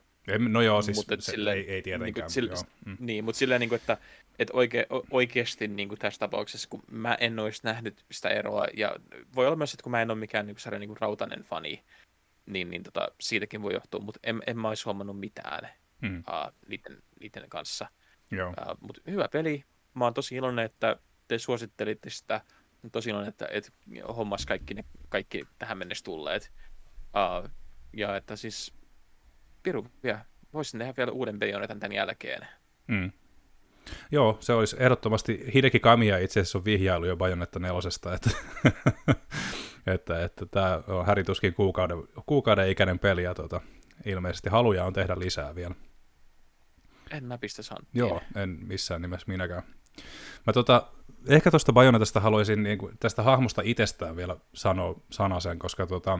No 0.48 0.62
joo, 0.62 0.82
siis 0.82 0.96
mutta 0.96 1.16
se, 1.20 1.32
sille, 1.32 1.52
ei, 1.52 1.70
ei 1.70 1.82
tietenkään. 1.82 2.24
Niin, 2.24 2.30
sille, 2.30 2.50
joo. 2.50 2.62
Mm. 2.84 2.96
niin 3.00 3.24
mutta 3.24 3.38
silleen, 3.38 3.60
niin 3.60 3.68
kuin, 3.68 3.80
että, 3.80 3.98
että 4.38 4.54
oike, 4.56 4.86
oikeasti 5.10 5.68
niin 5.68 5.88
kuin 5.88 5.98
tässä 5.98 6.18
tapauksessa, 6.18 6.68
kun 6.68 6.82
mä 6.90 7.14
en 7.20 7.38
olisi 7.38 7.60
nähnyt 7.64 8.04
sitä 8.10 8.28
eroa, 8.28 8.66
ja 8.76 8.96
voi 9.34 9.46
olla 9.46 9.56
myös, 9.56 9.74
että 9.74 9.82
kun 9.82 9.92
mä 9.92 10.02
en 10.02 10.10
ole 10.10 10.18
mikään 10.18 10.46
niin 10.46 10.56
kuin, 10.64 10.80
niin 10.80 10.88
kuin 10.88 11.00
rautainen 11.00 11.42
fani, 11.42 11.82
niin, 12.46 12.70
niin 12.70 12.82
tota, 12.82 13.08
siitäkin 13.20 13.62
voi 13.62 13.72
johtua, 13.72 14.00
mutta 14.00 14.20
en, 14.22 14.42
en 14.46 14.58
mä 14.58 14.68
olisi 14.68 14.84
huomannut 14.84 15.20
mitään 15.20 15.68
hmm. 16.02 16.18
uh, 16.18 16.52
niiden, 16.68 17.02
niiden 17.20 17.48
kanssa. 17.48 17.88
Joo. 18.30 18.48
Uh, 18.48 18.76
mutta 18.80 19.00
hyvä 19.10 19.28
peli. 19.28 19.64
Mä 19.94 20.04
oon 20.04 20.14
tosi 20.14 20.34
iloinen, 20.34 20.64
että 20.64 20.96
te 21.28 21.38
suosittelitte 21.38 22.10
sitä. 22.10 22.40
Tosi 22.92 23.10
iloinen, 23.10 23.28
että, 23.28 23.48
että 23.50 23.72
hommas 24.16 24.46
kaikki, 24.46 24.74
ne, 24.74 24.84
kaikki 25.08 25.44
tähän 25.58 25.78
mennessä 25.78 26.04
tulleet. 26.04 26.52
Uh, 26.98 27.50
ja 27.92 28.16
että 28.16 28.36
siis 28.36 28.77
piru, 29.68 29.86
ja 30.02 30.18
voisin 30.54 30.78
tehdä 30.78 30.94
vielä 30.96 31.12
uuden 31.12 31.38
Bayonetan 31.38 31.80
tämän 31.80 31.92
jälkeen. 31.96 32.46
Hmm. 32.92 33.12
Joo, 34.12 34.36
se 34.40 34.52
olisi 34.52 34.76
ehdottomasti, 34.78 35.50
Hideki 35.54 35.80
Kamiya 35.80 36.18
itse 36.18 36.40
asiassa 36.40 36.58
on 36.58 36.64
vihjailu 36.64 37.04
jo 37.04 37.16
Bajonetta 37.16 37.58
nelosesta, 37.58 38.14
että 38.14 38.30
että, 39.94 40.24
että 40.24 40.46
tämä 40.46 40.82
on 40.86 41.06
härituskin 41.06 41.54
kuukauden, 41.54 41.98
kuukauden 42.26 42.70
ikäinen 42.70 42.98
peli 42.98 43.22
ja 43.22 43.34
tuota, 43.34 43.60
ilmeisesti 44.06 44.50
haluja 44.50 44.84
on 44.84 44.92
tehdä 44.92 45.18
lisää 45.18 45.54
vielä. 45.54 45.74
En 47.10 47.24
mä 47.24 47.38
pistä 47.38 47.62
santtia. 47.62 47.88
Joo, 47.94 48.20
en 48.36 48.58
missään 48.62 49.02
nimessä 49.02 49.26
minäkään. 49.28 49.62
Mä 50.46 50.52
tota, 50.52 50.92
ehkä 51.28 51.50
tuosta 51.50 51.72
Bajonetasta 51.72 52.20
haluaisin 52.20 52.62
niin 52.62 52.78
kuin, 52.78 52.98
tästä 53.00 53.22
hahmosta 53.22 53.62
itsestään 53.64 54.16
vielä 54.16 54.36
sanoa 54.54 55.00
sanasen, 55.10 55.58
koska 55.58 55.86
tota, 55.86 56.18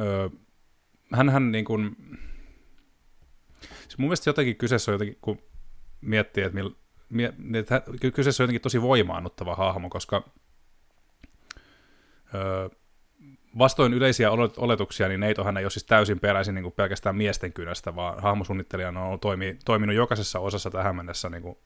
öö, 0.00 0.28
hänhän 1.12 1.52
niin 1.52 1.64
kuin, 1.64 1.96
siis 3.60 3.98
mun 3.98 4.08
mielestä 4.08 4.30
jotenkin 4.30 4.56
kyseessä 4.56 4.90
on 4.90 4.94
jotenkin, 4.94 5.18
kun 5.20 5.38
miettii, 6.00 6.44
että, 6.44 6.54
mil, 6.54 6.70
mie, 7.08 7.32
että 7.54 7.82
kyseessä 8.14 8.42
on 8.42 8.44
jotenkin 8.44 8.60
tosi 8.60 8.82
voimaannuttava 8.82 9.54
hahmo, 9.54 9.90
koska 9.90 10.30
vastoin 13.58 13.94
yleisiä 13.94 14.30
oletuksia, 14.56 15.08
niin 15.08 15.20
Neitohan 15.20 15.56
ei 15.56 15.64
ole 15.64 15.70
siis 15.70 15.84
täysin 15.84 16.20
peräisin 16.20 16.54
niin 16.54 16.62
kuin 16.62 16.72
pelkästään 16.72 17.16
miesten 17.16 17.52
kynästä, 17.52 17.96
vaan 17.96 18.22
hahmosuunnittelijana 18.22 19.02
on 19.04 19.20
toimi, 19.20 19.58
toiminut 19.64 19.96
jokaisessa 19.96 20.40
osassa 20.40 20.70
tähän 20.70 20.96
mennessä 20.96 21.30
niin 21.30 21.42
kuin, 21.42 21.56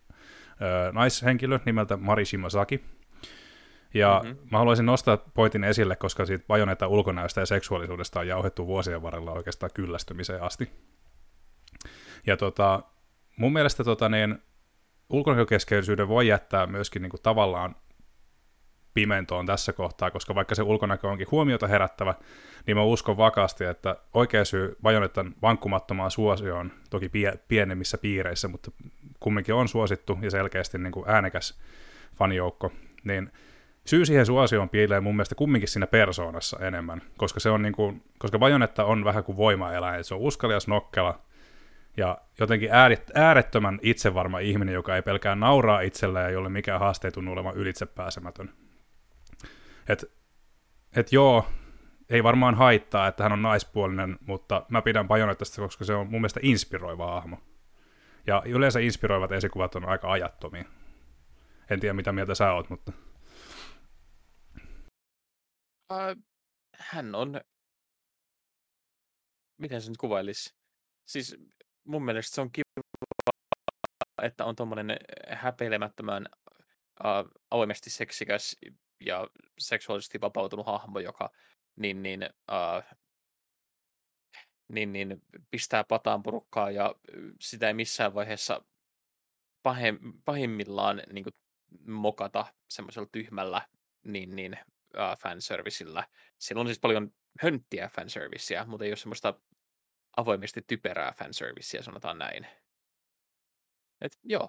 ö, 0.63 0.93
naishenkilö 0.93 1.61
nimeltä 1.65 1.97
Mari 1.97 2.25
Shimazaki. 2.25 2.85
Ja 3.95 4.21
mm-hmm. 4.25 4.39
mä 4.51 4.59
haluaisin 4.59 4.87
nostaa 4.87 5.17
pointin 5.17 5.65
esille, 5.65 5.97
koska 5.97 6.27
siitä 6.27 6.45
vajoneta 6.49 6.87
ulkonäöstä 6.87 7.41
ja 7.41 7.47
seksuaalisuudesta 7.47 8.21
on 8.21 8.29
jauhettu 8.29 8.67
vuosien 8.67 9.03
varrella 9.03 9.33
oikeastaan 9.33 9.71
kyllästymiseen 9.75 10.43
asti. 10.43 10.71
Ja 12.27 12.37
tota, 12.37 12.83
mun 13.37 13.53
mielestä 13.53 13.85
tota, 13.85 14.09
niin, 14.09 14.43
ulkonäkökeskeisyyden 15.11 16.09
voi 16.09 16.27
jättää 16.27 16.67
myöskin 16.67 17.03
niin 17.03 17.11
kuin, 17.11 17.23
tavallaan 17.23 17.77
pimentoon 18.95 19.47
tässä 19.47 19.73
kohtaa, 19.73 20.11
koska 20.11 20.35
vaikka 20.35 20.55
se 20.55 20.63
ulkonäkö 20.63 21.09
onkin 21.09 21.27
huomiota 21.31 21.67
herättävä, 21.67 22.15
niin 22.67 22.77
mä 22.77 22.83
uskon 22.83 23.17
vakaasti, 23.17 23.65
että 23.65 23.97
oikea 24.15 24.45
syy 24.45 24.77
Bajonettan 24.83 25.35
vankkumattomaan 25.43 26.11
suosioon, 26.11 26.73
toki 26.91 27.09
pie- 27.09 27.39
pienemmissä 27.49 27.99
piireissä, 27.99 28.49
mutta 28.49 28.71
kumminkin 29.21 29.55
on 29.55 29.69
suosittu 29.69 30.19
ja 30.23 30.31
selkeästi 30.31 30.79
niin 30.79 30.93
kuin 30.93 31.09
äänekäs 31.09 31.61
fanijoukko, 32.15 32.73
niin 33.05 33.33
syy 33.87 34.05
siihen 34.05 34.27
suosioon 34.27 34.69
piilee 34.69 35.01
mun 35.01 35.17
mielestä 35.17 35.35
kumminkin 35.35 35.69
siinä 35.69 35.87
persoonassa 35.87 36.59
enemmän, 36.67 37.03
koska 37.17 37.41
se 37.41 37.51
on 37.51 37.63
niin 37.63 37.73
kuin, 37.73 38.03
koska 38.19 38.39
Bajonetta 38.39 38.85
on 38.85 39.05
vähän 39.05 39.25
kuin 39.25 39.37
voimaeläin, 39.37 40.05
se 40.05 40.15
on 40.15 40.21
uskalias 40.21 40.69
nokkela, 40.69 41.21
ja 41.97 42.19
jotenkin 42.41 42.71
äärettömän 43.15 43.79
itsevarma 43.83 44.39
ihminen, 44.39 44.75
joka 44.75 44.97
ei 44.97 45.03
pelkää 45.03 45.35
nauraa 45.35 45.81
itselleen 45.81 46.25
ja 46.25 46.31
jolle 46.31 46.49
mikään 46.49 46.81
haaste 46.81 47.09
ei 47.09 47.13
tunnu 47.13 47.33
olevan 47.33 47.57
ylitsepääsemätön. 47.57 48.51
Et, 49.89 50.13
et 50.97 51.13
joo, 51.13 51.47
ei 52.11 52.23
varmaan 52.23 52.55
haittaa, 52.55 53.07
että 53.07 53.23
hän 53.23 53.33
on 53.33 53.43
naispuolinen, 53.43 54.19
mutta 54.27 54.67
mä 54.69 54.83
pidän 54.83 55.09
Bajonettasta, 55.09 55.63
koska 55.63 55.85
se 55.85 55.95
on 55.95 56.07
mun 56.07 56.21
mielestä 56.21 56.41
inspiroiva 56.43 57.07
hahmo. 57.07 57.39
Ja 58.27 58.43
yleensä 58.47 58.81
inspiroivat 58.81 59.33
esikuvat 59.33 59.75
on 59.75 59.89
aika 59.89 60.13
ajattomia. 60.13 60.65
En 61.71 61.81
tiedä, 61.81 61.93
mitä 61.93 62.13
mieltä 62.13 62.35
sä 62.35 62.53
oot, 62.53 62.71
mutta... 62.71 62.93
Uh, 65.91 66.23
hän 66.77 67.15
on... 67.15 67.41
Miten 69.59 69.83
se 69.83 69.89
nyt 69.89 69.99
kuvailisi? 69.99 70.55
Siis 71.07 71.37
mun 71.85 72.05
mielestä 72.05 72.35
se 72.35 72.41
on 72.41 72.53
kiva, 72.53 73.35
että 74.23 74.45
on 74.45 74.57
tuommoinen 74.57 74.97
häpeilemättömän 75.29 76.29
uh, 77.05 77.41
avoimesti 77.51 77.91
seksikäs 77.91 78.57
ja 79.01 79.29
seksuaalisesti 79.59 80.21
vapautunut 80.21 80.67
hahmo, 80.67 80.99
joka 80.99 81.31
niin, 81.77 82.03
niin, 82.03 82.29
uh, 82.53 82.99
niin, 84.69 84.93
niin 84.93 85.23
pistää 85.51 85.85
pataan 85.85 86.23
porukkaa 86.23 86.71
ja 86.71 86.95
sitä 87.41 87.69
ei 87.69 87.75
missään 87.75 88.15
vaiheessa 88.15 88.65
pahim, 89.63 89.99
pahimmillaan 90.25 91.03
niin 91.13 91.25
kuin, 91.25 91.35
mokata 91.87 92.47
semmoisella 92.71 93.09
tyhmällä 93.13 93.69
niin, 94.05 94.37
niin, 94.37 94.59
uh, 94.97 95.19
fanservicellä. 95.19 96.09
Siellä 96.39 96.61
on 96.61 96.67
siis 96.67 96.81
paljon 96.81 97.11
hönttiä 97.43 97.89
fanserviceä, 97.89 98.65
mutta 98.65 98.85
ei 98.85 98.91
ole 98.91 98.97
semmoista 98.97 99.41
avoimesti 100.17 100.63
typerää 100.67 101.13
fanservicea, 101.13 101.83
sanotaan 101.83 102.19
näin. 102.19 102.47
Et 104.01 104.13
joo, 104.25 104.49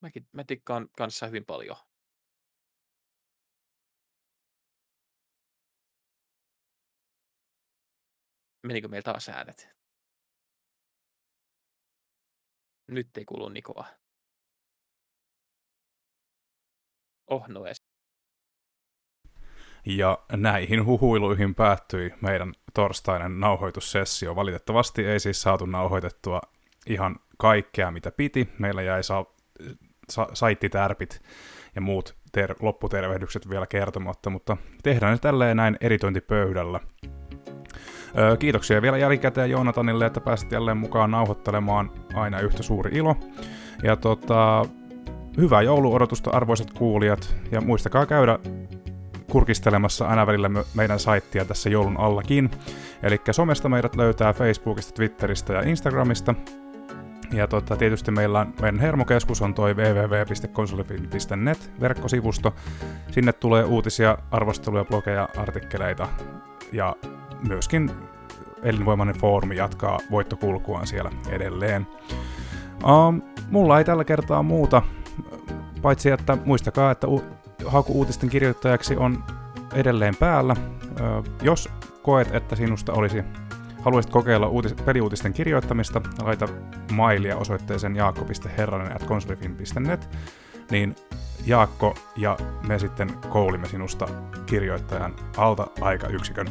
mäkin, 0.00 0.28
mä 0.32 0.44
tikkaan 0.44 0.88
kanssa 0.96 1.26
hyvin 1.26 1.44
paljon 1.44 1.76
Menikö 8.64 8.88
meillä 8.88 9.02
taas 9.02 9.28
äänet? 9.28 9.68
Nyt 12.88 13.16
ei 13.16 13.24
kuulu 13.24 13.48
Nikoa. 13.48 13.86
Oh, 17.26 17.48
no. 17.48 17.64
Ja 19.86 20.18
näihin 20.32 20.84
huhuiluihin 20.86 21.54
päättyi 21.54 22.14
meidän 22.20 22.52
torstainen 22.74 23.40
nauhoitussessio. 23.40 24.36
Valitettavasti 24.36 25.06
ei 25.06 25.20
siis 25.20 25.42
saatu 25.42 25.66
nauhoitettua 25.66 26.40
ihan 26.86 27.16
kaikkea, 27.38 27.90
mitä 27.90 28.10
piti. 28.10 28.48
Meillä 28.58 28.82
jäi 28.82 29.02
sa- 29.02 29.26
sa- 30.08 30.28
saittitärpit 30.32 31.22
ja 31.74 31.80
muut 31.80 32.14
ter- 32.32 32.54
lopputervehdykset 32.60 33.50
vielä 33.50 33.66
kertomatta, 33.66 34.30
mutta 34.30 34.56
tehdään 34.82 35.12
nyt 35.12 35.20
tälleen 35.20 35.56
näin 35.56 35.76
editointipöydällä. 35.80 36.80
Kiitoksia 38.38 38.82
vielä 38.82 38.98
jälkikäteen 38.98 39.50
Joonatanille, 39.50 40.06
että 40.06 40.20
pääsit 40.20 40.52
jälleen 40.52 40.76
mukaan 40.76 41.10
nauhoittelemaan. 41.10 41.90
Aina 42.14 42.40
yhtä 42.40 42.62
suuri 42.62 42.90
ilo. 42.94 43.16
Ja 43.82 43.96
tota, 43.96 44.64
hyvää 45.36 45.62
jouluodotusta 45.62 46.30
arvoisat 46.30 46.72
kuulijat, 46.72 47.36
ja 47.52 47.60
muistakaa 47.60 48.06
käydä 48.06 48.38
kurkistelemassa 49.30 50.06
aina 50.06 50.26
välillä 50.26 50.50
meidän 50.74 50.98
saittia 50.98 51.44
tässä 51.44 51.70
joulun 51.70 52.00
allakin. 52.00 52.50
Eli 53.02 53.20
somesta 53.30 53.68
meidät 53.68 53.96
löytää 53.96 54.32
Facebookista, 54.32 54.92
Twitteristä 54.92 55.52
ja 55.52 55.62
Instagramista. 55.68 56.34
Ja 57.32 57.46
tota, 57.46 57.76
tietysti 57.76 58.10
meillä 58.10 58.40
on, 58.40 58.54
meidän 58.62 58.80
hermokeskus 58.80 59.42
on 59.42 59.54
toi 59.54 59.74
www.konsolifilm.net 59.74 61.70
verkkosivusto. 61.80 62.54
Sinne 63.10 63.32
tulee 63.32 63.64
uutisia, 63.64 64.18
arvosteluja, 64.30 64.84
blogeja, 64.84 65.28
artikkeleita 65.36 66.08
ja 66.72 66.96
myöskin 67.48 67.90
elinvoimainen 68.62 69.18
foorumi 69.18 69.56
jatkaa 69.56 69.98
voittokulkuaan 70.10 70.86
siellä 70.86 71.10
edelleen. 71.28 71.86
Um, 72.84 73.22
mulla 73.50 73.78
ei 73.78 73.84
tällä 73.84 74.04
kertaa 74.04 74.42
muuta, 74.42 74.82
paitsi 75.82 76.10
että 76.10 76.38
muistakaa, 76.44 76.90
että 76.90 77.06
u- 77.08 77.24
haku-uutisten 77.66 78.30
kirjoittajaksi 78.30 78.96
on 78.96 79.24
edelleen 79.74 80.16
päällä. 80.16 80.56
Jos 81.42 81.68
koet, 82.02 82.34
että 82.34 82.56
sinusta 82.56 82.92
olisi 82.92 83.22
haluaisit 83.82 84.12
kokeilla 84.12 84.48
uutis- 84.48 84.74
peliuutisten 84.84 85.32
kirjoittamista, 85.32 86.00
laita 86.22 86.48
mailia 86.92 87.36
osoitteeseen 87.36 87.96
jaakko.herranen 87.96 88.96
at 88.96 89.02
konsolifin.net, 89.02 90.08
niin 90.70 90.96
Jaakko 91.46 91.94
ja 92.16 92.36
me 92.66 92.78
sitten 92.78 93.10
koulimme 93.28 93.68
sinusta 93.68 94.06
kirjoittajan 94.46 95.14
alta 95.36 95.66
aikayksikön. 95.80 96.46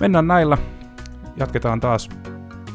Mennään 0.00 0.26
näillä. 0.26 0.58
Jatketaan 1.36 1.80
taas 1.80 2.08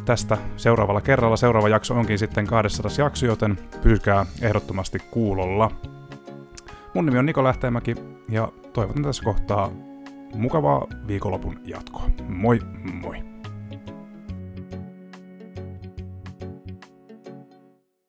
tästä 0.05 0.37
seuraavalla 0.57 1.01
kerralla. 1.01 1.37
Seuraava 1.37 1.69
jakso 1.69 1.93
onkin 1.93 2.19
sitten 2.19 2.47
200 2.47 2.91
jakso, 2.97 3.25
joten 3.25 3.57
pysykää 3.81 4.25
ehdottomasti 4.41 4.99
kuulolla. 5.11 5.71
Mun 6.95 7.05
nimi 7.05 7.19
on 7.19 7.25
Niko 7.25 7.43
Lähteenmäki 7.43 7.95
ja 8.29 8.51
toivotan 8.73 9.03
tässä 9.03 9.23
kohtaa 9.23 9.71
mukavaa 10.35 10.87
viikonlopun 11.07 11.59
jatkoa. 11.65 12.09
Moi 12.27 12.59
moi! 13.01 13.34